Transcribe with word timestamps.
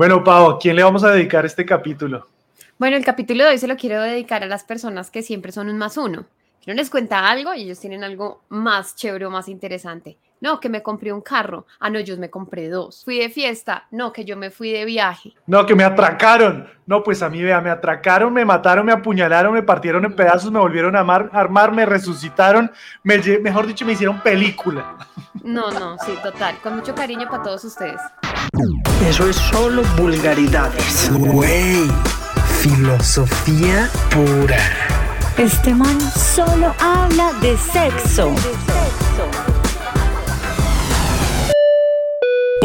Bueno, 0.00 0.24
Pau, 0.24 0.58
¿quién 0.58 0.76
le 0.76 0.82
vamos 0.82 1.04
a 1.04 1.10
dedicar 1.10 1.44
este 1.44 1.66
capítulo? 1.66 2.26
Bueno, 2.78 2.96
el 2.96 3.04
capítulo 3.04 3.44
de 3.44 3.50
hoy 3.50 3.58
se 3.58 3.68
lo 3.68 3.76
quiero 3.76 4.00
dedicar 4.00 4.42
a 4.42 4.46
las 4.46 4.64
personas 4.64 5.10
que 5.10 5.20
siempre 5.20 5.52
son 5.52 5.68
un 5.68 5.76
más 5.76 5.98
uno. 5.98 6.24
No 6.66 6.72
les 6.72 6.88
cuenta 6.88 7.28
algo 7.28 7.52
y 7.52 7.64
ellos 7.64 7.80
tienen 7.80 8.02
algo 8.02 8.40
más 8.48 8.96
chévere 8.96 9.26
o 9.26 9.30
más 9.30 9.46
interesante. 9.46 10.16
No, 10.40 10.58
que 10.58 10.68
me 10.68 10.82
compré 10.82 11.12
un 11.12 11.20
carro. 11.20 11.66
Ah, 11.78 11.90
no, 11.90 12.00
yo 12.00 12.16
me 12.16 12.30
compré 12.30 12.68
dos. 12.68 13.04
Fui 13.04 13.18
de 13.18 13.28
fiesta. 13.28 13.86
No, 13.90 14.12
que 14.12 14.24
yo 14.24 14.36
me 14.36 14.50
fui 14.50 14.72
de 14.72 14.84
viaje. 14.84 15.34
No, 15.46 15.66
que 15.66 15.74
me 15.74 15.84
atracaron. 15.84 16.66
No, 16.86 17.02
pues 17.02 17.22
a 17.22 17.28
mí, 17.28 17.42
vea, 17.42 17.60
me 17.60 17.70
atracaron, 17.70 18.32
me 18.32 18.44
mataron, 18.44 18.84
me 18.86 18.92
apuñalaron, 18.92 19.52
me 19.52 19.62
partieron 19.62 20.04
en 20.04 20.16
pedazos, 20.16 20.50
me 20.50 20.58
volvieron 20.58 20.96
a 20.96 21.00
armar, 21.00 21.72
me 21.72 21.86
resucitaron, 21.86 22.72
me, 23.04 23.18
mejor 23.40 23.66
dicho, 23.66 23.84
me 23.84 23.92
hicieron 23.92 24.20
película. 24.22 24.96
No, 25.44 25.70
no, 25.70 25.96
sí, 25.98 26.12
total. 26.22 26.56
Con 26.62 26.76
mucho 26.76 26.94
cariño 26.94 27.28
para 27.30 27.42
todos 27.42 27.64
ustedes. 27.64 28.00
Eso 29.06 29.28
es 29.28 29.36
solo 29.36 29.82
vulgaridades. 29.96 31.10
Güey, 31.12 31.86
filosofía 32.60 33.88
pura. 34.10 34.58
Este 35.38 35.74
man 35.74 36.00
solo 36.00 36.74
habla 36.80 37.32
de 37.40 37.56
sexo. 37.56 38.34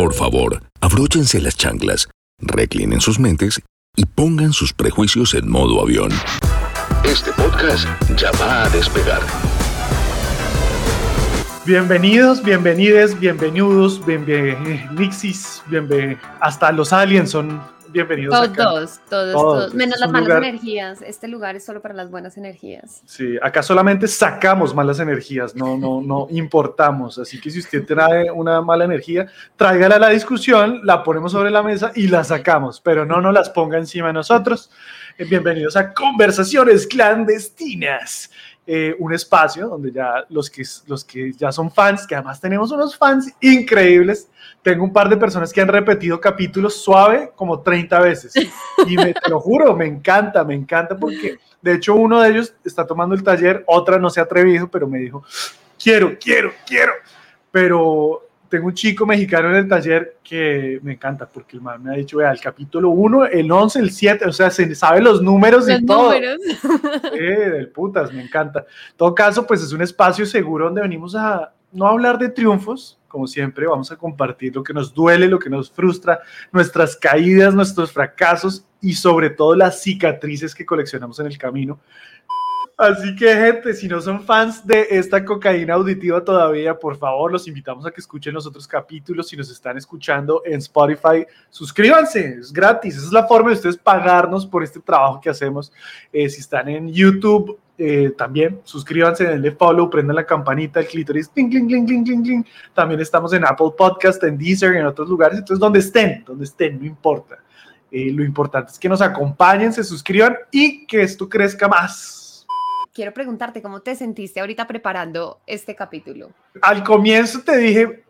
Por 0.06 0.14
favor, 0.14 0.62
abróchense 0.82 1.42
las 1.42 1.58
chanclas, 1.58 2.08
reclinen 2.38 3.02
sus 3.02 3.18
mentes 3.18 3.60
y 3.96 4.06
pongan 4.06 4.54
sus 4.54 4.72
prejuicios 4.72 5.34
en 5.34 5.50
modo 5.50 5.82
avión. 5.82 6.12
Este 7.04 7.32
podcast 7.32 7.88
ya 8.16 8.30
va 8.34 8.66
a 8.66 8.70
despegar. 8.70 9.22
Bienvenidos, 11.66 12.44
bienvenides, 12.44 13.20
bienvenidos, 13.20 14.06
bienvenidos, 14.06 15.64
bienvenidos. 15.72 16.22
Hasta 16.40 16.72
los 16.72 16.94
aliens 16.94 17.32
son 17.32 17.60
bienvenidos. 17.96 18.54
Todos, 18.54 19.00
todos, 19.10 19.34
todos, 19.34 19.74
Menos 19.74 20.00
las 20.00 20.12
malas 20.12 20.38
energías. 20.38 21.02
Este 21.02 21.28
lugar 21.30 21.56
es 21.56 21.64
solo 21.64 21.82
para 21.82 21.94
las 21.94 22.12
buenas 22.12 22.38
energías. 22.38 23.02
Sí, 23.06 23.38
acá 23.42 23.64
solamente 23.64 24.08
sacamos 24.08 24.76
malas 24.76 25.00
energías, 25.00 25.56
no, 25.56 25.78
no, 25.78 26.02
no 26.02 26.28
importamos. 26.32 27.18
Así 27.18 27.40
que 27.40 27.50
si 27.50 27.60
usted 27.60 27.86
trae 27.86 28.30
una 28.30 28.62
mala 28.62 28.84
energía, 28.84 29.28
tráigala 29.56 29.96
a 29.96 30.00
la 30.00 30.10
discusión, 30.10 30.82
la 30.84 31.04
ponemos 31.04 31.32
sobre 31.32 31.52
la 31.52 31.64
mesa 31.64 31.92
y 31.96 32.08
la 32.08 32.24
sacamos, 32.24 32.82
pero 32.82 33.06
no 33.06 33.22
nos 33.22 33.34
las 33.34 33.50
ponga 33.50 33.78
encima 33.78 34.08
de 34.08 34.14
nosotros. 34.14 34.70
Eh, 35.18 35.24
bienvenidos 35.24 35.78
a 35.78 35.94
Conversaciones 35.94 36.86
Clandestinas. 36.88 38.30
Eh, 38.68 38.96
un 38.98 39.14
espacio 39.14 39.68
donde 39.68 39.92
ya 39.92 40.26
los 40.30 40.50
que, 40.50 40.64
los 40.88 41.06
que 41.06 41.32
ya 41.34 41.52
son 41.52 41.72
fans, 41.72 42.08
que 42.08 42.16
además 42.16 42.42
tenemos 42.42 42.72
unos 42.72 42.98
fans 42.98 43.32
increíbles, 43.40 44.28
tengo 44.64 44.84
un 44.84 44.92
par 44.92 45.08
de 45.08 45.18
personas 45.18 45.54
que 45.54 45.62
han 45.62 45.68
repetido 45.68 46.20
capítulos 46.20 46.82
suave 46.82 47.32
como 47.36 47.60
30 47.60 48.00
veces. 48.00 48.34
Y 48.88 48.98
me, 48.98 49.14
te 49.14 49.30
lo 49.30 49.40
juro, 49.40 49.76
me 49.76 49.86
encanta, 49.86 50.44
me 50.44 50.56
encanta 50.56 50.98
porque 50.98 51.38
de 51.62 51.74
hecho 51.74 51.94
uno 51.94 52.22
de 52.22 52.32
ellos 52.32 52.56
está 52.64 52.88
tomando 52.88 53.14
el 53.14 53.24
taller, 53.24 53.64
otra 53.68 54.00
no 54.00 54.10
se 54.10 54.20
ha 54.20 54.28
pero 54.72 54.88
me 54.88 54.98
dijo, 54.98 55.24
quiero, 55.78 56.18
quiero, 56.20 56.52
quiero. 56.66 56.94
Pero 57.52 58.25
tengo 58.50 58.68
un 58.68 58.74
chico 58.74 59.06
mexicano 59.06 59.50
en 59.50 59.56
el 59.56 59.68
taller 59.68 60.18
que 60.24 60.80
me 60.84 60.94
encanta 60.94 61.28
porque 61.28 61.58
el 61.58 61.62
man 61.62 61.82
me 61.84 61.94
ha 61.94 61.98
dicho, 61.98 62.18
vea, 62.18 62.32
el 62.32 62.40
capítulo 62.40 62.90
1, 62.90 63.26
el 63.26 63.52
11, 63.52 63.80
el 63.80 63.92
7, 63.92 64.26
o 64.26 64.34
sea, 64.34 64.50
se 64.50 64.74
sabe 64.76 65.02
los 65.02 65.22
números 65.22 65.70
y 65.70 65.86
todo. 65.86 66.14
Números. 66.14 66.40
Eh, 67.14 67.50
del 67.50 67.70
putas, 67.70 68.14
me 68.14 68.22
encanta. 68.22 68.60
En 68.60 68.98
todo 68.98 69.16
caso, 69.16 69.46
pues 69.46 69.62
es 69.62 69.72
un 69.72 69.82
espacio 69.82 70.26
seguro 70.26 70.66
donde 70.66 70.82
venimos 70.82 71.16
a 71.16 71.54
no 71.72 71.88
hablar 71.88 72.18
de 72.18 72.30
triunfos, 72.30 73.00
como 73.08 73.28
siempre, 73.28 73.68
vamos 73.68 73.92
a 73.92 73.96
compartir 73.98 74.56
lo 74.56 74.64
que 74.64 74.74
nos 74.74 74.94
duele, 74.94 75.28
lo 75.28 75.40
que 75.40 75.50
nos 75.50 75.72
frustra, 75.72 76.20
nuestras 76.52 76.96
caídas, 76.96 77.54
nuestros 77.54 77.92
fracasos 77.92 78.66
y 78.82 78.94
sobre 78.94 79.30
todo 79.30 79.56
las 79.56 79.82
cicatrices 79.82 80.54
que 80.54 80.66
coleccionamos 80.66 81.20
en 81.20 81.28
el 81.28 81.38
camino. 81.38 81.80
Así 82.78 83.16
que, 83.16 83.34
gente, 83.34 83.74
si 83.74 83.88
no 83.88 84.02
son 84.02 84.22
fans 84.22 84.68
de 84.68 84.88
esta 84.90 85.24
cocaína 85.24 85.76
auditiva 85.76 86.22
todavía, 86.22 86.78
por 86.78 86.98
favor, 86.98 87.32
los 87.32 87.48
invitamos 87.48 87.86
a 87.86 87.92
que 87.92 88.02
escuchen 88.02 88.34
los 88.34 88.46
otros 88.46 88.68
capítulos. 88.68 89.30
Si 89.30 89.38
nos 89.38 89.50
están 89.50 89.78
escuchando 89.78 90.42
en 90.44 90.56
Spotify, 90.56 91.26
suscríbanse, 91.50 92.40
es 92.40 92.52
gratis. 92.52 92.98
Esa 92.98 93.06
es 93.06 93.12
la 93.14 93.28
forma 93.28 93.52
de 93.52 93.56
ustedes 93.56 93.78
pagarnos 93.78 94.46
por 94.46 94.62
este 94.62 94.82
trabajo 94.82 95.22
que 95.22 95.30
hacemos. 95.30 95.72
Eh, 96.12 96.28
si 96.28 96.42
están 96.42 96.68
en 96.68 96.90
YouTube, 96.90 97.58
eh, 97.78 98.12
también 98.18 98.60
suscríbanse, 98.66 99.24
denle 99.24 99.52
follow, 99.52 99.90
prendan 99.90 100.18
la 100.18 100.26
campanita, 100.26 100.82
el 100.82 100.88
clítoris, 100.88 101.30
cling, 101.30 101.50
cling, 101.50 102.04
cling. 102.04 102.46
También 102.74 103.00
estamos 103.00 103.32
en 103.32 103.46
Apple 103.46 103.72
Podcast, 103.78 104.22
en 104.26 104.38
Deezer 104.38 104.76
y 104.76 104.80
en 104.80 104.86
otros 104.86 105.08
lugares. 105.08 105.40
Entonces, 105.40 105.62
donde 105.62 105.80
estén, 105.80 106.26
donde 106.26 106.44
estén, 106.44 106.78
no 106.78 106.86
importa. 106.86 107.38
Eh, 107.90 108.12
lo 108.12 108.22
importante 108.22 108.74
es 108.74 108.80
que 108.80 108.90
nos 108.90 109.02
acompañen, 109.02 109.72
se 109.72 109.86
suscriban 109.86 110.36
y 110.52 110.86
que 110.86 111.04
esto 111.04 111.30
crezca 111.30 111.70
más 111.70 112.25
quiero 112.96 113.14
preguntarte 113.14 113.62
cómo 113.62 113.82
te 113.82 113.94
sentiste 113.94 114.40
ahorita 114.40 114.66
preparando 114.66 115.42
este 115.46 115.76
capítulo. 115.76 116.32
Al 116.62 116.82
comienzo 116.82 117.42
te 117.42 117.58
dije, 117.58 118.06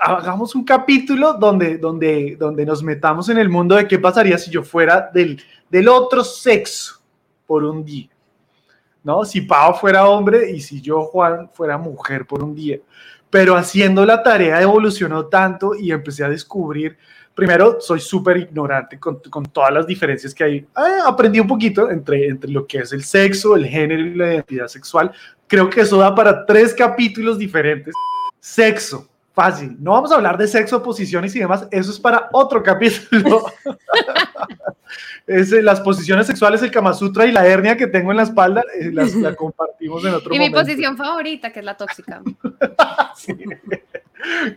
hagamos 0.00 0.54
un 0.54 0.64
capítulo 0.64 1.34
donde, 1.34 1.78
donde, 1.78 2.36
donde 2.38 2.64
nos 2.64 2.80
metamos 2.80 3.28
en 3.28 3.38
el 3.38 3.48
mundo 3.48 3.74
de 3.74 3.88
qué 3.88 3.98
pasaría 3.98 4.38
si 4.38 4.48
yo 4.48 4.62
fuera 4.62 5.10
del, 5.12 5.42
del 5.68 5.88
otro 5.88 6.22
sexo 6.22 7.00
por 7.44 7.64
un 7.64 7.84
día. 7.84 8.08
¿No? 9.02 9.24
Si 9.24 9.40
Pau 9.40 9.74
fuera 9.74 10.06
hombre 10.06 10.50
y 10.50 10.60
si 10.60 10.80
yo, 10.80 11.02
Juan, 11.02 11.50
fuera 11.52 11.76
mujer 11.76 12.24
por 12.24 12.44
un 12.44 12.54
día. 12.54 12.78
Pero 13.30 13.56
haciendo 13.56 14.06
la 14.06 14.22
tarea 14.22 14.60
evolucionó 14.60 15.26
tanto 15.26 15.74
y 15.74 15.90
empecé 15.90 16.22
a 16.22 16.28
descubrir 16.28 16.96
primero, 17.34 17.80
soy 17.80 18.00
súper 18.00 18.36
ignorante 18.36 18.98
con, 18.98 19.20
con, 19.30 19.44
todas 19.44 19.72
las 19.72 19.86
diferencias 19.86 20.34
que 20.34 20.44
hay. 20.44 20.66
Ah, 20.74 21.04
aprendí 21.06 21.40
un 21.40 21.46
poquito 21.46 21.90
entre, 21.90 22.28
entre 22.28 22.50
lo 22.50 22.66
que 22.66 22.78
es 22.78 22.92
el 22.92 23.04
sexo, 23.04 23.56
el 23.56 23.66
género 23.66 24.02
y 24.02 24.14
la 24.14 24.34
identidad 24.34 24.68
sexual. 24.68 25.12
Creo 25.46 25.68
que 25.68 25.80
eso 25.80 25.98
da 25.98 26.14
para 26.14 26.44
tres 26.44 26.74
capítulos 26.74 27.38
diferentes. 27.38 27.94
Sexo, 28.38 29.08
fácil. 29.32 29.76
No 29.80 29.92
vamos 29.92 30.12
a 30.12 30.16
hablar 30.16 30.36
de 30.38 30.46
sexo, 30.46 30.82
posiciones 30.82 31.34
y 31.34 31.40
demás. 31.40 31.66
Eso 31.70 31.90
es 31.90 31.98
para 31.98 32.28
otro 32.32 32.62
capítulo. 32.64 33.44
es, 35.26 35.50
las 35.50 35.80
posiciones 35.80 36.26
sexuales, 36.26 36.62
el 36.62 36.70
Kama 36.70 36.92
Sutra 36.92 37.26
y 37.26 37.32
la 37.32 37.46
hernia 37.46 37.76
que 37.76 37.86
tengo 37.86 38.10
en 38.10 38.18
la 38.18 38.24
espalda, 38.24 38.62
eh, 38.78 38.90
las, 38.92 39.14
la 39.14 39.34
compartimos 39.36 40.04
en 40.04 40.14
otro 40.14 40.34
y 40.34 40.38
momento. 40.38 40.44
Y 40.44 40.48
mi 40.48 40.50
posición 40.50 40.96
favorita, 40.96 41.52
que 41.52 41.60
es 41.60 41.64
la 41.64 41.76
tóxica. 41.76 42.22
sí. 43.16 43.34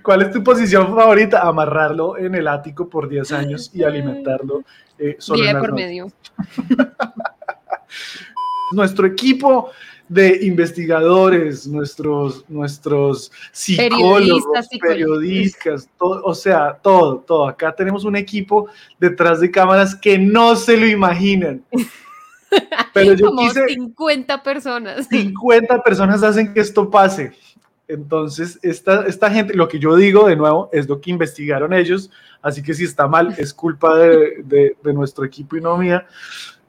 ¿Cuál 0.01 0.23
es 0.23 0.31
tu 0.31 0.43
posición 0.43 0.95
favorita? 0.95 1.41
Amarrarlo 1.41 2.17
en 2.17 2.35
el 2.35 2.47
ático 2.47 2.89
por 2.89 3.07
10 3.07 3.31
años 3.31 3.71
y 3.73 3.83
alimentarlo 3.83 4.63
eh, 4.97 5.15
solo 5.19 5.45
en 5.45 5.59
por 5.59 5.73
medio. 5.73 6.07
Nuestro 8.71 9.05
equipo 9.05 9.71
de 10.07 10.45
investigadores, 10.45 11.67
nuestros, 11.67 12.43
nuestros 12.49 13.31
psicólogos, 13.51 14.67
periodistas, 14.79 15.89
todo, 15.97 16.23
o 16.23 16.35
sea, 16.35 16.77
todo, 16.81 17.19
todo. 17.19 17.47
Acá 17.47 17.73
tenemos 17.73 18.03
un 18.03 18.15
equipo 18.15 18.67
detrás 18.99 19.39
de 19.39 19.49
cámaras 19.49 19.95
que 19.95 20.17
no 20.17 20.55
se 20.55 20.77
lo 20.77 20.87
imaginan. 20.87 21.63
Pero 22.93 23.13
yo 23.13 23.27
Como 23.27 23.49
50 23.49 24.43
personas. 24.43 25.07
50 25.07 25.81
personas 25.81 26.21
hacen 26.21 26.53
que 26.53 26.59
esto 26.59 26.89
pase. 26.89 27.33
Entonces, 27.93 28.59
esta, 28.61 29.05
esta 29.05 29.29
gente, 29.29 29.53
lo 29.53 29.67
que 29.67 29.79
yo 29.79 29.95
digo 29.95 30.27
de 30.27 30.35
nuevo 30.35 30.69
es 30.71 30.87
lo 30.87 30.99
que 30.99 31.11
investigaron 31.11 31.73
ellos, 31.73 32.09
así 32.41 32.63
que 32.63 32.73
si 32.73 32.83
está 32.83 33.07
mal 33.07 33.35
es 33.37 33.53
culpa 33.53 33.97
de, 33.97 34.75
nuestro 34.83 35.23
equipo 35.25 35.55
y 35.55 35.61
no 35.61 35.77
mía, 35.77 36.05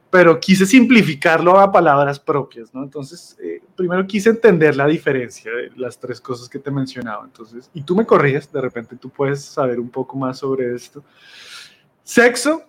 pero 0.09 0.39
quise 0.39 0.65
simplificarlo 0.65 1.59
a 1.59 1.71
palabras 1.71 2.19
propias, 2.19 2.73
¿no? 2.73 2.83
Entonces, 2.83 3.37
eh, 3.41 3.61
primero 3.75 4.05
quise 4.07 4.29
entender 4.29 4.75
la 4.75 4.87
diferencia 4.87 5.51
de 5.51 5.71
las 5.75 5.99
tres 5.99 6.21
cosas 6.21 6.47
que 6.47 6.59
te 6.59 6.71
mencionaba, 6.71 7.25
entonces, 7.25 7.69
y 7.73 7.81
tú 7.81 7.95
me 7.95 8.05
corriges, 8.05 8.51
de 8.51 8.61
repente 8.61 8.95
tú 8.95 9.09
puedes 9.09 9.43
saber 9.43 9.79
un 9.79 9.89
poco 9.89 10.17
más 10.17 10.37
sobre 10.37 10.73
esto. 10.73 11.03
Sexo, 12.03 12.63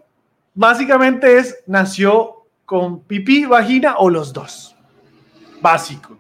básicamente 0.55 1.39
es, 1.39 1.63
nació 1.67 2.47
con 2.65 3.01
pipí, 3.05 3.45
vagina 3.45 3.97
o 3.99 4.11
los 4.11 4.33
dos, 4.33 4.75
básico 5.61 6.19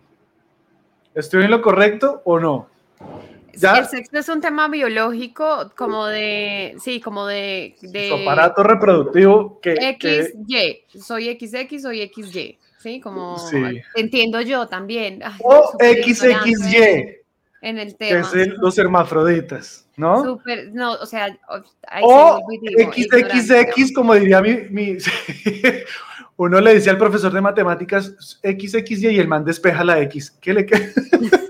¿Estoy 1.17 1.45
en 1.45 1.51
lo 1.51 1.63
correcto 1.63 2.21
o 2.27 2.39
no? 2.39 2.69
¿Ya? 3.55 3.79
El 3.79 3.87
sexo 3.87 4.19
es 4.19 4.29
un 4.29 4.43
tema 4.43 4.69
biológico, 4.69 5.73
como 5.75 6.05
de, 6.05 6.77
sí, 6.79 7.01
como 7.01 7.27
de... 7.27 7.75
de 7.81 8.23
aparato 8.23 8.63
reproductivo 8.63 9.59
que... 9.63 9.97
XY, 9.99 11.01
soy 11.01 11.39
XX, 11.41 11.81
soy 11.81 12.13
XY, 12.15 12.59
¿sí? 12.79 13.01
Como 13.01 13.37
entiendo 13.95 14.43
yo 14.43 14.67
también. 14.69 15.23
o 15.43 15.73
XXY. 15.79 17.17
En 17.63 17.79
el 17.79 17.97
tema. 17.97 18.31
Que 18.31 18.43
es 18.43 18.49
los 18.59 18.77
hermafroditas, 18.77 19.89
¿no? 19.97 20.23
Super, 20.23 20.69
no, 20.75 20.93
o 20.93 21.07
sea... 21.07 21.35
o 22.03 22.41
XXX, 22.95 23.95
como 23.95 24.15
diría 24.15 24.43
mi... 24.43 24.69
mi 24.69 24.99
uno 26.37 26.61
le 26.61 26.75
dice 26.75 26.91
al 26.91 26.99
profesor 26.99 27.33
de 27.33 27.41
matemáticas 27.41 28.39
XXY 28.43 29.09
y 29.09 29.19
el 29.19 29.29
man 29.29 29.45
despeja 29.45 29.85
la 29.85 30.01
X. 30.01 30.37
¿Qué 30.41 30.53
le 30.53 30.67
queda? 30.67 30.87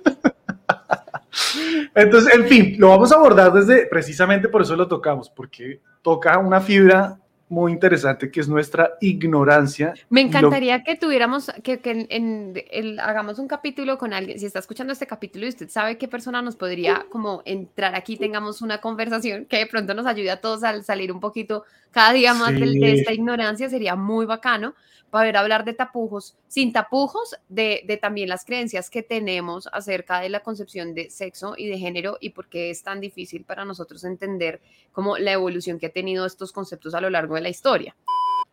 Entonces, 1.94 2.34
en 2.34 2.46
fin, 2.46 2.76
lo 2.78 2.90
vamos 2.90 3.10
a 3.10 3.16
abordar 3.16 3.52
desde, 3.52 3.86
precisamente 3.86 4.48
por 4.48 4.62
eso 4.62 4.76
lo 4.76 4.86
tocamos, 4.86 5.30
porque 5.30 5.80
toca 6.02 6.38
una 6.38 6.60
fibra 6.60 7.18
muy 7.48 7.72
interesante 7.72 8.30
que 8.30 8.40
es 8.40 8.48
nuestra 8.48 8.94
ignorancia. 9.00 9.94
Me 10.10 10.22
lo- 10.22 10.28
encantaría 10.28 10.82
que 10.82 10.96
tuviéramos, 10.96 11.50
que, 11.62 11.78
que 11.78 11.90
en- 11.92 12.06
en 12.10 12.64
el- 12.70 12.98
hagamos 13.00 13.38
un 13.38 13.46
capítulo 13.48 13.98
con 13.98 14.12
alguien, 14.12 14.38
si 14.38 14.46
está 14.46 14.58
escuchando 14.58 14.92
este 14.92 15.06
capítulo 15.06 15.46
y 15.46 15.50
usted 15.50 15.68
sabe 15.68 15.96
qué 15.98 16.08
persona 16.08 16.42
nos 16.42 16.56
podría 16.56 17.06
como 17.10 17.42
entrar 17.44 17.94
aquí, 17.94 18.16
tengamos 18.16 18.62
una 18.62 18.80
conversación 18.80 19.44
que 19.46 19.58
de 19.58 19.66
pronto 19.66 19.94
nos 19.94 20.06
ayude 20.06 20.30
a 20.30 20.40
todos 20.40 20.64
a 20.64 20.82
salir 20.82 21.12
un 21.12 21.20
poquito 21.20 21.64
cada 21.92 22.12
día 22.12 22.34
más 22.34 22.52
de, 22.52 22.66
Sí. 22.66 22.84
esta 22.84 23.12
ignorancia, 23.12 23.68
sería 23.68 23.94
muy 23.96 24.26
bacano 24.26 24.74
poder 25.10 25.36
hablar 25.36 25.64
de 25.64 25.72
tapujos, 25.72 26.36
sin 26.48 26.72
tapujos, 26.72 27.36
de, 27.48 27.82
de 27.86 27.96
también 27.96 28.28
las 28.28 28.44
creencias 28.44 28.90
que 28.90 29.02
tenemos 29.02 29.68
acerca 29.72 30.20
de 30.20 30.28
la 30.28 30.40
concepción 30.40 30.94
de 30.94 31.10
sexo 31.10 31.54
y 31.56 31.68
de 31.68 31.78
género 31.78 32.18
y 32.20 32.30
por 32.30 32.48
qué 32.48 32.70
es 32.70 32.82
tan 32.82 33.00
difícil 33.00 33.44
para 33.44 33.64
nosotros 33.64 34.04
entender 34.04 34.60
como 34.92 35.16
la 35.18 35.32
evolución 35.32 35.78
que 35.78 35.86
ha 35.86 35.92
tenido 35.92 36.26
estos 36.26 36.52
conceptos 36.52 36.94
a 36.94 37.00
lo 37.00 37.08
largo 37.10 37.34
de 37.36 37.40
la 37.42 37.48
historia. 37.48 37.94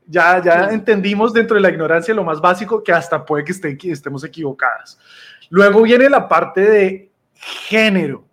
Ya, 0.06 0.42
ya 0.44 0.70
entendimos 0.70 1.34
dentro 1.34 1.56
de 1.56 1.62
la 1.62 1.70
ignorancia 1.70 2.14
lo 2.14 2.24
más 2.26 2.42
básico 2.42 2.84
que 2.84 2.92
hasta 2.92 3.26
puede 3.26 3.46
que 3.46 3.54
esté- 3.54 3.78
que 3.78 3.92
estemos 3.92 4.24
equivocadas. 4.24 5.00
Luego 5.50 5.82
viene 5.82 6.10
la 6.10 6.28
parte 6.28 6.62
de 6.62 7.12
género 7.34 8.26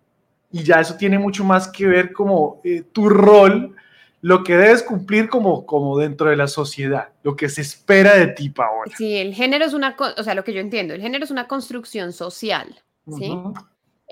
y 0.51 0.63
ya 0.63 0.81
eso 0.81 0.95
tiene 0.95 1.17
mucho 1.17 1.43
más 1.43 1.67
que 1.69 1.85
ver 1.87 2.11
como 2.11 2.59
eh, 2.63 2.83
tu 2.91 3.07
rol, 3.09 3.75
lo 4.21 4.43
que 4.43 4.55
debes 4.55 4.83
cumplir 4.83 5.29
como, 5.29 5.65
como 5.65 5.97
dentro 5.97 6.29
de 6.29 6.35
la 6.35 6.47
sociedad, 6.47 7.09
lo 7.23 7.35
que 7.35 7.49
se 7.49 7.61
espera 7.61 8.15
de 8.15 8.27
ti, 8.27 8.49
Paola. 8.49 8.91
Sí, 8.95 9.17
el 9.17 9.33
género 9.33 9.65
es 9.65 9.73
una, 9.73 9.95
o 10.17 10.23
sea, 10.23 10.35
lo 10.35 10.43
que 10.43 10.53
yo 10.53 10.59
entiendo, 10.59 10.93
el 10.93 11.01
género 11.01 11.23
es 11.23 11.31
una 11.31 11.47
construcción 11.47 12.13
social, 12.13 12.79
¿sí? 13.17 13.31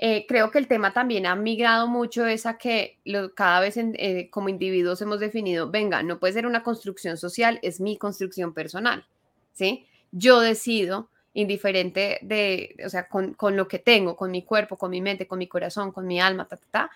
Eh, 0.02 0.24
creo 0.26 0.50
que 0.50 0.58
el 0.58 0.66
tema 0.66 0.92
también 0.94 1.26
ha 1.26 1.36
migrado 1.36 1.86
mucho 1.86 2.26
es 2.26 2.46
a 2.46 2.56
que 2.56 2.98
lo- 3.04 3.34
cada 3.34 3.60
vez 3.60 3.76
en- 3.76 3.94
eh, 3.98 4.30
como 4.30 4.48
individuos 4.48 5.02
hemos 5.02 5.20
definido, 5.20 5.70
venga, 5.70 6.02
no 6.02 6.18
puede 6.18 6.32
ser 6.32 6.46
una 6.46 6.62
construcción 6.62 7.16
social, 7.18 7.58
es 7.62 7.80
mi 7.80 7.98
construcción 7.98 8.54
personal, 8.54 9.04
¿sí? 9.52 9.86
Yo 10.10 10.40
decido, 10.40 11.08
indiferente 11.34 12.18
de, 12.22 12.74
o 12.84 12.88
sea, 12.88 13.06
con, 13.08 13.34
con 13.34 13.56
lo 13.56 13.68
que 13.68 13.78
tengo, 13.78 14.16
con 14.16 14.30
mi 14.30 14.42
cuerpo, 14.42 14.76
con 14.76 14.90
mi 14.90 15.00
mente, 15.00 15.26
con 15.28 15.38
mi 15.38 15.46
corazón, 15.46 15.92
con 15.92 16.06
mi 16.06 16.20
alma, 16.20 16.48
ta, 16.48 16.56
ta, 16.56 16.66
ta, 16.70 16.90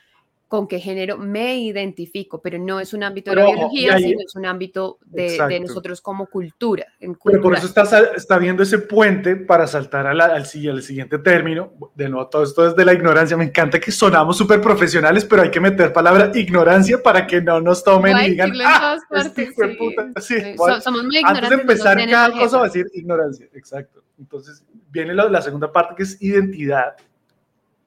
con 0.46 0.69
qué 0.69 0.79
género 0.79 1.17
me 1.19 1.56
identifico, 1.58 2.41
pero 2.41 2.58
no 2.58 2.79
es 2.79 2.93
un 2.94 3.02
ámbito 3.02 3.31
de 3.31 3.37
la 3.38 3.46
biología, 3.46 3.94
ahí- 3.94 4.05
sino 4.05 4.20
es 4.25 4.37
un 4.37 4.46
ámbito 4.46 4.99
de, 5.05 5.61
nosotros 5.61 6.00
como 6.00 6.26
cultura. 6.26 6.87
En 7.00 7.17
Pero 7.25 7.41
por 7.43 7.55
eso 7.55 7.67
está, 7.67 7.82
está 8.14 8.38
viendo 8.38 8.62
ese 8.62 8.79
puente 8.79 9.35
para 9.37 9.67
saltar 9.67 10.06
a 10.06 10.14
la- 10.14 10.26
al, 10.26 10.44
al 10.44 10.82
siguiente 10.82 11.19
término. 11.19 11.73
De 11.94 12.08
nuevo, 12.08 12.29
todo 12.29 12.44
esto 12.44 12.69
es 12.69 12.76
de 12.76 12.85
la 12.85 12.93
ignorancia. 12.93 13.37
Me 13.37 13.44
encanta 13.44 13.81
que 13.81 13.91
sonamos 13.91 14.37
súper 14.37 14.61
profesionales, 14.61 15.25
pero 15.25 15.43
hay 15.43 15.50
que 15.50 15.61
meter 15.61 15.93
palabra 15.93 16.31
ignorancia 16.35 17.02
para 17.02 17.26
que 17.26 17.41
no 17.41 17.61
nos 17.61 17.82
tomen 17.82 18.17
y 18.19 18.31
digan, 18.31 18.52
"Ah, 18.64 18.96
este 18.96 19.14
partes, 19.14 19.49
hijo 19.50 19.62
de 19.62 19.73
sí, 19.73 19.76
puta". 19.79 20.20
Sí, 20.20 20.35
sí. 20.41 20.55
voy 20.56 20.70
a- 20.70 20.75
So- 20.76 20.81
somos 20.82 21.05
muy 21.05 21.17
Antes 21.25 21.50
de 21.50 21.56
no 21.56 21.62
empezar 21.62 21.96
cada 22.08 22.31
cosa 22.32 22.58
va 22.58 22.64
a 22.64 22.67
decir 22.67 22.87
ignorancia, 22.94 23.49
exacto. 23.55 24.05
Entonces 24.19 24.62
viene 24.91 25.14
la, 25.14 25.29
la 25.29 25.43
segunda 25.43 25.73
parte 25.73 25.94
que 25.96 26.02
es 26.05 26.23
identidad 26.23 26.94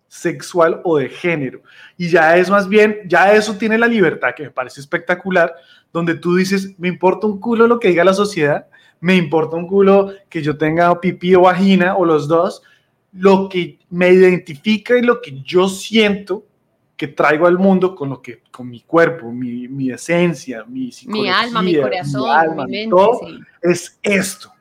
sexual 0.07 0.81
o 0.83 0.97
de 0.97 1.09
género. 1.09 1.61
Y 1.97 2.09
ya 2.09 2.37
es 2.37 2.49
más 2.49 2.67
bien, 2.67 3.01
ya 3.05 3.33
eso 3.33 3.55
tiene 3.55 3.77
la 3.77 3.87
libertad 3.87 4.29
que 4.35 4.43
me 4.43 4.51
parece 4.51 4.79
espectacular, 4.79 5.53
donde 5.91 6.15
tú 6.15 6.35
dices, 6.35 6.73
me 6.77 6.87
importa 6.87 7.27
un 7.27 7.39
culo 7.39 7.67
lo 7.67 7.79
que 7.79 7.89
diga 7.89 8.03
la 8.03 8.13
sociedad, 8.13 8.67
me 8.99 9.15
importa 9.15 9.55
un 9.55 9.67
culo 9.67 10.13
que 10.29 10.41
yo 10.41 10.57
tenga 10.57 10.99
pipí 10.99 11.35
o 11.35 11.41
vagina 11.41 11.95
o 11.95 12.05
los 12.05 12.27
dos, 12.27 12.61
lo 13.13 13.49
que 13.49 13.79
me 13.89 14.09
identifica 14.09 14.97
y 14.97 15.01
lo 15.01 15.21
que 15.21 15.41
yo 15.41 15.67
siento 15.69 16.45
que 16.95 17.07
traigo 17.07 17.45
al 17.45 17.59
mundo 17.59 17.95
con 17.95 18.09
lo 18.09 18.21
que 18.21 18.41
con 18.51 18.69
mi 18.69 18.81
cuerpo, 18.81 19.31
mi, 19.31 19.67
mi 19.67 19.91
esencia, 19.91 20.65
mi 20.65 20.89
Mi 21.05 21.29
alma, 21.29 21.61
mi 21.61 21.79
corazón, 21.79 22.29
alma, 22.29 22.65
mi 22.65 22.71
mente, 22.71 22.89
todo, 22.89 23.19
sí. 23.19 23.39
es 23.61 23.99
esto, 24.01 24.51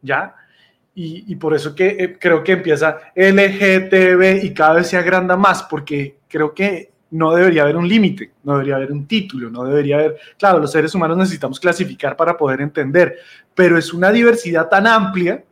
¿ya? 0.00 0.34
Y, 0.98 1.36
por 1.36 1.54
eso 1.54 1.74
que 1.74 1.88
eh, 1.88 2.16
creo 2.18 2.42
que 2.42 2.52
empieza 2.52 2.98
LGTB 3.14 4.42
y 4.44 4.54
cada 4.54 4.76
vez 4.76 4.86
se 4.86 4.96
agranda 4.96 5.36
más, 5.36 5.64
porque 5.64 6.20
creo 6.26 6.54
que 6.54 6.90
no 7.10 7.34
debería 7.34 7.64
haber 7.64 7.76
un 7.76 7.86
límite, 7.86 8.32
no 8.44 8.54
debería 8.54 8.76
haber 8.76 8.92
un 8.92 9.06
título, 9.06 9.50
no 9.50 9.64
debería 9.64 9.96
haber, 9.96 10.16
claro, 10.38 10.58
los 10.58 10.72
seres 10.72 10.94
humanos 10.94 11.18
necesitamos 11.18 11.60
clasificar 11.60 12.16
para 12.16 12.34
poder 12.34 12.62
entender, 12.62 13.18
pero 13.54 13.76
es 13.76 13.92
una 13.92 14.10
diversidad 14.10 14.70
tan 14.70 14.86
amplia, 14.86 15.44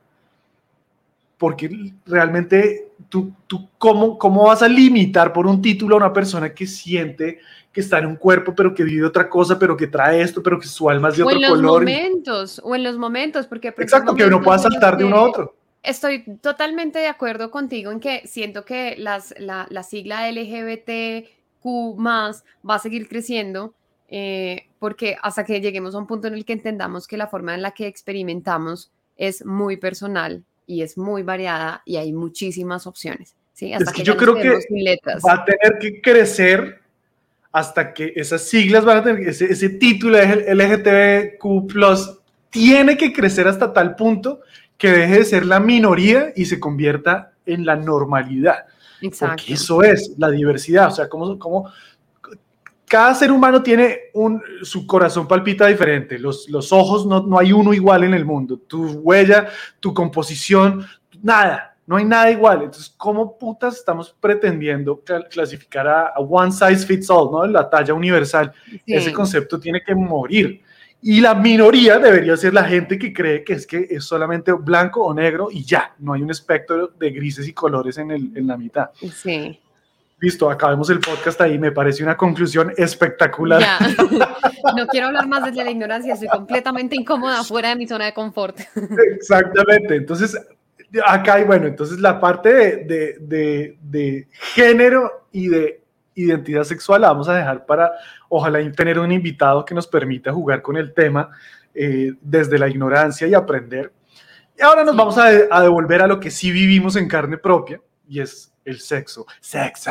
porque 1.37 1.93
realmente 2.06 2.88
tú, 3.11 3.35
tú 3.47 3.69
¿cómo, 3.76 4.17
¿cómo 4.17 4.47
vas 4.47 4.62
a 4.62 4.69
limitar 4.69 5.31
por 5.31 5.47
un 5.47 5.61
título 5.61 5.97
a 5.97 5.99
una 5.99 6.12
persona 6.14 6.55
que 6.55 6.67
siente 6.67 7.40
que 7.75 7.81
está 7.81 7.99
en 7.99 8.06
un 8.06 8.15
cuerpo, 8.17 8.55
pero 8.55 8.73
que 8.73 8.85
vive 8.85 9.05
otra 9.05 9.29
cosa, 9.29 9.59
pero 9.59 9.76
que 9.76 9.88
trae 9.88 10.23
esto, 10.23 10.43
pero 10.43 10.61
que 10.61 10.69
su 10.69 10.88
alma 10.88 11.09
es 11.09 11.17
de 11.17 11.25
O 11.25 11.26
otro 11.26 11.37
en 11.37 11.43
los 11.43 11.50
color? 11.50 11.82
y- 11.82 11.87
momentos, 11.93 12.61
o 12.65 12.75
en 12.76 12.85
los 12.85 12.97
momentos, 12.97 13.47
porque... 13.49 13.69
Exacto, 13.69 14.15
que 14.15 14.25
uno 14.25 14.41
pueda 14.41 14.59
en 14.59 14.62
los 14.62 14.73
saltar 14.73 14.97
de 14.97 15.05
uno 15.05 15.17
a 15.17 15.23
otro. 15.29 15.56
Estoy 15.82 16.25
totalmente 16.41 17.00
de 17.00 17.09
acuerdo 17.09 17.50
contigo 17.50 17.91
en 17.91 17.99
que 18.00 18.23
siento 18.26 18.65
que 18.65 18.94
las, 18.97 19.35
la, 19.38 19.67
la 19.69 19.82
sigla 19.82 20.31
LGBTQ 20.31 21.26
va 21.67 22.75
a 22.75 22.79
seguir 22.79 23.09
creciendo 23.09 23.75
eh, 24.09 24.69
porque 24.79 25.17
hasta 25.21 25.44
que 25.44 25.61
lleguemos 25.61 25.94
a 25.94 25.99
un 25.99 26.06
punto 26.06 26.29
en 26.29 26.35
el 26.35 26.44
que 26.44 26.53
entendamos 26.53 27.06
que 27.09 27.17
la 27.17 27.26
forma 27.26 27.55
en 27.55 27.62
la 27.62 27.73
que 27.73 27.87
experimentamos 27.87 28.93
es 29.17 29.44
muy 29.44 29.76
personal 29.76 30.44
y 30.67 30.82
es 30.82 30.97
muy 30.97 31.23
variada 31.23 31.82
y 31.85 31.97
hay 31.97 32.12
muchísimas 32.12 32.87
opciones. 32.87 33.35
¿sí? 33.53 33.73
Hasta 33.73 33.91
que 33.93 33.99
que 33.99 34.05
yo 34.05 34.17
creo 34.17 34.35
que. 34.37 34.50
Va 35.26 35.32
a 35.32 35.44
tener 35.44 35.79
que 35.81 36.00
crecer 36.00 36.83
hasta 37.54 37.94
que 37.94 38.12
esas 38.16 38.42
siglas 38.42 38.84
van 38.84 38.98
a 38.98 39.02
tener, 39.04 39.28
ese, 39.28 39.44
ese 39.44 39.68
título 39.68 40.18
LGTBQ, 40.18 41.72
tiene 42.50 42.96
que 42.96 43.12
crecer 43.12 43.46
hasta 43.46 43.72
tal 43.72 43.94
punto 43.94 44.40
que 44.76 44.90
deje 44.90 45.18
de 45.18 45.24
ser 45.24 45.46
la 45.46 45.60
minoría 45.60 46.32
y 46.34 46.46
se 46.46 46.58
convierta 46.58 47.30
en 47.46 47.64
la 47.64 47.76
normalidad. 47.76 48.64
Exacto. 49.00 49.36
Porque 49.36 49.52
eso 49.52 49.84
es 49.84 50.14
la 50.18 50.30
diversidad. 50.30 50.88
O 50.88 50.90
sea, 50.90 51.08
como, 51.08 51.38
como 51.38 51.70
cada 52.88 53.14
ser 53.14 53.30
humano 53.30 53.62
tiene 53.62 53.98
un, 54.14 54.42
su 54.62 54.84
corazón 54.84 55.28
palpita 55.28 55.68
diferente. 55.68 56.18
Los, 56.18 56.48
los 56.48 56.72
ojos 56.72 57.06
no, 57.06 57.24
no 57.24 57.38
hay 57.38 57.52
uno 57.52 57.72
igual 57.72 58.02
en 58.02 58.14
el 58.14 58.24
mundo. 58.24 58.58
Tu 58.66 58.84
huella, 58.84 59.46
tu 59.78 59.94
composición, 59.94 60.84
nada. 61.22 61.74
No 61.86 61.96
hay 61.96 62.04
nada 62.04 62.31
igual. 62.31 62.62
Entonces, 62.62 62.94
¿cómo 62.96 63.36
putas 63.36 63.76
estamos 63.76 64.14
pretendiendo 64.19 65.02
cl- 65.04 65.28
clasificar 65.28 65.86
a, 65.86 66.06
a 66.08 66.20
one 66.20 66.50
size 66.50 66.86
fits 66.86 67.10
all, 67.10 67.31
¿no? 67.31 67.46
La 67.46 67.69
talla 67.69 67.92
universal. 67.92 68.52
Sí. 68.70 68.81
Ese 68.86 69.12
concepto 69.12 69.60
tiene 69.60 69.82
que 69.82 69.94
morir. 69.94 70.62
Y 71.02 71.20
la 71.20 71.34
minoría 71.34 71.98
debería 71.98 72.35
ser 72.38 72.54
la 72.54 72.64
gente 72.64 72.99
que 72.99 73.12
cree 73.12 73.44
que 73.44 73.52
es 73.52 73.66
que 73.66 73.87
es 73.90 74.04
solamente 74.04 74.52
blanco 74.52 75.04
o 75.04 75.12
negro 75.12 75.49
y 75.50 75.62
ya, 75.62 75.94
no 75.99 76.14
hay 76.14 76.23
un 76.23 76.30
espectro 76.30 76.88
de 76.88 77.11
grises 77.11 77.47
y 77.47 77.52
colores 77.52 77.99
en, 77.99 78.11
el, 78.11 78.30
en 78.35 78.47
la 78.47 78.56
mitad. 78.56 78.88
Sí. 79.12 79.61
Listo, 80.18 80.49
acabemos 80.50 80.88
el 80.88 81.00
podcast 81.00 81.38
ahí, 81.42 81.59
me 81.59 81.73
parece 81.73 82.02
una 82.02 82.16
conclusión 82.16 82.73
espectacular. 82.78 83.61
Ya. 83.61 83.78
No 84.75 84.87
quiero 84.87 85.09
hablar 85.09 85.28
más 85.28 85.44
desde 85.44 85.62
la 85.62 85.70
ignorancia, 85.70 86.14
estoy 86.14 86.28
completamente 86.28 86.97
incómoda 86.97 87.44
fuera 87.44 87.68
de 87.68 87.76
mi 87.76 87.87
zona 87.87 88.06
de 88.06 88.14
confort. 88.14 88.59
Exactamente, 89.14 89.97
entonces 89.97 90.35
acá 91.06 91.34
hay, 91.34 91.44
bueno, 91.44 91.66
entonces 91.66 91.98
la 92.00 92.20
parte 92.20 92.52
de, 92.52 92.76
de, 92.84 93.16
de, 93.20 93.78
de 93.82 94.28
género 94.32 95.26
y 95.32 95.48
de 95.48 95.82
identidad 96.14 96.64
sexual 96.64 97.00
la 97.02 97.08
vamos 97.08 97.28
a 97.28 97.34
dejar 97.34 97.66
para, 97.66 97.92
ojalá 98.28 98.58
tener 98.72 98.98
un 98.98 99.10
invitado 99.10 99.64
que 99.64 99.74
nos 99.74 99.86
permita 99.86 100.32
jugar 100.32 100.62
con 100.62 100.76
el 100.76 100.92
tema 100.94 101.30
eh, 101.74 102.12
desde 102.20 102.58
la 102.58 102.68
ignorancia 102.68 103.26
y 103.26 103.34
aprender. 103.34 103.92
Y 104.56 104.62
ahora 104.62 104.84
nos 104.84 104.94
vamos 104.94 105.18
a, 105.18 105.30
de- 105.30 105.48
a 105.50 105.62
devolver 105.62 106.02
a 106.02 106.06
lo 106.06 106.20
que 106.20 106.30
sí 106.30 106.52
vivimos 106.52 106.94
en 106.94 107.08
carne 107.08 107.36
propia 107.38 107.80
y 108.08 108.20
es 108.20 108.52
el 108.64 108.78
sexo. 108.78 109.26
Sexo. 109.40 109.90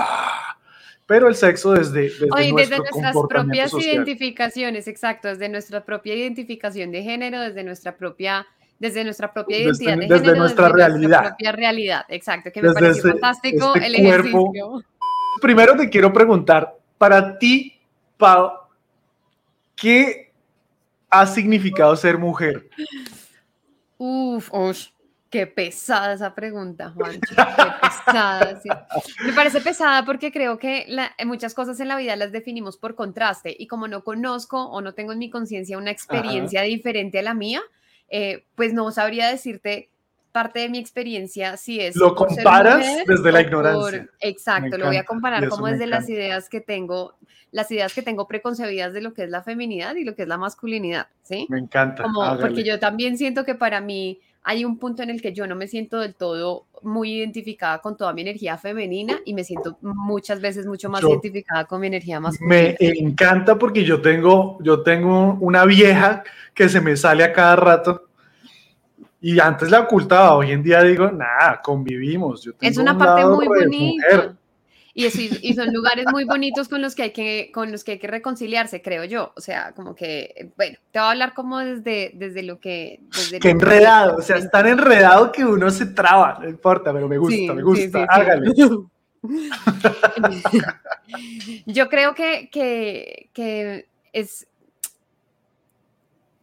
Pero 1.06 1.28
el 1.28 1.36
sexo 1.36 1.74
desde, 1.74 2.04
desde 2.04 2.28
Oye, 2.32 2.54
nuestro 2.54 2.78
desde 2.82 3.02
nuestras 3.02 3.16
propias 3.28 3.72
social. 3.72 3.96
identificaciones, 3.96 4.88
exacto, 4.88 5.28
desde 5.28 5.50
nuestra 5.50 5.84
propia 5.84 6.16
identificación 6.16 6.92
de 6.92 7.04
género, 7.04 7.42
desde 7.42 7.66
nuestra 7.66 7.98
propia, 7.98 8.48
desde 8.84 9.04
nuestra 9.06 9.32
propia 9.32 9.58
Desde- 9.58 9.86
identidad 9.86 9.98
de 10.18 10.20
desde 10.26 10.38
nuestra 10.38 10.66
desde 10.66 10.78
realidad. 10.78 11.08
nuestra 11.08 11.30
propia 11.30 11.52
realidad, 11.54 12.06
exacto, 12.10 12.52
que 12.52 12.62
me 12.62 12.68
Desde 12.68 12.80
pareció 12.82 12.98
este- 13.00 13.12
fantástico 13.12 13.76
este 13.76 13.88
el 13.88 13.94
cuerpo. 14.06 14.52
ejercicio. 14.54 14.84
Primero 15.42 15.76
te 15.78 15.90
quiero 15.90 16.12
preguntar, 16.12 16.76
para 16.98 17.38
ti, 17.40 17.80
Pau, 18.18 18.52
¿qué 19.76 20.32
ha 21.10 21.26
significado 21.26 21.96
ser 21.96 22.18
mujer? 22.18 22.70
Uf, 23.98 24.50
qué 25.30 25.48
pesada 25.48 26.14
esa 26.14 26.36
pregunta, 26.36 26.92
Juancho. 26.94 27.20
Qué 27.30 27.36
pesada. 27.82 28.60
sí. 28.62 28.70
Me 29.26 29.32
parece 29.34 29.62
pesada 29.62 30.04
porque 30.06 30.32
creo 30.32 30.60
que 30.60 30.86
la- 30.90 31.12
muchas 31.26 31.54
cosas 31.54 31.80
en 31.80 31.88
la 31.88 31.96
vida 31.96 32.16
las 32.18 32.32
definimos 32.34 32.78
por 32.78 32.96
contraste 32.96 33.56
y 33.58 33.68
como 33.68 33.88
no 33.88 34.04
conozco 34.04 34.62
o 34.66 34.82
no 34.82 34.94
tengo 34.94 35.14
en 35.14 35.20
mi 35.20 35.30
conciencia 35.30 35.78
una 35.78 35.90
experiencia 35.92 36.62
diferente 36.64 37.20
a 37.20 37.24
la 37.24 37.34
mía, 37.34 37.62
eh, 38.10 38.46
pues 38.56 38.74
no 38.74 38.92
sabría 38.92 39.28
decirte 39.30 39.90
parte 40.32 40.60
de 40.62 40.70
mi 40.70 40.80
experiencia 40.80 41.58
sí 41.58 41.80
es. 41.80 41.96
Lo 41.96 42.16
comparas 42.16 42.80
mujer 42.80 43.06
desde 43.06 43.32
la 43.32 43.40
o 43.40 43.42
por- 43.42 43.46
ignorancia. 43.46 44.10
exacto, 44.20 44.78
lo 44.78 44.88
voy 44.88 44.98
a 44.98 45.06
comparar 45.06 45.48
como 45.48 45.68
desde 45.68 45.86
las 45.86 46.06
encanta. 46.06 46.12
ideas 46.14 46.50
que 46.50 46.60
tengo, 46.60 47.14
las 47.52 47.70
ideas 47.72 47.94
que 47.94 48.02
tengo 48.02 48.28
preconcebidas 48.28 48.94
de 48.94 49.02
lo 49.02 49.14
que 49.14 49.24
es 49.26 49.30
la 49.30 49.44
feminidad 49.44 49.96
y 49.96 50.04
lo 50.04 50.16
que 50.16 50.24
es 50.24 50.28
la 50.28 50.38
masculinidad, 50.40 51.08
¿sí? 51.22 51.46
Me 51.50 51.60
encanta. 51.60 52.02
Como, 52.04 52.40
porque 52.40 52.64
yo 52.64 52.80
también 52.80 53.18
siento 53.18 53.46
que 53.46 53.54
para 53.54 53.80
mí 53.80 54.20
hay 54.44 54.66
un 54.66 54.78
punto 54.78 55.04
en 55.04 55.10
el 55.10 55.22
que 55.22 55.32
yo 55.34 55.48
no 55.48 55.56
me 55.56 55.68
siento 55.68 56.00
del 56.00 56.16
todo 56.16 56.66
muy 56.82 57.14
identificada 57.14 57.80
con 57.80 57.96
toda 57.96 58.12
mi 58.14 58.22
energía 58.24 58.58
femenina 58.58 59.20
y 59.26 59.34
me 59.34 59.44
siento 59.46 59.78
muchas 59.82 60.42
veces 60.42 60.66
mucho 60.66 60.90
más 60.90 61.02
Yo- 61.02 61.10
identificada 61.10 61.64
con 61.66 61.80
mi 61.80 61.88
energía 61.88 62.20
masculina. 62.20 62.54
Me 62.54 62.76
encanta 63.00 63.58
porque 63.58 63.84
yo 63.86 64.02
tengo, 64.02 64.58
yo 64.62 64.82
tengo 64.84 65.36
una 65.40 65.64
vieja 65.66 66.24
que 66.54 66.68
se 66.68 66.82
me 66.82 66.98
sale 66.98 67.24
a 67.24 67.32
cada 67.32 67.56
rato 67.56 68.08
y 69.22 69.40
antes 69.40 69.72
la 69.72 69.80
ocultaba, 69.80 70.36
hoy 70.36 70.52
en 70.52 70.62
día 70.62 70.84
digo, 70.84 71.10
nada, 71.10 71.62
convivimos. 71.64 72.44
Yo 72.44 72.52
Es 72.52 72.58
tengo 72.76 72.82
una 72.82 72.92
un 72.92 72.98
parte 72.98 73.26
muy 73.26 73.46
de 73.46 73.66
bonita. 73.66 74.06
mujer. 74.16 74.32
Y, 74.96 75.08
y 75.42 75.54
son 75.56 75.74
lugares 75.74 76.06
muy 76.12 76.24
bonitos 76.24 76.70
con 76.70 76.82
los 76.84 76.94
que 76.94 77.02
hay 77.04 77.12
que, 77.14 77.52
con 77.52 77.72
los 77.72 77.84
que 77.84 77.94
hay 77.94 78.00
que 78.00 78.06
reconciliarse, 78.08 78.84
creo 78.84 79.04
yo. 79.06 79.34
O 79.36 79.42
sea, 79.42 79.72
como 79.74 79.96
que, 79.96 80.52
bueno, 80.56 80.78
te 80.92 81.00
voy 81.00 81.08
a 81.08 81.12
hablar 81.12 81.34
como 81.34 81.58
desde, 81.60 82.12
desde 82.14 82.44
lo 82.44 82.60
que... 82.60 83.00
Desde 83.10 83.40
Qué 83.40 83.40
que- 83.40 83.50
enredado, 83.50 84.18
o 84.18 84.22
sea, 84.22 84.38
es 84.38 84.52
tan 84.52 84.68
enredado 84.68 85.32
que 85.32 85.44
uno 85.46 85.72
se 85.72 85.88
traba, 85.88 86.38
no 86.40 86.48
importa, 86.48 86.94
pero 86.94 87.08
me 87.08 87.18
gusta, 87.18 87.36
Sí, 87.36 87.50
me 87.50 87.64
gusta, 87.64 87.84
sí, 87.86 87.92
sí. 87.92 88.06
hágale. 88.08 88.54
Yo 91.66 91.90
creo 91.90 92.16
que, 92.16 92.50
que, 92.52 93.30
que 93.34 93.88
es 94.14 94.48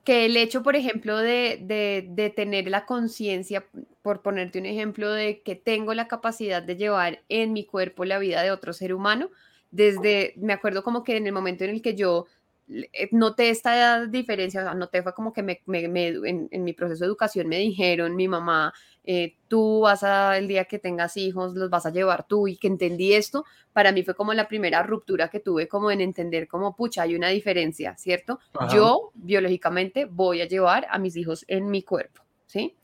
que 0.04 0.26
el 0.26 0.36
hecho, 0.36 0.62
por 0.62 0.76
ejemplo, 0.76 1.16
de, 1.18 1.58
de- 1.62 2.06
de 2.10 2.30
tener 2.30 2.68
la 2.68 2.86
conciencia, 2.86 3.64
por 4.02 4.22
ponerte 4.22 4.58
un 4.58 4.66
ejemplo, 4.66 5.10
de 5.12 5.42
que 5.42 5.56
tengo 5.56 5.94
la 5.94 6.08
capacidad 6.08 6.62
de 6.62 6.76
llevar 6.76 7.22
en 7.28 7.52
mi 7.52 7.64
cuerpo 7.66 8.04
la 8.04 8.18
vida 8.18 8.42
de 8.42 8.50
otro 8.50 8.72
ser 8.72 8.94
humano, 8.94 9.30
desde, 9.70 10.34
me 10.36 10.52
acuerdo 10.52 10.82
como 10.82 11.04
que 11.04 11.16
en 11.16 11.26
el 11.26 11.32
momento 11.32 11.64
en 11.64 11.70
el 11.70 11.82
que 11.82 11.94
yo 11.94 12.26
eh, 12.68 13.08
noté 13.12 13.50
esta 13.50 14.06
diferencia, 14.06 14.60
o 14.60 14.64
sea, 14.64 14.74
noté 14.74 15.02
fue 15.02 15.12
como 15.12 15.32
que 15.32 15.42
me, 15.42 15.60
me- 15.66 15.88
me- 15.88 16.08
en, 16.08 16.48
en 16.50 16.64
mi 16.64 16.72
proceso 16.72 17.00
de 17.04 17.08
educación 17.08 17.48
me 17.48 17.58
dijeron, 17.58 18.14
mi 18.14 18.28
mamá, 18.28 18.72
eh, 19.04 19.34
tú 19.48 19.80
vas 19.80 20.02
a, 20.04 20.38
el 20.38 20.46
día 20.46 20.64
que 20.66 20.78
tengas 20.78 21.16
hijos, 21.16 21.54
los 21.54 21.68
vas 21.68 21.86
a 21.86 21.90
llevar 21.90 22.26
tú 22.28 22.46
y 22.48 22.56
que 22.56 22.68
entendí 22.68 23.12
esto, 23.12 23.44
para 23.72 23.90
mí 23.92 24.02
fue 24.04 24.14
como 24.14 24.34
la 24.34 24.46
primera 24.46 24.82
ruptura 24.84 25.28
que 25.28 25.40
tuve 25.40 25.66
como 25.68 25.90
en 25.90 26.00
entender 26.00 26.46
como, 26.48 26.76
pucha, 26.76 27.02
hay 27.02 27.16
una 27.16 27.28
diferencia, 27.28 27.96
¿cierto? 27.96 28.38
Ajá. 28.54 28.72
Yo 28.74 29.10
biológicamente 29.14 30.04
voy 30.04 30.40
a 30.40 30.46
llevar 30.46 30.86
a 30.90 30.98
mis 30.98 31.16
hijos 31.16 31.44
en 31.48 31.70
mi 31.70 31.82
cuerpo, 31.82 32.22
¿sí? 32.46 32.76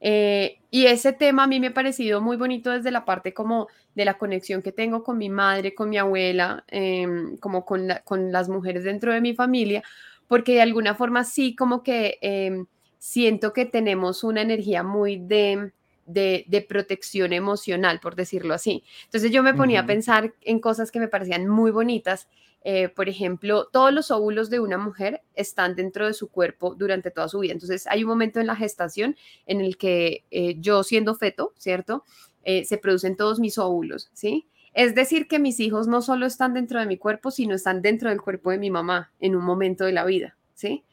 Eh, 0.00 0.58
y 0.70 0.86
ese 0.86 1.12
tema 1.12 1.44
a 1.44 1.46
mí 1.46 1.60
me 1.60 1.68
ha 1.68 1.74
parecido 1.74 2.20
muy 2.22 2.36
bonito 2.36 2.70
desde 2.70 2.90
la 2.90 3.04
parte 3.04 3.34
como 3.34 3.68
de 3.94 4.04
la 4.06 4.16
conexión 4.18 4.62
que 4.62 4.72
tengo 4.72 5.02
con 5.04 5.18
mi 5.18 5.28
madre, 5.28 5.74
con 5.74 5.90
mi 5.90 5.98
abuela, 5.98 6.64
em, 6.68 7.36
como 7.38 7.64
con, 7.66 7.86
la- 7.88 8.02
con 8.02 8.32
las 8.32 8.48
mujeres 8.48 8.84
dentro 8.84 9.12
de 9.12 9.20
mi 9.20 9.34
familia, 9.34 9.82
porque 10.26 10.54
de 10.54 10.62
alguna 10.62 10.94
forma 10.94 11.24
sí 11.24 11.54
como 11.54 11.82
que 11.82 12.18
em, 12.22 12.66
siento 12.98 13.52
que 13.52 13.66
tenemos 13.66 14.24
una 14.24 14.42
energía 14.42 14.82
muy 14.82 15.16
de, 15.18 15.72
de, 16.06 16.44
de 16.48 16.62
protección 16.62 17.32
emocional, 17.32 18.00
por 18.00 18.14
decirlo 18.16 18.54
así. 18.54 18.82
Entonces 19.04 19.30
yo 19.30 19.42
me 19.42 19.54
ponía 19.54 19.80
a 19.80 19.86
pensar 19.86 20.34
en 20.42 20.60
cosas 20.60 20.90
que 20.90 21.00
me 21.00 21.08
parecían 21.08 21.46
muy 21.48 21.70
bonitas. 21.70 22.28
eh, 22.62 22.88
por 22.90 23.08
ejemplo, 23.08 23.68
todos 23.72 23.92
los 23.92 24.10
óvulos 24.10 24.50
de 24.50 24.60
una 24.60 24.76
mujer 24.76 25.22
están 25.34 25.74
dentro 25.76 26.06
de 26.06 26.12
su 26.12 26.28
cuerpo 26.28 26.74
durante 26.74 27.10
toda 27.10 27.28
su 27.28 27.38
vida. 27.40 27.54
Entonces 27.54 27.86
hay 27.86 28.02
un 28.04 28.10
momento 28.10 28.38
en 28.40 28.46
la 28.46 28.56
gestación 28.56 29.16
en 29.46 29.60
el 29.62 29.76
que 29.78 30.24
eh, 30.30 30.56
yo 30.60 30.82
siendo 30.82 31.14
feto, 31.14 31.54
¿cierto? 31.56 32.04
Eh, 32.44 32.64
se 32.64 32.78
producen 32.78 33.16
todos 33.16 33.38
mis 33.40 33.56
óvulos, 33.58 34.10
¿sí? 34.12 34.46
Es 34.74 34.94
decir, 34.94 35.26
que 35.26 35.38
mis 35.38 35.58
hijos 35.58 35.88
no 35.88 36.00
solo 36.02 36.26
están 36.26 36.54
dentro 36.54 36.78
de 36.80 36.86
mi 36.86 36.96
cuerpo, 36.98 37.30
sino 37.30 37.54
están 37.54 37.82
dentro 37.82 38.10
del 38.10 38.20
cuerpo 38.20 38.50
de 38.50 38.58
mi 38.58 38.70
mamá 38.70 39.10
en 39.20 39.34
un 39.36 39.44
momento 39.44 39.84
de 39.84 39.92
la 39.92 40.04
vida, 40.04 40.36
¿sí? 40.54 40.84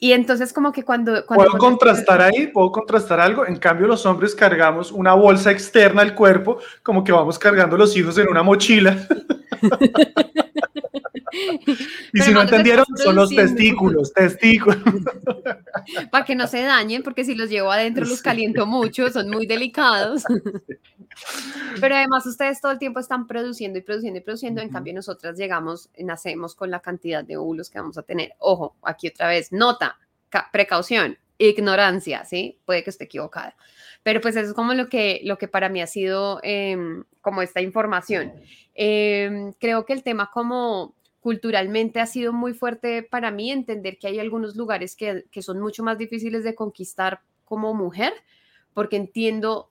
Y 0.00 0.12
entonces 0.12 0.52
como 0.52 0.70
que 0.72 0.84
cuando... 0.84 1.26
cuando 1.26 1.46
¿Puedo 1.46 1.58
contrastar 1.58 2.22
ahí? 2.22 2.46
¿Puedo 2.46 2.70
contrastar 2.70 3.18
algo? 3.20 3.44
En 3.46 3.56
cambio, 3.56 3.88
los 3.88 4.06
hombres 4.06 4.32
cargamos 4.34 4.92
una 4.92 5.14
bolsa 5.14 5.50
externa 5.50 6.02
al 6.02 6.14
cuerpo, 6.14 6.58
como 6.82 7.02
que 7.02 7.10
vamos 7.10 7.36
cargando 7.38 7.76
los 7.76 7.96
hijos 7.96 8.16
en 8.18 8.28
una 8.28 8.44
mochila. 8.44 8.96
y 12.12 12.20
si 12.20 12.32
no 12.32 12.42
entendieron, 12.42 12.84
son 12.96 13.16
los 13.16 13.30
testículos, 13.30 14.12
testículos. 14.12 14.78
para 16.10 16.24
que 16.24 16.36
no 16.36 16.46
se 16.46 16.62
dañen, 16.62 17.02
porque 17.02 17.24
si 17.24 17.34
los 17.34 17.50
llevo 17.50 17.72
adentro 17.72 18.06
los 18.06 18.22
caliento 18.22 18.66
mucho, 18.66 19.10
son 19.10 19.28
muy 19.30 19.46
delicados. 19.46 20.22
Pero 21.80 21.94
además 21.96 22.26
ustedes 22.26 22.60
todo 22.60 22.72
el 22.72 22.78
tiempo 22.78 23.00
están 23.00 23.26
produciendo 23.26 23.78
y 23.78 23.82
produciendo 23.82 24.18
y 24.18 24.22
produciendo, 24.22 24.60
en 24.60 24.68
cambio 24.70 24.94
nosotras 24.94 25.36
llegamos, 25.36 25.90
nacemos 25.98 26.54
con 26.54 26.70
la 26.70 26.80
cantidad 26.80 27.24
de 27.24 27.36
óvulos 27.36 27.70
que 27.70 27.78
vamos 27.78 27.98
a 27.98 28.02
tener. 28.02 28.32
Ojo, 28.38 28.76
aquí 28.82 29.08
otra 29.08 29.28
vez, 29.28 29.52
nota, 29.52 29.98
ca- 30.28 30.48
precaución, 30.52 31.18
ignorancia, 31.38 32.24
¿sí? 32.24 32.58
Puede 32.64 32.82
que 32.82 32.90
esté 32.90 33.04
equivocada. 33.04 33.56
Pero 34.02 34.20
pues 34.20 34.36
eso 34.36 34.48
es 34.48 34.54
como 34.54 34.74
lo 34.74 34.88
que, 34.88 35.20
lo 35.24 35.38
que 35.38 35.48
para 35.48 35.68
mí 35.68 35.80
ha 35.80 35.86
sido 35.86 36.40
em, 36.42 37.04
como 37.20 37.42
esta 37.42 37.60
información. 37.60 38.32
Em, 38.74 39.52
creo 39.54 39.84
que 39.84 39.92
el 39.92 40.02
tema 40.02 40.30
como 40.32 40.94
culturalmente 41.20 42.00
ha 42.00 42.06
sido 42.06 42.32
muy 42.32 42.54
fuerte 42.54 43.02
para 43.02 43.30
mí 43.30 43.50
entender 43.50 43.98
que 43.98 44.06
hay 44.06 44.18
algunos 44.18 44.56
lugares 44.56 44.96
que, 44.96 45.24
que 45.30 45.42
son 45.42 45.60
mucho 45.60 45.82
más 45.82 45.98
difíciles 45.98 46.44
de 46.44 46.54
conquistar 46.54 47.20
como 47.44 47.74
mujer, 47.74 48.12
porque 48.72 48.96
entiendo 48.96 49.68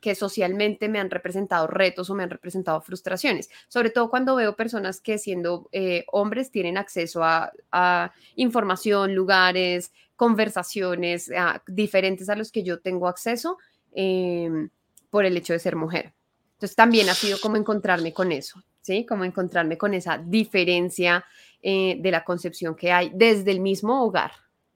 que, 0.00 0.14
socialmente 0.14 0.88
me 0.88 0.98
han 0.98 1.10
representado 1.10 1.66
retos 1.66 2.08
o 2.08 2.14
me 2.14 2.22
han 2.22 2.30
representado 2.30 2.80
frustraciones, 2.80 3.50
sobre 3.68 3.90
todo 3.90 4.08
cuando 4.08 4.36
veo 4.36 4.56
personas 4.56 5.00
que 5.00 5.18
siendo 5.18 5.68
eh, 5.72 6.04
hombres 6.12 6.50
tienen 6.50 6.78
acceso 6.78 7.22
a, 7.22 8.12
información, 8.36 9.14
lugares, 9.14 9.92
conversaciones 10.16 11.30
a- 11.30 11.62
diferentes 11.66 12.28
a 12.28 12.36
los 12.36 12.50
que 12.50 12.62
yo 12.62 12.80
tengo 12.80 13.06
acceso 13.08 13.58
em, 13.92 14.70
por 15.10 15.24
el 15.24 15.36
hecho 15.36 15.52
de 15.52 15.58
ser 15.58 15.76
mujer. 15.76 16.12
Entonces 16.54 16.74
también 16.74 17.08
ha 17.10 17.14
sido 17.14 17.38
como 17.40 17.56
encontrarme 17.56 18.12
con 18.14 18.32
eso, 18.32 18.62
¿sí? 18.80 19.04
Como 19.04 19.24
encontrarme 19.24 19.76
con 19.76 19.92
esa 19.92 20.16
diferencia 20.16 21.24
eh, 21.62 21.96
de 22.00 22.10
la 22.10 22.24
concepción 22.24 22.74
que 22.74 22.92
hay 22.92 23.10
desde 23.14 23.50
el 23.50 23.60
mismo 23.60 24.02
hogar, 24.02 24.32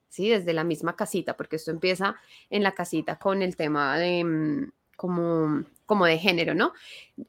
¿sí? 0.09 0.29
Desde 0.29 0.53
la 0.53 0.63
misma 0.63 0.95
casita, 0.95 1.35
porque 1.35 1.55
esto 1.55 1.71
empieza 1.71 2.15
en 2.51 2.61
la 2.61 2.73
casita 2.73 3.17
con 3.17 3.41
el 3.41 3.55
tema 3.55 3.97
de 3.97 4.23
mm, 4.23 4.71
como, 5.01 5.63
como 5.87 6.05
de 6.05 6.19
género, 6.19 6.53
¿no? 6.53 6.73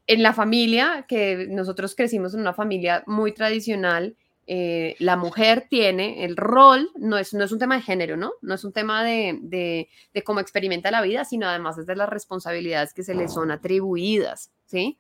En 0.07 0.23
la 0.23 0.35
familia, 0.35 1.07
que 1.09 1.47
nosotros 1.49 1.95
crecimos 1.95 2.35
en 2.35 2.41
una 2.41 2.52
familia 2.52 3.02
muy 3.07 3.33
tradicional, 3.33 4.14
eh, 4.47 4.95
la 4.99 5.17
mujer 5.17 5.69
tiene 5.71 6.26
el 6.26 6.37
rol, 6.37 6.91
no 6.97 7.17
es, 7.17 7.33
no 7.33 7.43
es 7.43 7.50
un 7.50 7.59
tema 7.59 7.76
de 7.76 7.81
género, 7.81 8.19
¿no? 8.19 8.33
No 8.43 8.52
es 8.52 8.62
un 8.64 8.75
tema 8.75 9.02
de, 9.02 9.38
de, 9.41 9.88
de 10.12 10.23
cómo 10.23 10.41
experimenta 10.41 10.91
la 10.91 11.00
vida, 11.00 11.25
sino 11.25 11.49
además 11.49 11.79
es 11.79 11.87
de 11.87 11.97
las 11.97 12.11
responsabilidades 12.11 12.93
que 12.93 13.05
se 13.05 13.14
le 13.14 13.26
son 13.29 13.50
atribuidas, 13.50 14.52
¿sí? 14.67 14.99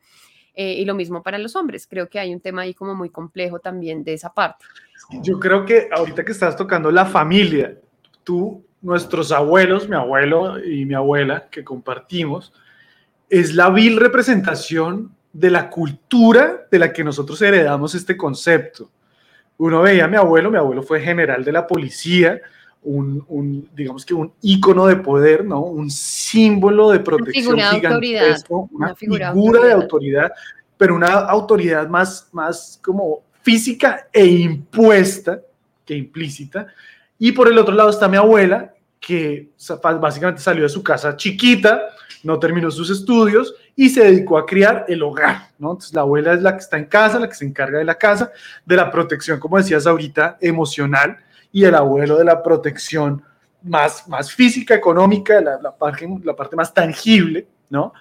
Eh, 0.54 0.72
y 0.78 0.86
lo 0.86 0.94
mismo 0.94 1.22
para 1.22 1.36
los 1.36 1.54
hombres, 1.54 1.86
creo 1.86 2.08
que 2.08 2.20
hay 2.20 2.32
un 2.32 2.40
tema 2.40 2.62
ahí 2.62 2.72
como 2.72 2.94
muy 2.94 3.10
complejo 3.10 3.58
también 3.58 4.02
de 4.02 4.14
esa 4.14 4.32
parte. 4.32 4.64
Yo 5.20 5.38
creo 5.38 5.66
que 5.66 5.90
ahorita 5.92 6.24
que 6.24 6.32
estás 6.32 6.56
tocando 6.56 6.90
la 6.90 7.04
familia, 7.04 7.78
tú, 8.24 8.64
nuestros 8.82 9.32
abuelos, 9.32 9.88
mi 9.88 9.96
abuelo 9.96 10.62
y 10.62 10.84
mi 10.84 10.94
abuela, 10.94 11.48
que 11.50 11.64
compartimos, 11.64 12.52
es 13.30 13.54
la 13.54 13.70
vil 13.70 13.96
representación 13.96 15.12
de 15.32 15.50
la 15.50 15.70
cultura 15.70 16.66
de 16.70 16.78
la 16.78 16.92
que 16.92 17.04
nosotros 17.04 17.40
heredamos 17.40 17.94
este 17.94 18.16
concepto. 18.16 18.90
Uno 19.56 19.82
veía 19.82 20.04
a 20.04 20.08
mi 20.08 20.16
abuelo, 20.16 20.50
mi 20.50 20.58
abuelo 20.58 20.82
fue 20.82 21.00
general 21.00 21.44
de 21.44 21.52
la 21.52 21.66
policía, 21.66 22.40
un, 22.82 23.24
un, 23.28 23.68
digamos 23.74 24.04
que 24.04 24.12
un 24.12 24.32
ícono 24.42 24.86
de 24.86 24.96
poder, 24.96 25.44
¿no? 25.44 25.60
Un 25.60 25.88
símbolo 25.88 26.90
de 26.90 26.98
protección 27.00 27.56
figura 27.56 27.70
de 27.70 27.86
autoridad, 27.86 28.20
gigantesco, 28.20 28.68
una, 28.72 28.86
una 28.86 28.94
figura 28.96 29.32
figura, 29.32 29.64
de 29.64 29.72
autoridad, 29.72 30.32
pero 30.76 30.96
una 30.96 31.06
autoridad 31.06 31.88
más, 31.88 32.28
más 32.32 32.80
como 32.82 33.22
física 33.40 34.08
e 34.12 34.26
impuesta 34.26 35.40
que 35.84 35.94
implícita. 35.94 36.66
Y 37.18 37.32
por 37.32 37.48
el 37.48 37.56
otro 37.58 37.74
lado 37.74 37.90
está 37.90 38.08
mi 38.08 38.16
abuela, 38.16 38.71
que 39.02 39.50
básicamente 40.00 40.40
salió 40.40 40.62
de 40.62 40.68
su 40.68 40.82
casa 40.82 41.16
chiquita, 41.16 41.82
no 42.22 42.38
terminó 42.38 42.70
sus 42.70 42.88
estudios 42.88 43.52
y 43.74 43.90
se 43.90 44.04
dedicó 44.04 44.38
a 44.38 44.46
criar 44.46 44.84
el 44.86 45.02
hogar, 45.02 45.48
¿no? 45.58 45.72
Entonces 45.72 45.92
la 45.92 46.02
abuela 46.02 46.34
es 46.34 46.40
la 46.40 46.52
que 46.52 46.60
está 46.60 46.78
en 46.78 46.84
casa, 46.84 47.18
la 47.18 47.28
que 47.28 47.34
se 47.34 47.44
encarga 47.44 47.78
de 47.78 47.84
la 47.84 47.96
casa, 47.96 48.30
de 48.64 48.76
la 48.76 48.92
protección, 48.92 49.40
como 49.40 49.58
decías 49.58 49.88
ahorita, 49.88 50.38
emocional, 50.40 51.18
y 51.50 51.64
el 51.64 51.74
abuelo 51.74 52.16
de 52.16 52.24
la 52.24 52.42
protección 52.42 53.22
más, 53.64 54.06
más 54.08 54.32
física, 54.32 54.74
económica, 54.74 55.40
la, 55.40 55.60
la 55.60 55.76
parte, 55.76 56.08
la 56.22 56.36
parte 56.36 56.54
más 56.54 56.72
tangible, 56.72 57.48
¿no? 57.70 57.92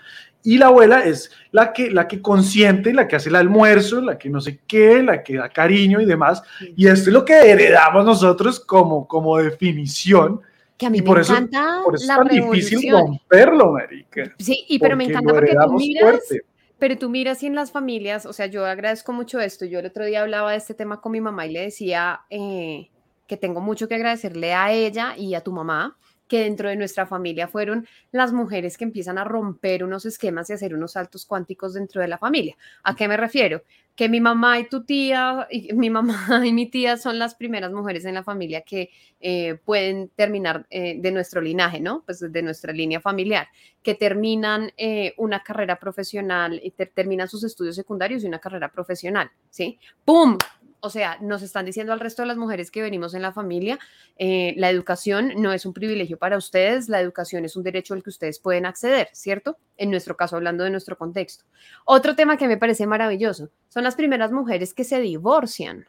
Y 0.44 0.60
la 0.60 0.68
abuela 0.68 1.04
es 1.04 1.32
la 1.52 1.74
que, 1.74 1.90
la 1.90 2.08
que 2.08 2.22
consiente, 2.22 2.94
la 2.94 3.08
que 3.08 3.16
hace 3.16 3.30
el 3.30 3.36
almuerzo, 3.36 4.02
la 4.02 4.18
que 4.20 4.30
no 4.30 4.40
sé 4.40 4.60
qué, 4.68 5.02
la 5.02 5.24
que 5.24 5.38
da 5.38 5.50
cariño 5.50 6.00
y 6.00 6.06
demás. 6.06 6.42
Y 6.76 6.88
esto 6.88 7.10
es 7.10 7.14
lo 7.14 7.26
que 7.26 7.34
heredamos 7.34 8.06
nosotros 8.06 8.60
como, 8.60 9.08
como 9.08 9.38
definición 9.38 10.42
que 10.82 10.88
a 10.88 10.90
mí 10.90 10.98
Y 10.98 11.02
me 11.04 11.06
por 11.06 11.20
eso, 11.20 11.34
encanta 11.34 11.82
por 11.86 11.94
eso 11.94 12.04
es 12.04 12.08
la 12.08 12.18
tan 12.18 12.28
difícil 12.28 12.92
romperlo, 12.92 13.74
marica. 13.74 14.34
Sí, 14.40 14.66
y 14.68 14.80
pero 14.80 14.98
me 14.98 15.04
encanta 15.06 15.32
porque 15.32 15.56
tú 15.56 15.74
miras, 15.74 16.04
fuerte. 16.04 16.42
pero 16.80 16.98
tú 16.98 17.08
miras 17.08 17.44
y 17.44 17.46
en 17.46 17.54
las 17.54 17.72
familias, 17.72 18.26
o 18.26 18.34
sea, 18.34 18.48
yo 18.48 18.66
agradezco 18.66 19.14
mucho 19.14 19.40
esto. 19.40 19.66
Yo 19.66 19.78
el 19.78 19.86
otro 19.86 20.06
día 20.06 20.24
hablaba 20.24 20.52
de 20.52 20.58
este 20.58 20.74
tema 20.74 21.00
con 21.00 21.12
mi 21.12 21.22
mamá 21.22 21.46
y 21.46 21.52
le 21.52 21.62
decía 21.62 22.22
eh, 22.32 22.90
que 23.28 23.38
tengo 23.38 23.62
mucho 23.62 23.88
que 23.88 23.94
agradecerle 23.94 24.54
a 24.56 24.72
ella 24.72 25.16
y 25.16 25.36
a 25.36 25.42
tu 25.42 25.52
mamá, 25.54 25.98
que 26.32 26.44
dentro 26.46 26.70
de 26.70 26.78
nuestra 26.78 27.06
familia 27.06 27.50
fueron 27.50 27.86
las 28.14 28.32
mujeres 28.32 28.78
que 28.78 28.86
empiezan 28.86 29.18
a 29.18 29.26
romper 29.26 29.84
unos 29.84 30.06
esquemas 30.06 30.50
y 30.50 30.54
hacer 30.54 30.74
unos 30.74 30.94
saltos 30.94 31.26
cuánticos 31.26 31.74
dentro 31.74 32.00
de 32.02 32.08
la 32.08 32.18
familia. 32.18 32.56
¿A 32.84 32.96
qué 32.96 33.10
me 33.10 33.18
refiero? 33.18 33.64
Que 33.98 34.08
mi 34.08 34.22
mamá 34.22 34.58
y 34.58 34.70
tu 34.70 34.86
tía, 34.86 35.46
y 35.52 35.74
mi 35.74 35.90
mamá 35.90 36.42
y 36.48 36.54
mi 36.54 36.68
tía 36.68 36.96
son 36.96 37.20
las 37.20 37.36
primeras 37.36 37.74
mujeres 37.74 38.06
en 38.06 38.14
la 38.14 38.24
familia 38.24 38.62
que 38.62 38.90
eh, 39.20 39.56
pueden 39.66 40.08
terminar 40.16 40.66
eh, 40.70 40.96
de 41.02 41.12
nuestro 41.12 41.42
linaje, 41.42 41.82
¿no? 41.82 42.02
Pues 42.06 42.22
de 42.22 42.42
nuestra 42.42 42.72
línea 42.72 43.02
familiar 43.02 43.50
que 43.84 43.96
terminan 43.96 44.72
eh, 44.78 45.14
una 45.18 45.44
carrera 45.44 45.78
profesional 45.80 46.62
y 46.64 46.72
ter- 46.72 46.94
terminan 46.96 47.28
sus 47.28 47.44
estudios 47.44 47.76
secundarios 47.76 48.24
y 48.24 48.28
una 48.28 48.40
carrera 48.40 48.72
profesional, 48.72 49.30
¿sí? 49.50 49.78
¡Pum! 50.06 50.38
O 50.82 50.90
sea, 50.90 51.18
nos 51.22 51.42
están 51.42 51.66
diciendo 51.66 51.94
al 51.94 52.00
resto 52.00 52.24
de 52.24 52.28
las 52.28 52.38
mujeres 52.38 52.72
que 52.72 52.82
venimos 52.82 53.14
en 53.14 53.22
la 53.22 53.32
familia, 53.32 53.80
eh, 54.18 54.54
la 54.58 54.70
educación 54.70 55.34
no 55.38 55.54
es 55.54 55.66
un 55.66 55.74
privilegio 55.74 56.18
para 56.18 56.38
ustedes, 56.38 56.90
la 56.90 57.00
educación 57.00 57.46
es 57.46 57.56
un 57.56 57.64
derecho 57.64 57.94
al 57.94 58.04
que 58.04 58.10
ustedes 58.10 58.40
pueden 58.40 58.66
acceder, 58.66 59.10
¿cierto? 59.14 59.58
En 59.78 59.92
nuestro 59.92 60.18
caso, 60.18 60.36
hablando 60.36 60.64
de 60.64 60.72
nuestro 60.72 60.98
contexto. 60.98 61.46
Otro 61.86 62.16
tema 62.16 62.38
que 62.38 62.48
me 62.48 62.58
parece 62.58 62.88
maravilloso 62.88 63.50
son 63.70 63.84
las 63.84 63.96
primeras 63.96 64.32
mujeres 64.32 64.74
que 64.74 64.84
se 64.84 65.00
divorcian, 65.00 65.86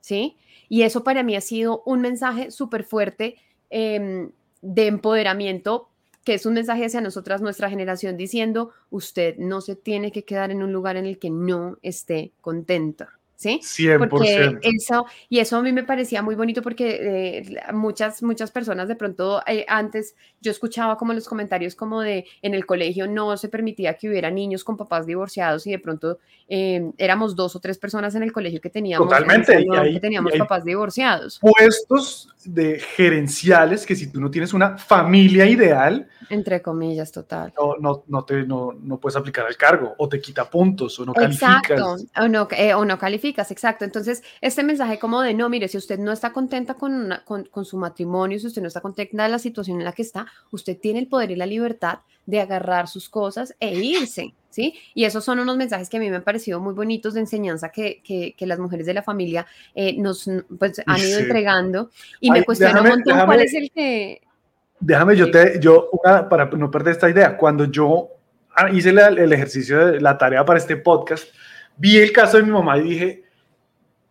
¿sí? 0.00 0.36
Y 0.68 0.82
eso 0.82 1.02
para 1.02 1.22
mí 1.22 1.34
ha 1.34 1.40
sido 1.40 1.82
un 1.86 2.00
mensaje 2.00 2.50
súper 2.50 2.84
fuerte 2.84 3.36
em, 3.70 4.30
de 4.60 4.86
empoderamiento 4.86 5.88
que 6.26 6.34
es 6.34 6.44
un 6.44 6.54
mensaje 6.54 6.84
hacia 6.84 7.00
nosotras, 7.00 7.40
nuestra 7.40 7.70
generación, 7.70 8.16
diciendo, 8.16 8.72
usted 8.90 9.36
no 9.38 9.60
se 9.60 9.76
tiene 9.76 10.10
que 10.10 10.24
quedar 10.24 10.50
en 10.50 10.60
un 10.60 10.72
lugar 10.72 10.96
en 10.96 11.06
el 11.06 11.20
que 11.20 11.30
no 11.30 11.78
esté 11.82 12.32
contenta, 12.40 13.20
¿sí? 13.36 13.60
100%. 13.62 14.08
Porque 14.08 14.58
eso, 14.62 15.06
y 15.28 15.38
eso 15.38 15.56
a 15.56 15.62
mí 15.62 15.72
me 15.72 15.84
parecía 15.84 16.22
muy 16.22 16.34
bonito 16.34 16.62
porque 16.62 17.38
eh, 17.38 17.72
muchas, 17.72 18.22
muchas 18.22 18.50
personas 18.50 18.88
de 18.88 18.96
pronto 18.96 19.42
eh, 19.46 19.64
antes 19.68 20.14
yo 20.40 20.50
escuchaba 20.50 20.96
como 20.96 21.12
los 21.12 21.28
comentarios 21.28 21.74
como 21.74 22.00
de 22.00 22.26
en 22.42 22.54
el 22.54 22.66
colegio 22.66 23.06
no 23.06 23.36
se 23.36 23.48
permitía 23.48 23.94
que 23.94 24.08
hubiera 24.08 24.30
niños 24.30 24.64
con 24.64 24.76
papás 24.76 25.06
divorciados 25.06 25.66
y 25.66 25.70
de 25.70 25.78
pronto 25.78 26.18
eh, 26.48 26.90
éramos 26.98 27.36
dos 27.36 27.56
o 27.56 27.60
tres 27.60 27.78
personas 27.78 28.14
en 28.14 28.22
el 28.22 28.32
colegio 28.32 28.60
que 28.60 28.70
teníamos, 28.70 29.08
Totalmente, 29.08 29.60
y 29.60 29.94
que 29.94 30.00
teníamos 30.00 30.34
y 30.34 30.38
papás 30.38 30.64
divorciados, 30.64 31.38
Puestos 31.40 32.28
de 32.44 32.78
gerenciales 32.78 33.84
que 33.84 33.96
si 33.96 34.06
tú 34.06 34.20
no 34.20 34.30
tienes 34.30 34.54
una 34.54 34.78
familia 34.78 35.46
ideal, 35.46 36.08
entre 36.30 36.62
comillas, 36.62 37.10
total. 37.12 37.52
no, 37.58 37.76
no, 37.78 38.04
no, 38.06 38.24
te, 38.24 38.44
no, 38.44 38.72
no 38.80 38.98
puedes 38.98 39.16
aplicar 39.16 39.46
al 39.46 39.56
cargo 39.56 39.94
o 39.98 40.08
te 40.08 40.20
quita 40.20 40.48
puntos 40.48 40.98
o 40.98 41.04
no 41.04 41.12
calificas. 41.12 41.70
Exacto, 41.70 41.96
o 42.16 42.28
no, 42.28 42.48
o 42.76 42.84
no 42.84 42.98
calificas, 42.98 43.25
exacto. 43.28 43.84
Entonces, 43.84 44.22
este 44.40 44.62
mensaje 44.62 44.98
como 44.98 45.20
de, 45.22 45.34
no, 45.34 45.48
mire, 45.48 45.68
si 45.68 45.76
usted 45.78 45.98
no 45.98 46.12
está 46.12 46.32
contenta 46.32 46.74
con, 46.74 46.92
una- 46.94 47.24
con, 47.24 47.44
con 47.44 47.64
su 47.64 47.76
matrimonio, 47.78 48.38
si 48.38 48.46
usted 48.46 48.62
no 48.62 48.68
está 48.68 48.80
contenta 48.80 49.22
de 49.22 49.28
la 49.28 49.38
situación 49.38 49.78
en 49.78 49.84
la 49.84 49.92
que 49.92 50.02
está, 50.02 50.26
usted 50.50 50.78
tiene 50.78 50.98
el 51.00 51.08
poder 51.08 51.30
y 51.30 51.36
la 51.36 51.46
libertad 51.46 51.98
de 52.26 52.40
agarrar 52.40 52.88
sus 52.88 53.08
cosas 53.08 53.54
e 53.60 53.74
irse, 53.74 54.34
¿sí? 54.50 54.74
Y 54.94 55.04
esos 55.04 55.24
son 55.24 55.38
unos 55.38 55.56
mensajes 55.56 55.88
que 55.88 55.96
a 55.96 56.00
mí 56.00 56.10
me 56.10 56.16
han 56.16 56.24
parecido 56.24 56.58
muy 56.60 56.74
bonitos 56.74 57.14
de 57.14 57.20
enseñanza 57.20 57.68
que, 57.70 58.02
que, 58.02 58.34
que 58.36 58.46
las 58.46 58.58
mujeres 58.58 58.84
de 58.86 58.94
la 58.94 59.02
familia 59.02 59.46
eh, 59.74 59.96
nos 59.96 60.28
pues, 60.58 60.82
han 60.86 60.98
ido 60.98 61.18
Sí. 61.18 61.22
entregando. 61.22 61.90
Y 62.20 62.30
Ay, 62.32 62.40
me 62.40 62.44
cuestiono 62.44 62.74
déjame- 62.82 62.82
un 62.84 62.96
montón 62.96 63.26
cuál 63.26 63.38
déjame- 63.38 63.44
es 63.44 63.54
el 63.54 63.70
que... 63.70 64.20
Déjame, 64.80 65.16
yo 65.16 65.30
te, 65.30 65.58
yo, 65.60 65.88
una, 65.92 66.28
para 66.28 66.46
no 66.46 66.70
perder 66.70 66.92
esta 66.94 67.08
idea, 67.08 67.36
cuando 67.36 67.64
yo 67.64 68.08
ah, 68.56 68.70
hice 68.70 68.92
la- 68.92 69.08
el 69.08 69.32
ejercicio 69.32 69.86
de 69.86 70.00
la 70.00 70.18
tarea 70.18 70.44
para 70.44 70.58
este 70.58 70.76
podcast, 70.76 71.28
vi 71.76 71.98
el 71.98 72.12
caso 72.12 72.36
de 72.36 72.42
mi 72.42 72.50
mamá 72.50 72.78
y 72.78 72.82
dije, 72.82 73.24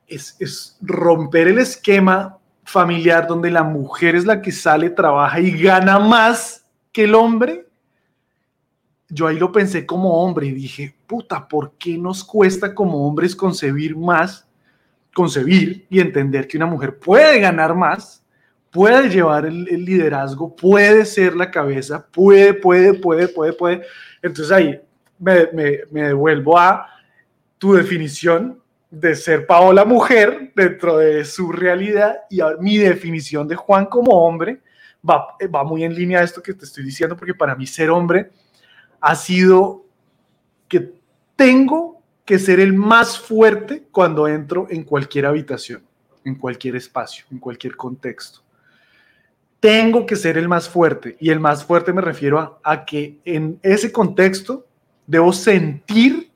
es, 0.08 0.36
es 0.40 0.78
romper 0.82 1.48
el 1.48 1.60
esquema 1.60 2.38
familiar 2.64 3.28
donde 3.28 3.52
la 3.52 3.64
mujer 3.64 4.16
es 4.16 4.26
la 4.26 4.42
que 4.42 4.52
sale, 4.52 4.90
trabaja 4.90 5.40
y 5.40 5.52
gana 5.52 6.00
más 6.00 6.66
que 6.92 7.04
el 7.04 7.16
hombre. 7.16 7.68
Yo 9.10 9.28
ahí 9.28 9.38
lo 9.38 9.52
pensé 9.52 9.86
como 9.86 10.24
hombre 10.24 10.48
y 10.48 10.52
dije, 10.52 10.96
puta, 11.06 11.48
¿por 11.48 11.74
qué 11.74 11.98
nos 11.98 12.24
cuesta 12.24 12.74
como 12.74 13.08
hombres 13.08 13.36
concebir 13.36 13.96
más, 13.96 14.48
concebir 15.14 15.86
y 15.90 16.00
entender 16.00 16.48
que 16.48 16.58
una 16.58 16.66
mujer 16.66 16.98
puede 16.98 17.40
ganar 17.40 17.76
más? 17.76 18.26
puede 18.76 19.10
llevar 19.10 19.46
el, 19.46 19.64
liderazgo, 19.86 20.54
puede 20.54 21.06
ser 21.06 21.34
la 21.34 21.50
cabeza, 21.50 22.06
puede, 22.12 22.54
puede, 22.54 22.94
puede, 22.94 23.30
puede, 23.30 23.54
puede. 23.54 23.82
Entonces 24.22 24.52
ahí 24.52 24.78
me, 25.18 25.48
me, 25.54 25.80
me 25.92 26.02
devuelvo 26.08 26.60
a 26.60 26.86
tu 27.58 27.74
definición 27.74 28.62
de 28.90 29.16
ser 29.16 29.46
Paola 29.46 29.84
mujer 29.84 30.52
dentro 30.56 30.98
de 30.98 31.26
su 31.26 31.52
realidad 31.52 32.18
y 32.30 32.40
ahora 32.40 32.58
mi 32.60 32.78
definición 32.78 33.48
de 33.48 33.56
Juan 33.56 33.86
como 33.88 34.12
hombre 34.26 34.62
va, 35.08 35.36
va 35.54 35.64
muy 35.64 35.84
en 35.84 35.94
línea 35.94 36.20
a 36.20 36.24
esto 36.24 36.42
que 36.42 36.54
te 36.54 36.66
estoy 36.66 36.84
diciendo 36.84 37.16
porque 37.18 37.34
para 37.34 37.56
mí 37.56 37.66
ser 37.68 37.90
hombre 37.90 38.32
ha 39.02 39.16
sido 39.16 39.86
que 40.68 40.94
tengo 41.36 42.02
que 42.24 42.40
ser 42.40 42.60
el 42.60 42.74
más 42.74 43.20
fuerte 43.20 43.88
cuando 43.92 44.28
entro 44.28 44.68
en 44.70 44.84
cualquier 44.84 45.26
habitación, 45.26 45.84
en 46.24 46.36
cualquier 46.36 46.76
espacio, 46.76 47.26
en 47.32 47.40
cualquier 47.40 47.76
contexto 47.76 48.46
tengo 49.66 50.06
que 50.06 50.16
ser 50.16 50.38
el 50.38 50.48
más 50.48 50.70
fuerte. 50.70 51.18
Y 51.20 51.32
el 51.32 51.40
más 51.40 51.66
fuerte 51.66 51.92
me 51.92 52.02
refiero 52.02 52.40
a, 52.40 52.60
a, 52.64 52.86
que 52.86 53.20
en 53.26 53.60
ese 53.64 53.92
contexto 53.92 54.68
debo 55.08 55.34
sentir 55.34 56.30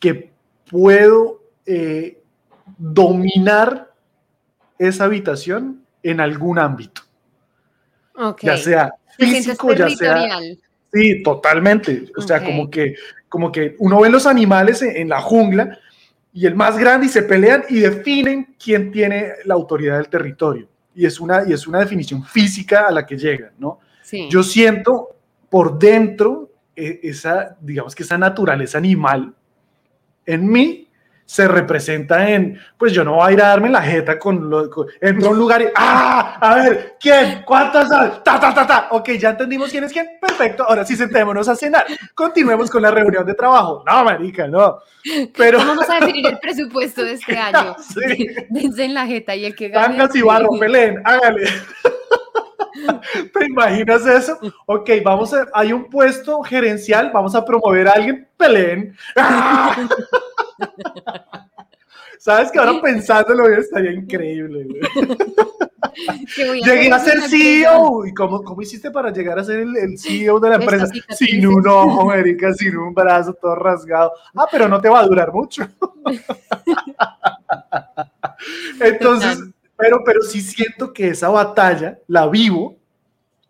que 0.00 0.31
puedo 0.72 1.44
eh, 1.64 2.20
dominar 2.78 3.92
esa 4.78 5.04
habitación 5.04 5.84
en 6.02 6.20
algún 6.20 6.58
ámbito. 6.58 7.02
Okay. 8.14 8.48
Ya 8.48 8.56
sea 8.56 8.94
físico, 9.16 9.72
ya 9.72 9.88
sea... 9.90 10.40
Sí, 10.92 11.22
totalmente. 11.22 12.10
O 12.16 12.22
sea, 12.22 12.38
okay. 12.38 12.48
como, 12.48 12.70
que, 12.70 12.94
como 13.28 13.52
que 13.52 13.76
uno 13.78 14.00
ve 14.00 14.10
los 14.10 14.26
animales 14.26 14.82
en, 14.82 14.96
en 14.96 15.08
la 15.08 15.20
jungla 15.20 15.78
y 16.32 16.46
el 16.46 16.54
más 16.54 16.76
grande 16.76 17.06
y 17.06 17.08
se 17.10 17.22
pelean 17.22 17.64
y 17.68 17.78
definen 17.78 18.56
quién 18.62 18.90
tiene 18.90 19.32
la 19.44 19.54
autoridad 19.54 19.98
del 19.98 20.08
territorio 20.08 20.68
y 20.94 21.06
es 21.06 21.20
una, 21.20 21.44
y 21.46 21.52
es 21.52 21.66
una 21.66 21.80
definición 21.80 22.24
física 22.24 22.86
a 22.88 22.90
la 22.90 23.06
que 23.06 23.16
llegan, 23.16 23.52
¿no? 23.58 23.80
Sí. 24.02 24.28
Yo 24.30 24.42
siento 24.42 25.16
por 25.48 25.78
dentro 25.78 26.50
eh, 26.76 27.00
esa, 27.02 27.56
digamos 27.60 27.94
que 27.94 28.02
esa 28.02 28.18
naturaleza 28.18 28.78
animal 28.78 29.34
en 30.26 30.50
mí 30.50 30.88
se 31.32 31.48
representa 31.48 32.28
en, 32.28 32.60
pues 32.76 32.92
yo 32.92 33.04
no 33.04 33.14
voy 33.14 33.30
a 33.30 33.32
ir 33.32 33.40
a 33.40 33.48
darme 33.48 33.70
la 33.70 33.80
jeta 33.80 34.18
con, 34.18 34.50
lo, 34.50 34.68
con 34.68 34.86
entro 35.00 35.28
a 35.28 35.30
un 35.30 35.38
lugar 35.38 35.62
y, 35.62 35.66
ah, 35.74 36.36
a 36.38 36.54
ver, 36.56 36.96
¿quién? 37.00 37.42
¿Cuántas? 37.46 37.88
Ta, 37.88 38.38
ta, 38.38 38.52
ta, 38.52 38.66
ta. 38.66 38.88
Ok, 38.90 39.12
ya 39.12 39.30
entendimos 39.30 39.70
quién 39.70 39.84
es 39.84 39.92
quién. 39.92 40.18
Perfecto, 40.20 40.64
ahora 40.68 40.84
sí 40.84 40.94
sentémonos 40.94 41.48
a 41.48 41.56
cenar. 41.56 41.86
Continuemos 42.14 42.70
con 42.70 42.82
la 42.82 42.90
reunión 42.90 43.24
de 43.24 43.32
trabajo. 43.32 43.82
No, 43.86 44.04
marica, 44.04 44.46
no. 44.46 44.80
Pero... 45.34 45.56
Vamos 45.56 45.88
a 45.88 46.00
definir 46.00 46.26
el 46.26 46.38
presupuesto 46.38 47.02
de 47.02 47.14
este 47.14 47.38
año. 47.38 47.76
sí. 47.78 48.26
Dense 48.50 48.84
en 48.84 48.92
la 48.92 49.06
jeta 49.06 49.34
y 49.34 49.46
el 49.46 49.54
que 49.54 49.70
gane... 49.70 49.96
Tangas 49.96 50.14
y 50.14 50.20
barro, 50.20 50.50
peleen, 50.60 51.00
hágale. 51.02 51.48
¿Te 53.32 53.46
imaginas 53.46 54.06
eso? 54.06 54.38
Ok, 54.66 54.90
vamos 55.04 55.32
a, 55.34 55.46
hay 55.52 55.72
un 55.72 55.88
puesto 55.88 56.42
gerencial, 56.42 57.10
vamos 57.12 57.34
a 57.34 57.44
promover 57.44 57.88
a 57.88 57.92
alguien, 57.92 58.28
peleen. 58.36 58.96
¡Ah! 59.16 59.88
Sabes 62.18 62.52
que 62.52 62.58
ahora 62.60 62.80
pensándolo 62.80 63.48
estaría 63.48 63.90
increíble. 63.90 64.68
Llegué 66.64 66.92
a 66.92 66.98
ser 67.00 67.20
CEO. 67.22 68.06
¿Y 68.06 68.14
cómo, 68.14 68.44
cómo, 68.44 68.62
hiciste 68.62 68.92
para 68.92 69.10
llegar 69.10 69.40
a 69.40 69.44
ser 69.44 69.58
el, 69.58 69.76
el 69.76 69.98
CEO 69.98 70.38
de 70.38 70.50
la 70.50 70.54
empresa? 70.54 70.86
Sin 71.10 71.44
un 71.44 71.66
ojo, 71.66 72.14
Erika, 72.14 72.54
sin 72.54 72.76
un 72.76 72.94
brazo, 72.94 73.34
todo 73.34 73.56
rasgado. 73.56 74.12
Ah, 74.36 74.46
pero 74.50 74.68
no 74.68 74.80
te 74.80 74.88
va 74.88 75.00
a 75.00 75.06
durar 75.06 75.32
mucho. 75.32 75.66
Entonces, 78.80 79.42
pero, 79.82 80.04
pero 80.04 80.22
sí 80.22 80.40
siento 80.40 80.92
que 80.92 81.08
esa 81.08 81.28
batalla 81.28 81.98
la 82.06 82.28
vivo. 82.28 82.76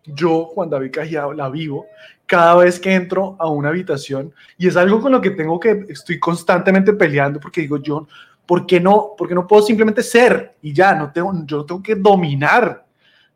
Yo, 0.04 0.46
Juan 0.46 0.70
David 0.70 0.90
Cajiao, 0.90 1.34
la 1.34 1.50
vivo 1.50 1.84
cada 2.24 2.54
vez 2.56 2.80
que 2.80 2.94
entro 2.94 3.36
a 3.38 3.50
una 3.50 3.68
habitación. 3.68 4.32
Y 4.56 4.66
es 4.66 4.76
algo 4.78 5.02
con 5.02 5.12
lo 5.12 5.20
que 5.20 5.32
tengo 5.32 5.60
que, 5.60 5.84
estoy 5.90 6.18
constantemente 6.18 6.94
peleando 6.94 7.38
porque 7.38 7.60
digo 7.60 7.76
yo, 7.76 8.08
¿por 8.46 8.64
qué 8.64 8.80
no, 8.80 9.10
por 9.16 9.28
qué 9.28 9.34
no 9.34 9.46
puedo 9.46 9.62
simplemente 9.62 10.02
ser 10.02 10.56
y 10.62 10.72
ya, 10.72 10.94
no 10.94 11.12
tengo, 11.12 11.30
yo 11.44 11.66
tengo 11.66 11.82
que 11.82 11.94
dominar, 11.94 12.86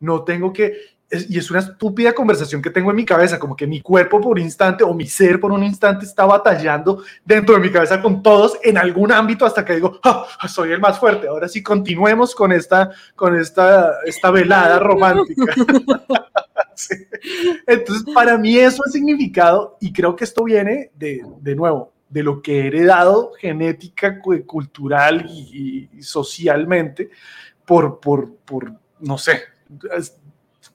no 0.01 0.25
tengo 0.25 0.51
que, 0.51 0.96
es- 1.11 1.31
y 1.31 1.39
es 1.39 1.51
una 1.51 1.61
estúpida 1.61 2.13
conversación 2.13 2.61
que 2.61 2.71
tengo 2.71 2.91
en 2.91 2.97
mi 2.97 3.05
cabeza, 3.05 3.39
como 3.39 3.55
que 3.57 3.67
mi 3.67 3.81
cuerpo 3.81 4.21
por 4.21 4.33
un 4.33 4.43
instante 4.43 4.83
o 4.85 4.93
mi 4.95 5.07
ser 5.07 5.39
por 5.41 5.53
un 5.53 5.63
instante 5.63 6.05
está 6.05 6.25
batallando 6.25 7.03
dentro 7.25 7.55
de 7.55 7.61
mi 7.61 7.71
cabeza 7.71 8.03
con 8.03 8.23
todos 8.23 8.59
en 8.65 8.77
algún 8.77 9.13
ámbito 9.13 9.47
hasta 9.47 9.65
que 9.65 9.75
digo, 9.75 10.01
"Ah, 10.03 10.27
soy 10.49 10.73
el 10.73 10.81
más 10.81 10.99
fuerte. 10.99 11.29
Ahora 11.29 11.49
sí, 11.49 11.63
continuemos 11.63 12.35
con 12.35 12.51
esta, 12.53 12.91
con 13.15 13.37
esta, 13.39 13.93
esta 14.05 14.31
velada 14.31 14.79
romántica. 14.79 15.45
Entonces, 17.67 18.05
para 18.15 18.37
mí 18.39 18.59
eso 18.59 18.83
ha 18.87 18.91
significado, 18.91 19.77
y 19.81 19.93
creo 19.93 20.15
que 20.17 20.25
esto 20.25 20.45
viene 20.45 20.91
de, 20.95 21.23
de 21.41 21.55
nuevo, 21.55 21.93
de 22.09 22.23
lo 22.23 22.43
que 22.43 22.61
he 22.61 22.67
heredado 22.69 23.33
genética, 23.41 24.21
cu- 24.21 24.45
cultural 24.47 25.27
y, 25.29 25.89
y 25.93 26.03
socialmente 26.03 27.11
por, 27.65 27.99
por, 28.01 28.35
por, 28.45 28.73
no 29.01 29.19
sé, 29.19 29.41
es- 29.97 30.17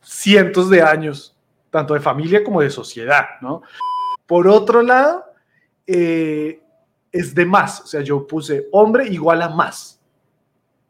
cientos 0.02 0.70
de 0.70 0.82
años, 0.82 1.36
tanto 1.70 1.94
de 1.94 2.00
familia 2.00 2.44
como 2.44 2.62
de 2.62 2.70
sociedad, 2.70 3.26
¿no? 3.42 3.62
Por 4.26 4.48
otro 4.48 4.82
lado, 4.82 5.26
eh, 5.88 6.62
es 7.12 7.36
de 7.36 7.46
más, 7.46 7.82
o 7.82 7.88
sea, 7.88 8.02
yo 8.02 8.26
puse 8.26 8.68
hombre 8.72 9.08
igual 9.08 9.42
a 9.42 9.50
más, 9.50 10.00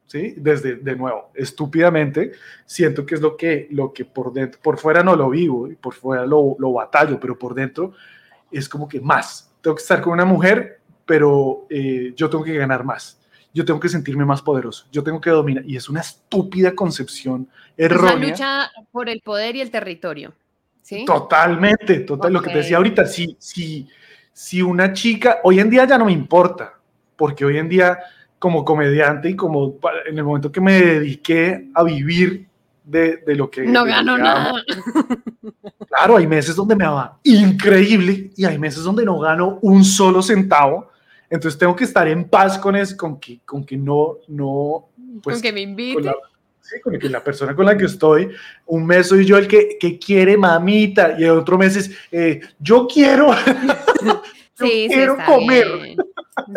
¿sí? 0.05 0.35
Desde, 0.37 0.75
de 0.75 0.95
nuevo, 0.95 1.31
estúpidamente, 1.33 2.33
siento 2.65 3.05
que 3.05 3.15
es 3.15 3.21
lo 3.21 3.35
que, 3.35 3.67
lo 3.71 3.93
que 3.93 4.05
por 4.05 4.31
dentro, 4.33 4.59
por 4.61 4.77
fuera 4.77 5.03
no 5.03 5.15
lo 5.15 5.29
vivo, 5.29 5.69
por 5.79 5.93
fuera 5.93 6.25
lo, 6.25 6.55
lo 6.59 6.73
batallo, 6.73 7.19
pero 7.19 7.37
por 7.37 7.53
dentro 7.53 7.93
es 8.51 8.67
como 8.67 8.87
que 8.87 8.99
más. 8.99 9.51
Tengo 9.61 9.75
que 9.75 9.81
estar 9.81 10.01
con 10.01 10.13
una 10.13 10.25
mujer, 10.25 10.81
pero 11.05 11.65
eh, 11.69 12.13
yo 12.15 12.29
tengo 12.29 12.43
que 12.43 12.55
ganar 12.55 12.83
más. 12.83 13.20
Yo 13.53 13.65
tengo 13.65 13.79
que 13.79 13.89
sentirme 13.89 14.25
más 14.25 14.41
poderoso. 14.41 14.85
Yo 14.91 15.03
tengo 15.03 15.19
que 15.19 15.29
dominar. 15.29 15.63
Y 15.65 15.75
es 15.75 15.89
una 15.89 15.99
estúpida 16.01 16.73
concepción 16.73 17.47
Es 17.75 17.89
la 17.89 17.95
errónea. 17.95 18.29
lucha 18.29 18.71
por 18.91 19.09
el 19.09 19.21
poder 19.21 19.55
y 19.55 19.61
el 19.61 19.71
territorio. 19.71 20.33
¿Sí? 20.81 21.05
Totalmente, 21.05 22.01
total. 22.01 22.33
Lo 22.33 22.41
que 22.41 22.49
te 22.51 22.57
decía 22.59 22.77
ahorita, 22.77 23.05
si, 23.05 23.35
si, 23.39 23.87
si 24.33 24.61
una 24.61 24.93
chica, 24.93 25.39
hoy 25.43 25.59
en 25.59 25.69
día 25.69 25.85
ya 25.85 25.97
no 25.97 26.05
me 26.05 26.11
importa, 26.11 26.73
porque 27.15 27.45
hoy 27.45 27.57
en 27.57 27.69
día 27.69 27.99
como 28.39 28.65
comediante 28.65 29.29
y 29.29 29.35
como 29.35 29.77
en 30.09 30.17
el 30.17 30.23
momento 30.23 30.51
que 30.51 30.59
me 30.61 30.73
dediqué 30.81 31.69
a 31.75 31.83
vivir 31.83 32.47
de, 32.83 33.17
de 33.17 33.35
lo 33.35 33.51
que... 33.51 33.63
No 33.63 33.85
gano 33.85 34.17
nada. 34.17 34.53
Claro, 35.87 36.17
hay 36.17 36.25
meses 36.25 36.55
donde 36.55 36.75
me 36.75 36.87
va 36.87 37.19
increíble 37.23 38.31
y 38.35 38.45
hay 38.45 38.57
meses 38.57 38.83
donde 38.83 39.05
no 39.05 39.19
gano 39.19 39.59
un 39.61 39.83
solo 39.83 40.21
centavo. 40.21 40.90
Entonces 41.31 41.57
tengo 41.57 41.75
que 41.75 41.85
estar 41.85 42.07
en 42.07 42.25
paz 42.25 42.59
con 42.59 42.75
eso, 42.75 42.95
con 42.97 43.19
que, 43.19 43.39
con 43.45 43.65
que 43.65 43.77
no, 43.77 44.17
no, 44.27 44.89
pues, 45.23 45.37
Con 45.37 45.41
que 45.41 45.53
me 45.53 45.61
con 45.63 45.69
invite. 45.69 46.01
la, 46.03 46.15
sí, 46.61 46.79
con 46.81 46.99
que 46.99 47.09
la 47.09 47.23
persona 47.23 47.55
con 47.55 47.65
la 47.65 47.77
que 47.77 47.85
estoy, 47.85 48.29
un 48.67 48.85
mes 48.85 49.07
soy 49.07 49.25
yo 49.25 49.37
el 49.37 49.47
que, 49.47 49.77
que 49.79 49.97
quiere 49.97 50.35
mamita 50.37 51.15
y 51.17 51.23
el 51.23 51.31
otro 51.31 51.57
mes 51.57 51.77
es 51.77 51.91
eh, 52.11 52.41
yo 52.59 52.85
quiero, 52.85 53.31
yo 54.05 54.21
Sí, 54.53 54.87
sí, 54.89 54.93
quiero 54.93 55.13
está 55.13 55.25
comer. 55.25 55.67
bien. 55.81 55.97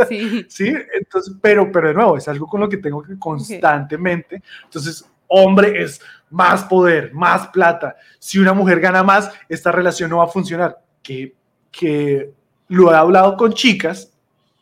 Sí. 0.09 0.47
Sí, 0.49 0.75
entonces, 0.93 1.35
pero, 1.41 1.71
pero 1.73 1.89
de 1.89 1.95
nuevo, 1.95 2.17
es 2.19 2.29
algo 2.29 2.47
con 2.47 2.61
lo 2.61 2.69
que 2.69 2.77
tengo 2.77 3.03
que 3.03 3.19
constantemente. 3.19 4.43
Entonces, 4.65 5.09
hombre 5.27 5.83
es 5.83 6.01
más 6.29 6.65
poder, 6.65 7.15
más 7.15 7.49
plata. 7.49 7.97
Si 8.19 8.39
una 8.39 8.53
mujer 8.53 8.81
gana 8.81 9.03
más, 9.03 9.31
esta 9.49 9.73
relación 9.73 10.11
no 10.11 10.19
va 10.19 10.25
a 10.25 10.29
funcionar. 10.29 10.79
Que, 11.03 11.35
que 11.71 12.31
lo 12.69 12.93
he 12.93 12.97
hablado 12.97 13.37
con 13.37 13.53
chicas 13.55 14.13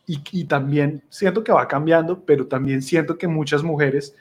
y, 0.07 0.21
y 0.33 0.45
también 0.45 1.03
siento 1.09 1.45
que 1.45 1.53
va 1.53 1.67
cambiando, 1.69 2.25
pero 2.25 2.47
también 2.47 2.83
siento 2.83 3.17
que 3.17 3.29
muchas 3.29 3.63
mujeres 3.63 4.15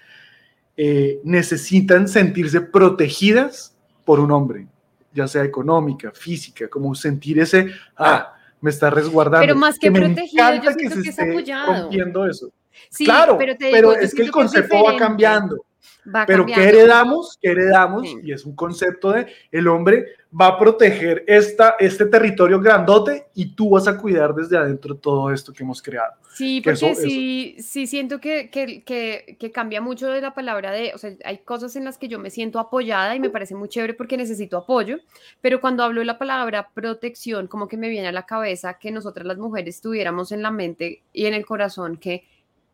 eh, 0.77 1.19
necesitan 1.23 2.07
sentirse 2.07 2.61
protegidas 2.61 3.75
por 4.05 4.19
un 4.19 4.31
hombre, 4.31 4.67
ya 5.13 5.27
sea 5.27 5.43
económica, 5.43 6.11
física, 6.11 6.67
como 6.69 6.95
sentir 6.95 7.39
ese, 7.39 7.71
ah, 7.97 8.33
me 8.61 8.69
está 8.69 8.89
resguardando. 8.89 9.45
Pero 9.45 9.55
más 9.55 9.77
que 9.77 9.91
me 9.91 9.99
protegido, 9.99 10.55
yo 10.55 10.71
siento 10.71 10.95
se 10.95 11.01
que 11.03 11.09
es 11.09 11.19
apoyado. 11.19 11.83
rompiendo 11.83 12.27
eso. 12.27 12.51
Sí, 12.89 13.05
claro, 13.05 13.37
pero, 13.37 13.57
te 13.57 13.69
pero 13.71 13.89
digo, 13.89 14.01
yo 14.01 14.05
es 14.05 14.15
que 14.15 14.21
el 14.21 14.31
concepto 14.31 14.83
va 14.83 14.95
cambiando. 14.97 15.65
Va 16.03 16.25
Pero 16.25 16.45
¿qué 16.45 16.53
heredamos? 16.69 17.37
¿Qué 17.39 17.51
heredamos? 17.51 18.07
Sí. 18.09 18.19
Y 18.23 18.31
es 18.31 18.45
un 18.45 18.55
concepto 18.55 19.11
de 19.11 19.27
el 19.51 19.67
hombre 19.67 20.07
va 20.39 20.47
a 20.47 20.57
proteger 20.59 21.23
esta, 21.27 21.75
este 21.77 22.05
territorio 22.05 22.59
grandote 22.59 23.27
y 23.35 23.53
tú 23.53 23.71
vas 23.71 23.87
a 23.87 23.97
cuidar 23.97 24.33
desde 24.33 24.57
adentro 24.57 24.95
todo 24.95 25.31
esto 25.31 25.51
que 25.53 25.61
hemos 25.63 25.81
creado. 25.81 26.13
Sí, 26.33 26.61
que 26.61 26.71
porque 26.71 26.91
eso- 26.91 27.01
sí, 27.01 27.55
sí 27.59 27.85
siento 27.85 28.19
que, 28.19 28.49
que, 28.49 28.81
que, 28.83 29.35
que 29.37 29.51
cambia 29.51 29.81
mucho 29.81 30.07
de 30.07 30.21
la 30.21 30.33
palabra 30.33 30.71
de, 30.71 30.93
o 30.95 30.97
sea, 30.97 31.11
hay 31.25 31.39
cosas 31.39 31.75
en 31.75 31.83
las 31.83 31.97
que 31.97 32.07
yo 32.07 32.17
me 32.17 32.29
siento 32.29 32.59
apoyada 32.59 33.15
y 33.15 33.19
me 33.19 33.29
parece 33.29 33.55
muy 33.55 33.67
chévere 33.67 33.93
porque 33.93 34.15
necesito 34.17 34.57
apoyo, 34.57 34.97
pero 35.41 35.59
cuando 35.59 35.83
hablo 35.83 35.99
de 35.99 36.05
la 36.05 36.17
palabra 36.17 36.69
protección, 36.73 37.47
como 37.47 37.67
que 37.67 37.77
me 37.77 37.89
viene 37.89 38.07
a 38.07 38.11
la 38.13 38.25
cabeza 38.25 38.79
que 38.79 38.91
nosotras 38.91 39.27
las 39.27 39.37
mujeres 39.37 39.81
tuviéramos 39.81 40.31
en 40.31 40.41
la 40.41 40.51
mente 40.51 41.03
y 41.11 41.25
en 41.25 41.33
el 41.33 41.45
corazón 41.45 41.97
que 41.97 42.23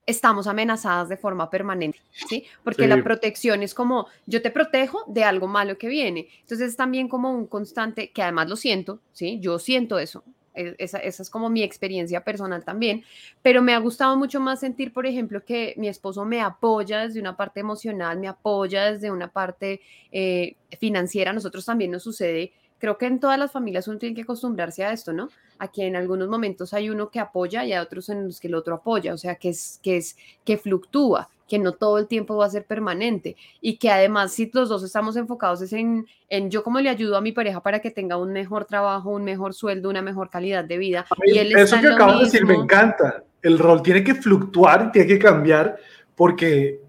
estamos 0.07 0.47
amenazadas 0.47 1.09
de 1.09 1.17
forma 1.17 1.49
permanente, 1.51 1.99
¿sí? 2.27 2.45
Porque 2.63 2.83
Sí. 2.83 2.87
la 2.87 3.03
protección 3.03 3.61
es 3.61 3.73
como, 3.75 4.07
yo 4.25 4.41
te 4.41 4.49
protejo 4.49 5.03
de 5.07 5.23
algo 5.23 5.47
malo 5.47 5.77
que 5.77 5.87
viene. 5.89 6.27
Entonces 6.41 6.69
es 6.69 6.75
también 6.77 7.07
como 7.09 7.31
un 7.31 7.45
constante, 7.45 8.09
que 8.11 8.23
además 8.23 8.49
lo 8.49 8.55
siento, 8.55 8.99
¿sí? 9.11 9.37
Yo 9.41 9.59
siento 9.59 9.99
eso. 9.99 10.23
e- 10.55 10.75
Esa, 10.79 10.97
esa 10.97 11.21
es 11.21 11.29
como 11.29 11.49
mi 11.51 11.61
experiencia 11.61 12.23
personal 12.23 12.63
también, 12.65 13.03
pero 13.43 13.61
me 13.61 13.75
ha 13.75 13.77
gustado 13.77 14.17
mucho 14.17 14.39
más 14.39 14.59
sentir, 14.61 14.91
por 14.91 15.05
ejemplo, 15.05 15.45
que 15.45 15.75
mi 15.77 15.87
esposo 15.87 16.25
me 16.25 16.41
apoya 16.41 17.01
desde 17.01 17.19
una 17.19 17.37
parte 17.37 17.59
emocional, 17.59 18.17
me 18.19 18.27
apoya 18.27 18.91
desde 18.91 19.11
una 19.11 19.27
parte 19.27 19.81
eh, 20.11 20.55
financiera. 20.79 21.29
A 21.29 21.33
nosotros 21.35 21.63
también 21.63 21.91
nos 21.91 22.01
sucede, 22.01 22.53
creo 22.79 22.97
que 22.97 23.07
en 23.07 23.19
todas 23.19 23.39
las 23.39 23.51
familias 23.51 23.87
uno 23.87 23.97
tiene 23.97 24.15
que 24.15 24.21
acostumbrarse 24.21 24.83
a 24.83 24.91
esto, 24.91 25.13
¿no? 25.13 25.29
A 25.59 25.69
que 25.69 25.87
en 25.87 25.95
algunos 25.95 26.27
momentos 26.27 26.73
hay 26.73 26.89
uno 26.89 27.09
que 27.09 27.19
apoya 27.19 27.65
y 27.65 27.73
hay 27.73 27.79
otros 27.79 28.09
en 28.09 28.25
los 28.25 28.39
que 28.39 28.47
el 28.47 28.55
otro 28.55 28.75
apoya, 28.75 29.13
o 29.13 29.17
sea, 29.17 29.35
que 29.35 29.49
es, 29.49 29.79
que 29.81 29.97
es, 29.97 30.15
que 30.43 30.57
fluctúa, 30.57 31.29
que 31.47 31.59
no 31.59 31.71
todo 31.71 31.97
el 31.97 32.07
tiempo 32.07 32.35
va 32.35 32.45
a 32.45 32.49
ser 32.49 32.65
permanente 32.65 33.35
y 33.61 33.77
que 33.77 33.89
además 33.89 34.33
si 34.33 34.51
los 34.53 34.69
dos 34.69 34.83
estamos 34.83 35.15
enfocados 35.15 35.61
es 35.61 35.73
en, 35.73 36.05
en 36.29 36.51
yo 36.51 36.63
cómo 36.63 36.79
le 36.79 36.89
ayudo 36.89 37.17
a 37.17 37.21
mi 37.21 37.31
pareja 37.31 37.61
para 37.61 37.79
que 37.79 37.89
tenga 37.89 38.17
un 38.17 38.33
mejor 38.33 38.65
trabajo, 38.65 39.11
un 39.11 39.23
mejor 39.23 39.53
sueldo, 39.53 39.89
una 39.89 40.01
mejor 40.01 40.29
calidad 40.29 40.65
de 40.65 40.77
vida. 40.77 41.05
Y 41.25 41.37
él 41.37 41.55
Eso 41.55 41.79
que 41.79 41.87
acabas 41.87 42.19
de 42.19 42.25
decir 42.25 42.45
me 42.45 42.55
encanta. 42.55 43.23
El 43.41 43.57
rol 43.59 43.81
tiene 43.81 44.03
que 44.03 44.15
fluctuar 44.15 44.87
y 44.89 44.91
tiene 44.91 45.07
que 45.07 45.19
cambiar 45.19 45.77
porque 46.15 46.81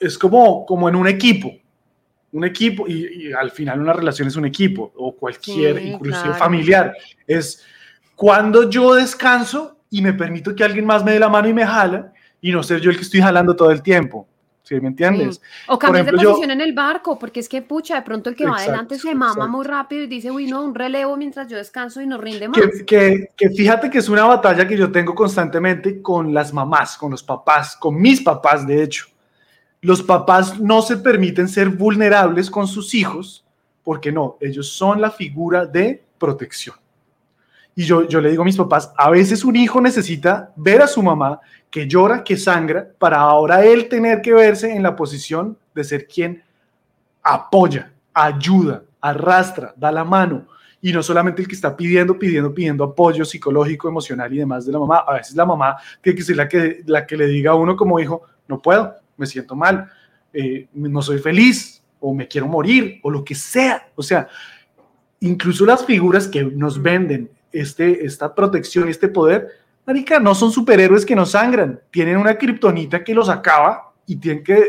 es 0.00 0.16
como, 0.16 0.64
como 0.64 0.88
en 0.88 0.96
un 0.96 1.08
equipo. 1.08 1.52
Un 2.32 2.44
equipo, 2.44 2.86
y, 2.88 3.28
y 3.28 3.32
al 3.32 3.50
final 3.50 3.80
una 3.80 3.92
relación 3.92 4.28
es 4.28 4.36
un 4.36 4.44
equipo, 4.46 4.92
o 4.96 5.14
cualquier, 5.16 5.78
Sí, 5.78 5.88
inclusive 5.88 6.22
claro. 6.24 6.38
familiar. 6.38 6.92
Es 7.26 7.64
cuando 8.14 8.68
yo 8.68 8.94
descanso 8.94 9.78
y 9.90 10.02
me 10.02 10.12
permito 10.12 10.54
que 10.54 10.64
alguien 10.64 10.84
más 10.84 11.04
me 11.04 11.12
dé 11.12 11.18
la 11.20 11.28
mano 11.28 11.48
y 11.48 11.54
me 11.54 11.64
jala, 11.64 12.12
y 12.40 12.50
no 12.52 12.62
ser 12.62 12.80
yo 12.80 12.90
el 12.90 12.96
que 12.96 13.02
estoy 13.02 13.20
jalando 13.20 13.54
todo 13.56 13.70
el 13.70 13.82
tiempo. 13.82 14.28
¿Sí 14.62 14.74
me 14.80 14.88
entiendes? 14.88 15.40
O 15.68 15.78
cambias 15.78 16.02
ejemplo, 16.02 16.18
de 16.18 16.24
yo- 16.24 16.30
posición 16.32 16.50
en 16.50 16.60
el 16.60 16.72
barco, 16.72 17.16
porque 17.16 17.38
es 17.38 17.48
que, 17.48 17.62
pucha, 17.62 17.94
de 17.94 18.02
pronto 18.02 18.28
el 18.30 18.34
que 18.34 18.44
va 18.46 18.56
adelante 18.56 18.98
se 18.98 19.14
mama 19.14 19.30
exacto. 19.30 19.48
muy 19.48 19.64
rápido 19.64 20.02
y 20.02 20.06
dice, 20.08 20.28
uy, 20.32 20.48
no, 20.48 20.64
un 20.64 20.74
relevo 20.74 21.16
mientras 21.16 21.46
yo 21.46 21.56
descanso 21.56 22.02
y 22.02 22.06
no 22.08 22.18
rinde 22.18 22.48
más. 22.48 22.60
Que, 22.60 22.84
que, 22.84 23.28
que 23.36 23.50
fíjate 23.50 23.88
que 23.88 23.98
es 23.98 24.08
una 24.08 24.24
batalla 24.24 24.66
que 24.66 24.76
yo 24.76 24.90
tengo 24.90 25.14
constantemente 25.14 26.02
con 26.02 26.34
las 26.34 26.52
mamás, 26.52 26.98
con 26.98 27.12
los 27.12 27.22
papás, 27.22 27.76
con 27.76 27.94
mis 27.94 28.20
papás, 28.20 28.66
de 28.66 28.82
hecho. 28.82 29.06
Los 29.86 30.02
papás 30.02 30.58
no 30.58 30.82
se 30.82 30.96
permiten 30.96 31.46
ser 31.46 31.68
vulnerables 31.68 32.50
con 32.50 32.66
sus 32.66 32.92
hijos 32.92 33.44
porque 33.84 34.10
no, 34.10 34.36
ellos 34.40 34.68
son 34.68 35.00
la 35.00 35.12
figura 35.12 35.64
de 35.64 36.02
protección. 36.18 36.74
Y 37.72 37.84
yo, 37.84 38.02
yo 38.08 38.20
le 38.20 38.30
digo 38.30 38.42
a 38.42 38.44
mis 38.44 38.56
papás, 38.56 38.92
a 38.96 39.10
veces 39.10 39.44
un 39.44 39.54
hijo 39.54 39.80
necesita 39.80 40.52
ver 40.56 40.82
a 40.82 40.88
su 40.88 41.04
mamá 41.04 41.38
que 41.70 41.86
llora, 41.86 42.24
que 42.24 42.36
sangra, 42.36 42.88
para 42.98 43.20
ahora 43.20 43.64
él 43.64 43.88
tener 43.88 44.22
que 44.22 44.32
verse 44.32 44.74
en 44.74 44.82
la 44.82 44.96
posición 44.96 45.56
de 45.72 45.84
ser 45.84 46.08
quien 46.08 46.42
apoya, 47.22 47.92
ayuda, 48.12 48.82
arrastra, 49.00 49.72
da 49.76 49.92
la 49.92 50.02
mano. 50.02 50.48
Y 50.82 50.92
no 50.92 51.00
solamente 51.00 51.42
el 51.42 51.46
que 51.46 51.54
está 51.54 51.76
pidiendo, 51.76 52.18
pidiendo, 52.18 52.52
pidiendo 52.52 52.82
apoyo 52.82 53.24
psicológico, 53.24 53.88
emocional 53.88 54.34
y 54.34 54.38
demás 54.38 54.66
de 54.66 54.72
la 54.72 54.80
mamá. 54.80 55.04
A 55.06 55.14
veces 55.14 55.36
la 55.36 55.46
mamá 55.46 55.76
tiene 56.02 56.16
que 56.16 56.24
ser 56.24 56.34
la 56.34 56.48
que, 56.48 56.82
la 56.86 57.06
que 57.06 57.16
le 57.16 57.28
diga 57.28 57.52
a 57.52 57.54
uno 57.54 57.76
como 57.76 58.00
hijo, 58.00 58.22
no 58.48 58.60
puedo, 58.60 59.05
me 59.16 59.26
siento 59.26 59.54
mal, 59.54 59.90
eh, 60.32 60.68
no 60.74 61.02
soy 61.02 61.18
feliz, 61.18 61.82
o 62.00 62.14
me 62.14 62.28
quiero 62.28 62.46
morir, 62.46 63.00
o 63.02 63.10
lo 63.10 63.24
que 63.24 63.34
sea. 63.34 63.88
O 63.94 64.02
sea, 64.02 64.28
incluso 65.20 65.64
las 65.64 65.84
figuras 65.84 66.28
que 66.28 66.44
nos 66.44 66.80
venden 66.80 67.30
este, 67.52 68.04
esta 68.04 68.34
protección, 68.34 68.88
este 68.88 69.08
poder, 69.08 69.48
marica, 69.86 70.20
no 70.20 70.34
son 70.34 70.52
superhéroes 70.52 71.06
que 71.06 71.16
no 71.16 71.26
sangran, 71.26 71.80
tienen 71.90 72.16
una 72.16 72.36
kriptonita 72.36 73.02
que 73.02 73.14
los 73.14 73.28
acaba 73.28 73.92
y 74.06 74.16
tienen 74.16 74.44
que 74.44 74.66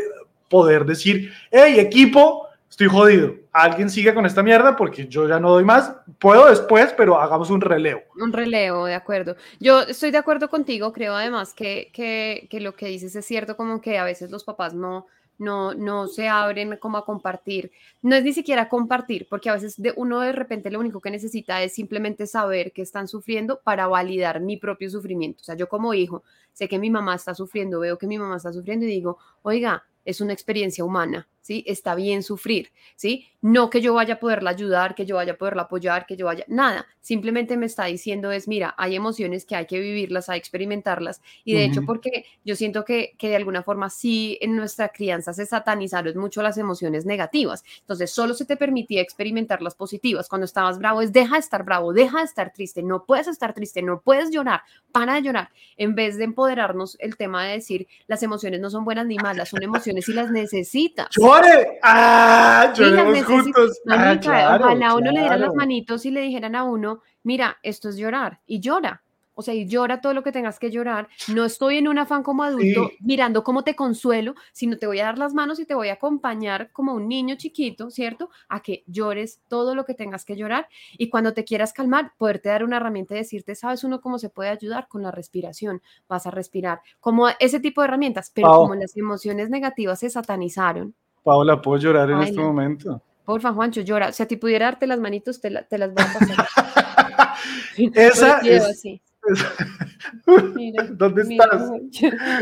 poder 0.48 0.84
decir, 0.84 1.32
hey, 1.50 1.78
equipo, 1.78 2.47
estoy 2.70 2.88
jodido, 2.88 3.34
alguien 3.52 3.90
sigue 3.90 4.14
con 4.14 4.26
esta 4.26 4.42
mierda 4.42 4.76
porque 4.76 5.06
yo 5.08 5.28
ya 5.28 5.40
no 5.40 5.50
doy 5.50 5.64
más, 5.64 5.92
puedo 6.18 6.48
después, 6.48 6.94
pero 6.96 7.20
hagamos 7.20 7.50
un 7.50 7.60
relevo. 7.60 8.02
Un 8.20 8.32
relevo, 8.32 8.86
de 8.86 8.94
acuerdo. 8.94 9.36
Yo 9.58 9.80
estoy 9.80 10.10
de 10.10 10.18
acuerdo 10.18 10.48
contigo, 10.48 10.92
creo 10.92 11.14
además 11.14 11.54
que, 11.54 11.90
que, 11.92 12.60
lo 12.60 12.74
que 12.74 12.86
dices 12.86 13.14
es 13.16 13.24
cierto, 13.24 13.56
como 13.56 13.80
que 13.80 13.98
a 13.98 14.04
veces 14.04 14.30
los 14.30 14.44
papás 14.44 14.74
no, 14.74 15.06
no, 15.38 15.74
no 15.74 16.06
se 16.06 16.28
abren 16.28 16.76
como 16.76 16.98
a 16.98 17.04
compartir. 17.04 17.72
No 18.02 18.14
es 18.14 18.22
ni 18.22 18.32
siquiera 18.32 18.68
compartir, 18.68 19.26
porque 19.28 19.50
a 19.50 19.54
veces 19.54 19.80
de 19.80 19.92
uno 19.96 20.20
de 20.20 20.32
repente 20.32 20.70
lo 20.70 20.78
único 20.78 21.00
que 21.00 21.10
necesita 21.10 21.62
es 21.62 21.74
simplemente 21.74 22.26
saber 22.26 22.72
que 22.72 22.82
están 22.82 23.08
sufriendo 23.08 23.60
para 23.60 23.86
validar 23.86 24.40
mi 24.40 24.56
propio 24.56 24.90
sufrimiento. 24.90 25.40
O 25.40 25.44
sea, 25.44 25.56
yo 25.56 25.68
como 25.68 25.94
hijo 25.94 26.22
sé 26.52 26.68
que 26.68 26.78
mi 26.78 26.90
mamá 26.90 27.14
está 27.14 27.34
sufriendo, 27.34 27.80
veo 27.80 27.98
que 27.98 28.06
mi 28.06 28.18
mamá 28.18 28.36
está 28.36 28.52
sufriendo 28.52 28.84
y 28.84 28.88
digo, 28.88 29.18
oiga, 29.42 29.84
es 30.04 30.22
una 30.22 30.32
experiencia 30.32 30.84
humana, 30.84 31.28
¿sí? 31.48 31.64
Está 31.66 31.94
bien 31.94 32.22
sufrir, 32.22 32.72
¿sí? 32.94 33.26
No 33.40 33.70
que 33.70 33.80
yo 33.80 33.94
vaya 33.94 34.14
a 34.14 34.20
poderla 34.20 34.50
ayudar, 34.50 34.94
que 34.94 35.06
yo 35.06 35.16
vaya 35.16 35.32
a 35.32 35.36
poderla 35.38 35.62
apoyar, 35.62 36.04
que 36.04 36.14
yo 36.14 36.26
vaya, 36.26 36.44
nada, 36.46 36.86
simplemente 37.00 37.56
me 37.56 37.64
está 37.64 37.86
diciendo 37.86 38.30
es, 38.32 38.48
mira, 38.48 38.74
hay 38.76 38.96
emociones 38.96 39.46
que 39.46 39.56
hay 39.56 39.64
que 39.64 39.80
vivirlas, 39.80 40.28
hay 40.28 40.40
que 40.40 40.42
experimentarlas, 40.42 41.22
y 41.44 41.54
de 41.54 41.64
hecho 41.64 41.86
porque 41.86 42.26
yo 42.44 42.54
siento 42.54 42.84
que, 42.84 43.14
que 43.16 43.30
de 43.30 43.36
alguna 43.36 43.62
forma 43.62 43.88
sí 43.88 44.36
en 44.42 44.56
nuestra 44.56 44.90
crianza 44.90 45.32
se 45.32 45.46
satanizaron 45.46 46.18
mucho 46.18 46.42
las 46.42 46.58
emociones 46.58 47.06
negativas, 47.06 47.64
entonces 47.80 48.10
solo 48.10 48.34
se 48.34 48.44
te 48.44 48.58
permitía 48.58 49.00
experimentar 49.00 49.62
las 49.62 49.74
positivas, 49.74 50.28
cuando 50.28 50.44
estabas 50.44 50.78
bravo 50.78 51.00
es, 51.00 51.14
deja 51.14 51.36
de 51.36 51.40
estar 51.40 51.64
bravo, 51.64 51.94
deja 51.94 52.18
de 52.18 52.24
estar 52.24 52.52
triste, 52.52 52.82
no 52.82 53.06
puedes 53.06 53.26
estar 53.26 53.54
triste, 53.54 53.80
no 53.80 54.02
puedes 54.02 54.30
llorar, 54.30 54.60
para 54.92 55.14
de 55.14 55.22
llorar, 55.22 55.48
en 55.78 55.94
vez 55.94 56.18
de 56.18 56.24
empoderarnos 56.24 56.98
el 57.00 57.16
tema 57.16 57.46
de 57.46 57.52
decir, 57.52 57.86
las 58.06 58.22
emociones 58.22 58.60
no 58.60 58.68
son 58.68 58.84
buenas 58.84 59.06
ni 59.06 59.16
malas, 59.16 59.48
son 59.48 59.62
emociones 59.62 60.04
si 60.04 60.12
las 60.12 60.30
necesitas. 60.30 61.08
¡Llore! 61.42 61.78
¡Ah! 61.82 62.72
Lloremos 62.76 63.24
juntos. 63.24 63.80
Ah, 63.88 64.16
claro, 64.20 64.64
ojalá 64.64 64.88
a 64.88 64.94
uno 64.94 65.10
le 65.10 65.20
dieran 65.20 65.40
las 65.40 65.50
claro. 65.50 65.54
manitos 65.54 66.04
y 66.06 66.10
le 66.10 66.20
dijeran 66.22 66.54
a 66.54 66.64
uno, 66.64 67.02
mira, 67.22 67.58
esto 67.62 67.88
es 67.88 67.96
llorar, 67.96 68.40
y 68.46 68.60
llora. 68.60 69.02
O 69.40 69.42
sea, 69.42 69.54
y 69.54 69.68
llora 69.68 70.00
todo 70.00 70.14
lo 70.14 70.24
que 70.24 70.32
tengas 70.32 70.58
que 70.58 70.68
llorar. 70.68 71.06
No 71.32 71.44
estoy 71.44 71.76
en 71.76 71.86
un 71.86 71.96
afán 71.96 72.24
como 72.24 72.42
adulto 72.42 72.88
Sí. 72.88 72.96
mirando 72.98 73.44
cómo 73.44 73.62
te 73.62 73.76
consuelo, 73.76 74.34
sino 74.52 74.78
te 74.78 74.88
voy 74.88 74.98
a 74.98 75.04
dar 75.04 75.16
las 75.16 75.32
manos 75.32 75.60
y 75.60 75.64
te 75.64 75.76
voy 75.76 75.90
a 75.90 75.92
acompañar 75.92 76.72
como 76.72 76.92
un 76.94 77.06
niño 77.06 77.36
chiquito, 77.36 77.88
¿cierto? 77.92 78.30
A 78.48 78.62
que 78.62 78.82
llores 78.88 79.40
todo 79.46 79.76
lo 79.76 79.84
que 79.84 79.94
tengas 79.94 80.24
que 80.24 80.34
llorar 80.34 80.66
y 80.96 81.08
cuando 81.08 81.34
te 81.34 81.44
quieras 81.44 81.72
calmar, 81.72 82.14
poderte 82.18 82.48
dar 82.48 82.64
una 82.64 82.78
herramienta 82.78 83.14
y 83.14 83.18
decirte, 83.18 83.54
¿sabes 83.54 83.84
uno 83.84 84.00
cómo 84.00 84.18
se 84.18 84.28
puede 84.28 84.50
ayudar? 84.50 84.88
Con 84.88 85.04
la 85.04 85.12
respiración. 85.12 85.82
Vas 86.08 86.26
a 86.26 86.32
respirar. 86.32 86.80
Como 86.98 87.28
ese 87.38 87.60
tipo 87.60 87.80
de 87.80 87.86
herramientas, 87.86 88.32
pero 88.34 88.48
como 88.48 88.74
las 88.74 88.96
emociones 88.96 89.50
negativas 89.50 90.00
se 90.00 90.10
satanizaron. 90.10 90.96
Paola, 91.28 91.60
¿puedo 91.60 91.76
llorar 91.78 92.10
en 92.10 92.22
este 92.22 92.40
momento? 92.40 93.02
Porfa, 93.26 93.52
Juancho, 93.52 93.82
llora. 93.82 94.12
Si 94.12 94.22
a 94.22 94.26
ti 94.26 94.36
pudiera 94.38 94.64
darte 94.64 94.86
las 94.86 94.98
manitos, 94.98 95.38
te, 95.42 95.50
la- 95.50 95.62
te 95.62 95.76
las 95.76 95.92
voy 95.92 96.02
a 96.02 96.18
pasar. 96.18 97.36
Esa 97.94 98.38
es- 98.38 98.64
así. 98.64 99.02
Mira, 100.54 100.84
¿Dónde 100.90 101.24
mira, 101.24 101.44
estás? 101.44 101.70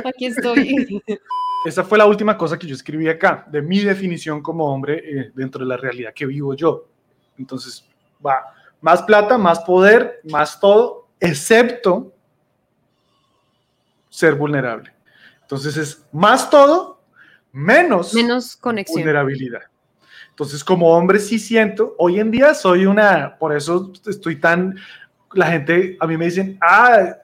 Aquí 0.04 0.26
estoy. 0.26 1.02
Esa 1.66 1.82
fue 1.82 1.98
la 1.98 2.06
última 2.06 2.38
cosa 2.38 2.56
que 2.56 2.68
yo 2.68 2.76
escribí 2.76 3.08
acá, 3.08 3.44
de 3.50 3.60
mi 3.60 3.80
definición 3.80 4.40
como 4.40 4.72
hombre 4.72 5.02
eh, 5.04 5.32
dentro 5.34 5.62
de 5.64 5.66
la 5.66 5.76
realidad 5.76 6.14
que 6.14 6.24
vivo 6.26 6.54
yo. 6.54 6.86
Entonces, 7.36 7.84
va, 8.24 8.54
más 8.80 9.02
plata, 9.02 9.36
más 9.36 9.58
poder, 9.64 10.20
más 10.30 10.60
todo, 10.60 11.08
excepto 11.18 12.12
ser 14.08 14.36
vulnerable. 14.36 14.92
Entonces 15.42 15.76
es 15.76 16.06
más 16.12 16.48
todo, 16.48 16.95
menos, 17.56 18.12
Menos 18.14 18.54
conexión. 18.56 19.00
vulnerabilidad. 19.00 19.62
Entonces, 20.28 20.62
como 20.62 20.90
hombre 20.94 21.18
sí 21.18 21.38
siento, 21.38 21.94
hoy 21.98 22.20
en 22.20 22.30
día 22.30 22.52
soy 22.52 22.84
una, 22.84 23.38
por 23.38 23.56
eso 23.56 23.90
estoy 24.06 24.36
tan, 24.36 24.76
la 25.32 25.46
gente 25.46 25.96
a 25.98 26.06
mí 26.06 26.18
me 26.18 26.26
dicen, 26.26 26.58
ah, 26.60 27.16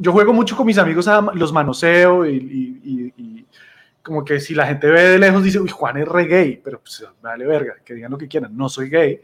yo 0.00 0.10
juego 0.12 0.32
mucho 0.32 0.56
con 0.56 0.66
mis 0.66 0.78
amigos, 0.78 1.06
a 1.06 1.20
los 1.20 1.52
manoseo 1.52 2.26
y, 2.26 2.34
y- 2.36 2.80
y- 2.82 3.12
y 3.16 3.46
como 4.02 4.24
que 4.24 4.40
si 4.40 4.54
la 4.54 4.66
gente 4.66 4.88
ve 4.88 5.02
de 5.02 5.18
lejos 5.20 5.44
dice, 5.44 5.60
uy, 5.60 5.68
Juan 5.68 5.98
es 5.98 6.08
re 6.08 6.24
gay, 6.24 6.60
pero 6.62 6.80
pues 6.80 7.04
vale 7.22 7.46
verga, 7.46 7.74
que 7.84 7.94
digan 7.94 8.10
lo 8.10 8.18
que 8.18 8.26
quieran, 8.26 8.56
no 8.56 8.68
soy 8.68 8.88
gay, 8.90 9.20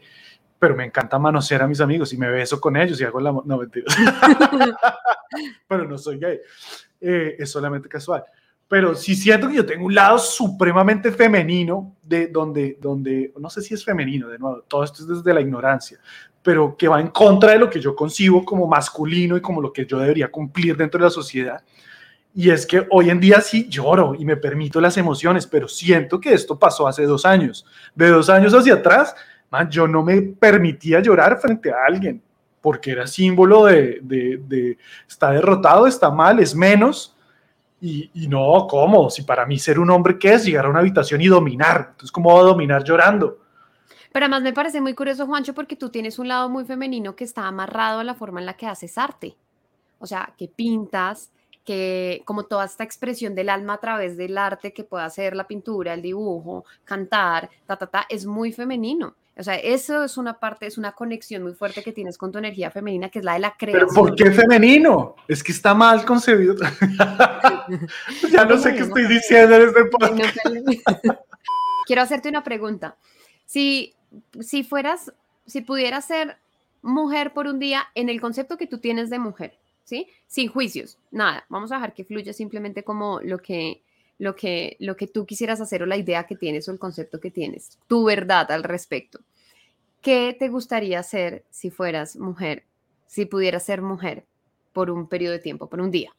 pero 0.57 0.75
me 0.77 0.85
encanta 0.85 1.19
manosear 1.19 1.63
a 1.63 1.67
mis 1.67 1.81
amigos 1.81 2.13
y 2.13 2.17
me 2.17 2.29
beso 2.29 2.61
con 2.61 2.77
ellos 2.77 2.99
y 3.01 3.03
hago 3.03 3.19
la, 3.19 3.31
no 3.33 3.57
mentira, 3.57 3.85
pero 5.67 5.85
no 5.85 5.97
soy 5.97 6.17
gay, 6.19 6.39
Eh, 7.01 7.35
es 7.37 7.51
solamente 7.51 7.89
casual 7.89 8.23
pero 8.73 8.95
sí 8.95 9.13
siento 9.13 9.47
que 9.47 9.57
yo 9.57 9.67
tengo 9.67 9.85
un 9.85 9.93
lado 9.93 10.17
supremamente 10.17 11.11
femenino, 11.11 11.95
de 12.01 12.25
donde, 12.25 12.79
donde, 12.81 13.31
no 13.37 13.47
sé 13.47 13.61
si 13.61 13.75
es 13.75 13.85
femenino, 13.85 14.27
de 14.27 14.39
nuevo, 14.39 14.63
todo 14.67 14.83
esto 14.83 15.03
es 15.03 15.07
desde 15.07 15.31
la 15.31 15.41
ignorancia, 15.41 15.99
pero 16.41 16.75
que 16.75 16.87
va 16.87 16.99
en 16.99 17.09
contra 17.09 17.51
de 17.51 17.59
lo 17.59 17.69
que 17.69 17.79
yo 17.79 17.95
concibo 17.95 18.43
como 18.43 18.65
masculino 18.65 19.37
y 19.37 19.41
como 19.41 19.61
lo 19.61 19.71
que 19.71 19.85
yo 19.85 19.99
debería 19.99 20.31
cumplir 20.31 20.75
dentro 20.75 20.97
de 20.97 21.03
la 21.03 21.11
sociedad. 21.11 21.63
Y 22.33 22.49
es 22.49 22.65
que 22.65 22.87
hoy 22.89 23.11
en 23.11 23.19
día 23.19 23.41
sí 23.41 23.67
lloro 23.69 24.15
y 24.17 24.25
me 24.25 24.37
permito 24.37 24.81
las 24.81 24.97
emociones, 24.97 25.45
pero 25.45 25.67
siento 25.67 26.19
que 26.19 26.33
esto 26.33 26.57
pasó 26.57 26.87
hace 26.87 27.03
dos 27.03 27.27
años. 27.27 27.67
De 27.93 28.07
dos 28.09 28.27
años 28.27 28.55
hacia 28.55 28.73
atrás, 28.73 29.15
man, 29.51 29.69
yo 29.69 29.87
no 29.87 30.01
me 30.01 30.19
permitía 30.19 30.99
llorar 30.99 31.39
frente 31.39 31.71
a 31.71 31.85
alguien, 31.85 32.23
porque 32.59 32.89
era 32.89 33.05
símbolo 33.05 33.65
de, 33.65 33.99
de, 34.01 34.41
de 34.47 34.79
está 35.07 35.29
derrotado, 35.29 35.85
está 35.85 36.09
mal, 36.09 36.39
es 36.39 36.55
menos. 36.55 37.12
Y, 37.85 38.27
no, 38.29 38.65
¿cómo? 38.69 39.09
Si 39.09 39.23
para 39.23 39.45
mí 39.45 39.59
ser 39.59 39.77
un 39.77 39.89
hombre, 39.89 40.17
¿qué 40.17 40.35
es? 40.35 40.45
Llegar 40.45 40.65
a 40.65 40.69
una 40.69 40.79
habitación 40.79 41.19
y 41.19 41.27
dominar. 41.27 41.87
Entonces, 41.89 42.13
¿cómo 42.13 42.33
va 42.33 42.39
a 42.39 42.43
dominar 42.43 42.81
llorando? 42.85 43.39
Pero 44.09 44.25
además 44.25 44.41
me 44.41 44.53
parece 44.53 44.79
muy 44.79 44.93
curioso, 44.93 45.25
Juancho, 45.25 45.53
porque 45.53 45.75
tú 45.75 45.89
tienes 45.89 46.17
un 46.17 46.29
lado 46.29 46.47
muy 46.47 46.63
femenino 46.63 47.13
que 47.17 47.25
está 47.25 47.45
amarrado 47.45 47.99
a 47.99 48.05
la 48.05 48.15
forma 48.15 48.39
en 48.39 48.45
la 48.45 48.55
que 48.55 48.67
haces 48.67 48.97
arte. 48.97 49.35
O 49.99 50.07
sea, 50.07 50.33
que 50.37 50.47
pintas, 50.47 51.33
que 51.65 52.21
como 52.23 52.43
toda 52.43 52.63
esta 52.63 52.85
expresión 52.85 53.35
del 53.35 53.49
alma 53.49 53.73
a 53.73 53.79
través 53.81 54.15
del 54.15 54.37
arte 54.37 54.71
que 54.71 54.85
puede 54.85 55.03
hacer 55.03 55.35
la 55.35 55.45
pintura, 55.45 55.93
el 55.93 56.01
dibujo, 56.01 56.63
cantar, 56.85 57.49
ta, 57.65 57.75
ta, 57.75 57.87
ta, 57.87 58.05
es 58.07 58.25
muy 58.25 58.53
femenino. 58.53 59.15
O 59.35 59.41
sea, 59.41 59.55
eso 59.55 60.03
es 60.03 60.17
una 60.17 60.39
parte, 60.39 60.67
es 60.67 60.77
una 60.77 60.91
conexión 60.91 61.41
muy 61.41 61.53
fuerte 61.53 61.83
que 61.83 61.91
tienes 61.91 62.19
con 62.19 62.31
tu 62.31 62.37
energía 62.37 62.69
femenina, 62.69 63.09
que 63.09 63.19
es 63.19 63.25
la 63.25 63.33
de 63.33 63.39
la 63.39 63.55
¿Pero 63.59 63.71
creación. 63.71 63.95
por 63.95 64.15
qué 64.15 64.31
femenino? 64.31 65.15
Es 65.27 65.43
que 65.43 65.51
está 65.51 65.73
mal 65.73 66.05
concebido. 66.05 66.55
ya 68.31 68.45
no 68.45 68.57
sé 68.59 68.75
qué 68.75 68.81
estoy 68.81 69.07
diciendo 69.07 69.55
en 69.55 69.61
este 69.69 69.85
podcast. 69.85 70.37
Quiero 71.87 72.01
hacerte 72.03 72.29
una 72.29 72.43
pregunta. 72.43 72.95
Si, 73.45 73.95
si 74.39 74.63
fueras, 74.63 75.11
si 75.47 75.61
pudieras 75.61 76.05
ser 76.05 76.37
mujer 76.83 77.33
por 77.33 77.47
un 77.47 77.57
día 77.57 77.87
en 77.95 78.09
el 78.09 78.21
concepto 78.21 78.57
que 78.57 78.67
tú 78.67 78.77
tienes 78.77 79.09
de 79.09 79.17
mujer, 79.17 79.57
¿sí? 79.83 80.07
Sin 80.27 80.47
juicios, 80.49 80.99
nada. 81.09 81.45
Vamos 81.49 81.71
a 81.71 81.75
dejar 81.75 81.93
que 81.93 82.05
fluya 82.05 82.33
simplemente 82.33 82.83
como 82.83 83.19
lo 83.21 83.39
que, 83.39 83.81
lo 84.19 84.35
que, 84.35 84.77
lo 84.79 84.95
que 84.95 85.07
tú 85.07 85.25
quisieras 85.25 85.61
hacer 85.61 85.83
o 85.83 85.85
la 85.85 85.97
idea 85.97 86.25
que 86.25 86.35
tienes 86.35 86.67
o 86.67 86.71
el 86.71 86.79
concepto 86.79 87.19
que 87.19 87.31
tienes, 87.31 87.77
tu 87.87 88.05
verdad 88.05 88.51
al 88.51 88.63
respecto. 88.63 89.19
¿Qué 90.01 90.35
te 90.37 90.49
gustaría 90.49 90.99
hacer 90.99 91.45
si 91.49 91.69
fueras 91.69 92.15
mujer, 92.15 92.63
si 93.07 93.25
pudieras 93.25 93.63
ser 93.65 93.81
mujer 93.81 94.25
por 94.73 94.91
un 94.91 95.07
periodo 95.07 95.33
de 95.33 95.39
tiempo, 95.39 95.67
por 95.67 95.79
un 95.79 95.91
día? 95.91 96.11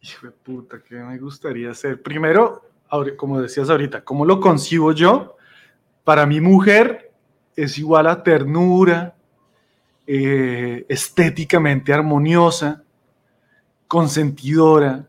Hijo 0.00 0.26
de 0.26 0.32
puta, 0.32 0.82
¿qué 0.82 0.94
me 0.94 1.18
gustaría 1.18 1.70
hacer? 1.70 2.00
Primero, 2.00 2.62
como 3.16 3.40
decías 3.40 3.68
ahorita, 3.68 4.04
¿cómo 4.04 4.24
lo 4.24 4.40
concibo 4.40 4.92
yo? 4.92 5.36
Para 6.04 6.26
mi 6.26 6.40
mujer 6.40 7.12
es 7.56 7.78
igual 7.78 8.06
a 8.06 8.22
ternura, 8.22 9.16
eh, 10.06 10.86
estéticamente 10.88 11.92
armoniosa, 11.92 12.84
consentidora. 13.88 15.08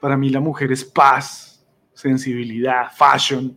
Para 0.00 0.16
mí 0.16 0.30
la 0.30 0.40
mujer 0.40 0.72
es 0.72 0.84
paz, 0.84 1.64
sensibilidad, 1.92 2.90
fashion. 2.96 3.56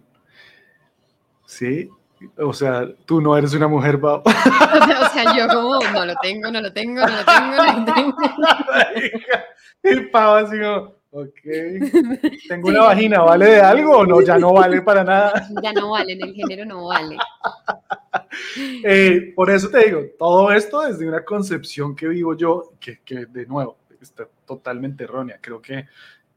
¿Sí? 1.46 1.90
O 2.38 2.54
sea, 2.54 2.88
tú 3.06 3.20
no 3.22 3.36
eres 3.38 3.54
una 3.54 3.68
mujer, 3.68 4.00
Pau. 4.00 4.22
o 4.26 5.10
sea, 5.14 5.36
yo 5.36 5.48
como, 5.48 5.80
no 5.94 6.06
lo 6.06 6.14
tengo, 6.22 6.50
no 6.52 6.62
lo 6.62 6.72
tengo, 6.72 7.02
no 7.02 7.08
lo 7.08 7.26
tengo, 7.26 7.56
no 7.56 7.86
lo 7.86 7.94
tengo. 7.94 8.18
y 9.84 10.00
Pau 10.10 10.36
así 10.36 10.58
como, 10.60 10.96
ok. 11.12 11.42
Tengo 12.48 12.68
Sí. 12.70 12.74
una 12.76 12.84
vagina, 12.84 13.22
¿vale 13.22 13.46
de 13.46 13.62
algo 13.62 13.98
o 14.00 14.06
no? 14.06 14.22
Ya 14.22 14.38
no 14.38 14.54
vale 14.54 14.82
para 14.82 15.04
nada. 15.04 15.48
Ya 15.64 15.74
no 15.74 15.92
vale, 15.92 16.14
en 16.14 16.24
el 16.24 16.34
género 16.34 16.66
no 16.66 16.88
vale. 16.88 17.18
Eh, 18.84 19.34
por 19.36 19.50
eso 19.50 19.70
te 19.70 19.86
digo, 19.86 20.02
todo 20.18 20.52
esto 20.52 20.82
desde 20.82 21.08
una 21.08 21.24
concepción 21.24 21.96
que 21.96 22.08
vivo 22.08 22.36
yo, 22.36 22.74
que, 22.80 23.02
que 23.02 23.26
de 23.26 23.46
nuevo 23.46 23.78
está 24.02 24.28
totalmente 24.46 25.04
errónea. 25.04 25.40
Creo 25.42 25.62
que 25.62 25.86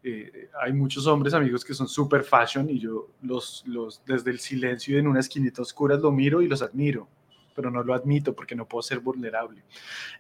eh, 0.09 0.51
hay 0.63 0.73
muchos 0.73 1.05
hombres 1.09 1.35
amigos 1.35 1.65
que 1.65 1.75
son 1.75 1.89
super 1.89 2.23
fashion 2.23 2.71
y 2.71 2.79
yo 2.79 3.09
los, 3.23 3.65
los 3.67 4.05
desde 4.07 4.31
el 4.31 4.39
silencio 4.39 4.95
y 4.95 5.01
en 5.01 5.09
una 5.09 5.19
esquinita 5.19 5.63
oscura 5.63 5.97
los 5.97 6.13
miro 6.13 6.41
y 6.41 6.47
los 6.47 6.63
admiro, 6.63 7.09
pero 7.57 7.73
no 7.73 7.83
lo 7.83 7.93
admito 7.93 8.33
porque 8.33 8.55
no 8.55 8.69
puedo 8.69 8.83
ser 8.83 9.01
vulnerable. 9.01 9.65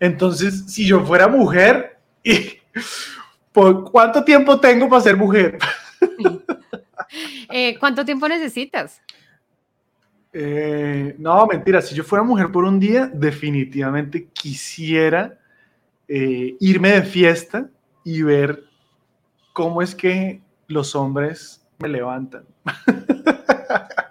Entonces, 0.01 0.64
si 0.66 0.88
yo 0.88 1.07
fuera 1.07 1.29
mujer, 1.29 1.99
y, 2.25 2.59
¿por 3.53 3.88
cuánto 3.88 4.25
tiempo 4.25 4.59
tengo 4.59 4.88
para 4.88 5.03
ser 5.03 5.16
mujer? 5.16 5.57
Eh, 7.49 7.79
¿Cuánto 7.79 8.05
tiempo 8.05 8.29
necesitas? 8.29 9.01
Eh, 10.33 11.14
no, 11.18 11.46
mentira. 11.46 11.81
Si 11.81 11.94
yo 11.94 12.03
fuera 12.03 12.25
mujer 12.25 12.51
por 12.51 12.64
un 12.64 12.81
día, 12.81 13.07
definitivamente 13.07 14.29
quisiera 14.33 15.38
eh, 16.09 16.57
irme 16.59 16.90
de 16.90 17.03
fiesta 17.03 17.70
y 18.05 18.22
ver 18.22 18.65
cómo 19.56 19.80
es 19.80 19.94
que 19.94 20.42
los 20.66 20.94
hombres 20.94 21.66
me 21.78 21.88
levantan. 21.88 22.44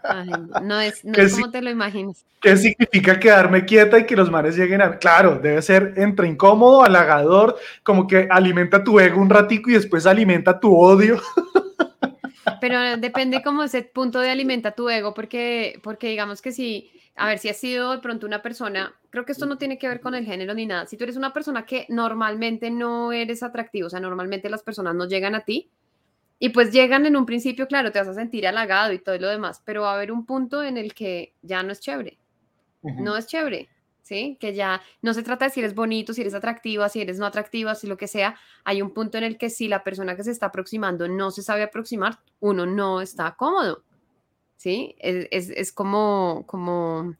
Ay, 0.03 0.31
no 0.63 0.79
es, 0.79 1.05
no 1.05 1.13
es 1.13 1.35
como 1.35 1.51
te 1.51 1.61
lo 1.61 1.69
imaginas. 1.69 2.25
¿Qué 2.41 2.57
significa 2.57 3.19
quedarme 3.19 3.63
quieta 3.63 3.99
y 3.99 4.07
que 4.07 4.15
los 4.15 4.31
manes 4.31 4.57
lleguen 4.57 4.81
a... 4.81 4.97
Claro, 4.97 5.37
debe 5.37 5.61
ser 5.61 5.93
entre 5.97 6.27
incómodo, 6.27 6.83
halagador, 6.83 7.57
como 7.83 8.07
que 8.07 8.27
alimenta 8.31 8.83
tu 8.83 8.99
ego 8.99 9.21
un 9.21 9.29
ratico 9.29 9.69
y 9.69 9.73
después 9.73 10.07
alimenta 10.07 10.59
tu 10.59 10.75
odio. 10.75 11.21
Pero 12.59 12.97
depende 12.97 13.43
como 13.43 13.63
ese 13.63 13.83
punto 13.83 14.21
de 14.21 14.31
alimenta 14.31 14.71
tu 14.71 14.89
ego, 14.89 15.13
porque, 15.13 15.79
porque 15.83 16.07
digamos 16.07 16.41
que 16.41 16.53
si, 16.53 16.89
a 17.15 17.27
ver, 17.27 17.39
si 17.39 17.49
has 17.49 17.57
sido 17.57 17.91
de 17.91 17.99
pronto 17.99 18.27
una 18.27 18.41
persona, 18.41 18.93
creo 19.09 19.25
que 19.25 19.31
esto 19.31 19.45
no 19.45 19.57
tiene 19.57 19.77
que 19.77 19.87
ver 19.87 20.01
con 20.01 20.15
el 20.15 20.25
género 20.25 20.53
ni 20.53 20.65
nada, 20.65 20.85
si 20.85 20.97
tú 20.97 21.05
eres 21.05 21.15
una 21.15 21.33
persona 21.33 21.65
que 21.65 21.85
normalmente 21.89 22.69
no 22.69 23.11
eres 23.11 23.41
atractivo, 23.41 23.87
o 23.87 23.89
sea, 23.89 23.99
normalmente 23.99 24.49
las 24.49 24.63
personas 24.63 24.95
no 24.95 25.07
llegan 25.07 25.35
a 25.35 25.45
ti, 25.45 25.71
y 26.37 26.49
pues 26.49 26.71
llegan 26.71 27.05
en 27.05 27.15
un 27.15 27.25
principio, 27.25 27.67
claro, 27.67 27.91
te 27.91 27.99
vas 27.99 28.09
a 28.09 28.13
sentir 28.13 28.45
halagado 28.45 28.91
y 28.91 28.99
todo 28.99 29.17
lo 29.17 29.29
demás, 29.29 29.61
pero 29.63 29.83
va 29.83 29.91
a 29.91 29.95
haber 29.95 30.11
un 30.11 30.25
punto 30.25 30.63
en 30.63 30.77
el 30.77 30.93
que 30.93 31.33
ya 31.41 31.63
no 31.63 31.71
es 31.71 31.79
chévere, 31.79 32.19
no 32.83 33.15
es 33.15 33.25
chévere, 33.25 33.69
¿sí? 34.01 34.37
Que 34.39 34.53
ya 34.53 34.81
no 35.01 35.13
se 35.13 35.23
trata 35.23 35.45
de 35.45 35.51
si 35.51 35.61
eres 35.61 35.73
bonito, 35.73 36.13
si 36.13 36.21
eres 36.21 36.33
atractiva, 36.33 36.89
si 36.89 37.01
eres 37.01 37.17
no 37.17 37.25
atractiva, 37.25 37.73
si 37.73 37.87
lo 37.87 37.97
que 37.97 38.07
sea. 38.07 38.35
Hay 38.65 38.81
un 38.81 38.91
punto 38.91 39.17
en 39.17 39.23
el 39.23 39.37
que 39.37 39.49
si 39.49 39.67
la 39.67 39.83
persona 39.83 40.15
que 40.15 40.23
se 40.23 40.31
está 40.31 40.47
aproximando 40.47 41.07
no 41.07 41.31
se 41.31 41.41
sabe 41.41 41.63
aproximar, 41.63 42.19
uno 42.41 42.65
no 42.65 43.01
está 43.01 43.33
cómodo, 43.35 43.84
¿sí? 44.57 44.95
Es, 44.99 45.27
es, 45.31 45.49
es 45.49 45.71
como, 45.71 46.43
como... 46.47 47.15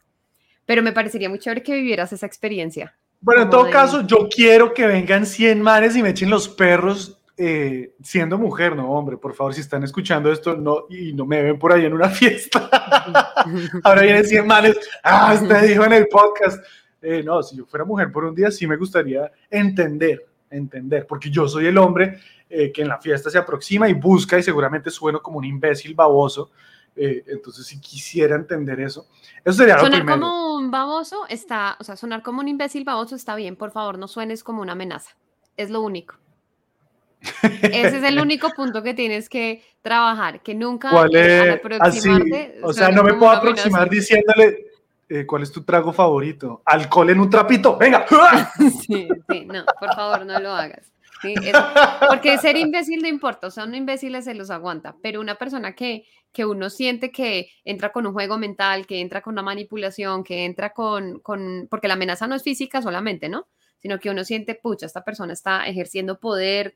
Pero 0.65 0.81
me 0.81 0.91
parecería 0.93 1.29
muy 1.29 1.39
chévere 1.39 1.63
que 1.63 1.73
vivieras 1.73 2.11
esa 2.13 2.25
experiencia. 2.25 2.95
Bueno, 3.21 3.43
en 3.43 3.49
todo 3.49 3.65
de- 3.65 3.71
caso, 3.71 4.01
yo 4.05 4.27
quiero 4.29 4.73
que 4.73 4.87
vengan 4.87 5.25
100 5.25 5.61
manes 5.61 5.95
y 5.95 6.03
me 6.03 6.09
echen 6.09 6.29
los 6.29 6.49
perros 6.49 7.19
eh, 7.37 7.93
siendo 8.01 8.37
mujer, 8.37 8.75
no, 8.75 8.89
hombre, 8.91 9.17
por 9.17 9.33
favor, 9.33 9.53
si 9.53 9.59
están 9.59 9.83
escuchando 9.83 10.31
esto 10.31 10.55
no, 10.55 10.85
y 10.89 11.11
no 11.11 11.25
me 11.25 11.41
ven 11.43 11.59
por 11.59 11.73
ahí 11.73 11.85
en 11.85 11.93
una 11.93 12.07
fiesta, 12.09 12.69
ahora 13.83 14.03
vienen 14.03 14.25
100 14.25 14.47
manes, 14.47 14.77
ah, 15.03 15.37
usted 15.41 15.67
dijo 15.67 15.83
en 15.85 15.93
el 15.93 16.07
podcast. 16.07 16.63
Eh, 17.01 17.21
no, 17.23 17.43
si 17.43 17.57
yo 17.57 17.65
fuera 17.65 17.83
mujer 17.85 18.11
por 18.11 18.23
un 18.25 18.33
día, 18.33 18.49
sí 18.51 18.65
me 18.65 18.77
gustaría 18.77 19.31
entender, 19.49 20.25
entender, 20.49 21.05
porque 21.05 21.29
yo 21.29 21.47
soy 21.47 21.67
el 21.67 21.77
hombre 21.77 22.19
eh, 22.49 22.71
que 22.71 22.81
en 22.83 22.87
la 22.87 22.99
fiesta 22.99 23.29
se 23.29 23.37
aproxima 23.37 23.87
y 23.89 23.93
busca 23.93 24.39
y 24.39 24.43
seguramente 24.43 24.89
sueno 24.89 25.21
como 25.21 25.37
un 25.39 25.45
imbécil 25.45 25.93
baboso. 25.93 26.51
Eh, 26.95 27.23
entonces, 27.27 27.65
si 27.67 27.79
quisiera 27.79 28.35
entender 28.35 28.79
eso, 28.79 29.07
eso 29.43 29.57
sería 29.57 29.75
lo 29.75 29.81
Sonar 29.81 29.99
primero. 30.05 30.19
como 30.21 30.55
un 30.55 30.71
baboso 30.71 31.25
está, 31.27 31.75
o 31.79 31.83
sea, 31.83 31.95
sonar 31.95 32.21
como 32.23 32.39
un 32.39 32.47
imbécil 32.47 32.83
baboso 32.85 33.15
está 33.15 33.35
bien, 33.35 33.55
por 33.55 33.71
favor, 33.71 33.97
no 33.97 34.07
suenes 34.07 34.43
como 34.43 34.61
una 34.61 34.73
amenaza. 34.73 35.11
Es 35.57 35.69
lo 35.69 35.81
único. 35.81 36.15
Ese 37.41 37.97
es 37.97 38.03
el 38.03 38.19
único 38.21 38.49
punto 38.51 38.83
que 38.83 38.93
tienes 38.93 39.29
que 39.29 39.63
trabajar, 39.81 40.41
que 40.41 40.53
nunca 40.55 40.89
¿Cuál 40.89 41.15
es? 41.15 41.59
Así, 41.79 41.99
aproximarte 41.99 42.59
o 42.61 42.71
sea, 42.73 42.89
no 42.89 43.03
me 43.03 43.13
puedo 43.13 43.31
amenaza. 43.31 43.37
aproximar 43.39 43.89
diciéndole 43.89 44.67
eh, 45.09 45.25
cuál 45.25 45.43
es 45.43 45.51
tu 45.51 45.63
trago 45.63 45.91
favorito. 45.93 46.61
Alcohol 46.65 47.09
en 47.09 47.19
un 47.19 47.29
trapito, 47.29 47.77
venga. 47.77 48.05
Sí, 48.87 49.07
sí, 49.29 49.45
no, 49.45 49.65
por 49.79 49.93
favor, 49.95 50.25
no 50.25 50.39
lo 50.39 50.51
hagas. 50.51 50.91
Sí, 51.21 51.33
es- 51.33 51.55
porque 52.07 52.37
ser 52.37 52.57
imbécil 52.57 53.01
no 53.01 53.07
importa, 53.07 53.47
o 53.47 53.51
sea, 53.51 53.63
un 53.65 53.75
imbécil 53.75 54.21
se 54.21 54.33
los 54.35 54.49
aguanta, 54.49 54.95
pero 55.01 55.21
una 55.21 55.35
persona 55.35 55.73
que, 55.75 56.05
que 56.31 56.45
uno 56.45 56.69
siente 56.69 57.11
que 57.11 57.49
entra 57.63 57.91
con 57.91 58.05
un 58.05 58.13
juego 58.13 58.37
mental, 58.37 58.85
que 58.85 58.99
entra 59.01 59.21
con 59.21 59.33
una 59.33 59.41
manipulación, 59.41 60.23
que 60.23 60.45
entra 60.45 60.71
con, 60.71 61.19
con, 61.19 61.67
porque 61.69 61.87
la 61.87 61.93
amenaza 61.95 62.27
no 62.27 62.35
es 62.35 62.43
física 62.43 62.81
solamente, 62.81 63.29
¿no? 63.29 63.47
Sino 63.79 63.99
que 63.99 64.09
uno 64.09 64.23
siente, 64.23 64.55
pucha, 64.55 64.85
esta 64.85 65.03
persona 65.03 65.33
está 65.33 65.65
ejerciendo 65.67 66.19
poder, 66.19 66.75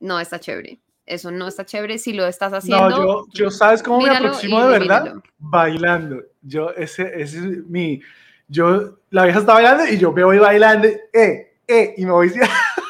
no 0.00 0.20
está 0.20 0.38
chévere. 0.40 0.80
Eso 1.04 1.30
no 1.30 1.46
está 1.46 1.64
chévere 1.64 1.98
si 1.98 2.12
lo 2.12 2.26
estás 2.26 2.52
haciendo. 2.52 2.88
No, 2.88 2.96
yo, 2.96 3.26
yo 3.32 3.50
sabes 3.50 3.82
cómo 3.82 3.98
me 3.98 4.04
míralo 4.08 4.26
aproximo 4.28 4.60
de 4.60 4.66
verdad, 4.78 4.98
elimínalo. 5.02 5.22
bailando. 5.38 6.22
Yo 6.42 6.70
ese, 6.70 7.02
ese 7.22 7.38
es 7.38 7.44
mi, 7.66 8.00
yo 8.48 8.98
la 9.10 9.24
vieja 9.24 9.38
está 9.38 9.54
bailando 9.54 9.86
y 9.86 9.98
yo 9.98 10.10
me 10.12 10.24
voy 10.24 10.38
bailando, 10.38 10.88
eh, 11.12 11.58
eh, 11.68 11.94
y 11.96 12.04
me 12.04 12.12
voy. 12.12 12.32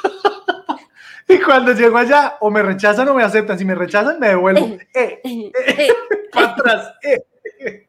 y 1.29 1.39
cuando 1.41 1.73
llego 1.73 1.97
allá, 1.99 2.37
o 2.41 2.51
me 2.51 2.63
rechazan 2.63 3.09
o 3.09 3.15
me 3.15 3.23
aceptan. 3.23 3.59
Si 3.59 3.65
me 3.65 3.75
rechazan, 3.75 4.19
me 4.21 4.29
devuelvo, 4.29 4.77
eh, 4.95 5.21
Eh, 5.25 5.89
para 6.33 6.49
atrás, 6.53 6.93
eh, 7.03 7.87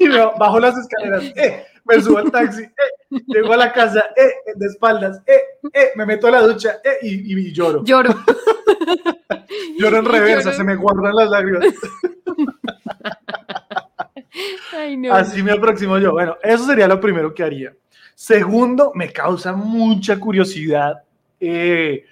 y 0.00 0.08
me 0.08 0.18
bajo 0.38 0.58
las 0.60 0.76
escaleras, 0.78 1.24
eh, 1.36 1.64
me 1.84 2.00
subo 2.00 2.18
al 2.18 2.30
taxi, 2.30 2.62
eh, 2.62 3.20
llego 3.26 3.52
a 3.52 3.56
la 3.56 3.72
casa, 3.72 4.04
eh, 4.16 4.52
de 4.56 4.66
espaldas, 4.66 5.20
eh, 5.26 5.40
eh, 5.72 5.90
me 5.96 6.06
meto 6.06 6.26
a 6.28 6.30
la 6.30 6.42
ducha, 6.42 6.80
eh, 6.84 6.98
y, 7.02 7.38
y 7.48 7.52
lloro. 7.52 7.84
Lloro. 7.84 8.14
Lloro 9.78 9.98
en 9.98 10.04
reversa, 10.04 10.44
Lloro. 10.50 10.56
se 10.56 10.64
me 10.64 10.76
guardan 10.76 11.14
las 11.14 11.28
lágrimas. 11.30 11.66
Ay, 14.76 14.96
no. 14.96 15.12
Así 15.14 15.42
me 15.42 15.52
aproximo 15.52 15.98
yo. 15.98 16.12
Bueno, 16.12 16.36
eso 16.42 16.64
sería 16.64 16.88
lo 16.88 17.00
primero 17.00 17.34
que 17.34 17.42
haría. 17.42 17.74
Segundo, 18.14 18.92
me 18.94 19.12
causa 19.12 19.52
mucha 19.52 20.18
curiosidad 20.18 21.02
eh, 21.40 22.04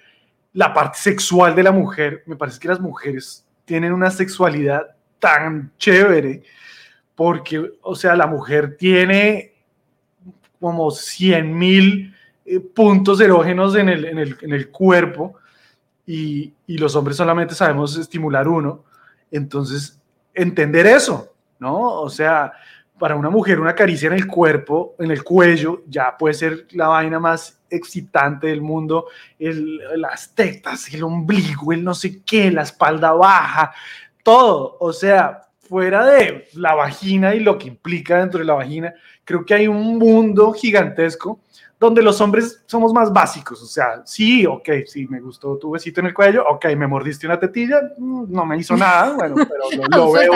la 0.53 0.73
parte 0.73 0.97
sexual 0.99 1.55
de 1.55 1.63
la 1.63 1.71
mujer. 1.71 2.23
Me 2.25 2.35
parece 2.35 2.59
que 2.59 2.67
las 2.67 2.79
mujeres 2.79 3.45
tienen 3.65 3.93
una 3.93 4.09
sexualidad 4.09 4.95
tan 5.19 5.71
chévere 5.77 6.43
porque, 7.15 7.71
o 7.81 7.95
sea, 7.95 8.15
la 8.15 8.27
mujer 8.27 8.75
tiene 8.77 9.53
como 10.59 10.91
100 10.91 11.57
mil 11.57 12.15
eh, 12.45 12.59
puntos 12.59 13.21
erógenos 13.21 13.75
en 13.75 13.89
el, 13.89 14.05
en 14.05 14.17
el, 14.17 14.37
en 14.41 14.53
el 14.53 14.69
cuerpo 14.69 15.35
y, 16.05 16.53
y 16.67 16.77
los 16.77 16.95
hombres 16.95 17.17
solamente 17.17 17.55
sabemos 17.55 17.97
estimular 17.97 18.47
uno. 18.47 18.83
Entonces, 19.29 19.99
entender 20.33 20.85
eso, 20.85 21.33
¿no? 21.59 21.79
O 22.01 22.09
sea, 22.09 22.53
para 23.01 23.15
una 23.15 23.31
mujer 23.31 23.59
una 23.59 23.73
caricia 23.73 24.05
en 24.05 24.13
el 24.13 24.27
cuerpo, 24.27 24.95
en 24.99 25.09
el 25.09 25.23
cuello, 25.23 25.81
ya 25.87 26.15
puede 26.15 26.35
ser 26.35 26.67
la 26.73 26.87
vaina 26.87 27.19
más 27.19 27.59
excitante 27.67 28.45
del 28.45 28.61
mundo, 28.61 29.07
las 29.39 30.35
tetas, 30.35 30.93
el 30.93 31.01
ombligo, 31.01 31.73
el 31.73 31.83
no 31.83 31.95
sé 31.95 32.21
qué, 32.23 32.51
la 32.51 32.61
espalda 32.61 33.11
baja, 33.13 33.73
todo. 34.21 34.77
O 34.79 34.93
sea, 34.93 35.47
fuera 35.67 36.05
de 36.05 36.47
la 36.53 36.75
vagina 36.75 37.33
y 37.33 37.39
lo 37.39 37.57
que 37.57 37.69
implica 37.69 38.19
dentro 38.19 38.39
de 38.39 38.45
la 38.45 38.53
vagina, 38.53 38.93
creo 39.25 39.43
que 39.47 39.55
hay 39.55 39.67
un 39.67 39.97
mundo 39.97 40.53
gigantesco 40.53 41.39
donde 41.81 42.03
los 42.03 42.21
hombres 42.21 42.61
somos 42.67 42.93
más 42.93 43.11
básicos, 43.11 43.59
o 43.59 43.65
sea, 43.65 44.03
sí, 44.05 44.45
ok, 44.45 44.69
sí, 44.85 45.07
me 45.07 45.19
gustó 45.19 45.57
tu 45.57 45.71
besito 45.71 45.99
en 45.99 46.05
el 46.05 46.13
cuello, 46.13 46.45
ok, 46.47 46.65
me 46.77 46.85
mordiste 46.85 47.25
una 47.25 47.39
tetilla, 47.39 47.81
mm, 47.97 48.31
no 48.31 48.45
me 48.45 48.59
hizo 48.59 48.77
nada, 48.77 49.13
bueno, 49.13 49.35
pero 49.35 49.87
lo, 49.89 49.97
lo 49.97 50.11
veo. 50.13 50.31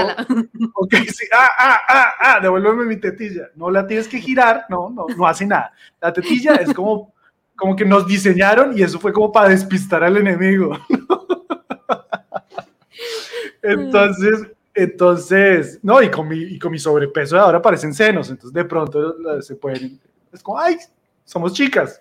Ok, 0.73 0.95
sí. 1.07 1.27
Ah, 1.31 1.49
ah, 1.59 1.79
ah, 1.87 2.13
ah, 2.19 2.39
devuélveme 2.39 2.85
mi 2.85 2.97
tetilla. 2.97 3.51
No 3.53 3.69
la 3.69 3.85
tienes 3.85 4.07
que 4.07 4.17
girar, 4.17 4.65
no, 4.69 4.89
no, 4.89 5.05
no 5.15 5.27
hace 5.27 5.45
nada. 5.45 5.71
La 6.01 6.11
tetilla 6.11 6.55
es 6.55 6.73
como, 6.73 7.13
como 7.55 7.75
que 7.75 7.85
nos 7.85 8.07
diseñaron 8.07 8.75
y 8.75 8.81
eso 8.81 8.99
fue 8.99 9.13
como 9.13 9.31
para 9.31 9.49
despistar 9.49 10.03
al 10.03 10.17
enemigo. 10.17 10.75
entonces, 13.61 14.47
entonces, 14.73 15.79
no, 15.83 16.01
y 16.01 16.09
con 16.09 16.27
mi, 16.27 16.41
y 16.41 16.57
con 16.57 16.71
mi 16.71 16.79
sobrepeso 16.79 17.39
ahora 17.39 17.61
parecen 17.61 17.93
senos, 17.93 18.31
entonces 18.31 18.51
de 18.51 18.65
pronto 18.65 19.41
se 19.43 19.55
pueden, 19.55 19.99
es 20.33 20.41
como, 20.41 20.59
ay, 20.59 20.79
somos 21.25 21.51
chicas. 21.53 21.99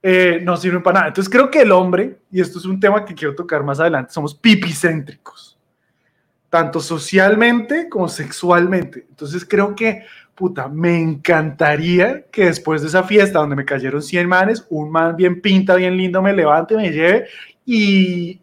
Eh, 0.00 0.40
no 0.44 0.56
sirven 0.56 0.82
para 0.82 1.00
nada. 1.00 1.08
Entonces 1.08 1.32
creo 1.32 1.50
que 1.50 1.62
el 1.62 1.72
hombre, 1.72 2.20
y 2.30 2.40
esto 2.40 2.60
es 2.60 2.64
un 2.64 2.78
tema 2.78 3.04
que 3.04 3.14
quiero 3.14 3.34
tocar 3.34 3.64
más 3.64 3.80
adelante, 3.80 4.12
somos 4.12 4.32
pipicéntricos 4.32 5.58
tanto 6.50 6.80
socialmente 6.80 7.88
como 7.88 8.08
sexualmente. 8.08 9.06
Entonces 9.08 9.44
creo 9.44 9.74
que, 9.74 10.04
puta, 10.34 10.68
me 10.68 10.98
encantaría 10.98 12.24
que 12.30 12.46
después 12.46 12.80
de 12.82 12.88
esa 12.88 13.02
fiesta 13.02 13.40
donde 13.40 13.56
me 13.56 13.64
cayeron 13.64 14.02
100 14.02 14.28
manes, 14.28 14.66
un 14.70 14.90
man 14.90 15.16
bien 15.16 15.40
pinta, 15.40 15.74
bien 15.74 15.96
lindo, 15.96 16.22
me 16.22 16.32
levante, 16.32 16.76
me 16.76 16.90
lleve 16.90 17.26
y... 17.64 18.40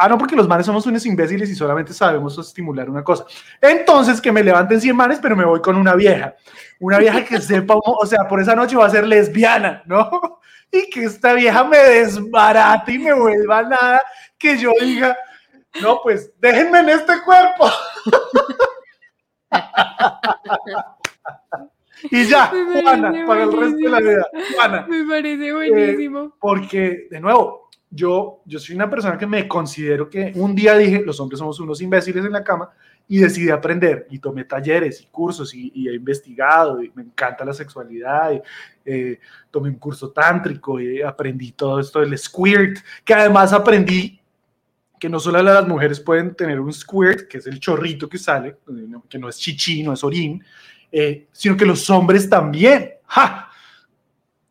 Ah, 0.00 0.08
no, 0.08 0.16
porque 0.16 0.36
los 0.36 0.46
manes 0.46 0.64
somos 0.64 0.86
unos 0.86 1.04
imbéciles 1.06 1.50
y 1.50 1.56
solamente 1.56 1.92
sabemos 1.92 2.38
estimular 2.38 2.88
una 2.88 3.02
cosa. 3.02 3.26
Entonces, 3.60 4.20
que 4.20 4.30
me 4.30 4.44
levanten 4.44 4.80
100 4.80 4.94
manes, 4.94 5.18
pero 5.20 5.34
me 5.34 5.44
voy 5.44 5.60
con 5.60 5.76
una 5.76 5.96
vieja. 5.96 6.36
Una 6.78 6.98
vieja 6.98 7.24
que 7.24 7.40
sepa, 7.40 7.74
o 7.76 8.06
sea, 8.06 8.28
por 8.28 8.40
esa 8.40 8.54
noche 8.54 8.76
va 8.76 8.86
a 8.86 8.90
ser 8.90 9.06
lesbiana, 9.06 9.82
¿no? 9.86 10.40
Y 10.70 10.90
que 10.90 11.04
esta 11.04 11.32
vieja 11.32 11.64
me 11.64 11.78
desbarate 11.78 12.92
y 12.92 12.98
me 12.98 13.14
vuelva 13.14 13.62
nada, 13.62 14.02
que 14.36 14.58
yo 14.58 14.70
diga, 14.78 15.16
no, 15.80 16.00
pues 16.02 16.30
déjenme 16.38 16.80
en 16.80 16.90
este 16.90 17.22
cuerpo. 17.22 17.70
y 22.10 22.26
ya, 22.26 22.52
Juana, 22.82 23.12
para 23.26 23.44
el 23.44 23.52
resto 23.52 23.76
de 23.76 23.88
la 23.88 24.00
vida. 24.00 24.26
Juana, 24.54 24.86
Me 24.88 25.04
parece 25.04 25.52
buenísimo. 25.54 26.36
porque, 26.38 27.06
de 27.10 27.20
nuevo, 27.20 27.67
yo, 27.90 28.42
yo 28.44 28.58
soy 28.58 28.74
una 28.74 28.90
persona 28.90 29.16
que 29.16 29.26
me 29.26 29.48
considero 29.48 30.08
que 30.08 30.32
un 30.34 30.54
día 30.54 30.76
dije, 30.76 31.02
los 31.04 31.18
hombres 31.20 31.38
somos 31.38 31.58
unos 31.60 31.80
imbéciles 31.80 32.24
en 32.24 32.32
la 32.32 32.44
cama, 32.44 32.70
y 33.10 33.18
decidí 33.18 33.48
aprender, 33.48 34.06
y 34.10 34.18
tomé 34.18 34.44
talleres 34.44 35.00
y 35.00 35.06
cursos, 35.06 35.54
y, 35.54 35.88
he 35.88 35.94
investigado, 35.94 36.82
y 36.82 36.92
me 36.94 37.02
encanta 37.02 37.44
la 37.44 37.54
sexualidad, 37.54 38.32
y 38.32 38.42
eh, 38.84 39.18
tomé 39.50 39.70
un 39.70 39.76
curso 39.76 40.10
tántrico, 40.10 40.78
y 40.78 41.00
aprendí 41.00 41.52
todo 41.52 41.80
esto 41.80 42.00
del 42.00 42.18
squirt, 42.18 42.78
que 43.04 43.14
además 43.14 43.54
aprendí 43.54 44.20
que 45.00 45.08
no 45.08 45.18
solo 45.18 45.42
las 45.42 45.66
mujeres 45.66 46.00
pueden 46.00 46.34
tener 46.34 46.60
un 46.60 46.72
squirt, 46.72 47.28
que 47.28 47.38
es 47.38 47.46
el 47.46 47.58
chorrito 47.60 48.08
que 48.08 48.18
sale, 48.18 48.56
que 49.08 49.18
no 49.18 49.28
es 49.28 49.38
chichi, 49.38 49.82
no 49.82 49.94
es 49.94 50.04
orín, 50.04 50.44
eh, 50.90 51.28
sino 51.32 51.56
que 51.56 51.64
los 51.64 51.88
hombres 51.88 52.28
también. 52.28 52.94
¡Ja! 53.06 53.47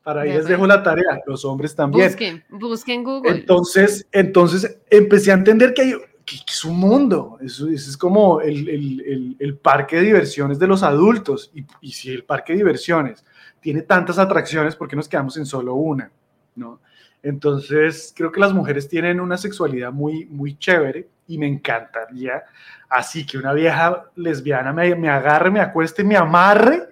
Para 0.08 0.22
ahí 0.22 0.32
les 0.32 0.46
dejo 0.46 0.66
la 0.66 0.82
tarea, 0.82 1.22
los 1.26 1.44
hombres 1.44 1.76
también. 1.76 2.08
Busquen, 2.08 2.44
busquen 2.48 3.04
Google. 3.04 3.30
Entonces, 3.30 4.08
entonces 4.14 4.80
empecé 4.90 5.32
a 5.32 5.34
entender 5.34 5.74
que, 5.74 5.82
hay, 5.82 5.94
que, 6.24 6.38
es 6.48 6.64
un 6.64 6.80
mundo, 6.80 7.38
eso, 7.42 7.68
es 7.68 7.98
como 7.98 8.40
el, 8.40 8.70
el, 8.70 9.36
el, 9.38 9.58
parque 9.58 9.98
de 9.98 10.04
diversiones 10.04 10.60
de 10.60 10.68
los 10.68 10.82
adultos. 10.82 11.52
Y, 11.54 11.66
y, 11.82 11.92
si 11.92 12.10
el 12.10 12.24
parque 12.24 12.54
de 12.54 12.60
diversiones 12.60 13.26
tiene 13.60 13.82
tantas 13.82 14.18
atracciones, 14.18 14.78
¿por 14.78 14.88
qué 14.88 14.96
nos 14.96 15.10
quedamos 15.10 15.36
en 15.36 15.46
solo 15.46 15.74
una? 15.74 16.10
¿no? 16.56 16.80
Entonces, 17.22 18.14
creo 18.16 18.32
que 18.32 18.40
las 18.40 18.54
mujeres 18.54 18.88
tienen 18.88 19.20
una 19.20 19.38
sexualidad 19.38 19.92
muy, 19.92 20.24
muy 20.28 20.58
chévere 20.58 21.10
y 21.28 21.38
me 21.38 21.48
encantaría 21.48 22.46
así 22.88 23.26
que 23.26 23.38
una 23.38 23.52
vieja 23.52 24.06
lesbiana 24.16 24.72
me, 24.72 24.96
me 24.96 25.10
agarre, 25.10 25.52
me 25.52 25.60
acueste, 25.60 26.06
me 26.06 26.16
amarre 26.16 26.88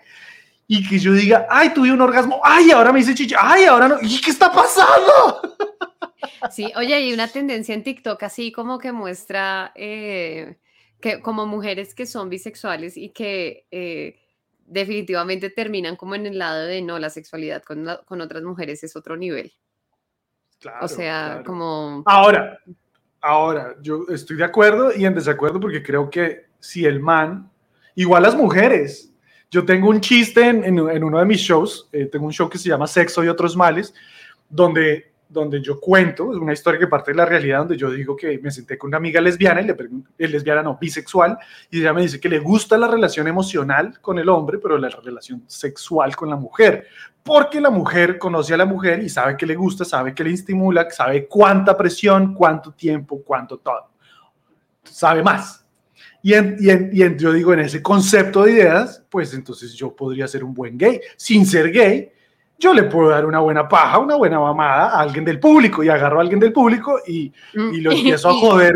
y 0.67 0.87
que 0.87 0.97
yo 0.99 1.13
diga, 1.13 1.47
ay, 1.49 1.73
tuve 1.73 1.91
un 1.91 2.01
orgasmo, 2.01 2.41
ay, 2.43 2.71
ahora 2.71 2.91
me 2.91 2.99
hice 2.99 3.13
chicha, 3.13 3.37
ay, 3.39 3.65
ahora 3.65 3.87
no, 3.87 3.97
¿y 4.01 4.19
qué 4.21 4.31
está 4.31 4.51
pasando? 4.51 5.41
Sí, 6.51 6.71
oye, 6.75 6.93
hay 6.93 7.13
una 7.13 7.27
tendencia 7.27 7.73
en 7.73 7.83
TikTok 7.83 8.21
así 8.23 8.51
como 8.51 8.77
que 8.77 8.91
muestra 8.91 9.71
eh, 9.75 10.57
que 10.99 11.21
como 11.21 11.45
mujeres 11.45 11.95
que 11.95 12.05
son 12.05 12.29
bisexuales 12.29 12.97
y 12.97 13.09
que 13.09 13.65
eh, 13.71 14.19
definitivamente 14.65 15.49
terminan 15.49 15.95
como 15.95 16.15
en 16.15 16.25
el 16.25 16.37
lado 16.37 16.65
de 16.65 16.81
no, 16.81 16.99
la 16.99 17.09
sexualidad 17.09 17.63
con, 17.63 17.87
con 18.05 18.21
otras 18.21 18.43
mujeres 18.43 18.83
es 18.83 18.95
otro 18.95 19.15
nivel. 19.17 19.53
Claro, 20.59 20.85
o 20.85 20.87
sea, 20.87 21.43
como... 21.45 22.03
Ahora, 22.05 22.59
ahora, 23.21 23.75
yo 23.81 24.05
estoy 24.09 24.37
de 24.37 24.45
acuerdo 24.45 24.95
y 24.95 25.05
en 25.05 25.13
desacuerdo 25.13 25.59
porque 25.59 25.83
creo 25.83 26.09
que 26.09 26.45
si 26.59 26.85
el 26.85 26.99
man, 26.99 27.51
igual 27.95 28.23
las 28.23 28.35
mujeres, 28.35 29.13
yo 29.51 29.65
tengo 29.65 29.89
un 29.89 30.01
chiste 30.01 30.47
en, 30.47 30.79
uno 30.79 31.19
de 31.19 31.25
mis 31.25 31.39
shows, 31.39 31.87
eh, 31.91 32.05
tengo 32.05 32.25
un 32.25 32.33
show 32.33 32.49
que 32.49 32.57
se 32.57 32.69
llama 32.69 32.87
Sexo 32.87 33.23
y 33.23 33.27
otros 33.27 33.55
males, 33.55 33.93
donde, 34.49 35.11
donde 35.29 35.61
yo 35.61 35.79
cuento, 35.79 36.31
es 36.31 36.37
una 36.37 36.53
historia 36.53 36.79
que 36.79 36.87
parte 36.87 37.11
de 37.11 37.17
la 37.17 37.25
realidad, 37.25 37.59
donde 37.59 37.77
yo 37.77 37.89
digo 37.89 38.15
que 38.15 38.37
me 38.39 38.51
senté 38.51 38.77
con 38.77 38.89
una 38.89 38.97
amiga 38.97 39.21
lesbiana, 39.21 39.61
y 39.61 39.65
le 39.65 39.73
pregunto, 39.73 40.11
es 40.17 40.29
lesbiana 40.29 40.63
no, 40.63 40.77
bisexual, 40.79 41.37
y 41.69 41.79
ella 41.79 41.93
me 41.93 42.01
dice 42.01 42.19
que 42.19 42.29
le 42.29 42.39
gusta 42.39 42.77
la 42.77 42.87
relación 42.87 43.27
emocional 43.27 43.99
con 44.01 44.19
el 44.19 44.29
hombre, 44.29 44.57
pero 44.57 44.77
la 44.77 44.89
relación 44.89 45.43
sexual 45.47 46.15
con 46.15 46.29
la 46.29 46.35
mujer, 46.35 46.87
porque 47.23 47.59
la 47.59 47.71
mujer 47.71 48.19
conoce 48.19 48.53
a 48.53 48.57
la 48.57 48.65
mujer 48.65 49.01
y 49.01 49.09
sabe 49.09 49.35
que 49.35 49.47
le 49.47 49.55
gusta, 49.55 49.83
sabe 49.83 50.13
que 50.13 50.23
le 50.23 50.31
estimula, 50.31 50.89
sabe 50.91 51.27
cuánta 51.27 51.75
presión, 51.75 52.33
cuánto 52.35 52.71
tiempo, 52.71 53.21
cuánto 53.23 53.57
todo. 53.57 53.89
Sabe 54.83 55.23
más. 55.23 55.64
Y, 56.25 56.33
y, 56.33 57.17
yo 57.17 57.31
digo, 57.31 57.53
en 57.53 57.59
ese 57.59 57.83
concepto 57.83 58.45
de 58.45 58.53
ideas, 58.53 59.03
pues 59.11 59.31
entonces 59.35 59.75
yo 59.75 59.95
podría 59.95 60.27
ser 60.27 60.43
un 60.43 60.55
buen 60.55 60.75
gay. 60.75 60.99
Sin 61.15 61.45
ser 61.45 61.71
gay, 61.71 62.11
yo 62.57 62.73
le 62.73 62.81
puedo 62.81 63.09
dar 63.09 63.27
una 63.27 63.41
buena 63.41 63.67
paja, 63.69 63.99
una 63.99 64.15
buena 64.15 64.39
mamada 64.39 64.89
a 64.89 65.01
alguien 65.01 65.23
del 65.23 65.39
público 65.39 65.83
y 65.83 65.89
agarro 65.89 66.17
a 66.17 66.21
alguien 66.21 66.39
del 66.39 66.51
público 66.51 66.99
y, 67.05 67.31
y 67.53 67.79
lo 67.79 67.91
empiezo 67.91 68.29
a 68.29 68.33
joder. 68.33 68.73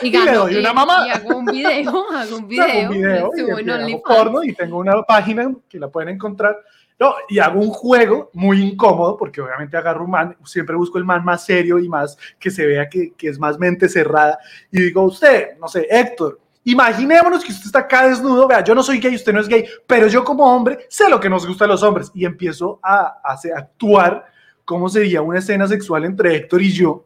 Y, 0.00 0.10
le 0.10 0.32
doy 0.32 0.56
una 0.56 0.72
mamada. 0.72 1.06
Y 1.06 1.10
hago 1.10 1.36
un 1.36 1.44
video, 1.44 2.10
hago 2.16 2.36
un 2.38 2.48
video. 2.48 2.64
Hago 2.64 2.88
un 2.88 2.96
video 2.96 3.60
y, 3.60 3.70
hago 3.70 4.02
porno 4.02 4.42
y 4.42 4.54
tengo 4.54 4.78
una 4.78 5.02
página 5.02 5.52
que 5.68 5.78
la 5.78 5.88
pueden 5.88 6.14
encontrar. 6.14 6.56
No, 6.98 7.12
y 7.28 7.40
hago 7.40 7.60
un 7.60 7.72
juego 7.72 8.30
muy 8.32 8.62
incómodo 8.62 9.18
porque 9.18 9.42
obviamente 9.42 9.76
agarro 9.76 10.04
un 10.04 10.12
man, 10.12 10.34
siempre 10.46 10.76
busco 10.76 10.96
el 10.96 11.04
man 11.04 11.22
más 11.26 11.44
serio 11.44 11.78
y 11.78 11.90
más 11.90 12.16
que 12.38 12.50
se 12.50 12.64
vea 12.64 12.88
que, 12.88 13.12
que 13.12 13.28
es 13.28 13.38
más 13.38 13.58
mente 13.58 13.86
cerrada 13.86 14.38
y 14.70 14.80
digo, 14.80 15.02
usted, 15.02 15.58
no 15.58 15.68
sé, 15.68 15.86
Héctor, 15.90 16.40
Imaginémonos 16.64 17.44
que 17.44 17.52
usted 17.52 17.66
está 17.66 17.80
acá 17.80 18.08
desnudo, 18.08 18.48
vea, 18.48 18.64
yo 18.64 18.74
no 18.74 18.82
soy 18.82 18.98
gay, 18.98 19.14
usted 19.14 19.34
no 19.34 19.40
es 19.40 19.48
gay, 19.48 19.66
pero 19.86 20.06
yo 20.06 20.24
como 20.24 20.44
hombre 20.44 20.86
sé 20.88 21.10
lo 21.10 21.20
que 21.20 21.28
nos 21.28 21.46
gusta 21.46 21.66
a 21.66 21.68
los 21.68 21.82
hombres 21.82 22.10
y 22.14 22.24
empiezo 22.24 22.80
a, 22.82 23.20
actuar 23.54 24.24
como 24.64 24.88
sería 24.88 25.20
una 25.20 25.40
escena 25.40 25.68
sexual 25.68 26.06
entre 26.06 26.34
Héctor 26.34 26.62
y 26.62 26.72
yo 26.72 27.04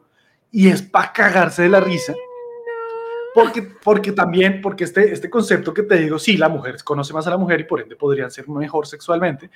y 0.49 0.69
es 0.69 0.81
para 0.81 1.11
cagarse 1.11 1.63
de 1.63 1.69
la 1.69 1.81
risa. 1.81 2.13
Porque, 3.33 3.61
porque 3.83 4.13
también, 4.13 4.61
porque 4.61 4.85
este, 4.85 5.11
este 5.11 5.29
concepto 5.29 5.73
que 5.73 5.83
te 5.83 5.97
digo, 5.97 6.17
sí, 6.17 6.37
la 6.37 6.49
mujer 6.49 6.81
conoce 6.83 7.13
más 7.13 7.27
a 7.27 7.31
la 7.31 7.37
mujer 7.37 7.59
y 7.59 7.65
por 7.65 7.81
ende 7.81 7.97
podrían 7.97 8.31
ser 8.31 8.47
mejor 8.47 8.87
sexualmente, 8.87 9.51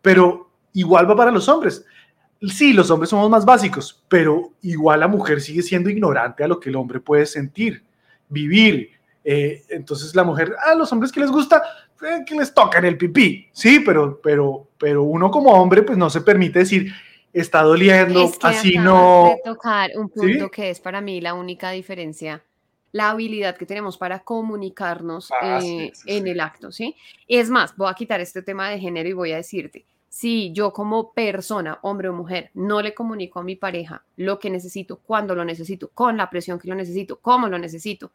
pero 0.00 0.50
igual 0.72 1.10
va 1.10 1.16
para 1.16 1.32
los 1.32 1.48
hombres. 1.48 1.84
Sí, 2.40 2.72
los 2.72 2.90
hombres 2.90 3.10
somos 3.10 3.28
más 3.28 3.44
básicos, 3.44 4.04
pero 4.08 4.52
igual 4.62 5.00
la 5.00 5.08
mujer 5.08 5.40
sigue 5.40 5.62
siendo 5.62 5.90
ignorante 5.90 6.44
a 6.44 6.48
lo 6.48 6.60
que 6.60 6.68
el 6.68 6.76
hombre 6.76 7.00
puede 7.00 7.26
sentir, 7.26 7.84
vivir, 8.28 8.97
eh, 9.30 9.62
entonces 9.68 10.14
la 10.14 10.24
mujer, 10.24 10.56
a 10.58 10.74
los 10.74 10.90
hombres 10.90 11.12
que 11.12 11.20
les 11.20 11.30
gusta, 11.30 11.62
eh, 12.00 12.24
que 12.26 12.34
les 12.34 12.54
tocan 12.54 12.86
el 12.86 12.96
pipí, 12.96 13.46
sí, 13.52 13.80
pero, 13.80 14.18
pero, 14.22 14.68
pero 14.78 15.02
uno 15.02 15.30
como 15.30 15.50
hombre 15.50 15.82
pues 15.82 15.98
no 15.98 16.08
se 16.08 16.22
permite 16.22 16.60
decir, 16.60 16.90
está 17.30 17.60
doliendo, 17.60 18.32
así 18.40 18.78
no. 18.78 19.34
De 19.36 19.42
tocar 19.44 19.90
un 19.96 20.08
punto 20.08 20.50
que 20.50 20.70
es 20.70 20.80
para 20.80 21.02
mí 21.02 21.20
la 21.20 21.34
única 21.34 21.72
diferencia, 21.72 22.42
la 22.92 23.10
habilidad 23.10 23.54
que 23.54 23.66
tenemos 23.66 23.98
para 23.98 24.20
comunicarnos 24.20 25.30
ah, 25.30 25.60
eh, 25.62 25.92
en 26.06 26.26
el 26.26 26.40
acto, 26.40 26.72
¿sí? 26.72 26.96
Es 27.26 27.50
más, 27.50 27.76
voy 27.76 27.90
a 27.90 27.94
quitar 27.94 28.22
este 28.22 28.40
tema 28.40 28.70
de 28.70 28.78
género 28.78 29.10
y 29.10 29.12
voy 29.12 29.32
a 29.32 29.36
decirte, 29.36 29.84
si 30.08 30.52
yo 30.52 30.72
como 30.72 31.12
persona, 31.12 31.80
hombre 31.82 32.08
o 32.08 32.14
mujer, 32.14 32.50
no 32.54 32.80
le 32.80 32.94
comunico 32.94 33.40
a 33.40 33.44
mi 33.44 33.56
pareja 33.56 34.02
lo 34.16 34.38
que 34.38 34.48
necesito, 34.48 34.96
cuando 34.96 35.34
lo 35.34 35.44
necesito, 35.44 35.90
con 35.92 36.16
la 36.16 36.30
presión 36.30 36.58
que 36.58 36.68
lo 36.68 36.74
necesito, 36.74 37.18
cómo 37.20 37.46
lo 37.48 37.58
necesito, 37.58 38.10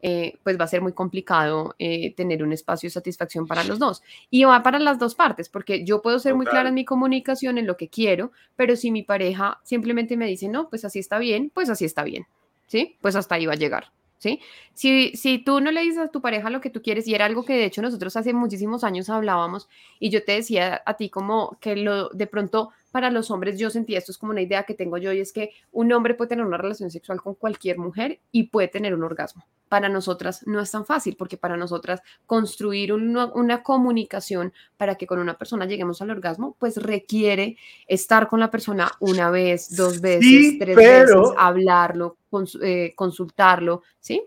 eh, 0.00 0.38
pues 0.42 0.58
va 0.58 0.64
a 0.64 0.68
ser 0.68 0.80
muy 0.80 0.92
complicado 0.92 1.74
eh, 1.78 2.14
tener 2.14 2.42
un 2.42 2.52
espacio 2.52 2.86
de 2.86 2.92
satisfacción 2.92 3.46
para 3.46 3.64
los 3.64 3.78
dos. 3.78 4.02
Y 4.30 4.44
va 4.44 4.62
para 4.62 4.78
las 4.78 4.98
dos 4.98 5.14
partes, 5.14 5.48
porque 5.48 5.84
yo 5.84 6.02
puedo 6.02 6.18
ser 6.18 6.34
muy 6.34 6.46
clara 6.46 6.68
en 6.68 6.74
mi 6.74 6.84
comunicación, 6.84 7.58
en 7.58 7.66
lo 7.66 7.76
que 7.76 7.88
quiero, 7.88 8.32
pero 8.56 8.76
si 8.76 8.90
mi 8.90 9.02
pareja 9.02 9.60
simplemente 9.64 10.16
me 10.16 10.26
dice, 10.26 10.48
no, 10.48 10.68
pues 10.68 10.84
así 10.84 10.98
está 10.98 11.18
bien, 11.18 11.50
pues 11.52 11.68
así 11.70 11.84
está 11.84 12.04
bien, 12.04 12.26
¿sí? 12.66 12.96
Pues 13.00 13.16
hasta 13.16 13.34
ahí 13.34 13.46
va 13.46 13.54
a 13.54 13.56
llegar. 13.56 13.92
¿Sí? 14.20 14.40
Si, 14.74 15.12
si 15.14 15.38
tú 15.38 15.60
no 15.60 15.70
le 15.70 15.80
dices 15.80 15.98
a 15.98 16.08
tu 16.08 16.20
pareja 16.20 16.50
lo 16.50 16.60
que 16.60 16.70
tú 16.70 16.82
quieres, 16.82 17.06
y 17.06 17.14
era 17.14 17.24
algo 17.24 17.44
que 17.44 17.52
de 17.52 17.66
hecho 17.66 17.82
nosotros 17.82 18.16
hace 18.16 18.32
muchísimos 18.32 18.82
años 18.82 19.08
hablábamos, 19.10 19.68
y 20.00 20.10
yo 20.10 20.24
te 20.24 20.32
decía 20.32 20.82
a 20.84 20.94
ti 20.94 21.08
como 21.08 21.56
que 21.60 21.76
lo 21.76 22.08
de 22.08 22.26
pronto 22.26 22.70
para 22.90 23.10
los 23.10 23.30
hombres 23.30 23.58
yo 23.58 23.70
sentía 23.70 23.98
esto 23.98 24.12
es 24.12 24.18
como 24.18 24.32
una 24.32 24.40
idea 24.40 24.64
que 24.64 24.74
tengo 24.74 24.98
yo 24.98 25.12
y 25.12 25.20
es 25.20 25.32
que 25.32 25.50
un 25.72 25.92
hombre 25.92 26.14
puede 26.14 26.30
tener 26.30 26.44
una 26.44 26.56
relación 26.56 26.90
sexual 26.90 27.20
con 27.20 27.34
cualquier 27.34 27.78
mujer 27.78 28.20
y 28.32 28.44
puede 28.44 28.68
tener 28.68 28.94
un 28.94 29.04
orgasmo. 29.04 29.44
Para 29.68 29.88
nosotras 29.88 30.46
no 30.46 30.60
es 30.60 30.70
tan 30.70 30.86
fácil 30.86 31.16
porque 31.16 31.36
para 31.36 31.56
nosotras 31.56 32.02
construir 32.26 32.92
una, 32.92 33.62
comunicación 33.62 34.52
para 34.76 34.94
que 34.94 35.06
con 35.06 35.18
una 35.18 35.36
persona 35.36 35.66
lleguemos 35.66 36.00
al 36.00 36.10
orgasmo 36.10 36.56
pues 36.58 36.76
requiere 36.76 37.56
estar 37.86 38.28
con 38.28 38.40
la 38.40 38.50
persona 38.50 38.90
una 39.00 39.30
vez, 39.30 39.76
dos 39.76 40.00
veces, 40.00 40.58
tres 40.58 40.76
veces, 40.76 41.16
hablarlo, 41.36 42.16
eh, 42.62 42.92
consultarlo, 42.94 43.82
¿sí? 44.00 44.22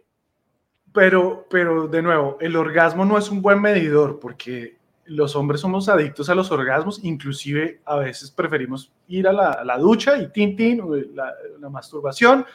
Pero, 0.93 1.47
pero 1.49 1.87
de 1.87 2.01
nuevo, 2.01 2.37
el 2.41 2.55
orgasmo 2.55 3.05
no 3.05 3.17
es 3.17 3.29
un 3.29 3.41
buen 3.41 3.61
medidor 3.61 4.19
porque 4.19 4.80
los 5.11 5.35
hombres 5.35 5.61
somos 5.61 5.89
adictos 5.89 6.29
a 6.29 6.35
los 6.35 6.51
orgasmos, 6.51 7.03
inclusive 7.03 7.81
a 7.85 7.97
veces 7.97 8.31
preferimos 8.31 8.91
ir 9.07 9.27
a 9.27 9.33
la, 9.33 9.77
ducha 9.77 10.17
y 10.17 10.31
tin, 10.31 10.55
tin, 10.55 10.81
la, 11.13 11.33
la, 11.59 11.69
masturbación, 11.69 12.45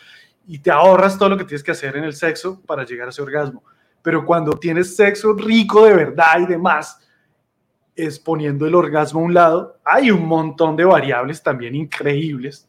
y 0.47 0.59
te 0.59 0.71
ahorras 0.71 1.19
todo 1.19 1.31
lo 1.31 1.37
que 1.37 1.45
tienes 1.45 1.63
que 1.63 1.73
hacer 1.73 1.97
en 1.97 2.05
el 2.05 2.15
sexo 2.15 2.63
para 2.63 2.85
llegar 2.85 3.09
a 3.09 3.11
ese 3.11 3.21
orgasmo. 3.21 3.63
Pero 4.01 4.25
cuando 4.25 4.53
tienes 4.53 4.97
sexo 4.97 5.35
rico 5.35 5.85
de 5.85 5.95
verdad 5.95 6.41
y 6.41 6.47
demás, 6.47 6.99
es 7.95 8.19
poniendo 8.19 8.67
el 8.67 8.75
orgasmo 8.75 9.21
a 9.21 9.25
un 9.25 9.35
lado, 9.35 9.79
hay 9.85 10.11
un 10.11 10.27
montón 10.27 10.77
de 10.77 10.85
variables 10.85 11.43
también 11.43 11.75
increíbles. 11.75 12.69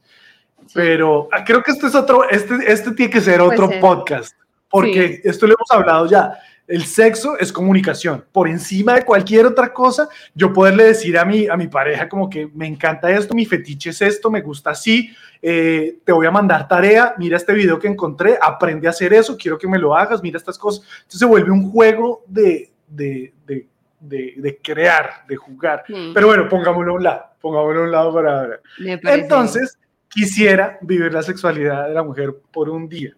Pero 0.74 1.30
ah, 1.32 1.44
creo 1.46 1.64
que 1.64 1.72
este 1.72 1.88
es 1.88 1.96
otro, 1.96 2.28
este, 2.30 2.56
este 2.70 2.92
tiene 2.92 3.12
que 3.12 3.22
ser 3.22 3.40
otro 3.40 3.70
podcast, 3.80 4.36
porque 4.70 5.22
esto 5.24 5.48
lo 5.48 5.54
hemos 5.54 5.72
hablado 5.72 6.08
ya 6.08 6.38
el 6.68 6.84
sexo 6.84 7.38
es 7.40 7.52
comunicación. 7.52 8.26
Por 8.32 8.50
encima 8.50 8.96
de 8.96 9.06
cualquier 9.06 9.46
otra 9.46 9.74
cosa, 9.74 10.10
yo 10.36 10.52
poderle 10.52 10.84
decir 10.84 11.18
a 11.18 11.24
mi, 11.24 11.48
a 11.48 11.56
mi 11.56 11.68
pareja 11.68 12.10
como 12.10 12.30
que 12.30 12.48
me 12.54 12.68
encanta 12.68 13.10
esto, 13.10 13.34
mi 13.34 13.46
fetiche 13.46 13.92
es 13.92 14.02
esto, 14.02 14.30
me 14.30 14.42
gusta 14.42 14.72
así, 14.72 15.10
eh, 15.42 16.00
te 16.04 16.12
voy 16.12 16.28
a 16.28 16.32
mandar 16.32 16.68
tarea, 16.68 17.16
mira 17.18 17.38
este 17.38 17.54
video 17.54 17.80
que 17.80 17.88
encontré, 17.88 18.38
aprende 18.42 18.88
a 18.88 18.90
hacer 18.90 19.14
eso, 19.14 19.38
quiero 19.38 19.58
que 19.58 19.68
me 19.68 19.80
lo 19.80 19.96
hagas, 19.96 20.22
mira 20.22 20.38
estas 20.38 20.58
cosas. 20.58 20.86
Entonces 20.98 21.20
se 21.20 21.26
vuelve 21.26 21.52
un 21.52 21.72
juego 21.72 22.24
de, 22.28 22.70
de, 22.88 23.34
de, 23.46 23.66
de, 24.00 24.60
crear, 24.62 25.26
de 25.28 25.38
jugar. 25.38 25.86
Pero 26.14 26.28
bueno, 26.28 26.50
pongámoslo 26.50 26.92
a 26.92 26.96
un 26.96 27.04
lado, 27.04 27.26
pongámoslo 27.40 27.82
a 27.82 27.84
un 27.84 27.92
lado 27.92 28.14
para 28.14 28.42
ahora. 28.42 28.60
Entonces, 28.78 29.78
quisiera 30.10 30.78
vivir 30.82 31.14
la 31.14 31.24
sexualidad 31.24 31.88
de 31.88 31.94
la 31.94 32.04
mujer 32.04 32.36
por 32.52 32.70
un 32.70 32.90
día. 32.90 33.14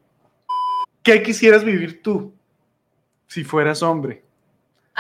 ¿Qué 1.02 1.24
quisieras 1.24 1.64
vivir 1.64 2.04
tú? 2.04 2.34
Si 3.30 3.44
fueras 3.44 3.82
hombre? 3.84 4.24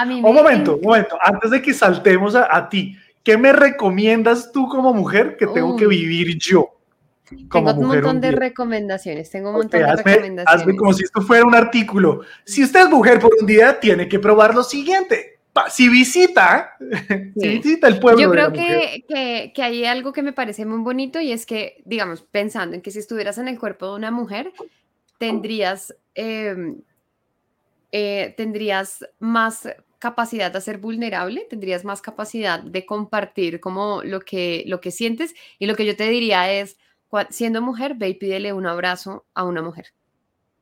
un 0.07 0.21
momento, 0.21 0.77
un 0.77 0.81
momento, 0.83 1.17
antes 1.21 1.51
de 1.51 1.61
que 1.61 1.73
saltemos 1.73 2.33
a, 2.35 2.69
ti, 2.69 2.95
¿qué 3.23 3.37
me 3.37 3.51
recomiendas 3.51 4.51
tú 4.53 4.69
como 4.69 4.93
mujer 4.93 5.35
que 5.35 5.45
tengo 5.47 5.75
que 5.75 5.87
vivir 5.87 6.37
yo? 6.37 6.69
Tengo 7.51 7.71
un 7.71 7.75
mujer 7.77 8.03
montón 8.03 8.21
de 8.21 8.29
día. 8.29 8.39
recomendaciones, 8.39 9.29
tengo 9.29 9.49
un 9.49 9.55
montón 9.57 9.81
de 9.81 9.85
hazme, 9.85 10.03
recomendaciones. 10.13 10.61
hazme 10.61 10.75
como 10.77 10.93
si 10.93 11.03
esto 11.03 11.21
fuera 11.21 11.43
un 11.45 11.53
artículo. 11.55 12.21
Si 12.45 12.63
usted 12.63 12.81
es 12.83 12.89
mujer 12.89 13.19
por 13.19 13.31
un 13.39 13.45
día, 13.45 13.77
tiene 13.79 14.07
que 14.07 14.19
probar 14.19 14.55
lo 14.55 14.63
siguiente. 14.63 15.39
Si 15.69 15.89
visita, 15.89 16.75
si 17.35 17.41
Sí. 17.41 17.47
visita 17.49 17.87
el 17.87 17.99
pueblo 17.99 18.21
Yo 18.21 18.29
de 18.29 18.33
creo 18.35 18.53
que, 18.53 19.03
que, 19.07 19.51
que 19.53 19.63
hay 19.63 19.83
algo 19.85 20.13
que 20.13 20.21
me 20.23 20.31
parece 20.33 20.65
muy 20.65 20.79
bonito 20.79 21.19
y 21.19 21.33
es 21.33 21.45
que, 21.45 21.81
digamos, 21.85 22.21
pensando 22.21 22.75
en 22.75 22.81
que 22.81 22.91
si 22.91 22.99
estuvieras 22.99 23.37
en 23.39 23.49
el 23.49 23.59
cuerpo 23.59 23.87
de 23.87 23.95
una 23.97 24.11
mujer, 24.11 24.53
tendrías, 25.17 25.93
em, 26.15 26.77
eh, 27.91 28.33
tendrías 28.37 29.05
más 29.19 29.67
capacidad 29.99 30.51
de 30.51 30.61
ser 30.61 30.77
vulnerable, 30.77 31.45
tendrías 31.49 31.83
más 31.83 32.01
capacidad 32.01 32.61
de 32.61 32.85
compartir 32.85 33.59
como 33.59 34.01
lo 34.03 34.21
que, 34.21 34.63
lo 34.67 34.79
que 34.79 34.91
sientes 34.91 35.33
y 35.59 35.65
lo 35.65 35.75
que 35.75 35.85
yo 35.85 35.95
te 35.95 36.09
diría 36.09 36.51
es, 36.51 36.77
siendo 37.29 37.61
mujer, 37.61 37.95
ve 37.95 38.09
y 38.09 38.13
pídele 38.13 38.53
un 38.53 38.65
abrazo 38.65 39.25
a 39.33 39.43
una 39.43 39.61
mujer. 39.61 39.87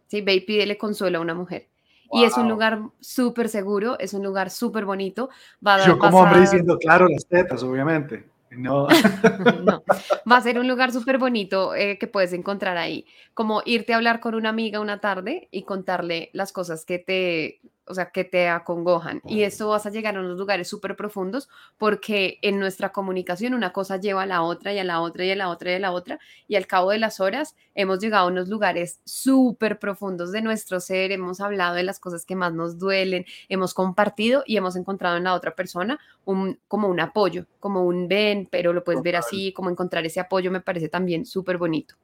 Sí, 0.08 0.22
ve 0.22 0.36
y 0.36 0.42
pídele 0.42 0.78
consuelo 0.78 1.20
a 1.20 1.22
una 1.22 1.34
mujer. 1.36 1.68
Y 2.12 2.24
es 2.24 2.38
un 2.38 2.48
lugar 2.48 2.80
súper 3.02 3.50
seguro, 3.50 4.00
es 4.00 4.14
un 4.14 4.24
lugar 4.24 4.50
súper 4.50 4.86
bonito. 4.86 5.30
Va 5.66 5.86
Yo 5.86 6.00
como 6.00 6.22
hombre 6.22 6.40
a- 6.40 6.42
diciendo, 6.42 6.78
claro, 6.78 7.08
las 7.10 7.26
tetas, 7.26 7.62
obviamente. 7.64 8.24
No. 8.52 8.88
no, 9.64 9.84
va 10.30 10.38
a 10.38 10.41
ser 10.41 10.60
un 10.60 10.68
lugar 10.68 10.91
súper 10.91 11.18
bonito 11.18 11.76
eh, 11.76 11.98
que 11.98 12.08
puedes 12.08 12.34
encontrar 12.34 12.78
ahí. 12.78 13.06
Como 13.34 13.62
irte 13.66 13.93
a 13.93 13.98
hablar 13.98 14.20
con 14.20 14.36
una 14.36 14.50
amiga 14.50 14.80
una 14.80 15.00
tarde 15.00 15.48
y 15.52 15.64
contarle 15.64 16.30
las 16.34 16.52
cosas 16.52 16.86
que 16.86 17.00
te, 17.00 17.62
o 17.88 17.94
sea, 17.94 18.12
que 18.12 18.24
te 18.24 18.50
acongojan. 18.50 19.22
Y 19.26 19.44
esto 19.44 19.70
vas 19.70 19.86
a 19.86 19.90
llegar 19.90 20.16
a 20.16 20.20
unos 20.20 20.38
lugares 20.38 20.68
súper 20.68 20.96
profundos 20.96 21.50
porque 21.78 22.40
en 22.42 22.60
nuestra 22.60 22.92
comunicación 22.92 23.54
una 23.54 23.74
cosa 23.74 23.98
lleva 23.98 24.24
a 24.24 24.26
la 24.26 24.42
otra 24.42 24.74
y 24.74 24.80
a 24.80 24.84
la 24.84 25.02
otra 25.02 25.26
y 25.26 25.32
a 25.32 25.36
la 25.36 25.50
otra 25.50 25.72
y 25.72 25.76
a 25.76 25.80
la 25.80 25.92
otra. 25.92 26.20
Y 26.48 26.56
al 26.56 26.68
cabo 26.68 26.92
de 26.92 27.00
las 27.00 27.20
horas 27.20 27.56
hemos 27.76 28.00
llegado 28.00 28.28
a 28.28 28.32
unos 28.32 28.50
lugares 28.50 29.00
súper 29.06 29.80
profundos 29.80 30.32
de 30.32 30.42
nuestro 30.42 30.80
ser, 30.80 31.12
hemos 31.12 31.40
hablado 31.40 31.76
de 31.76 31.84
las 31.84 32.00
cosas 32.00 32.26
que 32.26 32.36
más 32.36 32.54
nos 32.54 32.78
duelen, 32.80 33.26
hemos 33.50 33.74
compartido 33.74 34.44
y 34.46 34.58
hemos 34.58 34.76
encontrado 34.76 35.18
en 35.18 35.24
la 35.24 35.34
otra 35.34 35.56
persona 35.56 36.00
un, 36.26 36.60
como 36.68 36.88
un 36.88 37.00
apoyo, 37.00 37.46
como 37.60 37.84
un 37.84 38.08
ven, 38.08 38.48
pero 38.50 38.74
lo 38.74 38.84
puedes 38.84 39.02
ver 39.02 39.16
así, 39.16 39.54
como 39.54 39.70
encontrar 39.70 40.06
ese 40.06 40.20
apoyo 40.20 40.52
me 40.52 40.62
parece 40.62 40.90
también 40.90 41.26
súper 41.26 41.58
bonito. 41.58 41.96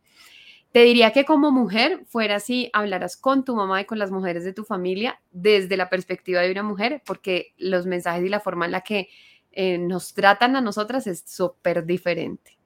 Te 0.73 0.79
diría 0.79 1.11
que 1.11 1.23
como 1.23 1.51
mujer 1.51 2.03
fuera 2.07 2.37
así, 2.37 2.71
hablaras 2.73 3.15
con 3.15 3.45
tu 3.45 3.55
mamá 3.55 3.81
y 3.81 3.85
con 3.85 3.99
las 3.99 4.09
mujeres 4.09 4.43
de 4.43 4.53
tu 4.53 4.63
familia 4.63 5.21
desde 5.31 5.77
la 5.77 5.87
perspectiva 5.87 6.41
de 6.41 6.51
una 6.51 6.63
mujer, 6.63 7.03
porque 7.05 7.53
los 7.59 7.85
mensajes 7.85 8.25
y 8.25 8.29
la 8.29 8.39
forma 8.39 8.65
en 8.65 8.71
la 8.71 8.81
que 8.81 9.07
eh, 9.51 9.77
nos 9.77 10.15
tratan 10.15 10.55
a 10.55 10.61
nosotras 10.61 11.05
es 11.05 11.23
súper 11.27 11.85
diferente. 11.85 12.57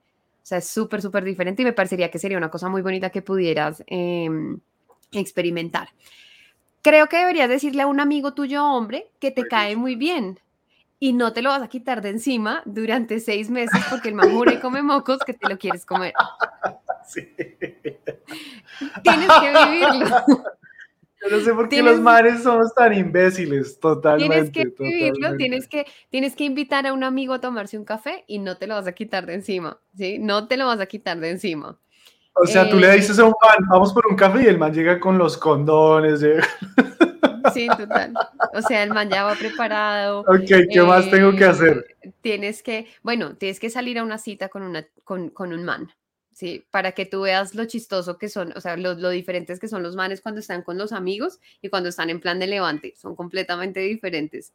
O 0.42 0.46
sea, 0.48 0.56
es 0.56 0.66
súper, 0.66 1.02
súper 1.02 1.22
diferente 1.22 1.60
y 1.60 1.66
me 1.66 1.74
parecería 1.74 2.10
que 2.10 2.18
sería 2.18 2.38
una 2.38 2.50
cosa 2.50 2.70
muy 2.70 2.80
bonita 2.80 3.10
que 3.10 3.20
pudieras 3.20 3.84
em, 3.86 4.58
experimentar. 5.12 5.90
Creo 6.80 7.08
que 7.10 7.18
deberías 7.18 7.50
decirle 7.50 7.82
a 7.82 7.86
un 7.86 8.00
amigo 8.00 8.32
tuyo 8.32 8.64
hombre 8.64 9.10
que 9.20 9.32
te 9.32 9.46
cae 9.46 9.76
muy 9.76 9.96
bien 9.96 10.40
y 10.98 11.12
no 11.12 11.34
te 11.34 11.42
lo 11.42 11.50
vas 11.50 11.60
a 11.60 11.68
quitar 11.68 12.00
de 12.00 12.08
encima 12.08 12.62
durante 12.64 13.20
seis 13.20 13.50
meses 13.50 13.82
porque 13.90 14.08
el 14.08 14.16
y 14.54 14.56
come 14.60 14.80
mocos 14.80 15.18
que 15.26 15.34
te 15.34 15.46
lo 15.46 15.58
quieres 15.58 15.84
comer. 15.84 16.14
Sí. 17.08 17.34
Tienes 19.02 19.28
que 19.40 19.52
vivirlo. 19.70 20.16
Yo 21.20 21.36
no 21.36 21.40
sé 21.44 21.52
por 21.52 21.68
qué 21.68 21.76
Tienes- 21.76 21.92
los 21.92 22.00
mares 22.00 22.42
somos 22.42 22.72
tan 22.74 22.92
imbéciles, 22.94 23.80
totalmente. 23.80 24.34
Tienes 24.34 24.50
que 24.52 24.64
vivirlo, 24.84 25.14
totalmente. 25.14 25.36
tienes 25.38 25.68
que, 25.68 25.86
tienes 26.10 26.36
que 26.36 26.44
invitar 26.44 26.86
a 26.86 26.92
un 26.92 27.02
amigo 27.02 27.34
a 27.34 27.40
tomarse 27.40 27.76
un 27.76 27.84
café 27.84 28.24
y 28.28 28.38
no 28.38 28.56
te 28.56 28.66
lo 28.66 28.74
vas 28.74 28.86
a 28.86 28.92
quitar 28.92 29.26
de 29.26 29.34
encima, 29.34 29.80
¿sí? 29.96 30.18
No 30.18 30.46
te 30.46 30.56
lo 30.56 30.66
vas 30.66 30.80
a 30.80 30.86
quitar 30.86 31.18
de 31.18 31.30
encima. 31.30 31.78
O 32.34 32.46
sea, 32.46 32.70
tú 32.70 32.78
le 32.78 32.86
eh, 32.88 32.96
dices 32.96 33.18
a 33.18 33.24
un 33.24 33.34
man, 33.42 33.66
vamos 33.68 33.92
por 33.92 34.06
un 34.06 34.14
café 34.14 34.44
y 34.44 34.46
el 34.46 34.58
man 34.58 34.72
llega 34.72 35.00
con 35.00 35.18
los 35.18 35.36
condones. 35.36 36.20
Sí, 37.54 37.66
total. 37.66 38.12
O 38.52 38.60
sea, 38.62 38.82
el 38.82 38.90
man 38.90 39.08
ya 39.08 39.24
va 39.24 39.34
preparado. 39.34 40.20
Ok, 40.20 40.68
¿qué 40.70 40.82
más 40.82 41.10
tengo 41.10 41.32
que 41.32 41.44
eh, 41.44 41.48
hacer? 41.48 41.96
Tienes 42.20 42.62
que, 42.62 42.86
bueno, 43.02 43.36
tienes 43.36 43.58
que 43.58 43.70
salir 43.70 43.98
a 43.98 44.02
una 44.02 44.18
cita 44.18 44.48
con, 44.48 44.62
una, 44.62 44.86
con, 45.04 45.30
con 45.30 45.52
un 45.52 45.64
man, 45.64 45.90
¿sí? 46.38 46.64
Para 46.70 46.92
que 46.92 47.04
tú 47.04 47.22
veas 47.22 47.54
lo 47.56 47.64
chistoso 47.66 48.16
que 48.18 48.28
son, 48.28 48.52
o 48.56 48.60
sea, 48.60 48.76
lo, 48.76 48.94
lo 48.94 49.10
diferentes 49.10 49.58
que 49.58 49.66
son 49.68 49.82
los 49.82 49.96
manes 49.96 50.20
cuando 50.20 50.40
están 50.40 50.62
con 50.62 50.78
los 50.78 50.92
amigos 50.92 51.40
y 51.62 51.68
cuando 51.68 51.88
están 51.88 52.10
en 52.10 52.20
plan 52.20 52.38
de 52.38 52.46
levante. 52.46 52.94
Son 52.96 53.16
completamente 53.16 53.80
diferentes. 53.80 54.52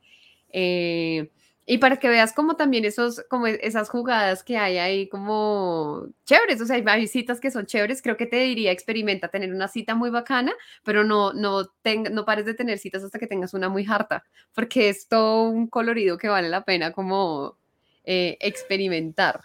Eh, 0.54 1.30
y 1.66 1.78
para 1.80 1.98
que 1.98 2.10
veas 2.10 2.34
como 2.34 2.56
también 2.56 2.86
esos, 2.86 3.22
como 3.30 3.48
e- 3.48 3.60
esas 3.64 3.90
jugadas 3.90 4.44
que 4.44 4.58
hay 4.58 4.78
ahí 4.78 5.08
como 5.10 6.08
chéveres, 6.26 6.62
o 6.62 6.66
sea, 6.66 6.78
hay- 6.86 7.08
citas 7.08 7.40
que 7.42 7.52
son 7.52 7.66
chéveres, 7.66 8.02
creo 8.02 8.18
que 8.18 8.26
te 8.28 8.38
diría, 8.38 8.72
experimenta 8.72 9.28
tener 9.30 9.54
una 9.54 9.68
cita 9.68 9.96
muy 9.96 10.10
bacana, 10.10 10.54
pero 10.84 11.04
no, 11.04 11.34
no, 11.34 11.66
tenga- 11.82 12.10
no 12.12 12.26
pares 12.26 12.46
de 12.46 12.54
tener 12.54 12.78
citas 12.80 13.04
hasta 13.04 13.20
que 13.20 13.28
tengas 13.28 13.54
una 13.54 13.68
muy 13.70 13.86
harta, 13.90 14.24
porque 14.54 14.90
es 14.90 15.08
todo 15.08 15.44
un 15.50 15.68
colorido 15.68 16.18
que 16.18 16.30
vale 16.30 16.50
la 16.50 16.64
pena 16.66 16.92
como 16.94 17.58
eh, 18.06 18.38
experimentar. 18.42 19.42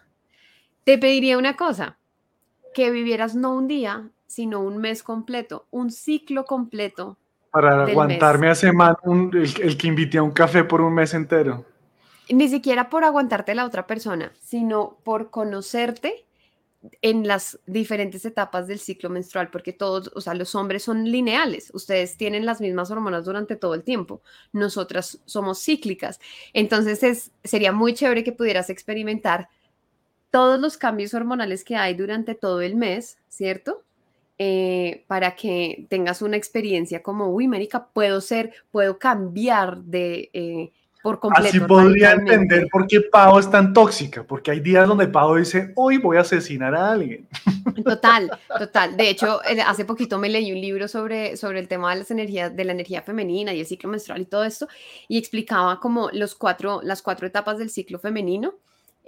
Te 0.85 0.99
pediría 0.99 1.39
una 1.39 1.57
cosa, 1.57 1.99
que 2.79 2.93
vivieras 2.93 3.35
no 3.35 3.57
un 3.57 3.67
día, 3.67 4.09
sino 4.29 4.61
un 4.61 4.79
mes 4.79 5.03
completo, 5.03 5.67
un 5.73 5.91
ciclo 5.91 6.45
completo. 6.45 7.17
Para 7.51 7.83
aguantarme 7.83 8.49
a 8.53 8.73
man, 8.73 8.95
un- 9.03 9.37
el, 9.37 9.53
el 9.61 9.77
que 9.77 9.89
invité 9.89 10.19
a 10.19 10.23
un 10.23 10.31
café 10.31 10.63
por 10.63 10.81
un 10.81 10.95
mes 10.95 11.13
entero. 11.13 11.65
Ni 12.31 12.49
siquiera 12.49 12.89
por 12.89 13.03
aguantarte 13.03 13.57
la 13.57 13.65
otra 13.65 13.89
persona, 13.89 14.33
sino 14.41 14.97
por 15.03 15.31
conocerte 15.31 16.25
en 17.03 17.27
las 17.27 17.59
diferentes 17.67 18.25
etapas 18.25 18.69
del 18.69 18.79
ciclo 18.79 19.11
menstrual, 19.11 19.51
porque 19.51 19.73
todos, 19.73 20.13
o 20.15 20.21
sea, 20.21 20.35
los 20.35 20.55
hombres 20.55 20.85
son 20.85 21.11
lineales, 21.11 21.73
ustedes 21.75 22.17
tienen 22.17 22.47
las 22.47 22.61
mismas 22.61 22.93
hormonas 22.93 23.25
durante 23.25 23.57
todo 23.57 23.75
el 23.75 23.83
tiempo, 23.83 24.23
nosotras 24.53 25.21
somos 25.25 25.61
cíclicas, 25.61 26.21
entonces 26.53 27.03
es, 27.03 27.33
sería 27.43 27.73
muy 27.73 27.95
chévere 27.95 28.23
que 28.23 28.31
pudieras 28.31 28.71
experimentar 28.71 29.49
todos 30.31 30.61
los 30.61 30.77
cambios 30.77 31.15
hormonales 31.15 31.65
que 31.65 31.77
hay 31.77 31.95
durante 31.95 32.35
todo 32.35 32.61
el 32.61 32.77
mes, 32.77 33.19
¿cierto? 33.29 33.83
Eh, 34.39 35.05
para 35.09 35.35
que 35.35 35.87
tengas 35.89 36.23
una 36.23 36.37
experiencia 36.37 37.03
como, 37.03 37.29
uy, 37.29 37.49
Marica, 37.49 37.87
puedo 37.87 38.21
ser, 38.21 38.53
puedo 38.71 38.99
cambiar 38.99 39.79
de... 39.79 40.31
eh, 40.33 40.73
por 41.03 41.21
completo. 41.21 41.49
Así 41.49 41.61
podría 41.61 42.13
entender 42.13 42.69
por 42.71 42.87
qué 42.87 43.01
Pau 43.01 43.39
es 43.39 43.51
tan 43.51 43.73
tóxica, 43.73 44.25
porque 44.25 44.51
hay 44.51 44.61
días 44.61 44.87
donde 44.87 45.07
Pau 45.07 45.37
dice, 45.37 45.73
hoy 45.77 45.99
voy 45.99 46.17
a 46.17 46.21
asesinar 46.21 46.75
a 46.75 46.93
alguien. 46.93 47.27
Total, 47.85 48.31
total. 48.59 48.97
De 48.97 49.09
hecho, 49.09 49.41
hace 49.67 49.85
poquito 49.85 50.19
me 50.19 50.29
leí 50.29 50.51
un 50.51 50.61
libro 50.61 50.89
sobre, 50.89 51.37
sobre 51.37 51.61
el 51.61 51.69
tema 51.69 51.93
de 51.93 52.01
las 52.01 52.11
energías, 52.11 52.55
de 52.57 52.65
la 52.65 52.73
energía 52.73 53.03
femenina 53.03 53.53
y 53.55 53.61
el 53.61 53.67
ciclo 53.67 53.89
menstrual 53.89 54.23
y 54.23 54.25
todo 54.25 54.45
esto, 54.45 54.67
y 55.07 55.17
explicaba 55.17 55.79
como 55.79 56.11
los 56.13 56.35
cuatro, 56.35 56.81
las 56.83 57.03
cuatro 57.03 57.27
etapas 57.27 57.59
del 57.59 57.71
ciclo 57.71 57.99
femenino, 57.99 58.55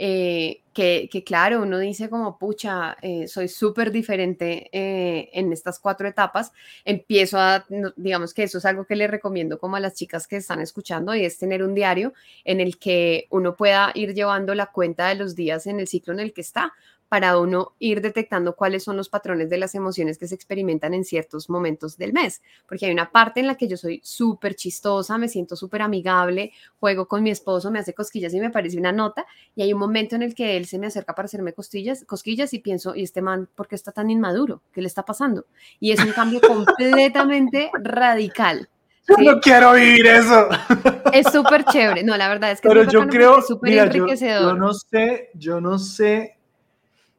eh, 0.02 0.62
que, 0.72 1.22
claro, 1.26 1.60
uno 1.60 1.78
dice 1.78 2.08
como, 2.08 2.38
pucha, 2.38 2.96
eh, 3.02 3.28
soy 3.28 3.48
súper 3.48 3.92
diferente 3.92 4.70
eh, 4.72 5.28
en 5.34 5.52
estas 5.52 5.78
cuatro 5.78 6.08
etapas. 6.08 6.52
Empiezo 6.86 7.38
a, 7.38 7.66
digamos 7.96 8.32
que 8.32 8.44
eso 8.44 8.56
es 8.56 8.64
algo 8.64 8.86
que 8.86 8.96
le 8.96 9.06
recomiendo 9.08 9.58
como 9.58 9.76
a 9.76 9.80
las 9.80 9.92
chicas 9.92 10.26
que 10.26 10.36
están 10.36 10.60
escuchando, 10.60 11.14
y 11.14 11.26
es 11.26 11.36
tener 11.36 11.62
un 11.62 11.74
diario 11.74 12.14
en 12.44 12.60
el 12.60 12.78
que 12.78 13.26
uno 13.28 13.56
pueda 13.56 13.92
ir 13.94 14.14
llevando 14.14 14.54
la 14.54 14.72
cuenta 14.72 15.08
de 15.08 15.16
los 15.16 15.36
días 15.36 15.66
en 15.66 15.80
el 15.80 15.86
ciclo 15.86 16.14
en 16.14 16.20
el 16.20 16.32
que 16.32 16.40
está 16.40 16.72
para 17.10 17.38
uno 17.38 17.74
ir 17.80 18.02
detectando 18.02 18.54
cuáles 18.54 18.84
son 18.84 18.96
los 18.96 19.08
patrones 19.08 19.50
de 19.50 19.58
las 19.58 19.74
emociones 19.74 20.16
que 20.16 20.28
se 20.28 20.36
experimentan 20.36 20.94
en 20.94 21.04
ciertos 21.04 21.50
momentos 21.50 21.98
del 21.98 22.12
mes. 22.12 22.40
Porque 22.68 22.86
hay 22.86 22.92
una 22.92 23.10
parte 23.10 23.40
en 23.40 23.48
la 23.48 23.56
que 23.56 23.66
yo 23.66 23.76
soy 23.76 24.00
súper 24.04 24.54
chistosa, 24.54 25.18
me 25.18 25.28
siento 25.28 25.56
súper 25.56 25.82
amigable, 25.82 26.52
juego 26.78 27.08
con 27.08 27.24
mi 27.24 27.30
esposo, 27.30 27.72
me 27.72 27.80
hace 27.80 27.94
cosquillas 27.94 28.32
y 28.32 28.38
me 28.38 28.50
parece 28.50 28.78
una 28.78 28.92
nota. 28.92 29.26
Y 29.56 29.62
hay 29.62 29.72
un 29.72 29.80
momento 29.80 30.14
en 30.14 30.22
el 30.22 30.36
que 30.36 30.56
él 30.56 30.66
se 30.66 30.78
me 30.78 30.86
acerca 30.86 31.16
para 31.16 31.26
hacerme 31.26 31.52
costillas, 31.52 32.04
cosquillas 32.04 32.54
y 32.54 32.60
pienso, 32.60 32.94
¿y 32.94 33.02
este 33.02 33.22
man 33.22 33.48
por 33.56 33.66
qué 33.66 33.74
está 33.74 33.90
tan 33.90 34.08
inmaduro? 34.08 34.62
¿Qué 34.72 34.80
le 34.80 34.86
está 34.86 35.04
pasando? 35.04 35.46
Y 35.80 35.90
es 35.90 35.98
un 36.04 36.12
cambio 36.12 36.40
completamente 36.40 37.72
radical. 37.82 38.68
Yo 39.08 39.16
¿sí? 39.16 39.24
no 39.24 39.40
quiero 39.40 39.72
vivir 39.72 40.06
eso. 40.06 40.48
Es 41.12 41.26
súper 41.32 41.64
chévere. 41.64 42.04
No, 42.04 42.16
la 42.16 42.28
verdad 42.28 42.52
es 42.52 42.60
que 42.60 42.68
Pero 42.68 42.82
es 42.82 42.92
yo 42.92 43.04
creo, 43.08 43.42
súper 43.42 43.74
yo, 43.74 43.82
enriquecedor. 43.82 44.52
yo 44.52 44.56
no 44.56 44.72
sé, 44.72 45.30
yo 45.34 45.60
no 45.60 45.76
sé, 45.80 46.36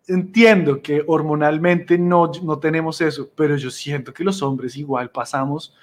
entiendo 0.08 0.82
que 0.82 1.04
hormonalmente 1.08 1.97
no, 1.97 2.32
no 2.43 2.60
tenemos 2.60 3.02
eso, 3.02 3.30
pero 3.36 3.56
yo 3.56 3.70
siento 3.72 4.14
que 4.14 4.24
los 4.24 4.41
hombres 4.41 4.76
igual 4.78 5.10
pasamos 5.12 5.74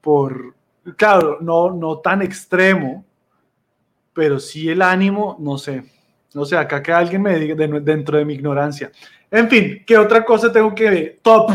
por, 0.00 0.54
claro, 0.96 1.38
no, 1.40 1.72
no 1.72 1.98
tan 1.98 2.22
extremo, 2.22 3.04
pero 4.12 4.38
sí 4.38 4.68
el 4.68 4.82
ánimo, 4.82 5.36
no 5.40 5.58
sé, 5.58 5.84
no 6.34 6.44
sé, 6.44 6.56
acá 6.56 6.82
que 6.82 6.92
alguien 6.92 7.22
me 7.22 7.38
diga 7.38 7.54
de- 7.54 7.80
dentro 7.80 8.18
de 8.18 8.24
mi 8.24 8.34
ignorancia. 8.34 8.90
En 9.30 9.48
fin, 9.48 9.82
¿qué 9.86 9.98
otra 9.98 10.24
cosa 10.24 10.52
tengo 10.52 10.74
que 10.74 10.90
ver? 10.90 11.18
Top. 11.22 11.50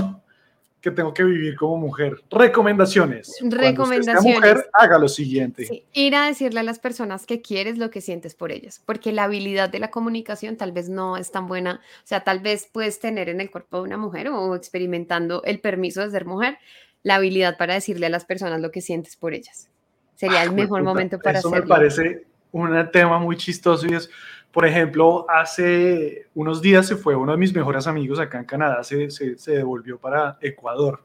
Que 0.81 0.91
tengo 0.91 1.13
que 1.13 1.23
vivir 1.23 1.55
como 1.55 1.77
mujer. 1.77 2.21
Recomendaciones. 2.29 3.35
Cuando 3.39 3.55
usted 3.55 3.61
sea 3.61 3.71
Recomendaciones. 3.71 4.35
mujer, 4.39 4.69
haga 4.73 4.97
lo 4.97 5.07
siguiente. 5.09 5.65
Sí, 5.65 5.83
ir 5.93 6.15
a 6.15 6.27
decirle 6.27 6.59
a 6.61 6.63
las 6.63 6.79
personas 6.79 7.25
que 7.25 7.41
quieres 7.41 7.77
lo 7.77 7.89
que 7.89 8.01
sientes 8.01 8.33
por 8.35 8.51
ellas, 8.51 8.81
porque 8.85 9.11
la 9.11 9.23
habilidad 9.25 9.69
de 9.69 9.79
la 9.79 9.91
comunicación 9.91 10.55
tal 10.55 10.71
vez 10.71 10.89
no 10.89 11.17
es 11.17 11.31
tan 11.31 11.47
buena, 11.47 11.81
o 12.03 12.07
sea, 12.07 12.23
tal 12.23 12.39
vez 12.39 12.69
puedes 12.71 12.99
tener 12.99 13.27
en 13.29 13.41
el 13.41 13.51
cuerpo 13.51 13.77
de 13.77 13.83
una 13.83 13.97
mujer 13.97 14.29
o 14.29 14.55
experimentando 14.55 15.43
el 15.43 15.59
permiso 15.59 16.01
de 16.01 16.11
ser 16.11 16.25
mujer, 16.25 16.57
la 17.03 17.15
habilidad 17.15 17.57
para 17.57 17.73
decirle 17.73 18.05
a 18.05 18.09
las 18.09 18.25
personas 18.25 18.61
lo 18.61 18.71
que 18.71 18.81
sientes 18.81 19.15
por 19.15 19.33
ellas. 19.33 19.69
Sería 20.15 20.43
el 20.43 20.49
Ah, 20.49 20.53
mejor 20.53 20.83
momento 20.83 21.17
para 21.19 21.39
Eso 21.39 21.49
me 21.49 21.57
hacerlo. 21.57 21.75
parece 21.75 22.23
un 22.51 22.89
tema 22.91 23.19
muy 23.19 23.37
chistoso 23.37 23.85
y 23.87 23.93
es, 23.93 24.09
por 24.51 24.65
ejemplo, 24.65 25.25
hace 25.29 26.27
unos 26.33 26.61
días 26.61 26.87
se 26.87 26.95
fue 26.95 27.15
uno 27.15 27.31
de 27.31 27.37
mis 27.37 27.53
mejores 27.53 27.85
amigos 27.85 28.19
acá 28.19 28.39
en 28.39 28.45
Canadá, 28.45 28.83
se, 28.83 29.09
se, 29.11 29.51
devolvió 29.51 29.97
para 29.97 30.37
Ecuador. 30.41 31.03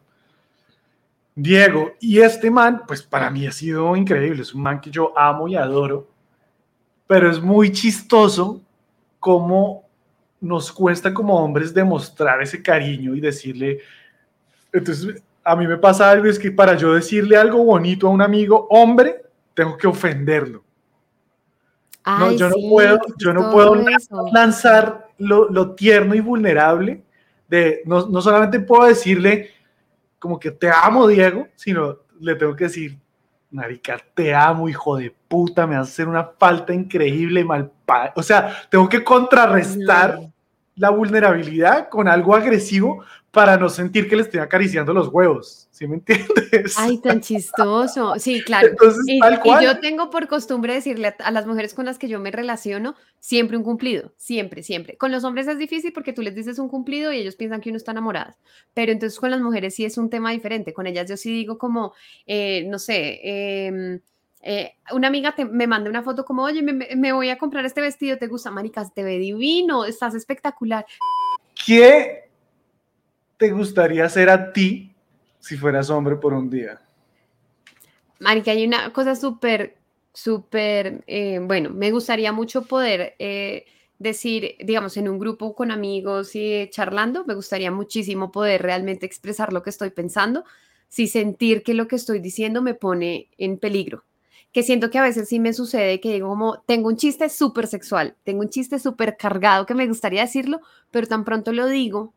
Diego, 1.34 1.92
y 2.00 2.20
este 2.20 2.50
man, 2.50 2.82
pues 2.86 3.02
para 3.02 3.28
mí 3.28 3.46
ha 3.46 3.52
sido 3.52 3.94
increíble, 3.96 4.42
es 4.42 4.54
un 4.54 4.62
man 4.62 4.80
que 4.80 4.90
yo 4.90 5.16
amo 5.18 5.48
y 5.48 5.56
adoro, 5.56 6.08
pero 7.06 7.30
es 7.30 7.40
muy 7.40 7.72
chistoso 7.72 8.62
cómo 9.18 9.84
nos 10.40 10.72
cuesta 10.72 11.12
como 11.12 11.36
hombres 11.36 11.74
demostrar 11.74 12.40
ese 12.40 12.62
cariño 12.62 13.14
y 13.14 13.20
decirle, 13.20 13.80
entonces 14.72 15.22
a 15.42 15.54
mí 15.56 15.66
me 15.66 15.76
pasa 15.76 16.10
algo, 16.10 16.26
es 16.26 16.38
que 16.38 16.50
para 16.50 16.76
yo 16.76 16.94
decirle 16.94 17.36
algo 17.36 17.62
bonito 17.62 18.06
a 18.06 18.10
un 18.10 18.22
amigo 18.22 18.66
hombre, 18.70 19.22
tengo 19.52 19.76
que 19.76 19.86
ofenderlo. 19.86 20.63
No, 22.06 22.32
yo 22.32 22.48
no 22.48 22.56
puedo, 22.68 22.98
yo 23.18 23.32
no 23.32 23.50
puedo 23.50 23.74
eso. 23.88 24.26
lanzar 24.32 25.08
lo, 25.18 25.48
lo 25.48 25.74
tierno 25.74 26.14
y 26.14 26.20
vulnerable 26.20 27.02
de, 27.48 27.82
no, 27.86 28.06
no 28.08 28.20
solamente 28.20 28.60
puedo 28.60 28.84
decirle 28.84 29.50
como 30.18 30.38
que 30.38 30.50
te 30.50 30.70
amo, 30.70 31.06
Diego, 31.06 31.48
sino 31.54 31.98
le 32.20 32.34
tengo 32.34 32.54
que 32.56 32.64
decir, 32.64 32.98
marica, 33.50 33.98
te 34.14 34.34
amo, 34.34 34.68
hijo 34.68 34.96
de 34.96 35.14
puta, 35.28 35.66
me 35.66 35.76
vas 35.76 35.88
a 35.88 35.90
hacer 35.92 36.08
una 36.08 36.24
falta 36.38 36.72
increíble, 36.74 37.44
mal 37.44 37.70
pa-". 37.86 38.12
O 38.16 38.22
sea, 38.22 38.54
tengo 38.70 38.88
que 38.88 39.04
contrarrestar 39.04 40.18
No. 40.20 40.32
la 40.76 40.90
vulnerabilidad 40.90 41.88
con 41.88 42.08
algo 42.08 42.34
agresivo 42.34 43.04
para 43.30 43.56
no 43.56 43.68
sentir 43.68 44.08
que 44.08 44.16
le 44.16 44.22
estoy 44.22 44.40
acariciando 44.40 44.92
los 44.92 45.08
huevos, 45.08 45.63
¿sí 45.74 45.88
me 45.88 45.96
entiendes? 45.96 46.76
Ay, 46.78 46.98
tan 46.98 47.20
chistoso. 47.20 48.14
Sí, 48.18 48.42
claro. 48.42 48.68
Entonces, 48.68 49.02
Y, 49.08 49.18
tal 49.18 49.34
y 49.34 49.38
cual. 49.38 49.64
yo 49.64 49.80
tengo 49.80 50.08
por 50.08 50.28
costumbre 50.28 50.72
decirle 50.72 51.08
a, 51.08 51.16
a 51.18 51.30
las 51.32 51.46
mujeres 51.46 51.74
con 51.74 51.84
las 51.84 51.98
que 51.98 52.06
yo 52.06 52.20
me 52.20 52.30
relaciono 52.30 52.94
siempre 53.18 53.56
un 53.56 53.64
cumplido, 53.64 54.12
siempre, 54.16 54.62
siempre. 54.62 54.96
Con 54.96 55.10
los 55.10 55.24
hombres 55.24 55.48
es 55.48 55.58
difícil 55.58 55.92
porque 55.92 56.12
tú 56.12 56.22
les 56.22 56.34
dices 56.36 56.60
un 56.60 56.68
cumplido 56.68 57.12
y 57.12 57.18
ellos 57.18 57.34
piensan 57.34 57.60
que 57.60 57.70
uno 57.70 57.76
está 57.76 57.90
enamorada, 57.90 58.36
pero 58.72 58.92
entonces 58.92 59.18
con 59.18 59.32
las 59.32 59.40
mujeres 59.40 59.74
sí 59.74 59.84
es 59.84 59.98
un 59.98 60.10
tema 60.10 60.30
diferente. 60.30 60.72
Con 60.72 60.86
ellas 60.86 61.08
yo 61.10 61.16
sí 61.16 61.32
digo 61.32 61.58
como, 61.58 61.92
eh, 62.26 62.64
no 62.68 62.78
sé, 62.78 63.20
em, 63.66 64.00
eh, 64.42 64.74
una 64.92 65.08
amiga 65.08 65.34
te- 65.34 65.44
me 65.44 65.66
manda 65.66 65.90
una 65.90 66.04
foto 66.04 66.24
como, 66.24 66.44
oye, 66.44 66.62
me- 66.62 66.94
me 66.94 67.12
voy 67.12 67.30
a 67.30 67.38
comprar 67.38 67.64
este 67.66 67.80
vestido, 67.80 68.16
¿te 68.16 68.28
gusta? 68.28 68.52
Maricas, 68.52 68.94
te 68.94 69.02
ve 69.02 69.18
divino, 69.18 69.84
estás 69.84 70.14
espectacular. 70.14 70.86
¿Qué 71.66 72.30
te 73.38 73.50
gustaría 73.50 74.04
hacer 74.04 74.30
a 74.30 74.52
ti 74.52 74.93
si 75.44 75.58
fueras 75.58 75.90
hombre 75.90 76.16
por 76.16 76.32
un 76.32 76.48
día? 76.48 76.80
Marica, 78.18 78.52
hay 78.52 78.66
una 78.66 78.92
cosa 78.94 79.14
súper, 79.14 79.76
súper, 80.12 81.04
eh, 81.06 81.38
bueno, 81.42 81.68
me 81.68 81.90
gustaría 81.90 82.32
mucho 82.32 82.62
poder 82.62 83.14
eh, 83.18 83.66
decir, 83.98 84.56
digamos, 84.60 84.96
en 84.96 85.06
un 85.06 85.18
grupo 85.18 85.54
con 85.54 85.70
amigos 85.70 86.34
y 86.34 86.68
charlando, 86.70 87.26
me 87.26 87.34
gustaría 87.34 87.70
muchísimo 87.70 88.32
poder 88.32 88.62
realmente 88.62 89.04
expresar 89.04 89.52
lo 89.52 89.62
que 89.62 89.68
estoy 89.68 89.90
pensando, 89.90 90.44
sin 90.88 91.08
sentir 91.08 91.62
que 91.62 91.74
lo 91.74 91.88
que 91.88 91.96
estoy 91.96 92.20
diciendo 92.20 92.62
me 92.62 92.72
pone 92.72 93.28
en 93.36 93.58
peligro. 93.58 94.04
Que 94.50 94.62
siento 94.62 94.88
que 94.88 94.98
a 94.98 95.02
veces 95.02 95.28
sí 95.28 95.40
me 95.40 95.52
sucede 95.52 96.00
que 96.00 96.14
digo 96.14 96.28
como, 96.28 96.62
tengo 96.62 96.88
un 96.88 96.96
chiste 96.96 97.28
súper 97.28 97.66
sexual, 97.66 98.16
tengo 98.24 98.40
un 98.40 98.48
chiste 98.48 98.78
súper 98.78 99.18
cargado 99.18 99.66
que 99.66 99.74
me 99.74 99.86
gustaría 99.86 100.22
decirlo, 100.22 100.60
pero 100.90 101.06
tan 101.06 101.24
pronto 101.24 101.52
lo 101.52 101.66
digo, 101.66 102.14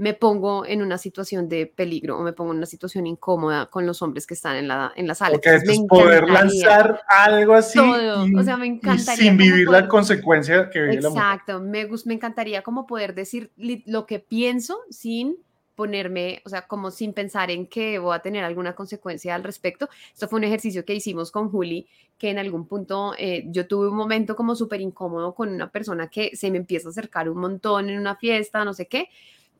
me 0.00 0.14
pongo 0.14 0.64
en 0.64 0.80
una 0.80 0.96
situación 0.96 1.46
de 1.46 1.66
peligro 1.66 2.18
o 2.18 2.22
me 2.22 2.32
pongo 2.32 2.52
en 2.52 2.56
una 2.56 2.66
situación 2.66 3.06
incómoda 3.06 3.66
con 3.66 3.84
los 3.84 4.00
hombres 4.00 4.26
que 4.26 4.32
están 4.32 4.56
en 4.56 4.66
la, 4.66 4.94
en 4.96 5.06
la 5.06 5.14
sala. 5.14 5.32
Porque 5.32 5.50
Entonces, 5.50 5.78
es 5.78 5.86
poder 5.86 6.26
lanzar 6.26 7.02
algo 7.06 7.52
así 7.52 7.78
Todo, 7.78 8.26
y, 8.26 8.34
o 8.34 8.42
sea, 8.42 8.56
me 8.56 8.66
encantaría 8.66 9.14
sin 9.14 9.36
vivir 9.36 9.66
poder- 9.66 9.82
la 9.82 9.88
consecuencia 9.88 10.70
que 10.70 10.80
vive 10.80 11.02
la 11.02 11.10
mujer. 11.10 11.22
Exacto, 11.22 11.60
me, 11.60 11.86
me 12.06 12.14
encantaría 12.14 12.62
como 12.62 12.86
poder 12.86 13.14
decir 13.14 13.50
lo 13.58 14.06
que 14.06 14.20
pienso 14.20 14.78
sin 14.88 15.36
ponerme, 15.74 16.40
o 16.46 16.48
sea, 16.48 16.62
como 16.62 16.90
sin 16.90 17.12
pensar 17.12 17.50
en 17.50 17.66
que 17.66 17.98
voy 17.98 18.16
a 18.16 18.20
tener 18.20 18.42
alguna 18.42 18.74
consecuencia 18.74 19.34
al 19.34 19.44
respecto. 19.44 19.90
Esto 20.14 20.28
fue 20.28 20.38
un 20.38 20.44
ejercicio 20.44 20.82
que 20.86 20.94
hicimos 20.94 21.30
con 21.30 21.50
Juli, 21.50 21.86
que 22.16 22.30
en 22.30 22.38
algún 22.38 22.66
punto 22.66 23.12
eh, 23.18 23.44
yo 23.48 23.66
tuve 23.66 23.88
un 23.88 23.96
momento 23.96 24.34
como 24.34 24.54
súper 24.54 24.80
incómodo 24.80 25.34
con 25.34 25.50
una 25.50 25.68
persona 25.68 26.08
que 26.08 26.34
se 26.36 26.50
me 26.50 26.56
empieza 26.56 26.88
a 26.88 26.90
acercar 26.90 27.28
un 27.28 27.36
montón 27.36 27.90
en 27.90 27.98
una 27.98 28.16
fiesta, 28.16 28.64
no 28.64 28.72
sé 28.72 28.86
qué, 28.86 29.10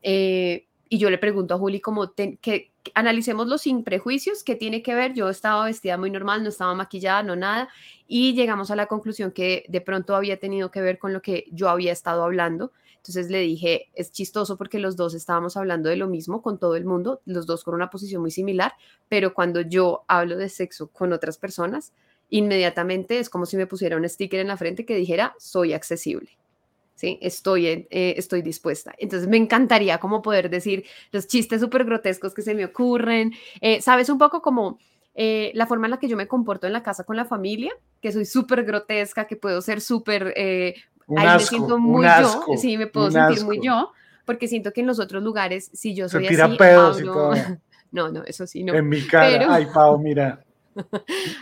eh, 0.01 0.65
y 0.89 0.97
yo 0.97 1.09
le 1.09 1.17
pregunto 1.17 1.53
a 1.55 1.57
Juli 1.57 1.79
como 1.79 2.09
ten- 2.09 2.37
que, 2.37 2.71
que 2.83 2.91
analicémoslo 2.95 3.57
sin 3.57 3.83
prejuicios, 3.83 4.43
¿qué 4.43 4.55
tiene 4.55 4.81
que 4.83 4.93
ver? 4.95 5.13
Yo 5.13 5.29
estaba 5.29 5.65
vestida 5.65 5.97
muy 5.97 6.09
normal, 6.11 6.43
no 6.43 6.49
estaba 6.49 6.73
maquillada, 6.75 7.23
no 7.23 7.35
nada, 7.35 7.69
y 8.07 8.33
llegamos 8.33 8.71
a 8.71 8.75
la 8.75 8.87
conclusión 8.87 9.31
que 9.31 9.63
de 9.69 9.81
pronto 9.81 10.15
había 10.15 10.37
tenido 10.39 10.71
que 10.71 10.81
ver 10.81 10.99
con 10.99 11.13
lo 11.13 11.21
que 11.21 11.45
yo 11.51 11.69
había 11.69 11.91
estado 11.93 12.23
hablando. 12.23 12.71
Entonces 12.97 13.31
le 13.31 13.39
dije, 13.39 13.89
es 13.95 14.11
chistoso 14.11 14.57
porque 14.57 14.77
los 14.79 14.95
dos 14.95 15.13
estábamos 15.15 15.57
hablando 15.57 15.89
de 15.89 15.95
lo 15.95 16.07
mismo 16.07 16.41
con 16.41 16.59
todo 16.59 16.75
el 16.75 16.85
mundo, 16.85 17.21
los 17.25 17.45
dos 17.47 17.63
con 17.63 17.73
una 17.73 17.89
posición 17.89 18.21
muy 18.21 18.31
similar, 18.31 18.73
pero 19.09 19.33
cuando 19.33 19.61
yo 19.61 20.03
hablo 20.07 20.37
de 20.37 20.49
sexo 20.49 20.87
con 20.89 21.11
otras 21.13 21.37
personas, 21.37 21.93
inmediatamente 22.29 23.19
es 23.19 23.29
como 23.29 23.45
si 23.45 23.57
me 23.57 23.65
pusiera 23.67 23.97
un 23.97 24.07
sticker 24.07 24.39
en 24.39 24.47
la 24.49 24.57
frente 24.57 24.85
que 24.85 24.95
dijera, 24.95 25.35
soy 25.39 25.73
accesible. 25.73 26.37
¿Sí? 27.01 27.17
Estoy, 27.19 27.65
eh, 27.67 27.87
estoy 28.15 28.43
dispuesta. 28.43 28.93
Entonces 28.99 29.27
me 29.27 29.37
encantaría 29.37 29.97
como 29.97 30.21
poder 30.21 30.51
decir 30.51 30.85
los 31.11 31.25
chistes 31.27 31.59
súper 31.59 31.83
grotescos 31.83 32.33
que 32.35 32.43
se 32.43 32.53
me 32.53 32.63
ocurren. 32.65 33.33
Eh, 33.59 33.81
¿Sabes? 33.81 34.07
Un 34.09 34.19
poco 34.19 34.41
como 34.43 34.77
eh, 35.15 35.51
la 35.55 35.65
forma 35.65 35.87
en 35.87 35.91
la 35.91 35.97
que 35.97 36.07
yo 36.07 36.15
me 36.15 36.27
comporto 36.27 36.67
en 36.67 36.73
la 36.73 36.83
casa 36.83 37.03
con 37.03 37.15
la 37.17 37.25
familia, 37.25 37.71
que 38.01 38.11
soy 38.11 38.25
súper 38.25 38.63
grotesca, 38.63 39.25
que 39.25 39.35
puedo 39.35 39.61
ser 39.61 39.81
súper... 39.81 40.33
eh, 40.37 40.75
ahí 41.17 41.25
me 41.25 41.27
asco, 41.27 41.49
siento 41.49 41.75
un 41.77 41.81
muy 41.81 42.05
asco, 42.05 42.53
yo, 42.53 42.57
sí, 42.61 42.77
me 42.77 42.85
puedo 42.85 43.09
sentir 43.09 43.43
muy 43.43 43.57
asco. 43.57 43.65
yo, 43.65 43.91
porque 44.25 44.47
siento 44.47 44.71
que 44.71 44.81
en 44.81 44.87
los 44.87 44.99
otros 44.99 45.23
lugares, 45.23 45.71
si 45.73 45.95
yo 45.95 46.07
Se 46.07 46.17
soy 46.19 46.27
tira 46.27 46.45
así, 46.45 46.55
pedos 46.57 46.97
y 46.99 47.01
hablo- 47.01 47.13
todo. 47.13 47.33
No, 47.91 48.09
no, 48.09 48.23
eso 48.23 48.45
sí, 48.47 48.63
no. 48.63 48.73
En 48.73 48.87
mi 48.87 49.01
cara. 49.05 49.27
pero- 49.39 49.51
Ay, 49.51 49.65
Pau, 49.73 49.97
mira. 49.99 50.45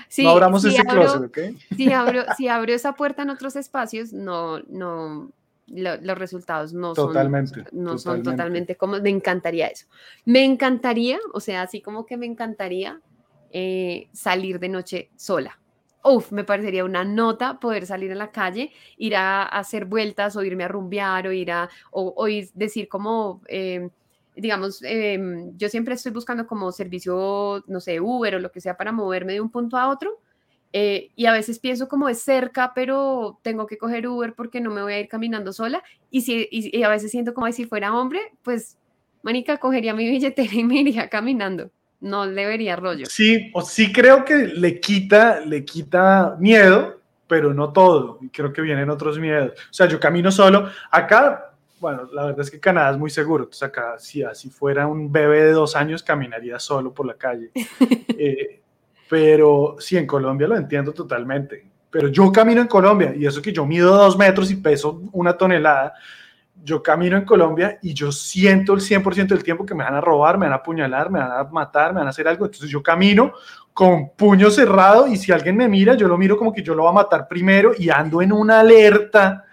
Sí, 0.07 0.23
no 0.23 0.31
abramos 0.31 0.63
si 0.63 0.69
ese 0.69 0.81
abro- 0.81 1.01
closet, 1.01 1.23
¿ok? 1.25 1.59
si 1.77 1.91
abro, 1.91 2.23
si 2.35 2.47
abro 2.47 2.73
esa 2.73 2.93
puerta 2.93 3.21
en 3.21 3.29
otros 3.29 3.55
espacios, 3.55 4.11
no, 4.13 4.57
no, 4.67 5.29
lo- 5.71 5.97
los 6.01 6.17
resultados 6.17 6.73
no 6.73 6.95
Totalmente, 6.95 7.63
son, 7.63 7.83
no 7.83 7.91
son 7.91 7.97
totalmente. 7.97 8.31
totalmente 8.31 8.75
como, 8.77 8.99
me 8.99 9.09
encantaría 9.09 9.67
eso. 9.67 9.85
Me 10.25 10.43
encantaría, 10.45 11.19
o 11.33 11.39
sea, 11.39 11.61
así 11.63 11.81
como 11.81 12.05
que 12.05 12.17
me 12.17 12.25
encantaría 12.25 13.01
eh, 13.51 14.09
salir 14.13 14.59
de 14.59 14.69
noche 14.69 15.11
sola. 15.15 15.59
Uf, 16.03 16.31
me 16.31 16.43
parecería 16.45 16.85
una 16.85 17.03
nota 17.03 17.59
poder 17.59 17.85
salir 17.85 18.11
a 18.11 18.15
la 18.15 18.31
calle, 18.31 18.71
ir 18.97 19.15
a, 19.15 19.43
a 19.43 19.59
hacer 19.59 19.85
vueltas 19.85 20.35
o 20.35 20.43
irme 20.43 20.63
a 20.63 20.67
rumbear 20.69 21.27
o 21.27 21.31
ir 21.33 21.51
a, 21.51 21.69
o, 21.91 22.13
o 22.15 22.27
ir- 22.27 22.51
decir 22.53 22.87
como, 22.87 23.41
eh, 23.47 23.89
digamos, 24.35 24.81
em, 24.83 25.51
yo 25.57 25.67
siempre 25.67 25.95
estoy 25.95 26.11
buscando 26.13 26.47
como 26.47 26.71
servicio, 26.71 27.63
no 27.67 27.79
sé, 27.81 27.99
Uber 27.99 28.35
o 28.35 28.39
lo 28.39 28.51
que 28.51 28.61
sea 28.61 28.77
para 28.77 28.91
moverme 28.93 29.33
de 29.33 29.41
un 29.41 29.51
punto 29.51 29.75
a 29.77 29.89
otro. 29.89 30.21
Eh, 30.71 31.09
y 31.15 31.25
a 31.25 31.33
veces 31.33 31.59
pienso 31.59 31.87
como 31.87 32.09
es 32.09 32.21
cerca, 32.21 32.73
pero 32.75 33.39
tengo 33.41 33.65
que 33.65 33.77
coger 33.77 34.07
Uber 34.07 34.33
porque 34.33 34.61
no 34.61 34.69
me 34.69 34.83
voy 34.83 34.93
a 34.93 34.99
ir 34.99 35.07
caminando 35.07 35.51
sola. 35.51 35.83
Y, 36.11 36.21
si, 36.21 36.47
y, 36.51 36.77
y 36.77 36.83
a 36.83 36.89
veces 36.89 37.11
siento 37.11 37.33
como 37.33 37.47
"Ay, 37.47 37.53
si 37.53 37.65
fuera 37.65 37.93
hombre, 37.95 38.19
pues, 38.43 38.77
manica, 39.23 39.57
cogería 39.57 39.93
mi 39.93 40.07
billetera 40.09 40.53
y 40.53 40.63
me 40.63 40.81
iría 40.81 41.09
caminando. 41.09 41.71
No 42.01 42.25
le 42.25 42.45
vería 42.45 42.75
rollo. 42.75 43.05
Sí, 43.07 43.51
o 43.53 43.61
sí 43.61 43.91
creo 43.91 44.23
que 44.23 44.35
le 44.35 44.79
quita, 44.79 45.41
le 45.41 45.65
quita 45.65 46.37
miedo, 46.39 46.99
pero 47.27 47.53
no 47.53 47.73
todo. 47.73 48.19
Y 48.21 48.29
creo 48.29 48.53
que 48.53 48.61
vienen 48.61 48.89
otros 48.89 49.19
miedos. 49.19 49.51
O 49.53 49.73
sea, 49.73 49.87
yo 49.87 49.99
camino 49.99 50.31
solo. 50.31 50.69
Acá, 50.91 51.51
bueno, 51.81 52.07
la 52.13 52.25
verdad 52.25 52.41
es 52.41 52.51
que 52.51 52.59
Canadá 52.59 52.91
es 52.91 52.97
muy 52.97 53.09
seguro. 53.09 53.43
Entonces 53.43 53.63
acá, 53.63 53.99
si 53.99 54.23
así 54.23 54.49
fuera 54.49 54.87
un 54.87 55.11
bebé 55.11 55.43
de 55.43 55.51
dos 55.51 55.75
años, 55.75 56.01
caminaría 56.01 56.57
solo 56.59 56.93
por 56.93 57.05
la 57.05 57.15
calle. 57.15 57.51
Eh, 58.21 58.58
pero 59.09 59.75
sí, 59.79 59.97
en 59.97 60.05
Colombia 60.05 60.47
lo 60.47 60.55
entiendo 60.55 60.93
totalmente. 60.93 61.65
Pero 61.89 62.09
yo 62.09 62.31
camino 62.31 62.61
en 62.61 62.67
Colombia 62.67 63.13
y 63.15 63.25
eso 63.25 63.41
que 63.41 63.51
yo 63.51 63.65
mido 63.65 63.97
dos 63.97 64.15
metros 64.15 64.51
y 64.51 64.57
peso 64.57 65.01
una 65.11 65.35
tonelada. 65.35 65.93
Yo 66.63 66.83
camino 66.83 67.17
en 67.17 67.25
Colombia 67.25 67.79
y 67.81 67.93
yo 67.95 68.11
siento 68.11 68.73
el 68.73 68.81
100% 68.81 69.27
del 69.27 69.43
tiempo 69.43 69.65
que 69.65 69.73
me 69.73 69.83
van 69.83 69.95
a 69.95 70.01
robar, 70.01 70.37
me 70.37 70.45
van 70.45 70.53
a 70.53 70.57
apuñalar, 70.57 71.09
me 71.09 71.17
van 71.17 71.31
a 71.31 71.43
matar, 71.45 71.93
me 71.93 71.99
van 71.99 72.07
a 72.07 72.11
hacer 72.11 72.27
algo. 72.27 72.45
Entonces 72.45 72.69
yo 72.69 72.83
camino 72.83 73.33
con 73.73 74.11
puño 74.11 74.51
cerrado 74.51 75.07
y 75.07 75.17
si 75.17 75.31
alguien 75.31 75.57
me 75.57 75.67
mira, 75.67 75.95
yo 75.95 76.07
lo 76.07 76.17
miro 76.17 76.37
como 76.37 76.53
que 76.53 76.61
yo 76.61 76.75
lo 76.75 76.83
voy 76.83 76.91
a 76.91 76.93
matar 76.93 77.27
primero 77.27 77.71
y 77.75 77.89
ando 77.89 78.21
en 78.21 78.31
una 78.31 78.59
alerta 78.59 79.45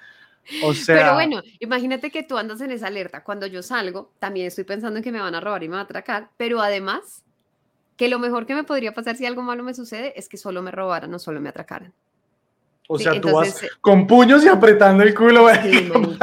O 0.62 0.74
sea, 0.74 0.96
Pero 0.96 1.14
bueno, 1.14 1.42
imagínate 1.61 2.11
que 2.11 2.22
tú 2.22 2.36
andas 2.36 2.61
en 2.61 2.72
esa 2.72 2.88
alerta. 2.88 3.24
Cuando 3.24 3.46
yo 3.46 3.62
salgo, 3.62 4.12
también 4.18 4.48
estoy 4.48 4.64
pensando 4.64 4.98
en 4.98 5.02
que 5.02 5.12
me 5.12 5.20
van 5.20 5.34
a 5.34 5.40
robar 5.40 5.62
y 5.62 5.68
me 5.68 5.72
van 5.72 5.80
a 5.80 5.84
atracar, 5.84 6.28
pero 6.36 6.61
además, 6.61 7.24
que 7.97 8.09
lo 8.09 8.18
mejor 8.18 8.47
que 8.47 8.55
me 8.55 8.64
podría 8.64 8.94
pasar 8.94 9.16
si 9.16 9.26
algo 9.26 9.42
malo 9.42 9.62
me 9.62 9.74
sucede 9.74 10.12
es 10.18 10.28
que 10.28 10.36
solo 10.36 10.62
me 10.62 10.70
robaran 10.70 11.12
o 11.14 11.18
solo 11.18 11.40
me 11.40 11.49
atracaran. 11.49 11.92
o 12.88 12.99
sí, 12.99 13.05
sea, 13.05 13.20
tú 13.20 13.28
entonces, 13.28 13.55
vas 13.55 13.62
eh, 13.62 13.70
con 13.80 14.07
puños 14.07 14.44
y 14.44 14.49
apretando 14.49 15.03
el 15.03 15.14
culo. 15.14 15.47
Sí, 15.62 15.80
no- 15.88 16.16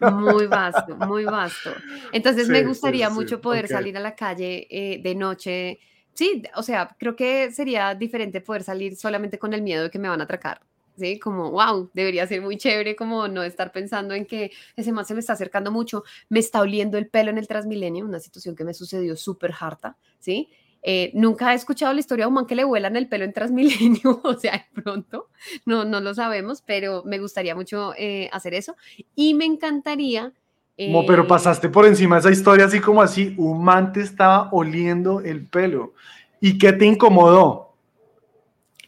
Muy 0.00 0.46
vasto, 0.48 0.96
muy 0.96 1.26
vasto. 1.26 1.84
Entonces 2.10 2.48
Sí, 2.48 2.52
me 2.52 2.58
sí, 2.58 2.68
gustaría 2.68 3.08
sí, 3.08 3.14
mucho 3.14 3.40
poder 3.40 3.66
ok. 3.66 3.70
salir 3.70 3.96
a 3.96 4.00
la 4.00 4.16
calle 4.16 4.66
eh, 4.70 5.00
de 5.02 5.14
noche. 5.14 5.78
Sí, 6.12 6.42
o 6.56 6.62
sea, 6.62 6.96
creo 6.98 7.14
que 7.16 7.52
sería 7.52 7.94
diferente 7.94 8.40
poder 8.40 8.64
salir 8.64 8.96
solamente 8.96 9.38
con 9.38 9.54
el 9.54 9.62
miedo 9.62 9.84
de 9.84 9.90
que 9.90 9.98
me 10.00 10.08
van 10.08 10.20
a 10.20 10.24
atracar. 10.24 10.60
Sí, 10.96 11.18
como, 11.18 11.50
wow, 11.52 11.90
debería 11.94 12.26
ser 12.26 12.42
muy 12.42 12.58
chévere 12.58 12.94
como 12.96 13.26
no 13.28 13.42
estar 13.42 13.72
pensando 13.72 14.12
en 14.14 14.26
que 14.26 14.50
ese 14.76 14.92
man 14.92 15.06
se 15.06 15.14
me 15.14 15.20
está 15.20 15.32
acercando 15.34 15.70
mucho, 15.72 16.04
me 16.28 16.40
está 16.40 16.60
oliendo 16.60 16.98
el 16.98 17.08
pelo 17.08 17.30
en 17.30 17.38
el 17.38 17.48
Transmilenio, 17.48 18.04
una 18.04 18.20
situación 18.20 18.54
que 18.54 18.64
me 18.64 18.74
sucedió 18.74 19.16
súper 19.16 19.54
harta, 19.58 19.96
¿sí? 20.18 20.50
Eh, 20.84 21.12
nunca 21.14 21.52
he 21.52 21.54
escuchado 21.54 21.92
la 21.92 22.00
historia 22.00 22.24
de 22.24 22.28
un 22.28 22.34
man 22.34 22.46
que 22.46 22.56
le 22.56 22.64
vuelan 22.64 22.96
el 22.96 23.06
pelo 23.08 23.24
en 23.24 23.32
Transmilenio, 23.32 24.20
o 24.24 24.34
sea, 24.34 24.52
de 24.52 24.82
pronto, 24.82 25.28
no, 25.64 25.84
no 25.84 26.00
lo 26.00 26.12
sabemos, 26.14 26.62
pero 26.62 27.04
me 27.04 27.20
gustaría 27.20 27.54
mucho 27.54 27.94
eh, 27.96 28.28
hacer 28.32 28.54
eso 28.54 28.76
y 29.14 29.34
me 29.34 29.44
encantaría... 29.44 30.32
Como, 30.76 31.06
pero 31.06 31.22
eh, 31.22 31.26
pasaste 31.26 31.68
por 31.68 31.86
encima 31.86 32.16
de 32.16 32.20
esa 32.20 32.30
historia 32.30 32.64
así 32.64 32.80
como 32.80 33.02
así, 33.02 33.34
un 33.36 33.62
man 33.62 33.92
te 33.92 34.00
estaba 34.00 34.48
oliendo 34.50 35.20
el 35.20 35.46
pelo. 35.46 35.92
¿Y 36.40 36.58
qué 36.58 36.72
te 36.72 36.86
incomodó? 36.86 37.74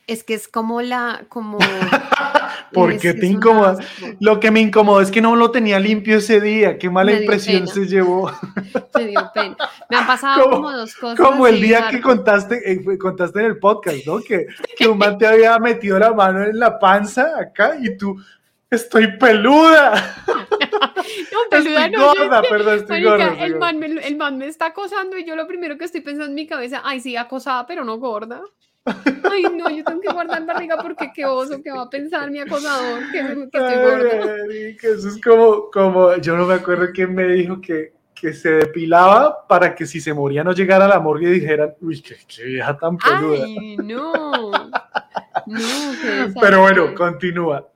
Es 0.06 0.24
que 0.24 0.34
es 0.34 0.48
como 0.48 0.82
la, 0.82 1.26
como... 1.28 1.58
¿Por 2.74 2.98
qué 2.98 3.14
te 3.14 3.26
incomoda? 3.26 3.78
Lo 4.20 4.38
que 4.40 4.50
me 4.50 4.60
incomodó 4.60 5.00
es 5.00 5.10
que 5.10 5.20
no 5.22 5.36
lo 5.36 5.50
tenía 5.50 5.78
limpio 5.80 6.18
ese 6.18 6.40
día. 6.40 6.76
Qué 6.78 6.90
mala 6.90 7.12
impresión 7.12 7.60
pena. 7.62 7.72
se 7.72 7.86
llevó. 7.86 8.30
Me 8.98 9.06
dio 9.06 9.30
pena. 9.32 9.56
Me 9.88 9.96
han 9.96 10.06
pasado 10.06 10.42
Como- 10.42 10.56
como 10.56 10.72
dos 10.72 10.94
cosas. 10.96 11.18
Como 11.18 11.46
el 11.46 11.60
día 11.60 11.88
que 11.90 12.00
contaste, 12.00 12.72
eh, 12.72 12.98
contaste 12.98 13.40
en 13.40 13.46
el 13.46 13.58
podcast, 13.58 14.06
¿no? 14.06 14.18
Que, 14.20 14.46
que 14.76 14.86
un 14.88 14.98
man 14.98 15.16
te 15.16 15.26
había 15.26 15.58
metido 15.58 15.98
la 15.98 16.12
mano 16.12 16.42
en 16.44 16.58
la 16.58 16.78
panza 16.78 17.38
acá 17.40 17.76
y 17.80 17.96
tú, 17.96 18.16
estoy 18.70 19.16
peluda. 19.18 20.14
No, 21.32 21.38
peluda 21.50 21.84
estoy 21.86 22.00
no, 22.00 22.06
gorda, 22.14 22.42
perdón, 22.42 22.78
estoy 22.78 23.02
marica, 23.02 23.10
gorda. 23.10 23.24
estoy 23.32 23.44
el, 23.46 23.52
gorda. 23.52 23.66
man 23.66 23.78
me, 23.78 23.86
el 23.86 24.16
man 24.16 24.38
me 24.38 24.46
está 24.46 24.66
acosando 24.66 25.18
y 25.18 25.24
yo 25.26 25.36
lo 25.36 25.46
primero 25.46 25.76
que 25.76 25.84
estoy 25.84 26.00
pensando 26.00 26.26
en 26.28 26.34
mi 26.34 26.46
cabeza, 26.46 26.80
ay, 26.84 27.00
sí, 27.00 27.16
acosada, 27.16 27.66
pero 27.66 27.84
no 27.84 27.98
gorda. 27.98 28.40
Ay, 28.86 29.44
no, 29.56 29.70
yo 29.70 29.82
tengo 29.82 30.00
que 30.00 30.12
guardar 30.12 30.44
barriga 30.44 30.76
porque 30.80 31.10
qué 31.14 31.24
oso, 31.24 31.62
qué 31.62 31.70
va 31.70 31.82
a 31.82 31.90
pensar 31.90 32.30
mi 32.30 32.40
acosador, 32.40 33.00
que, 33.10 33.18
que 33.50 33.58
estoy 33.58 33.76
gorda. 33.76 34.36
marica, 34.42 34.88
eso 34.88 35.08
es 35.08 35.20
como, 35.22 35.70
como, 35.70 36.16
yo 36.16 36.36
no 36.36 36.46
me 36.46 36.54
acuerdo 36.54 36.88
quién 36.92 37.14
me 37.14 37.24
dijo 37.24 37.60
que, 37.60 37.94
que 38.14 38.32
se 38.34 38.50
depilaba 38.50 39.46
para 39.48 39.74
que 39.74 39.86
si 39.86 40.00
se 40.00 40.12
moría 40.12 40.44
no 40.44 40.52
llegara 40.52 40.84
a 40.84 40.88
la 40.88 41.00
morgue 41.00 41.28
y 41.28 41.40
dijeran, 41.40 41.74
uy, 41.80 42.02
qué, 42.02 42.16
qué 42.28 42.44
vieja 42.44 42.76
tan 42.76 42.98
peluda. 42.98 43.44
Ay, 43.44 43.76
no. 43.78 44.52
Pero 46.40 46.60
bueno, 46.60 46.94
continúa. 46.94 47.68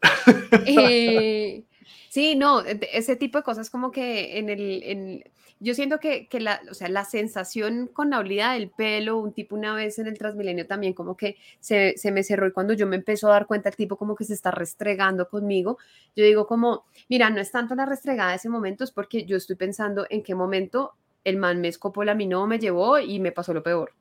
Eh, 0.66 1.64
sí, 2.08 2.36
no, 2.36 2.62
ese 2.62 3.16
tipo 3.16 3.38
de 3.38 3.44
cosas 3.44 3.70
como 3.70 3.90
que 3.90 4.38
en 4.38 4.48
el, 4.50 4.82
en, 4.84 5.24
yo 5.60 5.74
siento 5.74 5.98
que, 5.98 6.28
que 6.28 6.40
la, 6.40 6.60
o 6.70 6.74
sea, 6.74 6.88
la 6.88 7.04
sensación 7.04 7.88
con 7.92 8.10
la 8.10 8.18
olida 8.18 8.52
del 8.52 8.70
pelo, 8.70 9.18
un 9.18 9.32
tipo 9.32 9.56
una 9.56 9.74
vez 9.74 9.98
en 9.98 10.06
el 10.06 10.18
Transmilenio 10.18 10.66
también 10.66 10.92
como 10.92 11.16
que 11.16 11.36
se, 11.60 11.96
se 11.96 12.12
me 12.12 12.22
cerró 12.22 12.46
y 12.46 12.52
cuando 12.52 12.74
yo 12.74 12.86
me 12.86 12.96
empezó 12.96 13.28
a 13.28 13.32
dar 13.32 13.46
cuenta 13.46 13.68
el 13.68 13.76
tipo 13.76 13.96
como 13.96 14.14
que 14.14 14.24
se 14.24 14.34
está 14.34 14.50
restregando 14.50 15.28
conmigo, 15.28 15.78
yo 16.14 16.24
digo 16.24 16.46
como, 16.46 16.84
mira, 17.08 17.30
no 17.30 17.40
es 17.40 17.50
tanto 17.50 17.74
la 17.74 17.86
restregada 17.86 18.30
de 18.30 18.36
ese 18.36 18.48
momento, 18.48 18.84
es 18.84 18.92
porque 18.92 19.24
yo 19.24 19.36
estoy 19.36 19.56
pensando 19.56 20.06
en 20.10 20.22
qué 20.22 20.34
momento 20.34 20.94
el 21.24 21.36
man 21.36 21.60
me 21.60 21.68
escopó 21.68 22.04
la 22.04 22.14
no 22.14 22.46
me 22.46 22.58
llevó 22.58 22.98
y 22.98 23.20
me 23.20 23.32
pasó 23.32 23.52
lo 23.52 23.62
peor. 23.62 23.92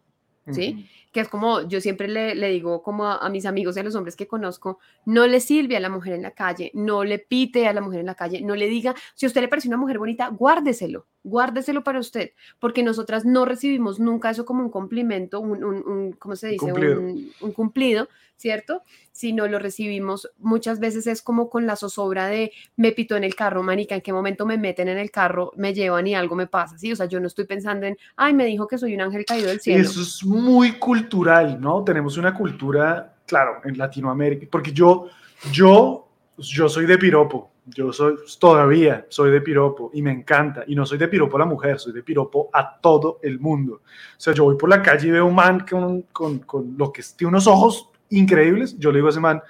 ¿sí? 0.51 0.87
Que 1.17 1.21
es 1.21 1.29
como, 1.29 1.67
yo 1.67 1.81
siempre 1.81 2.07
le, 2.07 2.35
le 2.35 2.49
digo 2.49 2.83
como 2.83 3.07
a, 3.07 3.17
a 3.17 3.29
mis 3.31 3.47
amigos 3.47 3.75
y 3.75 3.79
a 3.79 3.83
los 3.83 3.95
hombres 3.95 4.15
que 4.15 4.27
conozco, 4.27 4.77
no 5.05 5.25
le 5.25 5.39
sirve 5.39 5.75
a 5.75 5.79
la 5.79 5.89
mujer 5.89 6.13
en 6.13 6.21
la 6.21 6.29
calle, 6.29 6.69
no 6.75 7.03
le 7.03 7.17
pite 7.17 7.67
a 7.67 7.73
la 7.73 7.81
mujer 7.81 8.01
en 8.01 8.05
la 8.05 8.13
calle, 8.13 8.41
no 8.41 8.53
le 8.55 8.67
diga, 8.67 8.93
si 9.15 9.25
a 9.25 9.29
usted 9.29 9.41
le 9.41 9.47
parece 9.47 9.67
una 9.67 9.77
mujer 9.77 9.97
bonita, 9.97 10.27
guárdeselo, 10.29 11.07
guárdeselo 11.23 11.83
para 11.83 11.97
usted, 11.99 12.33
porque 12.59 12.83
nosotras 12.83 13.25
no 13.25 13.45
recibimos 13.45 13.99
nunca 13.99 14.29
eso 14.29 14.45
como 14.45 14.61
un 14.61 14.69
complimento, 14.69 15.39
un, 15.39 15.63
un, 15.63 15.75
un- 15.87 16.11
¿cómo 16.13 16.35
se 16.35 16.49
dice? 16.49 16.65
cumplido. 16.71 16.99
Un, 16.99 17.31
un 17.41 17.51
cumplido, 17.51 18.07
¿cierto? 18.35 18.83
Sino 19.11 19.47
lo 19.47 19.57
recibimos 19.57 20.29
muchas 20.37 20.79
veces 20.79 21.07
es 21.07 21.23
como 21.23 21.49
con 21.49 21.65
la 21.65 21.75
zozobra 21.75 22.27
de 22.27 22.51
me 22.75 22.91
pitó 22.91 23.15
en 23.17 23.23
el 23.23 23.33
carro, 23.33 23.63
manica, 23.63 23.95
en 23.95 24.01
qué 24.01 24.13
momento 24.13 24.45
me 24.45 24.59
meten 24.59 24.87
en 24.89 24.99
el 24.99 25.09
carro, 25.09 25.51
me 25.57 25.73
llevan 25.73 26.05
y 26.05 26.13
algo 26.13 26.35
me 26.35 26.45
pasa, 26.45 26.77
¿sí? 26.77 26.91
O 26.91 26.95
sea, 26.95 27.07
yo 27.07 27.19
no 27.19 27.25
estoy 27.25 27.45
pensando 27.45 27.87
en, 27.87 27.97
ay, 28.15 28.35
me 28.35 28.45
dijo 28.45 28.67
que 28.67 28.77
soy 28.77 28.93
un 28.93 29.01
ángel 29.01 29.25
caído 29.25 29.47
del 29.47 29.59
cielo. 29.59 29.81
Eso 29.89 30.01
es 30.01 30.23
muy 30.23 30.73
cultural, 31.07 31.59
¿no? 31.59 31.83
Tenemos 31.83 32.17
una 32.17 32.33
cultura, 32.33 33.15
claro, 33.25 33.61
en 33.63 33.77
Latinoamérica, 33.77 34.45
porque 34.51 34.73
yo, 34.73 35.07
yo, 35.51 36.07
yo 36.37 36.67
soy 36.67 36.85
de 36.85 36.97
piropo, 36.97 37.49
yo 37.65 37.93
soy, 37.93 38.15
todavía 38.39 39.05
soy 39.09 39.31
de 39.31 39.39
piropo 39.39 39.89
y 39.93 40.01
me 40.01 40.11
encanta, 40.11 40.63
y 40.67 40.75
no 40.75 40.85
soy 40.85 40.97
de 40.97 41.07
piropo 41.07 41.37
a 41.37 41.39
la 41.39 41.45
mujer, 41.45 41.79
soy 41.79 41.93
de 41.93 42.03
piropo 42.03 42.49
a 42.51 42.77
todo 42.79 43.19
el 43.23 43.39
mundo. 43.39 43.75
O 43.75 44.19
sea, 44.19 44.33
yo 44.33 44.43
voy 44.43 44.57
por 44.57 44.69
la 44.69 44.81
calle 44.81 45.07
y 45.07 45.11
veo 45.11 45.25
un 45.25 45.35
man 45.35 45.65
con, 45.69 46.01
con, 46.11 46.39
con 46.39 46.75
lo 46.77 46.91
que 46.91 47.01
tiene 47.15 47.29
unos 47.29 47.47
ojos 47.47 47.89
increíbles, 48.09 48.77
yo 48.77 48.91
le 48.91 48.97
digo 48.97 49.07
a 49.07 49.11
ese 49.11 49.19
man, 49.21 49.41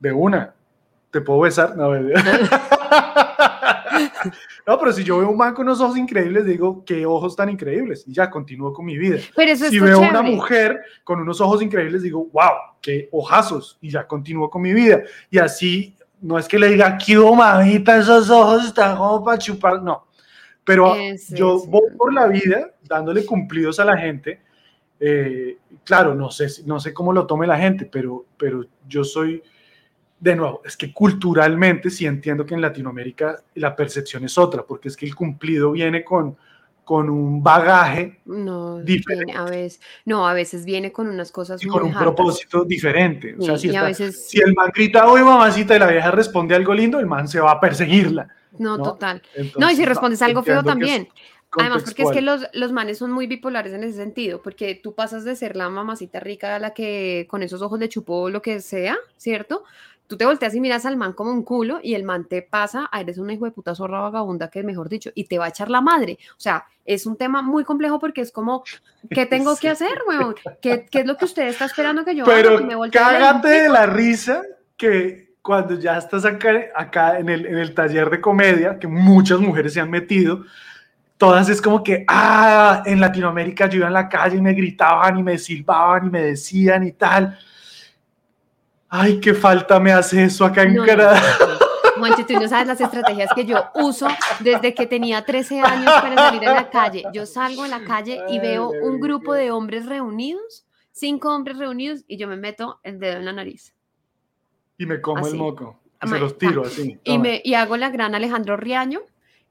de 0.00 0.12
una, 0.12 0.54
¿te 1.10 1.20
puedo 1.20 1.40
besar? 1.40 1.76
No. 1.76 1.92
No, 4.66 4.78
pero 4.78 4.92
si 4.92 5.04
yo 5.04 5.18
veo 5.18 5.28
un 5.30 5.36
man 5.36 5.52
con 5.52 5.66
unos 5.66 5.80
ojos 5.80 5.98
increíbles, 5.98 6.46
digo, 6.46 6.82
qué 6.86 7.04
ojos 7.04 7.36
tan 7.36 7.50
increíbles, 7.50 8.04
y 8.06 8.14
ya 8.14 8.30
continúo 8.30 8.72
con 8.72 8.86
mi 8.86 8.96
vida 8.96 9.18
Pero 9.36 9.52
eso 9.52 9.68
si 9.68 9.78
veo 9.78 9.98
una 9.98 10.20
chévere. 10.20 10.30
mujer 10.36 10.80
con 11.04 11.20
unos 11.20 11.40
ojos 11.40 11.60
increíbles, 11.62 12.02
digo, 12.02 12.26
wow, 12.32 12.52
qué 12.80 13.08
ojazos, 13.12 13.76
y 13.82 13.90
ya 13.90 14.06
continúo 14.06 14.48
con 14.48 14.62
mi 14.62 14.72
vida. 14.72 15.02
Y 15.30 15.38
así, 15.38 15.94
no 16.20 16.38
es 16.38 16.48
que 16.48 16.58
le 16.58 16.68
diga, 16.70 16.96
qué 16.96 17.16
mamita, 17.18 17.98
esos 17.98 18.30
ojos 18.30 18.64
están 18.66 18.96
como 18.96 19.22
para 19.22 19.38
chupar, 19.38 19.82
no. 19.82 20.06
Pero 20.64 20.94
Eso, 20.94 21.34
yo 21.36 21.56
eso. 21.56 21.66
voy 21.66 21.82
por 21.98 22.14
la 22.14 22.26
vida 22.26 22.70
dándole 22.88 23.26
cumplidos 23.26 23.78
a 23.80 23.84
la 23.84 23.98
gente. 23.98 24.40
eh, 25.00 25.58
claro, 25.84 26.14
no 26.14 26.30
sé, 26.30 26.46
no 26.64 26.80
sé 26.80 26.94
cómo 26.94 27.12
lo 27.12 27.26
tome 27.26 27.46
la 27.46 27.58
gente, 27.58 27.84
pero, 27.84 28.24
pero 28.38 28.64
yo 28.88 29.04
soy, 29.04 29.42
de 30.24 30.36
nuevo, 30.36 30.62
es 30.64 30.74
que 30.76 30.90
culturalmente 30.92 31.90
sí 31.90 32.06
entiendo 32.06 32.46
que 32.46 32.54
en 32.54 32.62
Latinoamérica 32.62 33.42
la 33.56 33.76
percepción 33.76 34.24
es 34.24 34.38
otra, 34.38 34.62
porque 34.62 34.88
es 34.88 34.96
que 34.96 35.04
el 35.04 35.14
cumplido 35.14 35.70
viene 35.72 36.02
con, 36.02 36.34
con 36.82 37.10
un 37.10 37.42
bagaje 37.42 38.20
No, 38.24 38.78
diferente. 38.80 39.26
viene 39.26 39.38
a 39.38 39.44
veces, 39.44 39.80
no, 40.06 40.26
a 40.26 40.32
veces 40.32 40.64
viene 40.64 40.90
con 40.92 41.08
unas 41.08 41.30
cosas 41.30 41.62
y 41.62 41.66
muy 41.66 41.74
con 41.74 41.82
un 41.84 41.88
hartas. 41.90 42.02
propósito 42.02 42.64
diferente. 42.64 43.36
O 43.38 43.42
sea, 43.42 43.58
si, 43.58 43.68
y 43.70 43.76
a 43.76 43.82
veces, 43.82 44.26
si 44.28 44.40
el 44.40 44.54
man 44.54 44.70
grita, 44.74 45.06
oye 45.06 45.22
mamacita, 45.22 45.76
y 45.76 45.78
la 45.78 45.88
vieja 45.88 46.10
responde 46.10 46.54
algo 46.54 46.72
lindo, 46.72 46.98
el 46.98 47.06
man 47.06 47.28
se 47.28 47.38
va 47.40 47.52
a 47.52 47.60
perseguirla. 47.60 48.26
no, 48.58 48.78
¿no? 48.78 48.82
total. 48.82 49.20
Entonces, 49.34 49.60
No, 49.60 49.70
y 49.70 49.76
si 49.76 49.84
respondes 49.84 50.22
algo 50.22 50.42
feo 50.42 50.62
también. 50.62 51.06
Además, 51.56 51.84
porque 51.84 52.02
es 52.02 52.10
que 52.10 52.20
los, 52.20 52.44
los 52.52 52.72
manes 52.72 52.98
son 52.98 53.12
muy 53.12 53.28
bipolares 53.28 53.72
en 53.72 53.84
ese 53.84 53.96
sentido, 53.96 54.42
porque 54.42 54.74
tú 54.74 54.92
pasas 54.96 55.22
de 55.22 55.36
ser 55.36 55.54
la 55.54 55.68
mamacita 55.68 56.18
rica 56.18 56.56
a 56.56 56.58
la 56.58 56.74
que 56.74 57.28
con 57.30 57.44
esos 57.44 57.62
ojos 57.62 57.78
de 57.78 57.88
chupó 57.88 58.28
lo 58.28 58.42
que 58.42 58.60
sea, 58.60 58.96
¿cierto? 59.18 59.62
Tú 60.06 60.16
te 60.18 60.26
volteas 60.26 60.54
y 60.54 60.60
miras 60.60 60.84
al 60.84 60.96
man 60.96 61.14
como 61.14 61.30
un 61.30 61.42
culo 61.42 61.80
y 61.82 61.94
el 61.94 62.04
man 62.04 62.26
te 62.28 62.42
pasa, 62.42 62.88
a 62.92 63.00
eres 63.00 63.16
una 63.18 63.32
hijo 63.32 63.46
de 63.46 63.50
puta 63.52 63.74
zorra 63.74 64.00
vagabunda, 64.00 64.48
que 64.50 64.62
mejor 64.62 64.88
dicho, 64.88 65.10
y 65.14 65.24
te 65.24 65.38
va 65.38 65.46
a 65.46 65.48
echar 65.48 65.70
la 65.70 65.80
madre. 65.80 66.18
O 66.32 66.40
sea, 66.40 66.66
es 66.84 67.06
un 67.06 67.16
tema 67.16 67.40
muy 67.40 67.64
complejo 67.64 67.98
porque 67.98 68.20
es 68.20 68.30
como, 68.30 68.62
¿qué 69.10 69.24
tengo 69.26 69.54
Sí. 69.54 69.62
que 69.62 69.68
hacer, 69.70 69.98
weón? 70.06 70.34
¿Qué, 70.60 70.86
qué 70.90 71.00
es 71.00 71.06
lo 71.06 71.16
que 71.16 71.24
usted 71.24 71.48
está 71.48 71.64
esperando 71.64 72.04
que 72.04 72.14
yo 72.14 72.24
haga? 72.24 72.34
Pero 72.34 72.58
Que 72.58 72.64
me 72.64 72.74
voltee 72.74 73.00
a 73.00 73.08
ver 73.10 73.20
cágate 73.20 73.48
de 73.48 73.68
la 73.70 73.86
risa 73.86 74.42
que 74.76 75.34
cuando 75.40 75.78
ya 75.78 75.98
estás 75.98 76.24
acá, 76.24 76.50
acá 76.74 77.18
en, 77.18 77.28
el, 77.28 77.46
en 77.46 77.58
el 77.58 77.74
taller 77.74 78.08
de 78.10 78.20
comedia, 78.20 78.78
que 78.78 78.86
muchas 78.86 79.40
mujeres 79.40 79.72
se 79.74 79.80
han 79.80 79.90
metido, 79.90 80.44
todas 81.18 81.48
es 81.48 81.60
como 81.62 81.82
que, 81.82 82.04
ah, 82.08 82.82
en 82.86 83.00
Latinoamérica 83.00 83.68
yo 83.68 83.78
iba 83.78 83.86
en 83.86 83.92
la 83.92 84.08
calle 84.08 84.36
y 84.36 84.40
me 84.42 84.52
gritaban 84.52 85.18
y 85.18 85.22
me 85.22 85.38
silbaban 85.38 86.06
y 86.06 86.10
me 86.10 86.22
decían 86.22 86.82
y 86.86 86.92
tal. 86.92 87.38
Ay, 88.96 89.18
qué 89.18 89.34
falta 89.34 89.80
me 89.80 89.90
hace 89.90 90.22
eso 90.22 90.44
acá 90.44 90.62
en 90.62 90.74
No, 90.74 90.82
no, 90.82 90.86
Canadá. 90.86 91.20
no. 91.40 92.00
Juancho, 92.00 92.24
tú 92.26 92.34
no 92.34 92.46
sabes 92.48 92.68
las 92.68 92.80
estrategias 92.80 93.30
que 93.34 93.44
yo 93.44 93.64
uso 93.74 94.06
desde 94.38 94.72
que 94.72 94.86
tenía 94.86 95.24
13 95.24 95.60
años 95.60 95.92
para 96.00 96.14
salir 96.14 96.48
a 96.48 96.54
la 96.54 96.70
calle. 96.70 97.02
Yo 97.12 97.26
salgo 97.26 97.64
a 97.64 97.68
la 97.68 97.82
calle 97.84 98.20
y 98.28 98.38
veo 98.38 98.68
un 98.70 99.00
grupo 99.00 99.34
de 99.34 99.50
hombres 99.50 99.86
reunidos, 99.86 100.64
cinco 100.92 101.34
hombres 101.34 101.58
reunidos, 101.58 102.04
y 102.06 102.16
yo 102.16 102.28
me 102.28 102.36
meto 102.36 102.78
el 102.84 103.00
dedo 103.00 103.18
en 103.18 103.24
la 103.24 103.32
nariz. 103.32 103.74
Y 104.78 104.86
me 104.86 105.00
como 105.00 105.18
Así. 105.24 105.32
el 105.32 105.38
moco. 105.38 105.80
Y 106.02 106.08
se 106.08 106.18
los 106.18 106.38
tiro 106.38 106.62
así. 106.62 106.98
Y, 107.02 107.18
me, 107.18 107.40
y 107.44 107.54
hago 107.54 107.76
la 107.76 107.90
gran 107.90 108.14
Alejandro 108.14 108.56
Riaño 108.56 109.00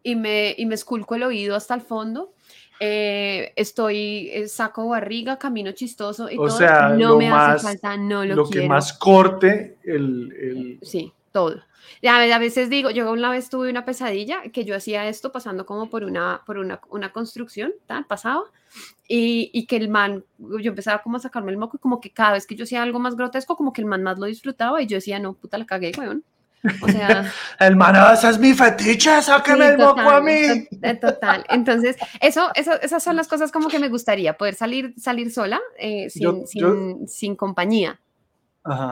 y 0.04 0.16
me, 0.16 0.56
y 0.58 0.66
me 0.66 0.76
esculco 0.76 1.16
el 1.16 1.24
oído 1.24 1.56
hasta 1.56 1.74
el 1.74 1.82
fondo. 1.82 2.33
Eh, 2.86 3.54
estoy, 3.56 4.30
eh, 4.34 4.48
saco 4.50 4.90
barriga, 4.90 5.38
camino 5.40 5.72
chistoso 5.72 6.30
y 6.30 6.38
O 6.38 6.48
todo. 6.48 6.58
sea, 6.58 6.90
no 6.90 7.10
lo 7.12 7.18
me 7.18 7.30
más- 7.30 7.56
hace 7.56 7.68
falta, 7.68 7.96
no 7.96 8.26
lo, 8.26 8.36
lo 8.36 8.46
quiero. 8.46 8.64
que 8.64 8.68
más 8.70 8.92
corte 8.92 9.78
el, 9.84 10.34
el- 10.34 10.80
Sí, 10.82 11.14
todo. 11.32 11.62
Ya 12.02 12.18
a 12.18 12.40
veces 12.40 12.70
digo, 12.70 12.90
yo 12.90 13.10
una 13.12 13.30
vez 13.30 13.50
tuve 13.50 13.70
una 13.70 13.86
pesadilla 13.86 14.42
que 14.52 14.66
yo 14.66 14.76
hacía 14.76 15.08
esto 15.08 15.32
pasando 15.32 15.66
como 15.66 15.90
por 15.90 16.04
una, 16.04 16.42
por 16.46 16.58
una, 16.58 16.82
una 16.90 17.14
construcción, 17.14 17.72
tal, 17.86 18.06
pasaba, 18.06 18.44
y, 19.08 19.50
y, 19.54 19.66
que 19.66 19.78
el 19.78 19.88
man, 19.88 20.26
yo 20.38 20.70
empezaba 20.72 21.02
como 21.02 21.16
a 21.18 21.20
sacarme 21.20 21.52
el 21.52 21.58
moco 21.58 21.78
y 21.78 21.80
como 21.80 22.02
que 22.02 22.10
cada 22.12 22.34
vez 22.34 22.46
que 22.48 22.56
yo 22.56 22.64
hacía 22.64 22.84
algo 22.84 23.00
más 23.00 23.16
grotesco, 23.16 23.56
como 23.56 23.72
que 23.72 23.82
el 23.82 23.88
man 23.88 24.04
más 24.04 24.20
lo 24.20 24.26
disfrutaba 24.26 24.82
y 24.82 24.88
yo 24.88 24.96
decía, 24.98 25.20
no, 25.20 25.34
puta, 25.34 25.58
la 25.58 25.66
cagué, 25.66 25.92
weón. 25.98 26.24
O 26.82 26.88
sea, 26.88 27.32
el 27.60 27.76
man, 27.76 27.96
ah, 27.96 28.14
esa 28.14 28.30
es 28.30 28.40
mi 28.40 28.54
fetiche, 28.54 29.22
sáqueme 29.22 29.68
el 29.68 29.78
moco 29.78 30.00
a 30.00 30.22
mí. 30.22 30.68
Total. 31.02 31.46
Entonces, 31.50 31.98
eso, 32.22 32.50
eso, 32.56 32.80
esas 32.82 33.04
son 33.04 33.16
las 33.16 33.28
cosas 33.28 33.52
como 33.52 33.68
que 33.70 33.80
me 33.80 33.90
gustaría, 33.90 34.38
poder 34.38 34.56
salir, 34.56 34.94
salir 34.98 35.32
sola, 35.32 35.60
eh, 35.78 36.10
sin, 36.10 36.48
sin, 36.48 37.08
sin, 37.08 37.36
compañía. 37.36 38.00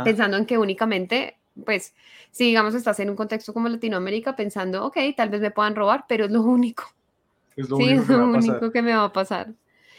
Pensando 0.04 0.36
en 0.36 0.46
que 0.46 0.58
únicamente 0.58 1.38
pues 1.66 1.94
si 2.32 2.46
digamos 2.46 2.76
estás 2.76 3.00
en 3.00 3.10
un 3.10 3.16
contexto 3.16 3.54
como 3.54 3.70
Latinoamérica 3.70 4.36
pensando, 4.36 4.86
ok, 4.86 4.98
tal 5.16 5.30
vez 5.30 5.42
me 5.42 5.52
puedan 5.52 5.76
robar, 5.76 6.06
pero 6.08 6.26
es 6.26 6.32
lo 6.32 6.42
único. 6.42 6.84
Es 7.56 7.70
lo 7.70 7.78
sí, 7.78 7.84
único, 7.84 8.02
es 8.02 8.10
lo 8.10 8.26
único 8.26 8.72
que 8.72 8.82
me 8.82 8.94
va 8.94 9.06
a 9.06 9.14
pasar. 9.14 9.54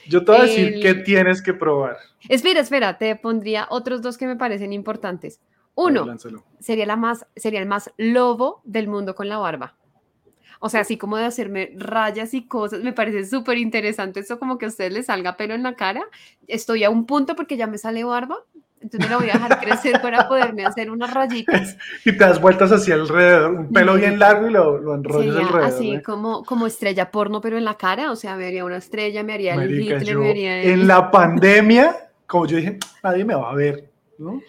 Yo 0.09 0.25
te 0.25 0.33
voy 0.33 0.41
a 0.41 0.45
decir 0.45 0.81
que 0.81 0.95
tienes 0.95 1.43
que 1.43 1.55
probar. 1.55 1.97
Espera, 2.29 2.61
espera, 2.61 2.99
te 2.99 3.15
pondría 3.17 3.67
otros 3.71 4.03
dos 4.03 4.19
que 4.19 4.27
me 4.27 4.37
parecen 4.37 4.73
importantes. 4.73 5.41
Uno, 5.75 6.07
sería, 6.61 6.87
la 6.87 6.97
más, 6.97 7.27
sería 7.35 7.61
el 7.61 7.67
más 7.67 7.91
lobo 7.97 8.61
del 8.65 8.89
mundo 8.89 9.15
con 9.15 9.29
la 9.29 9.39
barba. 9.39 9.75
O 10.61 10.69
sea, 10.69 10.83
así 10.83 10.97
como 10.97 11.17
de 11.17 11.25
hacerme 11.25 11.73
rayas 11.77 12.35
y 12.35 12.47
cosas, 12.47 12.83
me 12.83 12.93
parece 12.93 13.25
súper 13.25 13.59
interesante 13.59 14.21
eso 14.21 14.39
como 14.39 14.59
que 14.59 14.67
a 14.67 14.69
ustedes 14.69 14.93
les 14.93 15.07
salga 15.07 15.37
pelo 15.37 15.55
en 15.55 15.63
la 15.65 15.75
cara. 15.75 16.03
Estoy 16.47 16.85
a 16.85 16.91
un 16.91 17.05
punto 17.07 17.35
porque 17.35 17.57
ya 17.57 17.67
me 17.67 17.79
sale 17.79 18.05
barba, 18.05 18.37
entonces 18.83 19.11
lo 19.11 19.19
voy 19.19 19.31
a 19.31 19.35
dejar 19.35 19.61
crecer 19.61 20.01
para 20.01 20.29
poderme 20.29 20.65
hacer 20.67 20.91
unas 20.91 21.13
rayitas. 21.13 21.77
y 22.05 22.13
te 22.13 22.19
das 22.19 22.41
vueltas 22.41 22.71
hacia 22.71 22.95
alrededor, 22.95 23.51
un 23.51 23.73
pelo 23.73 23.95
bien 23.95 24.19
largo 24.19 24.49
y 24.49 24.51
lo, 24.51 24.79
lo 24.79 24.95
enrollas 24.95 25.37
alrededor. 25.37 25.65
Así 25.65 25.95
¿eh? 25.95 26.03
como, 26.03 26.45
como 26.45 26.67
estrella 26.67 27.11
porno, 27.11 27.41
pero 27.41 27.57
en 27.57 27.65
la 27.65 27.77
cara, 27.77 28.11
o 28.11 28.17
sea, 28.17 28.37
me 28.37 28.47
haría 28.47 28.65
una 28.65 28.77
estrella, 28.77 29.23
me 29.23 29.33
haría 29.33 29.55
el 29.55 29.81
Hitler, 29.81 30.19
me 30.19 30.31
haría 30.31 30.63
En 30.63 30.87
la 30.87 31.11
pandemia, 31.11 32.11
como 32.27 32.47
yo 32.47 32.59
dije, 32.59 32.79
nadie 33.03 33.25
me 33.25 33.35
va 33.35 33.51
a 33.51 33.55
ver 33.55 33.92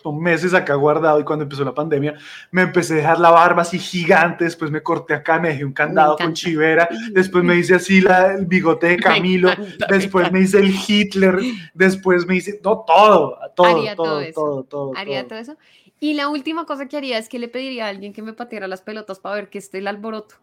son 0.02 0.20
meses 0.20 0.54
acá 0.54 0.76
guardado 0.76 1.20
y 1.20 1.24
cuando 1.24 1.44
empezó 1.44 1.64
la 1.64 1.74
pandemia 1.74 2.16
me 2.52 2.64
empecé 2.64 2.94
a 2.94 2.98
dejar 2.98 3.20
la 3.20 3.32
barba 3.32 3.62
así 3.62 3.80
gigante, 3.80 4.46
después 4.46 4.72
me 4.72 4.82
corté 4.82 5.14
acá, 5.14 5.40
me 5.40 5.50
dejé 5.50 5.66
un 5.66 5.74
candado 5.74 6.18
con 6.18 6.34
chivera, 6.34 6.88
después 7.12 7.44
me 7.44 7.56
hice 7.56 7.76
así 7.76 8.02
la, 8.02 8.34
el 8.34 8.46
bigote 8.46 8.88
de 8.88 8.98
Camilo, 8.98 9.50
después 9.90 10.32
me, 10.32 10.42
hice 10.42 10.60
el 10.60 10.74
Hitler, 10.88 11.40
después 11.74 12.26
me 12.26 12.36
hice, 12.38 12.60
no, 12.64 12.84
todo, 12.86 13.38
todo, 13.56 13.68
Haría 13.68 13.96
todo, 13.96 14.06
todo, 14.06 14.20
eso. 14.22 14.34
todo, 14.34 14.64
todo, 14.64 14.92
Haría 14.96 15.28
todo. 15.28 15.40
eso. 15.40 15.58
Y 16.00 16.16
la 16.16 16.28
última 16.28 16.66
cosa 16.66 16.88
que 16.88 16.98
haría 16.98 17.18
es 17.18 17.30
que 17.30 17.40
le 17.40 17.48
pediría 17.48 17.86
a 17.86 17.90
alguien 17.90 18.12
que 18.12 18.22
me 18.22 18.34
pateara 18.34 18.68
las 18.68 18.82
pelotas 18.82 19.20
para 19.20 19.36
ver 19.36 19.50
que 19.50 19.58
esté 19.58 19.78
el 19.78 19.88
alboroto. 19.88 20.36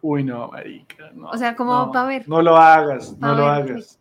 Uy, 0.00 0.22
no, 0.22 0.48
marica, 0.48 1.10
no. 1.12 1.28
O 1.30 1.36
sea, 1.36 1.56
como 1.56 1.90
para 1.90 2.06
ver. 2.06 2.28
No 2.28 2.40
lo 2.40 2.56
hagas, 2.56 3.18
no 3.18 3.34
lo 3.34 3.46
hagas. 3.46 3.98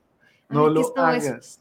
No 0.49 0.69
lo 0.69 0.93
hagas. 0.95 1.59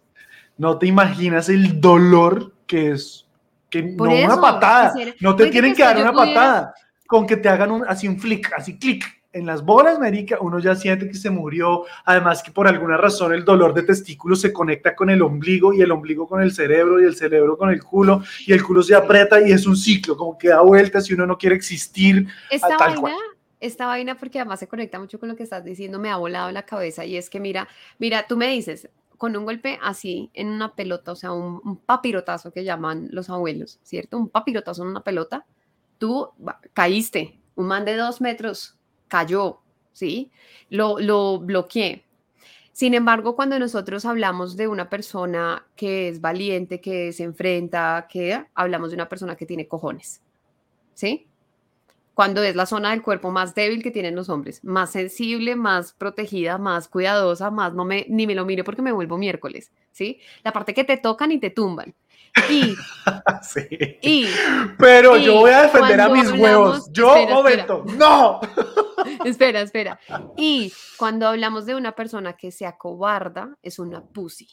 No 0.58 0.78
te 0.78 0.86
imaginas 0.86 1.48
el 1.48 1.80
dolor 1.80 2.52
que 2.66 2.92
es 2.92 3.26
que 3.70 3.82
no 3.82 4.04
una 4.04 4.40
patada, 4.40 4.94
no 5.20 5.34
te 5.34 5.46
tienen 5.46 5.74
que 5.74 5.82
dar 5.82 5.98
una 5.98 6.12
patada, 6.12 6.74
con 7.06 7.26
que 7.26 7.36
te 7.36 7.48
hagan 7.48 7.70
un, 7.70 7.84
así 7.86 8.08
un 8.08 8.18
flick, 8.18 8.52
así 8.52 8.78
clic 8.78 9.04
en 9.36 9.44
las 9.44 9.62
bolas, 9.62 9.96
América, 9.96 10.38
uno 10.40 10.58
ya 10.58 10.74
siente 10.74 11.06
que 11.06 11.14
se 11.14 11.28
murió, 11.28 11.84
además 12.06 12.42
que 12.42 12.50
por 12.50 12.66
alguna 12.66 12.96
razón 12.96 13.34
el 13.34 13.44
dolor 13.44 13.74
de 13.74 13.82
testículo 13.82 14.34
se 14.34 14.50
conecta 14.50 14.94
con 14.96 15.10
el 15.10 15.20
ombligo 15.20 15.74
y 15.74 15.82
el 15.82 15.90
ombligo 15.90 16.26
con 16.26 16.40
el 16.40 16.52
cerebro 16.52 17.00
y 17.00 17.04
el 17.04 17.14
cerebro 17.14 17.58
con 17.58 17.68
el 17.68 17.82
culo 17.82 18.22
y 18.46 18.54
el 18.54 18.64
culo 18.64 18.82
se 18.82 18.94
aprieta 18.94 19.46
y 19.46 19.52
es 19.52 19.66
un 19.66 19.76
ciclo, 19.76 20.16
como 20.16 20.38
que 20.38 20.48
da 20.48 20.62
vueltas 20.62 21.10
y 21.10 21.14
uno 21.14 21.26
no 21.26 21.36
quiere 21.36 21.54
existir. 21.54 22.26
Esta 22.50 22.78
tal 22.78 22.98
vaina, 22.98 23.18
esta 23.60 23.86
vaina, 23.86 24.14
porque 24.16 24.38
además 24.38 24.58
se 24.58 24.68
conecta 24.68 24.98
mucho 24.98 25.20
con 25.20 25.28
lo 25.28 25.36
que 25.36 25.42
estás 25.42 25.64
diciendo, 25.64 25.98
me 25.98 26.08
ha 26.08 26.16
volado 26.16 26.50
la 26.50 26.62
cabeza 26.64 27.04
y 27.04 27.18
es 27.18 27.28
que 27.28 27.38
mira, 27.38 27.68
mira, 27.98 28.26
tú 28.26 28.38
me 28.38 28.48
dices, 28.48 28.88
con 29.16 29.36
un 29.36 29.44
golpe 29.44 29.78
así 29.82 30.30
en 30.34 30.48
una 30.48 30.74
pelota, 30.74 31.12
o 31.12 31.16
sea, 31.16 31.32
un, 31.32 31.76
papirotazo 31.78 32.52
que 32.52 32.64
llaman 32.64 33.08
los 33.10 33.30
abuelos, 33.30 33.78
¿cierto? 33.82 34.18
Un 34.18 34.28
papirotazo 34.28 34.82
en 34.82 34.88
una 34.88 35.02
pelota, 35.02 35.46
tú 35.98 36.30
caíste, 36.74 37.38
un 37.54 37.66
man 37.66 37.84
de 37.84 37.96
dos 37.96 38.20
metros 38.20 38.76
cayó, 39.08 39.60
¿sí? 39.92 40.30
Lo, 40.70 40.98
lo 40.98 41.38
bloqueé. 41.38 42.04
Sin 42.72 42.92
embargo, 42.92 43.36
cuando 43.36 43.58
nosotros 43.58 44.04
hablamos 44.04 44.56
de 44.56 44.68
una 44.68 44.90
persona 44.90 45.66
que 45.76 46.08
es 46.08 46.20
valiente, 46.20 46.80
que 46.80 47.12
se 47.12 47.24
enfrenta, 47.24 48.06
que 48.10 48.44
hablamos 48.54 48.90
de 48.90 48.96
una 48.96 49.08
persona 49.08 49.34
que 49.36 49.46
tiene 49.46 49.66
cojones, 49.66 50.20
¿sí? 50.92 51.26
Cuando 52.16 52.42
es 52.42 52.56
la 52.56 52.64
zona 52.64 52.92
del 52.92 53.02
cuerpo 53.02 53.30
más 53.30 53.54
débil 53.54 53.82
que 53.82 53.90
tienen 53.90 54.16
los 54.16 54.30
hombres, 54.30 54.64
más 54.64 54.90
sensible, 54.90 55.54
más 55.54 55.92
protegida, 55.92 56.56
más 56.56 56.88
cuidadosa, 56.88 57.50
más 57.50 57.74
no 57.74 57.84
me 57.84 58.06
ni 58.08 58.26
me 58.26 58.34
lo 58.34 58.46
mire 58.46 58.64
porque 58.64 58.80
me 58.80 58.90
vuelvo 58.90 59.18
miércoles, 59.18 59.70
¿sí? 59.92 60.18
La 60.42 60.50
parte 60.50 60.72
que 60.72 60.84
te 60.84 60.96
tocan 60.96 61.30
y 61.30 61.38
te 61.38 61.50
tumban. 61.50 61.94
Y, 62.48 62.74
sí. 63.42 64.26
pero 64.78 65.18
yo 65.18 65.34
voy 65.40 65.50
a 65.50 65.64
defender 65.64 66.00
a 66.00 66.08
mis 66.08 66.32
huevos. 66.32 66.90
Yo, 66.90 67.14
momento, 67.28 67.84
no. 67.98 68.40
espera, 69.26 69.60
espera. 69.60 70.00
Y 70.38 70.72
cuando 70.96 71.28
hablamos 71.28 71.66
de 71.66 71.74
una 71.74 71.92
persona 71.92 72.32
que 72.32 72.50
se 72.50 72.64
acobarda, 72.64 73.58
es 73.60 73.78
una 73.78 74.02
pussy 74.02 74.48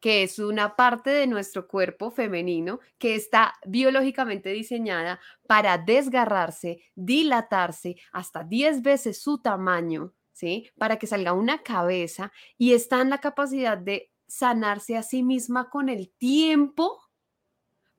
que 0.00 0.22
es 0.22 0.38
una 0.38 0.76
parte 0.76 1.10
de 1.10 1.26
nuestro 1.26 1.68
cuerpo 1.68 2.10
femenino 2.10 2.80
que 2.98 3.14
está 3.14 3.54
biológicamente 3.66 4.50
diseñada 4.50 5.20
para 5.46 5.78
desgarrarse, 5.78 6.82
dilatarse 6.94 7.96
hasta 8.10 8.42
10 8.42 8.82
veces 8.82 9.22
su 9.22 9.38
tamaño, 9.38 10.12
¿sí? 10.32 10.70
Para 10.78 10.98
que 10.98 11.06
salga 11.06 11.34
una 11.34 11.62
cabeza 11.62 12.32
y 12.56 12.72
está 12.72 13.00
en 13.02 13.10
la 13.10 13.18
capacidad 13.18 13.76
de 13.76 14.10
sanarse 14.26 14.96
a 14.96 15.02
sí 15.02 15.22
misma 15.22 15.68
con 15.68 15.88
el 15.88 16.10
tiempo. 16.10 16.98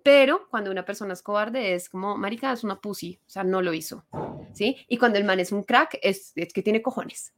Pero 0.04 0.48
cuando 0.50 0.72
una 0.72 0.84
persona 0.84 1.14
es 1.14 1.22
cobarde 1.22 1.76
es 1.76 1.88
como, 1.88 2.18
marica, 2.18 2.52
es 2.52 2.64
una 2.64 2.82
pussy, 2.82 3.20
o 3.28 3.30
sea, 3.30 3.44
no 3.44 3.62
lo 3.62 3.72
hizo, 3.72 4.04
¿sí? 4.54 4.78
Y 4.88 4.98
cuando 4.98 5.20
el 5.20 5.26
man 5.26 5.40
es 5.40 5.52
un 5.52 5.62
crack, 5.64 6.00
es, 6.02 6.34
que 6.34 6.64
tiene 6.64 6.82
cojones. 6.82 7.36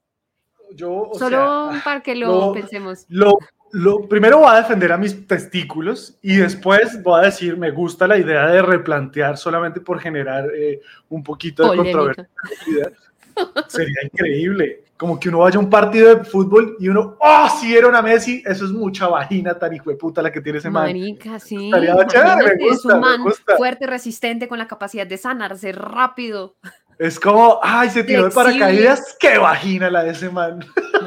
Yo, 0.72 1.11
Solo 1.20 1.72
para 1.84 2.01
que 2.01 2.16
lo, 2.16 2.53
pensemos. 2.53 3.05
Lo 3.09 3.38
lo 3.74 4.07
primero 4.07 4.38
voy 4.38 4.51
a 4.51 4.57
defender 4.57 4.91
a 4.91 4.97
mis 4.97 5.28
testículos 5.28 6.15
y 6.21 6.36
después 6.36 7.01
voy 7.01 7.21
a 7.21 7.26
decir, 7.26 7.57
me 7.57 7.71
gusta 7.71 8.07
la 8.07 8.19
idea 8.19 8.45
de 8.45 8.61
replantear 8.61 9.36
solamente 9.36 9.82
por 9.82 9.99
generar 9.99 10.47
eh, 10.55 10.80
un 11.09 11.24
poquito 11.24 11.71
de 11.71 11.78
controversia. 11.78 12.30
Sería 13.67 14.03
increíble. 14.03 14.84
Como 14.95 15.19
que 15.19 15.30
uno 15.30 15.39
vaya 15.39 15.57
a 15.57 15.59
un 15.59 15.71
partido 15.71 16.15
de 16.15 16.24
fútbol 16.24 16.78
y 16.80 16.88
uno, 16.88 17.17
¡oh, 17.19 17.47
si 17.59 17.76
era 17.76 17.88
una 17.88 18.03
Messi! 18.03 18.43
Eso 18.45 18.65
es 18.65 18.71
mucha 18.71 19.07
vagina 19.07 19.57
tan 19.57 19.74
hijo 19.74 19.89
de 19.89 19.95
puta 19.95 20.21
la 20.21 20.32
que 20.32 20.39
tiene 20.39 20.59
ese 20.59 20.69
man. 20.69 20.84
Marica, 20.84 21.39
sí. 21.39 21.71
es 22.59 22.86
un 22.86 22.99
man 22.99 23.21
fuerte, 23.57 23.88
resistente, 23.88 24.47
con 24.47 24.59
la 24.59 24.67
capacidad 24.67 25.07
de 25.07 25.17
sanarse 25.17 25.71
rápido. 25.71 26.57
Es 26.99 27.19
como, 27.19 27.59
ay, 27.63 27.89
se 27.89 28.03
tiró 28.03 28.26
de 28.26 28.30
paracaídas, 28.30 29.17
qué 29.19 29.39
vagina 29.39 29.89
la 29.89 30.03
de 30.03 30.11
ese 30.11 30.30
man. 30.30 30.63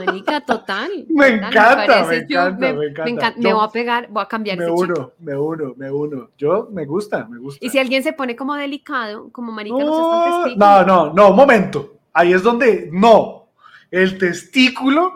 Total. 0.46 0.90
me, 1.08 1.28
encanta, 1.28 2.06
me, 2.06 2.16
encanta, 2.16 2.72
me, 2.72 2.86
encanta, 2.86 3.34
me, 3.36 3.52
voy 3.52 3.64
a 3.64 3.70
pegar, 3.70 4.08
voy 4.10 4.22
a 4.22 4.26
cambiar. 4.26 4.58
Me 4.58 4.70
uno, 4.70 5.12
me 5.18 5.36
uno, 5.36 5.74
me 5.76 5.90
uno. 5.90 6.30
Yo, 6.38 6.68
me 6.72 6.84
gusta, 6.84 7.26
me 7.28 7.38
gusta. 7.38 7.64
Y 7.64 7.70
si 7.70 7.78
alguien 7.78 8.02
se 8.02 8.12
pone 8.12 8.36
como 8.36 8.54
delicado, 8.54 9.30
como 9.30 9.52
marica, 9.52 9.76
no, 9.76 10.46
no, 10.46 10.56
no, 10.56 10.84
no, 10.84 11.12
no, 11.12 11.32
momento. 11.32 11.98
Ahí 12.12 12.32
es 12.32 12.42
donde, 12.42 12.88
no. 12.92 13.48
El 13.90 14.18
testículo 14.18 15.14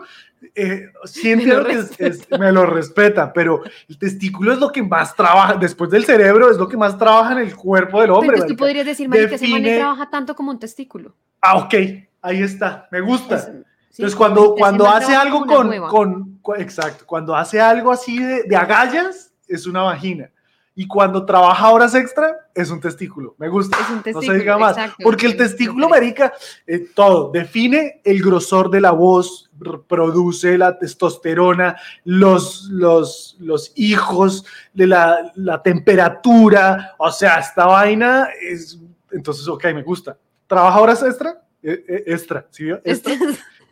eh, 0.55 0.87
sí 1.05 1.31
entiendo 1.31 1.65
que 1.97 2.37
me 2.37 2.51
lo 2.51 2.65
respeta, 2.65 3.31
pero 3.31 3.63
el 3.87 3.97
testículo 3.97 4.53
es 4.53 4.59
lo 4.59 4.71
que 4.71 4.81
más 4.81 5.15
trabaja, 5.15 5.53
después 5.55 5.89
del 5.91 6.05
cerebro, 6.05 6.49
es 6.49 6.57
lo 6.57 6.67
que 6.67 6.77
más 6.77 6.97
trabaja 6.97 7.33
en 7.33 7.39
el 7.39 7.55
cuerpo 7.55 8.01
del 8.01 8.11
hombre. 8.11 8.37
Pero 8.37 8.47
tú 8.47 8.55
podrías 8.55 8.85
decir, 8.85 9.07
Mari, 9.07 9.27
que 9.27 9.35
ese 9.35 9.47
man 9.47 9.63
trabaja 9.63 10.09
tanto 10.09 10.35
como 10.35 10.51
un 10.51 10.59
testículo. 10.59 11.15
Ah, 11.41 11.57
ok, 11.57 11.73
ahí 12.21 12.41
está, 12.41 12.87
me 12.91 13.01
gusta. 13.01 13.53
Entonces, 13.91 14.15
cuando, 14.15 14.55
cuando 14.55 14.87
hace 14.87 15.13
algo 15.13 15.45
con, 15.45 16.39
con, 16.41 16.61
exacto, 16.61 17.05
cuando 17.05 17.35
hace 17.35 17.59
algo 17.59 17.91
así 17.91 18.17
de, 18.17 18.43
de 18.43 18.55
agallas, 18.55 19.31
es 19.47 19.65
una 19.67 19.83
vagina 19.83 20.31
y 20.73 20.87
cuando 20.87 21.25
trabaja 21.25 21.69
horas 21.69 21.93
extra 21.95 22.49
es 22.55 22.69
un 22.71 22.79
testículo. 22.79 23.35
Me 23.37 23.49
gusta. 23.49 23.77
Es 23.79 23.89
un 23.89 24.01
testículo, 24.01 24.21
no 24.21 24.33
se 24.33 24.39
diga 24.39 24.57
más. 24.57 24.77
porque 25.03 25.25
el 25.25 25.35
testículo, 25.35 25.89
Marica, 25.89 26.33
eh, 26.65 26.87
todo, 26.95 27.29
define 27.31 28.01
el 28.03 28.21
grosor 28.21 28.69
de 28.69 28.79
la 28.79 28.91
voz, 28.91 29.51
produce 29.87 30.57
la 30.57 30.79
testosterona, 30.79 31.77
los, 32.05 32.69
los, 32.71 33.35
los 33.39 33.73
hijos, 33.75 34.45
de 34.73 34.87
la, 34.87 35.31
la 35.35 35.61
temperatura. 35.61 36.95
O 36.97 37.11
sea, 37.11 37.39
esta 37.39 37.65
vaina 37.65 38.29
es. 38.41 38.79
Entonces, 39.11 39.47
ok, 39.47 39.65
me 39.65 39.83
gusta. 39.83 40.17
¿Trabaja 40.47 40.79
horas 40.79 41.03
extra? 41.03 41.43
Eh, 41.61 41.83
eh, 41.87 42.03
extra, 42.07 42.47
¿sí? 42.49 42.69
Extra. 42.83 43.13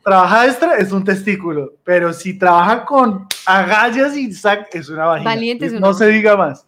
Trabaja 0.04 0.48
extra 0.48 0.78
es 0.78 0.92
un 0.92 1.04
testículo, 1.04 1.74
pero 1.84 2.14
si 2.14 2.38
trabaja 2.38 2.86
con 2.86 3.28
agallas 3.46 4.16
y 4.16 4.32
sac 4.32 4.74
es 4.74 4.90
una 4.90 5.06
vagina. 5.06 5.30
Valiente 5.30 5.70
no 5.72 5.94
se 5.94 6.08
diga 6.08 6.36
más. 6.36 6.66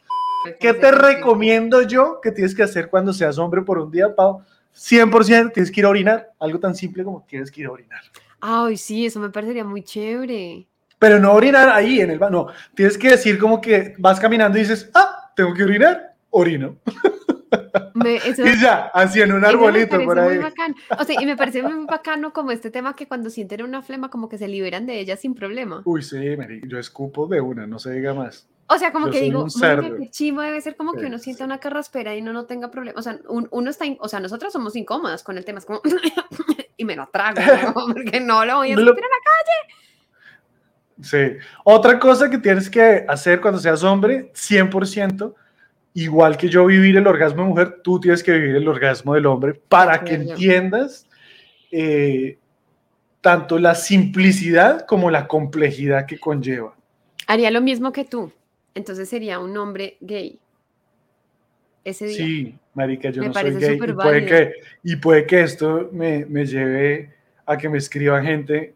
¿Qué 0.59 0.73
te 0.73 0.91
recomiendo 0.91 1.83
yo 1.83 2.19
que 2.21 2.31
tienes 2.31 2.55
que 2.55 2.63
hacer 2.63 2.89
cuando 2.89 3.13
seas 3.13 3.37
hombre 3.37 3.61
por 3.61 3.77
un 3.77 3.91
día, 3.91 4.13
Pau? 4.15 4.41
100% 4.75 5.53
tienes 5.53 5.71
que 5.71 5.81
ir 5.81 5.85
a 5.85 5.89
orinar. 5.89 6.31
Algo 6.39 6.59
tan 6.59 6.75
simple 6.75 7.03
como 7.03 7.23
tienes 7.27 7.51
que 7.51 7.61
ir 7.61 7.67
a 7.67 7.71
orinar. 7.71 8.01
Ay, 8.39 8.77
sí, 8.77 9.05
eso 9.05 9.19
me 9.19 9.29
parecería 9.29 9.63
muy 9.63 9.83
chévere. 9.83 10.67
Pero 10.97 11.19
no 11.19 11.33
orinar 11.33 11.69
ahí 11.69 11.99
en 11.99 12.11
el 12.11 12.19
baño. 12.19 12.31
No, 12.31 12.47
tienes 12.75 12.97
que 12.97 13.09
decir 13.09 13.37
como 13.37 13.61
que 13.61 13.93
vas 13.99 14.19
caminando 14.19 14.57
y 14.57 14.61
dices, 14.61 14.89
ah, 14.93 15.31
tengo 15.35 15.53
que 15.53 15.63
orinar, 15.63 16.15
orino. 16.31 16.77
Me- 17.93 18.15
eso- 18.25 18.45
Y 18.45 18.59
ya, 18.59 18.91
así 18.93 19.21
en 19.21 19.31
un 19.33 19.41
me 19.41 19.47
arbolito 19.47 19.99
por 20.03 20.15
muy 20.21 20.33
ahí. 20.33 20.37
bacano. 20.39 20.75
O 20.99 21.03
sea, 21.03 21.21
y 21.21 21.25
me 21.25 21.35
parece 21.37 21.61
muy 21.63 21.85
bacano 21.85 22.33
como 22.33 22.51
este 22.51 22.71
tema 22.71 22.95
que 22.95 23.07
cuando 23.07 23.29
sienten 23.29 23.63
una 23.63 23.81
flema 23.81 24.09
como 24.09 24.29
que 24.29 24.37
se 24.37 24.47
liberan 24.47 24.85
de 24.85 24.99
ella 24.99 25.17
sin 25.17 25.33
problema. 25.35 25.81
Uy, 25.85 26.01
sí, 26.03 26.17
yo 26.67 26.77
escupo 26.79 27.27
de 27.27 27.41
una, 27.41 27.67
no 27.67 27.79
se 27.79 27.91
diga 27.91 28.13
más. 28.13 28.47
O 28.67 28.77
sea, 28.77 28.93
como 28.93 29.07
Yo 29.07 29.11
que 29.13 29.21
digo, 29.21 29.45
qué 29.99 30.09
chimo 30.11 30.41
debe 30.41 30.61
ser 30.61 30.77
como 30.77 30.93
que 30.93 31.01
Sí, 31.01 31.05
uno 31.07 31.17
sienta 31.19 31.39
sí. 31.39 31.43
una 31.43 31.59
carraspera 31.59 32.15
y 32.15 32.21
uno 32.21 32.31
no 32.31 32.45
tenga 32.45 32.71
problema. 32.71 32.97
O 32.97 33.01
sea, 33.01 33.19
un- 33.27 33.49
uno 33.51 33.69
está, 33.69 33.85
in- 33.85 33.97
o 33.99 34.07
sea, 34.07 34.21
nosotros 34.21 34.53
somos 34.53 34.77
incómodas 34.77 35.23
con 35.23 35.37
el 35.37 35.43
tema, 35.43 35.59
es 35.59 35.65
como, 35.65 35.81
y 36.77 36.85
me 36.85 36.95
lo 36.95 37.07
trago, 37.11 37.41
¿no? 37.41 37.73
porque 37.93 38.21
no 38.21 38.45
lo 38.45 38.57
voy 38.57 38.71
a 38.71 38.75
sentir 38.75 38.89
en 38.89 38.95
la 38.95 39.21
Sí. 41.01 41.17
Otra 41.63 41.99
cosa 41.99 42.29
que 42.29 42.37
tienes 42.37 42.69
que 42.69 43.05
hacer 43.07 43.41
cuando 43.41 43.59
seas 43.59 43.83
hombre, 43.83 44.31
100%, 44.35 45.33
igual 45.93 46.37
que 46.37 46.49
yo 46.49 46.65
vivir 46.65 46.97
el 46.97 47.07
orgasmo 47.07 47.43
de 47.43 47.49
mujer, 47.49 47.81
tú 47.83 47.99
tienes 47.99 48.23
que 48.23 48.31
vivir 48.31 48.55
el 48.55 48.67
orgasmo 48.67 49.13
del 49.13 49.25
hombre 49.25 49.53
para 49.53 50.03
que 50.03 50.15
entiendas 50.15 51.07
eh, 51.71 52.37
tanto 53.21 53.59
la 53.59 53.75
simplicidad 53.75 54.85
como 54.85 55.11
la 55.11 55.27
complejidad 55.27 56.05
que 56.05 56.19
conlleva. 56.19 56.75
Haría 57.27 57.51
lo 57.51 57.61
mismo 57.61 57.91
que 57.91 58.05
tú. 58.05 58.31
Entonces 58.73 59.09
sería 59.09 59.39
un 59.39 59.55
hombre 59.57 59.97
gay. 60.01 60.39
Ese 61.83 62.05
día. 62.05 62.17
Sí, 62.17 62.55
marica, 62.73 63.09
yo 63.09 63.21
Me 63.21 63.27
no 63.29 63.33
soy 63.33 63.55
gay 63.55 63.75
y 63.75 63.93
puede, 63.93 64.25
que, 64.25 64.53
y 64.83 64.95
puede 64.97 65.25
que 65.25 65.41
esto 65.41 65.89
me, 65.91 66.25
me 66.25 66.45
lleve 66.45 67.11
a 67.45 67.57
que 67.57 67.67
me 67.69 67.77
escriban 67.77 68.23
gente 68.23 68.75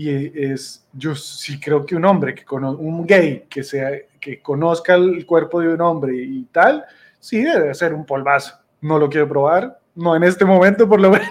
y 0.00 0.30
es, 0.52 0.86
yo 0.92 1.16
sí 1.16 1.58
creo 1.58 1.84
que 1.84 1.96
un 1.96 2.04
hombre, 2.04 2.32
que 2.32 2.44
cono- 2.44 2.76
un 2.76 3.04
gay 3.04 3.46
que, 3.50 3.64
sea, 3.64 3.90
que 4.20 4.40
conozca 4.40 4.94
el 4.94 5.26
cuerpo 5.26 5.60
de 5.60 5.68
un 5.74 5.80
hombre 5.80 6.14
y 6.16 6.44
tal, 6.52 6.84
sí 7.18 7.42
debe 7.42 7.74
ser 7.74 7.92
un 7.94 8.06
polvazo. 8.06 8.54
No 8.80 8.96
lo 8.96 9.08
quiero 9.08 9.28
probar, 9.28 9.80
no 9.96 10.14
en 10.14 10.22
este 10.22 10.44
momento 10.44 10.88
por 10.88 11.00
lo 11.00 11.10
menos. 11.10 11.28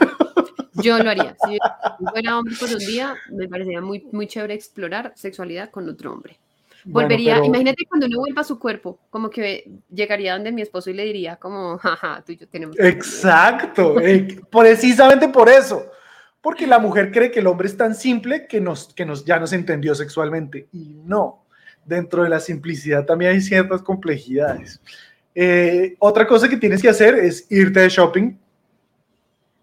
Yo 0.73 1.01
lo 1.01 1.09
haría. 1.09 1.35
Si 1.45 1.53
yo 1.53 2.09
fuera 2.11 2.37
hombre 2.37 2.55
por 2.59 2.69
un 2.69 2.79
día, 2.79 3.15
me 3.31 3.47
parecería 3.47 3.79
muy, 3.79 4.05
muy 4.11 4.27
chévere 4.27 4.53
explorar 4.53 5.13
sexualidad 5.15 5.71
con 5.71 5.87
otro 5.87 6.11
hombre. 6.11 6.37
Bueno, 6.83 7.07
Volvería, 7.07 7.35
pero- 7.35 7.45
imagínate 7.45 7.85
cuando 7.87 8.05
uno 8.07 8.19
vuelva 8.19 8.41
a 8.41 8.45
su 8.45 8.59
cuerpo, 8.59 8.99
como 9.09 9.29
que 9.29 9.69
llegaría 9.89 10.33
donde 10.33 10.51
mi 10.51 10.61
esposo 10.61 10.89
y 10.89 10.93
le 10.93 11.05
diría 11.05 11.37
como, 11.37 11.77
jaja, 11.77 12.21
tú 12.25 12.33
y 12.33 12.37
yo 12.37 12.47
tenemos... 12.49 12.77
Exacto, 12.79 13.99
eh, 14.01 14.39
precisamente 14.51 15.29
por 15.29 15.47
eso. 15.49 15.85
Porque 16.41 16.67
la 16.67 16.79
mujer 16.79 17.11
cree 17.11 17.31
que 17.31 17.39
el 17.39 17.47
hombre 17.47 17.67
es 17.67 17.75
tan 17.77 17.95
simple 17.95 18.47
que, 18.47 18.61
nos, 18.61 18.93
que 18.93 19.05
nos, 19.05 19.25
ya 19.25 19.39
nos 19.39 19.53
entendió 19.53 19.95
sexualmente. 19.95 20.67
Y 20.71 20.95
no, 21.03 21.43
dentro 21.85 22.23
de 22.23 22.29
la 22.29 22.39
simplicidad 22.39 23.05
también 23.05 23.31
hay 23.31 23.41
ciertas 23.41 23.81
complejidades. 23.81 24.79
Eh, 25.35 25.95
otra 25.99 26.25
cosa 26.25 26.47
que 26.49 26.57
tienes 26.57 26.81
que 26.81 26.89
hacer 26.89 27.15
es 27.15 27.45
irte 27.51 27.79
de 27.81 27.89
shopping, 27.89 28.37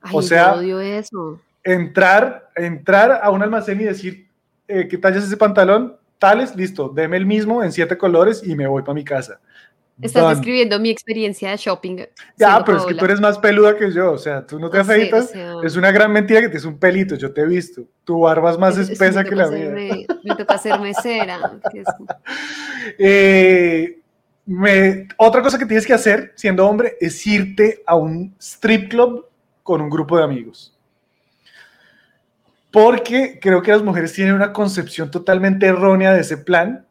Ay, 0.03 0.12
o 0.14 0.22
sea- 0.22 0.55
odio 0.55 0.81
eso. 0.81 1.41
entrar, 1.62 2.51
entrar 2.55 3.20
a 3.22 3.31
un 3.31 3.43
almacén 3.43 3.81
y 3.81 3.85
decir, 3.85 4.29
eh, 4.68 4.87
¿qué 4.89 4.99
talla 4.99 5.18
es 5.18 5.25
ese 5.25 5.37
pantalón? 5.37 5.97
Tales, 6.18 6.55
listo, 6.55 6.89
deme 6.89 7.16
el 7.16 7.27
mismo 7.27 7.62
en 7.62 7.72
siete 7.72 7.99
colores 7.99 8.43
y 8.47 8.55
me 8.55 8.66
voy 8.66 8.83
para 8.83 8.95
mi 8.95 9.05
casa. 9.05 9.41
Estás 10.03 10.22
Done. 10.24 10.34
describiendo 10.34 10.80
mi 10.80 10.90
experiencia 10.90 11.51
de 11.51 11.57
shopping. 11.57 11.99
Ya, 12.36 12.64
pero 12.64 12.78
es 12.78 12.84
que 12.84 12.95
tú 12.95 13.05
eres 13.05 13.20
más 13.20 13.38
peluda 13.38 13.76
que 13.76 13.92
yo, 13.92 14.12
o 14.12 14.18
sea, 14.18 14.45
tú 14.45 14.59
no 14.59 14.68
te 14.68 14.78
o 14.78 14.80
afeitas. 14.80 15.30
sea, 15.30 15.53
Es 15.62 15.76
una 15.76 15.92
gran 15.92 16.12
mentira 16.12 16.40
que 16.40 16.49
tienes 16.49 16.64
un 16.64 16.78
pelito, 16.78 17.14
yo 17.14 17.32
te 17.32 17.42
he 17.42 17.47
visto. 17.47 17.82
Tu 18.03 18.18
barba 18.18 18.51
es 18.51 18.59
más 18.59 18.74
es- 18.76 18.88
es 18.88 18.90
espesa 18.90 19.22
que 19.22 19.36
la 19.36 19.49
mía. 19.49 19.70
Me 20.24 20.34
toca 20.36 20.59
que 21.72 21.80
es- 21.80 21.86
Eh, 22.99 24.01
me- 24.47 25.07
otra 25.16 25.42
cosa 25.42 25.59
que 25.59 25.66
tienes 25.66 25.86
que 25.86 25.95
hacer 25.95 26.32
siendo 26.34 26.66
hombre 26.66 26.97
es 27.01 27.24
irte 27.26 27.82
a 27.86 27.95
un 27.95 28.34
strip 28.40 28.90
club 28.90 29.26
con 29.62 29.80
un 29.80 29.88
grupo 29.90 30.18
de 30.18 30.24
amigos. 30.24 30.76
Porque 32.70 33.38
creo 33.40 33.62
que 33.62 33.70
las 33.70 33.82
mujeres 33.82 34.12
tienen 34.12 34.34
una 34.34 34.53
concepción 34.53 35.11
totalmente 35.11 35.66
errónea 35.66 36.12
de 36.12 36.20
ese 36.22 36.36
plan. 36.38 36.84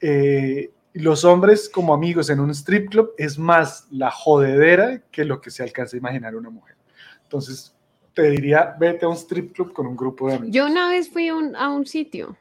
Eh, 0.00 0.70
los 0.94 1.24
hombres 1.24 1.68
como 1.68 1.92
amigos 1.92 2.30
en 2.30 2.40
un 2.40 2.50
strip 2.50 2.90
club 2.90 3.12
es 3.18 3.38
más 3.38 3.86
la 3.90 4.10
jodedera 4.10 5.02
que 5.10 5.24
lo 5.24 5.40
que 5.40 5.50
se 5.50 5.62
alcanza 5.62 5.96
a 5.96 5.98
imaginar 5.98 6.34
una 6.36 6.50
mujer. 6.50 6.76
Entonces, 7.24 7.74
te 8.14 8.30
diría, 8.30 8.76
vete 8.78 9.04
a 9.04 9.08
un 9.08 9.16
strip 9.16 9.52
club 9.52 9.72
con 9.72 9.86
un 9.88 9.96
grupo 9.96 10.28
de 10.28 10.34
amigos. 10.36 10.54
Yo 10.54 10.66
una 10.66 10.88
vez 10.88 11.08
fui 11.10 11.30
un- 11.30 11.56
a 11.56 11.68
un 11.68 11.84
sitio. 11.84 12.36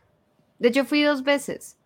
De 0.60 0.68
hecho, 0.70 0.86
fui 0.86 1.02
dos 1.02 1.24
veces. 1.24 1.78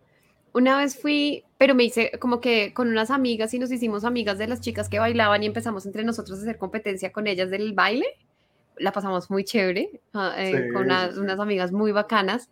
Una 0.52 0.76
vez 0.78 1.00
fui, 1.00 1.44
pero 1.56 1.74
me 1.74 1.84
hice 1.84 2.12
como 2.18 2.40
que 2.40 2.74
con 2.74 2.88
unas 2.88 3.10
amigas 3.10 3.54
y 3.54 3.58
nos 3.58 3.72
hicimos 3.72 4.04
amigas 4.04 4.36
de 4.38 4.46
las 4.48 4.60
chicas 4.60 4.88
que 4.88 4.98
bailaban 4.98 5.42
y 5.42 5.46
empezamos 5.46 5.86
entre 5.86 6.04
nosotros 6.04 6.38
a 6.38 6.42
hacer 6.42 6.58
competencia 6.58 7.12
con 7.12 7.26
ellas 7.26 7.50
del 7.50 7.72
baile. 7.72 8.06
La 8.76 8.92
pasamos 8.92 9.30
muy 9.30 9.42
chévere, 9.44 10.00
ah, 10.14 10.34
eh, 10.36 10.66
Sí, 10.68 10.72
con 10.72 10.82
unas, 10.84 11.08
sí, 11.10 11.14
sí. 11.14 11.20
unas 11.20 11.40
amigas 11.40 11.72
muy 11.72 11.92
bacanas. 11.92 12.50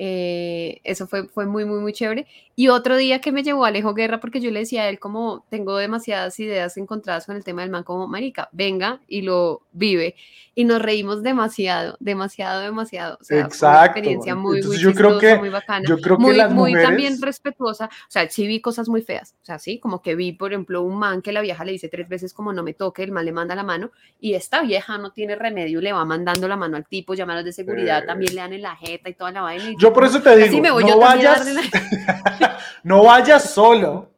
Eh, 0.00 0.80
eso 0.84 1.06
fue, 1.08 1.28
fue 1.28 1.44
muy, 1.46 1.64
muy, 1.64 1.80
muy 1.80 1.92
chévere. 1.92 2.26
Y 2.54 2.68
otro 2.68 2.96
día 2.96 3.20
que 3.20 3.30
me 3.32 3.42
llevó 3.42 3.64
Alejo 3.64 3.94
Guerra, 3.94 4.20
porque 4.20 4.40
yo 4.40 4.50
le 4.50 4.60
decía 4.60 4.82
a 4.82 4.88
él 4.88 4.98
como 4.98 5.44
tengo 5.50 5.76
demasiadas 5.76 6.38
ideas 6.40 6.76
encontradas 6.76 7.26
con 7.26 7.36
el 7.36 7.44
tema 7.44 7.62
del 7.62 7.70
man, 7.70 7.84
como 7.84 8.06
marica, 8.08 8.48
venga 8.52 9.00
y 9.08 9.22
lo 9.22 9.62
vive. 9.72 10.14
Y 10.56 10.64
nos 10.64 10.82
reímos 10.82 11.22
demasiado, 11.22 11.96
demasiado, 12.00 12.62
demasiado. 12.62 13.16
O 13.20 13.24
sea, 13.24 13.36
fue 13.36 13.36
una 13.38 13.46
Exacto. 13.46 13.86
experiencia 13.86 14.34
muy, 14.34 14.56
Entonces, 14.58 14.82
muy 14.84 14.92
yo 14.92 14.96
creo 14.96 15.10
chistosa, 15.12 15.34
que- 15.34 15.38
muy 15.38 15.48
bacana. 15.50 15.84
Yo 15.88 15.98
creo 15.98 16.16
que 16.16 16.22
muy, 16.24 16.34
las 16.36 16.52
muy 16.52 16.70
mujeres... 16.72 16.88
también 16.88 17.22
respetuosa. 17.22 17.84
O 17.86 18.10
sea, 18.10 18.28
sí 18.28 18.44
vi 18.48 18.60
cosas 18.60 18.88
muy 18.88 19.02
feas. 19.02 19.36
O 19.40 19.44
sea, 19.44 19.60
sí, 19.60 19.78
como 19.78 20.02
que 20.02 20.16
vi, 20.16 20.32
por 20.32 20.52
ejemplo, 20.52 20.82
un 20.82 20.98
man 20.98 21.22
que 21.22 21.30
la 21.30 21.42
vieja 21.42 21.64
le 21.64 21.70
dice 21.72 21.88
tres 21.88 22.08
veces 22.08 22.34
como 22.34 22.52
no 22.52 22.64
me 22.64 22.74
toque, 22.74 23.04
el 23.04 23.12
man 23.12 23.24
le 23.24 23.30
manda 23.30 23.54
la 23.54 23.62
mano 23.62 23.92
y 24.18 24.34
esta 24.34 24.62
vieja 24.62 24.98
no 24.98 25.12
tiene 25.12 25.36
remedio, 25.36 25.80
le 25.80 25.92
va 25.92 26.04
mandando 26.04 26.48
la 26.48 26.56
mano 26.56 26.76
al 26.76 26.86
tipo, 26.88 27.14
llama 27.14 27.34
a 27.34 27.36
los 27.36 27.44
de 27.44 27.52
seguridad, 27.52 28.02
Eh. 28.02 28.06
también 28.06 28.34
le 28.34 28.40
dan 28.40 28.52
en 28.52 28.62
la 28.62 28.74
jeta 28.74 29.08
y 29.10 29.14
toda 29.14 29.30
la 29.30 29.42
vaina. 29.42 29.70
y 29.70 29.76
Yo 29.78 29.87
por 29.92 30.04
eso 30.04 30.20
te 30.20 30.30
"Así 30.30 30.60
digo, 30.60 30.80
no 30.80 30.98
vayas, 30.98 31.46
no 32.82 33.04
vayas 33.04 33.50
solo, 33.50 34.10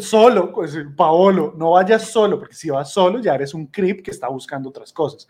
solo, 0.00 0.52
pues, 0.52 0.76
Paolo, 0.96 1.54
no 1.56 1.72
vayas 1.72 2.10
solo, 2.10 2.38
porque 2.38 2.54
si 2.54 2.70
vas 2.70 2.92
solo 2.92 3.20
ya 3.20 3.34
eres 3.34 3.54
un 3.54 3.66
creep 3.66 4.02
que 4.02 4.10
está 4.10 4.28
buscando 4.28 4.68
otras 4.68 4.92
cosas. 4.92 5.28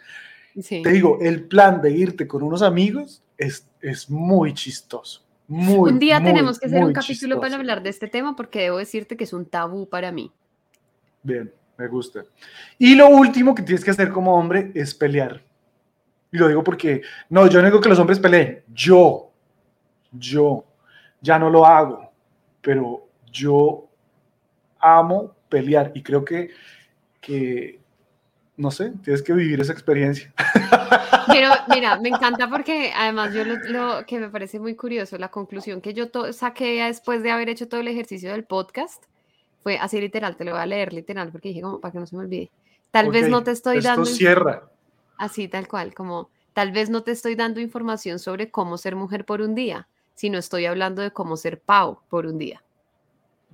Sí. 0.60 0.82
Te 0.82 0.90
digo, 0.90 1.18
el 1.20 1.44
plan 1.44 1.80
de 1.80 1.90
irte 1.90 2.26
con 2.28 2.42
unos 2.42 2.62
amigos 2.62 3.22
es, 3.36 3.66
es 3.80 4.08
muy 4.08 4.54
chistoso. 4.54 5.22
Muy, 5.46 5.90
un 5.90 5.98
día 5.98 6.20
muy, 6.20 6.32
tenemos 6.32 6.58
que 6.58 6.66
hacer 6.66 6.82
un 6.82 6.92
capítulo 6.92 7.40
para 7.40 7.56
hablar 7.56 7.82
de 7.82 7.90
este 7.90 8.08
tema 8.08 8.34
porque 8.34 8.60
debo 8.60 8.78
decirte 8.78 9.16
que 9.16 9.24
es 9.24 9.32
un 9.32 9.44
tabú 9.44 9.88
para 9.88 10.10
mí. 10.10 10.32
Bien, 11.22 11.52
me 11.76 11.88
gusta. 11.88 12.24
Y 12.78 12.94
lo 12.94 13.08
último 13.08 13.54
que 13.54 13.62
tienes 13.62 13.84
que 13.84 13.90
hacer 13.90 14.10
como 14.10 14.34
hombre 14.36 14.70
es 14.74 14.94
pelear. 14.94 15.42
Y 16.32 16.38
lo 16.38 16.48
digo 16.48 16.64
porque, 16.64 17.02
no, 17.28 17.46
yo 17.46 17.60
no 17.60 17.66
digo 17.66 17.80
que 17.80 17.88
los 17.88 17.98
hombres 17.98 18.18
peleen, 18.18 18.62
yo, 18.72 19.30
yo, 20.18 20.64
ya 21.20 21.38
no 21.38 21.50
lo 21.50 21.66
hago, 21.66 22.10
pero 22.60 23.06
yo 23.30 23.88
amo 24.80 25.34
pelear 25.48 25.92
y 25.94 26.02
creo 26.02 26.24
que, 26.24 26.50
que 27.20 27.80
no 28.56 28.70
sé, 28.70 28.92
tienes 29.02 29.22
que 29.22 29.32
vivir 29.32 29.60
esa 29.60 29.72
experiencia. 29.72 30.32
Pero 31.26 31.48
mira, 31.68 31.98
me 31.98 32.10
encanta 32.10 32.48
porque 32.48 32.92
además 32.94 33.32
yo 33.34 33.44
lo, 33.44 33.56
lo 33.56 34.06
que 34.06 34.18
me 34.18 34.28
parece 34.28 34.60
muy 34.60 34.74
curioso, 34.76 35.16
la 35.18 35.30
conclusión 35.30 35.80
que 35.80 35.94
yo 35.94 36.06
saqué 36.32 36.84
después 36.84 37.22
de 37.22 37.30
haber 37.30 37.48
hecho 37.48 37.66
todo 37.66 37.80
el 37.80 37.88
ejercicio 37.88 38.30
del 38.30 38.44
podcast 38.44 39.02
fue 39.62 39.78
así 39.78 40.00
literal, 40.00 40.36
te 40.36 40.44
lo 40.44 40.52
voy 40.52 40.60
a 40.60 40.66
leer 40.66 40.92
literal 40.92 41.32
porque 41.32 41.48
dije 41.48 41.62
como 41.62 41.80
para 41.80 41.92
que 41.92 41.98
no 41.98 42.06
se 42.06 42.16
me 42.16 42.24
olvide. 42.24 42.50
Tal 42.90 43.10
vez 43.10 43.28
no 43.28 43.42
te 43.42 43.50
estoy 43.50 43.78
esto 43.78 43.88
dando 43.88 44.04
cierra. 44.04 44.68
así 45.16 45.48
tal 45.48 45.66
cual, 45.66 45.94
como 45.94 46.28
tal 46.52 46.70
vez 46.70 46.90
no 46.90 47.02
te 47.02 47.10
estoy 47.10 47.34
dando 47.34 47.60
información 47.60 48.18
sobre 48.18 48.50
cómo 48.50 48.76
ser 48.76 48.94
mujer 48.94 49.24
por 49.24 49.40
un 49.40 49.54
día, 49.54 49.88
sino 50.14 50.38
estoy 50.38 50.66
hablando 50.66 51.02
de 51.02 51.10
cómo 51.10 51.36
ser 51.36 51.60
pavo 51.60 52.02
por 52.08 52.26
un 52.26 52.38
día. 52.38 52.62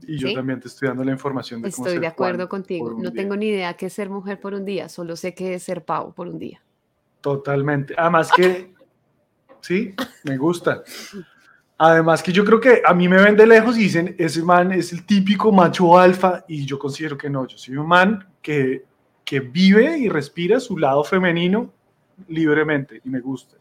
Y 0.06 0.18
yo 0.18 0.28
¿Sí? 0.28 0.34
también 0.34 0.60
te 0.60 0.68
estoy 0.68 0.88
dando 0.88 1.04
la 1.04 1.12
información 1.12 1.60
de 1.60 1.70
cómo 1.70 1.84
Estoy 1.84 1.94
ser 1.94 2.00
de 2.00 2.06
acuerdo 2.06 2.48
contigo. 2.48 2.90
No 2.90 3.10
día. 3.10 3.22
tengo 3.22 3.36
ni 3.36 3.48
idea 3.48 3.74
qué 3.74 3.86
es 3.86 3.92
ser 3.92 4.08
mujer 4.08 4.40
por 4.40 4.54
un 4.54 4.64
día, 4.64 4.88
solo 4.88 5.16
sé 5.16 5.34
qué 5.34 5.54
es 5.54 5.62
ser 5.62 5.84
pavo 5.84 6.12
por 6.12 6.28
un 6.28 6.38
día. 6.38 6.62
Totalmente. 7.20 7.94
Además 7.96 8.30
que, 8.34 8.72
sí, 9.60 9.94
me 10.24 10.36
gusta. 10.36 10.82
Además 11.76 12.22
que 12.22 12.32
yo 12.32 12.44
creo 12.44 12.60
que 12.60 12.82
a 12.84 12.92
mí 12.92 13.08
me 13.08 13.22
ven 13.22 13.36
de 13.36 13.46
lejos 13.46 13.76
y 13.78 13.84
dicen, 13.84 14.14
ese 14.18 14.42
man 14.42 14.72
es 14.72 14.92
el 14.92 15.04
típico 15.04 15.50
macho 15.50 15.98
alfa 15.98 16.44
y 16.46 16.64
yo 16.66 16.78
considero 16.78 17.16
que 17.16 17.30
no, 17.30 17.46
yo 17.46 17.56
soy 17.56 17.76
un 17.76 17.86
man 17.86 18.26
que, 18.42 18.84
que 19.24 19.40
vive 19.40 19.98
y 19.98 20.08
respira 20.08 20.60
su 20.60 20.76
lado 20.76 21.04
femenino 21.04 21.72
libremente 22.28 23.00
y 23.02 23.08
me 23.08 23.20
gusta. 23.20 23.56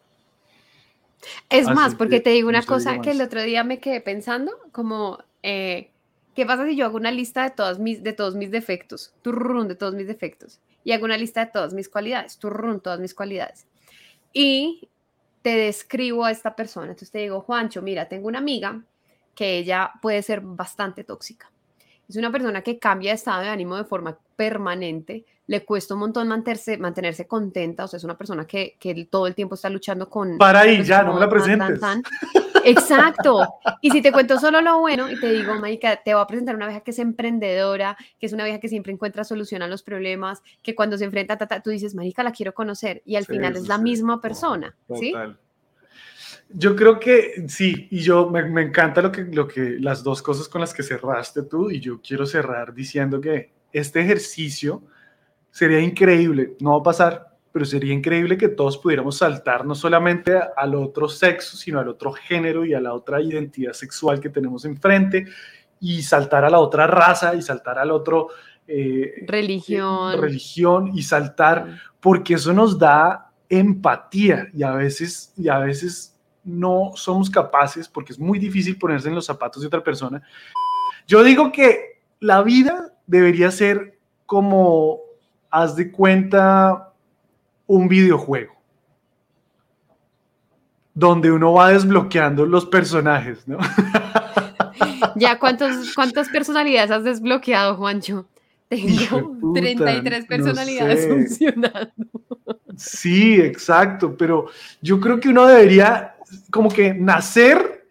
Es 1.49 1.67
Así 1.67 1.75
más, 1.75 1.95
porque 1.95 2.17
que 2.17 2.21
te 2.21 2.29
digo 2.31 2.49
una 2.49 2.63
cosa 2.63 3.01
que 3.01 3.11
el 3.11 3.21
otro 3.21 3.41
día 3.41 3.63
me 3.63 3.79
quedé 3.79 4.01
pensando, 4.01 4.51
como 4.71 5.19
eh, 5.43 5.91
¿Qué 6.39 6.45
pasa 6.45 6.65
si 6.65 6.77
yo 6.77 6.85
hago 6.85 6.95
una 6.95 7.11
lista 7.11 7.43
de, 7.43 7.49
todas 7.49 7.79
mis, 7.79 8.01
de 8.01 8.13
todos 8.13 8.35
mis 8.35 8.49
defectos? 8.49 9.13
Turrún, 9.21 9.67
de 9.67 9.75
todos 9.75 9.93
mis 9.93 10.07
defectos. 10.07 10.61
Y 10.85 10.93
hago 10.93 11.03
una 11.03 11.17
lista 11.17 11.43
de 11.43 11.51
todas 11.51 11.73
mis 11.73 11.89
cualidades. 11.89 12.37
Turrún, 12.37 12.79
todas 12.79 13.01
mis 13.01 13.13
cualidades. 13.13 13.67
Y 14.31 14.87
te 15.41 15.49
describo 15.49 16.23
a 16.23 16.31
esta 16.31 16.55
persona. 16.55 16.85
Entonces 16.85 17.11
te 17.11 17.19
digo, 17.19 17.41
Juancho, 17.41 17.81
mira, 17.81 18.07
tengo 18.07 18.29
una 18.29 18.39
amiga 18.39 18.81
que 19.35 19.57
ella 19.57 19.91
puede 20.01 20.21
ser 20.21 20.39
bastante 20.39 21.03
tóxica. 21.03 21.51
Es 22.07 22.15
una 22.15 22.31
persona 22.31 22.61
que 22.61 22.79
cambia 22.79 23.11
de 23.11 23.15
estado 23.15 23.41
de 23.41 23.49
ánimo 23.49 23.75
de 23.75 23.83
forma 23.83 24.17
permanente, 24.37 25.25
le 25.49 25.65
cuesta 25.65 25.95
un 25.95 26.01
montón 26.01 26.27
mantenerse, 26.27 26.77
mantenerse 26.77 27.25
contenta, 27.25 27.85
o 27.85 27.87
sea, 27.87 27.97
es 27.97 28.03
una 28.03 28.15
persona 28.15 28.45
que, 28.45 28.77
que 28.79 29.07
todo 29.09 29.25
el 29.25 29.33
tiempo 29.33 29.55
está 29.55 29.67
luchando 29.67 30.07
con... 30.07 30.37
Para 30.37 30.59
ahí, 30.59 30.83
ya, 30.83 31.01
no 31.01 31.15
me 31.15 31.19
la 31.19 31.27
tan, 31.27 31.39
tan, 31.39 31.57
presentes. 31.57 31.79
tan. 31.79 32.03
Exacto. 32.65 33.47
Y 33.81 33.89
si 33.89 34.03
te 34.03 34.11
cuento 34.11 34.39
solo 34.39 34.61
lo 34.61 34.77
bueno 34.77 35.09
y 35.09 35.19
te 35.19 35.33
digo, 35.33 35.55
Maika, 35.55 36.03
te 36.03 36.13
voy 36.13 36.21
a 36.21 36.27
presentar 36.27 36.55
una 36.55 36.67
vieja 36.67 36.81
que 36.81 36.91
es 36.91 36.99
emprendedora, 36.99 37.97
que 38.19 38.27
es 38.27 38.33
una 38.33 38.43
vieja 38.43 38.59
que 38.59 38.69
siempre 38.69 38.93
encuentra 38.93 39.23
solución 39.23 39.63
a 39.63 39.67
los 39.67 39.81
problemas, 39.81 40.43
que 40.61 40.75
cuando 40.75 40.99
se 40.99 41.05
enfrenta, 41.05 41.35
ta, 41.35 41.47
ta, 41.47 41.63
tú 41.63 41.71
dices, 41.71 41.95
Marica, 41.95 42.21
la 42.21 42.31
quiero 42.31 42.53
conocer, 42.53 43.01
y 43.03 43.15
al 43.15 43.25
Sí, 43.25 43.31
final 43.33 43.55
sí, 43.55 43.61
es 43.63 43.67
la 43.67 43.77
sí. 43.77 43.81
misma 43.81 44.21
persona, 44.21 44.75
¿sí? 44.99 45.13
Total. 45.13 45.39
Yo 46.49 46.75
creo 46.75 46.99
que 46.99 47.45
sí, 47.47 47.87
y 47.89 48.01
yo 48.01 48.29
me, 48.29 48.43
me 48.43 48.61
encanta 48.61 49.01
lo 49.01 49.11
que, 49.11 49.23
lo 49.23 49.47
que 49.47 49.77
las 49.79 50.03
dos 50.03 50.21
cosas 50.21 50.47
con 50.47 50.61
las 50.61 50.75
que 50.75 50.83
cerraste 50.83 51.41
tú, 51.41 51.71
y 51.71 51.79
yo 51.79 51.99
quiero 52.03 52.27
cerrar 52.27 52.71
diciendo 52.71 53.19
que 53.19 53.49
este 53.73 54.01
ejercicio 54.01 54.83
sería 55.51 55.79
increíble, 55.79 56.55
no 56.59 56.71
va 56.71 56.77
a 56.77 56.83
pasar, 56.83 57.27
pero 57.51 57.65
sería 57.65 57.93
increíble 57.93 58.37
que 58.37 58.49
todos 58.49 58.77
pudiéramos 58.77 59.17
saltar 59.17 59.65
no 59.65 59.75
solamente 59.75 60.39
al 60.55 60.75
otro 60.75 61.09
sexo, 61.09 61.57
sino 61.57 61.79
al 61.79 61.87
otro 61.87 62.11
género 62.11 62.65
y 62.65 62.73
a 62.73 62.79
la 62.79 62.93
otra 62.93 63.21
identidad 63.21 63.73
sexual 63.73 64.19
que 64.19 64.29
tenemos 64.29 64.65
enfrente, 64.65 65.25
y 65.81 66.01
saltar 66.03 66.43
a 66.45 66.49
la 66.49 66.59
otra 66.59 66.87
raza 66.87 67.35
y 67.35 67.41
saltar 67.41 67.79
al 67.79 67.91
otro 67.91 68.27
eh, 68.67 69.23
Religión. 69.25 70.21
religión 70.21 70.91
y 70.93 71.01
saltar 71.01 71.79
porque 71.99 72.35
eso 72.35 72.53
nos 72.53 72.77
da 72.77 73.31
empatía 73.49 74.47
y 74.53 74.63
a 74.63 74.71
veces, 74.73 75.33
y 75.35 75.49
a 75.49 75.57
veces 75.59 76.15
no 76.43 76.91
somos 76.95 77.29
capaces, 77.29 77.87
porque 77.87 78.13
es 78.13 78.19
muy 78.19 78.39
difícil 78.39 78.77
ponerse 78.77 79.09
en 79.09 79.15
los 79.15 79.25
zapatos 79.25 79.61
de 79.61 79.67
otra 79.67 79.83
persona. 79.83 80.21
Yo 81.07 81.23
digo 81.23 81.51
que 81.51 82.01
la 82.19 82.43
vida 82.43 82.93
debería 83.07 83.51
ser 83.51 83.97
como, 84.25 84.99
haz 85.49 85.75
de 85.75 85.91
cuenta, 85.91 86.93
un 87.67 87.87
videojuego, 87.87 88.55
donde 90.93 91.31
uno 91.31 91.53
va 91.53 91.69
desbloqueando 91.69 92.45
los 92.45 92.65
personajes, 92.65 93.47
¿no? 93.47 93.57
Ya, 95.15 95.37
¿cuántos, 95.37 95.93
¿cuántas 95.95 96.29
personalidades 96.29 96.91
has 96.91 97.03
desbloqueado, 97.03 97.75
Juancho? 97.75 98.25
Tengo 98.69 99.33
puta, 99.39 99.59
33 99.59 100.21
no 100.21 100.27
personalidades 100.27 101.01
sé. 101.01 101.09
funcionando. 101.09 101.95
Sí, 102.77 103.35
exacto, 103.41 104.15
pero 104.15 104.47
yo 104.81 104.99
creo 104.99 105.19
que 105.19 105.29
uno 105.29 105.45
debería 105.45 106.15
como 106.51 106.69
que 106.69 106.93
nacer 106.93 107.85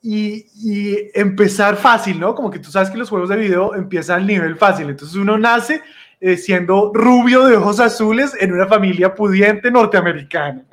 y, 0.00 0.46
y 0.54 1.10
empezar 1.14 1.76
fácil, 1.76 2.20
¿no? 2.20 2.34
Como 2.34 2.50
que 2.50 2.58
tú 2.58 2.70
sabes 2.70 2.90
que 2.90 2.98
los 2.98 3.10
juegos 3.10 3.30
de 3.30 3.36
video 3.36 3.74
empiezan 3.74 4.20
al 4.20 4.26
nivel 4.26 4.56
fácil, 4.56 4.88
entonces 4.88 5.16
uno 5.16 5.36
nace 5.38 5.82
eh, 6.20 6.36
siendo 6.36 6.92
rubio 6.92 7.46
de 7.46 7.56
ojos 7.56 7.80
azules 7.80 8.32
en 8.38 8.52
una 8.52 8.66
familia 8.66 9.14
pudiente 9.14 9.70
norteamericana. 9.70 10.64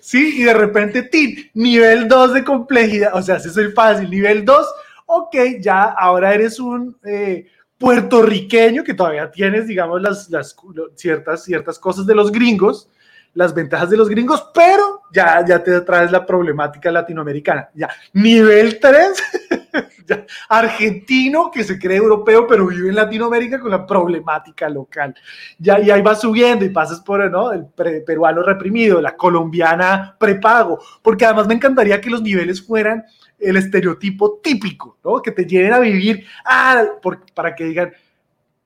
sí, 0.00 0.40
y 0.40 0.44
de 0.44 0.54
repente, 0.54 1.02
¡tin! 1.02 1.50
nivel 1.54 2.08
2 2.08 2.34
de 2.34 2.44
complejidad, 2.44 3.14
o 3.14 3.22
sea, 3.22 3.36
es 3.36 3.56
el 3.56 3.72
fácil, 3.72 4.10
nivel 4.10 4.44
2, 4.44 4.66
ok, 5.06 5.36
ya 5.60 5.84
ahora 5.84 6.34
eres 6.34 6.58
un... 6.58 6.96
eh, 7.04 7.46
puertorriqueño 7.80 8.84
que 8.84 8.92
todavía 8.92 9.30
tienes, 9.30 9.66
digamos, 9.66 10.02
las, 10.02 10.28
las 10.28 10.54
ciertas, 10.96 11.44
ciertas 11.44 11.78
cosas 11.78 12.04
de 12.04 12.14
los 12.14 12.30
gringos, 12.30 12.90
las 13.34 13.54
ventajas 13.54 13.90
de 13.90 13.96
los 13.96 14.08
gringos, 14.08 14.50
pero 14.52 15.02
ya, 15.12 15.44
ya 15.46 15.62
te 15.62 15.80
traes 15.82 16.10
la 16.10 16.26
problemática 16.26 16.90
latinoamericana. 16.90 17.68
Ya, 17.74 17.88
nivel 18.12 18.78
3, 18.80 19.22
ya, 20.06 20.24
argentino 20.48 21.50
que 21.50 21.64
se 21.64 21.78
cree 21.78 21.96
europeo, 21.98 22.46
pero 22.46 22.66
vive 22.66 22.88
en 22.88 22.94
Latinoamérica 22.94 23.60
con 23.60 23.70
la 23.70 23.86
problemática 23.86 24.68
local. 24.68 25.14
Ya, 25.58 25.78
y 25.80 25.90
ahí 25.90 26.02
vas 26.02 26.20
subiendo 26.20 26.64
y 26.64 26.70
pasas 26.70 27.00
por 27.00 27.30
¿no? 27.30 27.52
el 27.52 27.66
peruano 28.04 28.42
reprimido, 28.42 29.00
la 29.00 29.16
colombiana 29.16 30.16
prepago, 30.18 30.80
porque 31.02 31.24
además 31.24 31.46
me 31.46 31.54
encantaría 31.54 32.00
que 32.00 32.10
los 32.10 32.22
niveles 32.22 32.64
fueran 32.64 33.04
el 33.38 33.56
estereotipo 33.56 34.38
típico, 34.42 34.98
¿no? 35.02 35.22
Que 35.22 35.30
te 35.30 35.46
lleven 35.46 35.72
a 35.72 35.78
vivir, 35.78 36.26
ah, 36.44 36.84
por- 37.00 37.24
para 37.32 37.54
que 37.54 37.64
digan, 37.64 37.92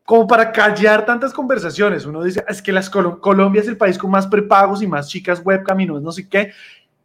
como 0.05 0.27
para 0.27 0.53
callar 0.53 1.07
tantas 1.07 1.33
conversaciones. 1.33 2.05
Uno 2.07 2.23
dice, 2.23 2.45
es 2.47 2.61
que 2.61 2.73
las 2.73 2.91
Colo- 2.91 3.21
Colombia 3.21 3.63
es 3.63 3.69
el 3.69 3.77
país 3.77 3.97
con 3.99 4.11
más 4.11 4.27
prepagos 4.27 4.83
y 4.83 4.87
más 4.87 5.09
chicas 5.09 5.41
webcam 5.45 5.81
y 5.81 5.87
no, 5.87 6.01
no 6.01 6.13
sé 6.13 6.29
qué. 6.29 6.53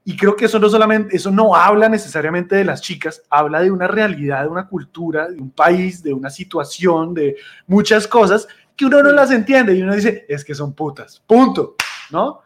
Y 0.06 0.18
creo 0.18 0.36
que 0.36 0.46
eso 0.46 0.60
no 0.60 0.70
solamente, 0.70 1.16
eso 1.16 1.30
no 1.30 1.56
habla 1.56 1.88
necesariamente 1.88 2.56
de 2.56 2.66
las 2.66 2.82
chicas, 2.82 3.22
habla 3.30 3.62
de 3.62 3.70
una 3.72 3.88
realidad, 3.88 4.44
de 4.44 4.48
una 4.50 4.68
cultura, 4.68 5.30
de 5.30 5.40
un 5.40 5.52
país, 5.52 6.02
de 6.02 6.14
una 6.14 6.30
situación, 6.30 7.14
de 7.14 7.36
muchas 7.68 8.08
cosas 8.08 8.48
que 8.76 8.86
uno 8.86 9.04
no 9.04 9.12
las 9.12 9.30
entiende 9.32 9.76
y 9.76 9.82
uno 9.82 9.94
dice, 9.94 10.26
es 10.28 10.44
que 10.44 10.56
son 10.56 10.74
putas, 10.74 11.22
punto, 11.28 11.76
¿no? 12.12 12.42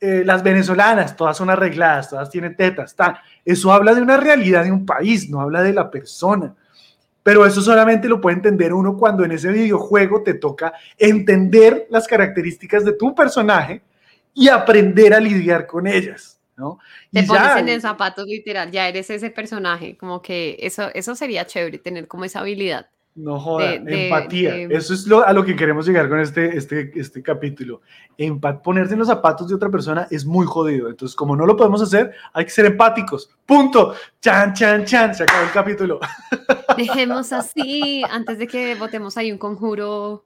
Eh, 0.00 0.22
las 0.24 0.42
venezolanas, 0.42 1.14
todas 1.16 1.36
son 1.36 1.48
arregladas, 1.48 2.10
todas 2.10 2.28
tienen 2.28 2.56
tetas, 2.56 2.96
tal. 2.96 3.18
Eso 3.44 3.72
habla 3.72 3.94
de 3.94 4.02
una 4.02 4.16
realidad 4.16 4.64
de 4.64 4.72
un 4.72 4.84
país, 4.84 5.30
no 5.30 5.40
habla 5.40 5.62
de 5.62 5.72
la 5.72 5.90
persona. 5.90 6.54
Pero 7.22 7.44
eso 7.44 7.60
solamente 7.60 8.08
lo 8.08 8.20
puede 8.20 8.36
entender 8.36 8.72
uno 8.72 8.96
cuando 8.96 9.24
en 9.24 9.32
ese 9.32 9.50
videojuego 9.52 10.22
te 10.22 10.34
toca 10.34 10.72
entender 10.98 11.86
las 11.90 12.06
características 12.06 12.84
de 12.84 12.94
tu 12.94 13.14
personaje 13.14 13.82
y 14.34 14.48
aprender 14.48 15.12
a 15.12 15.20
lidiar 15.20 15.66
con 15.66 15.86
ellas, 15.86 16.40
¿no? 16.56 16.78
Te 17.12 17.20
Y 17.20 17.26
pones 17.26 17.42
ya, 17.42 17.58
en 17.58 17.68
el 17.68 17.80
zapatos 17.80 18.26
literal, 18.26 18.70
ya 18.70 18.88
eres 18.88 19.10
ese 19.10 19.30
personaje, 19.30 19.96
como 19.96 20.22
que 20.22 20.56
eso, 20.60 20.90
eso 20.94 21.14
sería 21.14 21.46
chévere, 21.46 21.78
tener 21.78 22.08
como 22.08 22.24
esa 22.24 22.40
habilidad. 22.40 22.88
No 23.22 23.38
joda, 23.38 23.72
de- 23.72 23.78
de- 23.80 24.04
empatía. 24.06 24.52
de- 24.54 24.68
Eso 24.70 24.94
es 24.94 25.06
lo, 25.06 25.26
a 25.26 25.32
lo 25.32 25.44
que 25.44 25.54
queremos 25.56 25.86
llegar 25.86 26.08
con 26.08 26.20
este, 26.20 26.56
este, 26.56 26.90
este 26.94 27.22
capítulo. 27.22 27.82
Empa- 28.18 28.60
ponerse 28.62 28.94
en 28.94 28.98
los 29.00 29.08
zapatos 29.08 29.48
de 29.48 29.54
otra 29.54 29.68
persona 29.68 30.06
es 30.10 30.24
muy 30.24 30.46
jodido. 30.46 30.88
Entonces, 30.88 31.14
como 31.16 31.36
no 31.36 31.46
lo 31.46 31.56
podemos 31.56 31.82
hacer, 31.82 32.12
hay 32.32 32.44
que 32.44 32.50
ser 32.50 32.66
empáticos. 32.66 33.30
Punto. 33.46 33.94
Chan, 34.20 34.54
chan, 34.54 34.84
chan. 34.84 35.14
Se 35.14 35.22
acabó 35.24 35.44
el 35.44 35.52
capítulo. 35.52 36.00
Dejemos 36.76 37.32
así, 37.32 38.02
antes 38.10 38.38
de 38.38 38.46
que 38.46 38.74
votemos 38.76 39.16
ahí 39.16 39.30
un 39.32 39.38
conjuro 39.38 40.24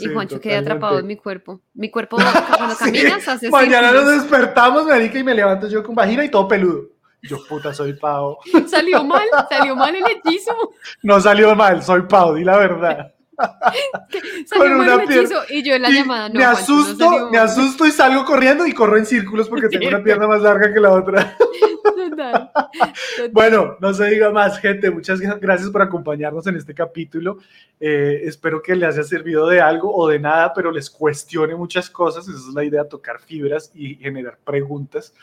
y 0.00 0.06
Juancho 0.06 0.40
quede 0.40 0.56
atrapado 0.56 1.00
en 1.00 1.06
mi 1.06 1.16
cuerpo. 1.16 1.60
Mi 1.74 1.90
cuerpo, 1.90 2.16
cuando 2.56 2.74
Sí, 2.76 2.84
caminas, 2.84 3.26
hace 3.26 3.50
Mañana 3.50 3.90
nos 3.92 4.02
círculos. 4.02 4.22
despertamos, 4.22 4.86
marica, 4.86 5.18
y 5.18 5.24
me 5.24 5.34
levanto 5.34 5.68
yo 5.68 5.82
con 5.82 5.94
vagina 5.94 6.24
y 6.24 6.30
todo 6.30 6.46
peludo. 6.46 6.91
Yo, 7.22 7.38
puta, 7.48 7.72
soy 7.72 7.92
Pau. 7.94 8.38
Salió 8.66 9.04
mal, 9.04 9.26
salió 9.48 9.76
mal 9.76 9.94
el 9.94 10.02
hechizo. 10.06 10.54
No 11.02 11.20
salió 11.20 11.54
mal, 11.54 11.82
soy 11.82 12.02
Pau, 12.02 12.34
di 12.34 12.44
la 12.44 12.56
verdad. 12.56 13.14
Salió 14.46 14.64
Con 14.68 14.78
mal 14.78 14.80
una 14.88 15.02
el 15.02 15.08
pierna- 15.08 15.22
hechizo. 15.22 15.40
Y 15.50 15.62
yo 15.62 15.74
en 15.74 15.82
la 15.82 15.90
Y 15.90 15.94
llamada, 15.94 16.28
no, 16.28 16.34
me 16.34 16.44
no 16.44 16.50
asusto, 16.50 17.30
me 17.30 17.38
asusto 17.38 17.86
y 17.86 17.90
salgo 17.90 18.24
corriendo 18.24 18.66
y 18.66 18.72
corro 18.72 18.96
en 18.98 19.06
círculos 19.06 19.48
porque 19.48 19.68
tengo 19.68 19.88
una 19.88 20.02
pierna 20.02 20.26
más 20.26 20.42
larga 20.42 20.72
que 20.72 20.80
la 20.80 20.90
otra. 20.92 21.36
Total, 21.82 22.50
total. 22.52 23.30
Bueno, 23.32 23.76
no 23.80 23.94
se 23.94 24.04
diga 24.06 24.30
más, 24.30 24.58
gente. 24.60 24.90
Muchas 24.90 25.20
gra- 25.20 25.38
gracias 25.40 25.70
por 25.70 25.82
acompañarnos 25.82 26.46
en 26.46 26.56
este 26.56 26.74
capítulo. 26.74 27.38
Eh, 27.80 28.22
espero 28.24 28.60
que 28.62 28.76
les 28.76 28.94
haya 28.94 29.02
servido 29.02 29.46
de 29.48 29.60
algo 29.60 29.94
o 29.94 30.08
de 30.08 30.18
nada, 30.18 30.52
pero 30.54 30.70
les 30.70 30.90
cuestione 30.90 31.54
muchas 31.56 31.88
cosas. 31.90 32.28
Esa 32.28 32.36
es 32.36 32.54
la 32.54 32.64
idea, 32.64 32.88
tocar 32.88 33.20
fibras 33.20 33.70
y 33.74 33.94
generar 33.96 34.38
preguntas. 34.44 35.14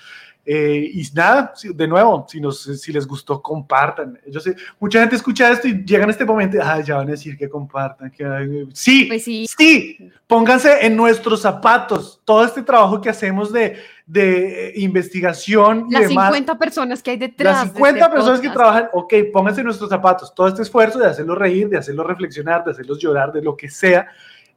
Eh, 0.52 0.90
y 0.96 1.08
nada, 1.14 1.54
de 1.64 1.88
nuevo, 1.88 2.26
si, 2.28 2.42
nos, 2.42 2.64
si 2.64 2.92
les 2.92 3.06
gustó, 3.06 3.40
compartan. 3.40 4.20
Yo 4.26 4.40
sé, 4.40 4.56
mucha 4.80 5.00
gente 5.00 5.16
escucha 5.16 5.52
esto 5.52 5.68
y 5.68 5.86
llegan 5.86 6.10
a 6.10 6.12
este 6.12 6.26
momento, 6.26 6.58
ah, 6.60 6.82
ya 6.82 6.96
van 6.96 7.08
a 7.08 7.12
decir 7.12 7.38
que 7.38 7.48
compartan. 7.48 8.10
Que, 8.10 8.66
sí, 8.74 9.06
Pues 9.06 9.24
sí. 9.26 9.46
sí, 9.46 10.12
pónganse 10.26 10.84
en 10.84 10.96
nuestros 10.96 11.44
zapatos. 11.44 12.20
Todo 12.26 12.44
este 12.44 12.64
trabajo 12.64 13.00
que 13.00 13.10
hacemos 13.10 13.54
de, 13.54 13.78
de 14.08 14.70
eh, 14.70 14.74
investigación 14.78 15.86
y 15.88 15.94
Las 15.94 16.10
demás. 16.10 16.34
50 16.34 16.58
personas 16.58 17.04
que 17.04 17.12
hay 17.12 17.18
detrás. 17.18 17.56
Las 17.56 17.66
de 17.66 17.76
50 17.76 18.00
este 18.00 18.12
personas 18.12 18.40
que 18.40 18.50
trabajan, 18.50 18.90
ok, 18.92 19.14
pónganse 19.32 19.62
en 19.62 19.66
nuestros 19.66 19.92
zapatos. 19.92 20.34
Todo 20.34 20.48
este 20.48 20.64
esfuerzo 20.64 20.98
de 20.98 21.06
hacerlos 21.06 21.38
reír, 21.38 21.70
de 21.70 21.78
hacerlos 21.78 22.08
reflexionar, 22.08 22.64
de 22.64 22.72
hacerlos 22.72 22.98
llorar, 22.98 23.32
de 23.32 23.44
lo 23.44 23.56
que 23.56 23.70
sea, 23.70 24.08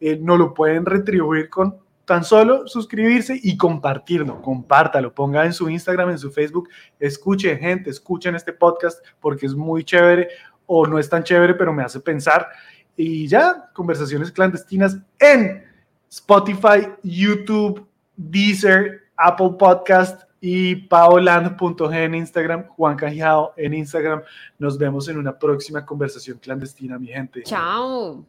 eh, 0.01 0.19
no 0.19 0.39
lo 0.39 0.55
pueden 0.55 0.87
retribuir 0.87 1.51
con 1.51 1.77
tan 2.05 2.25
solo 2.25 2.67
suscribirse 2.67 3.39
y 3.43 3.57
compartirlo. 3.57 4.41
Compártalo, 4.43 5.15
ponga 5.15 5.45
en 5.45 5.53
su 5.53 5.69
Instagram, 5.69 6.11
en 6.11 6.19
su 6.19 6.31
Facebook. 6.31 6.69
Escuchen, 6.99 7.59
gente, 7.59 7.91
escuchen 7.91 8.35
este 8.35 8.53
podcast 8.53 9.05
porque 9.21 9.47
es 9.47 9.55
muy 9.55 9.85
chévere 9.85 10.29
o 10.67 10.87
no 10.87 10.99
es 10.99 11.09
tan 11.09 11.23
chévere, 11.23 11.55
pero 11.55 11.73
me 11.73 11.83
hace 11.83 12.01
pensar. 12.01 12.49
Y 12.97 13.27
ya, 13.27 13.71
conversaciones 13.73 14.31
clandestinas 14.31 14.99
en 15.19 15.65
Spotify, 16.11 16.89
YouTube, 17.03 17.87
Deezer, 18.17 19.03
Apple 19.17 19.57
Podcast, 19.59 20.23
y 20.45 20.75
paoland.g 20.75 22.05
en 22.05 22.17
Instagram, 22.17 22.67
Juan 22.67 22.97
Cajao 22.97 23.55
en 23.57 23.75
Instagram. 23.75 24.23
Nos 24.59 24.77
vemos 24.77 25.09
en 25.09 25.17
una 25.17 25.39
próxima 25.39 25.87
conversación 25.87 26.39
clandestina, 26.39 26.99
mi 26.99 27.07
gente. 27.07 27.45
Chao. 27.45 28.27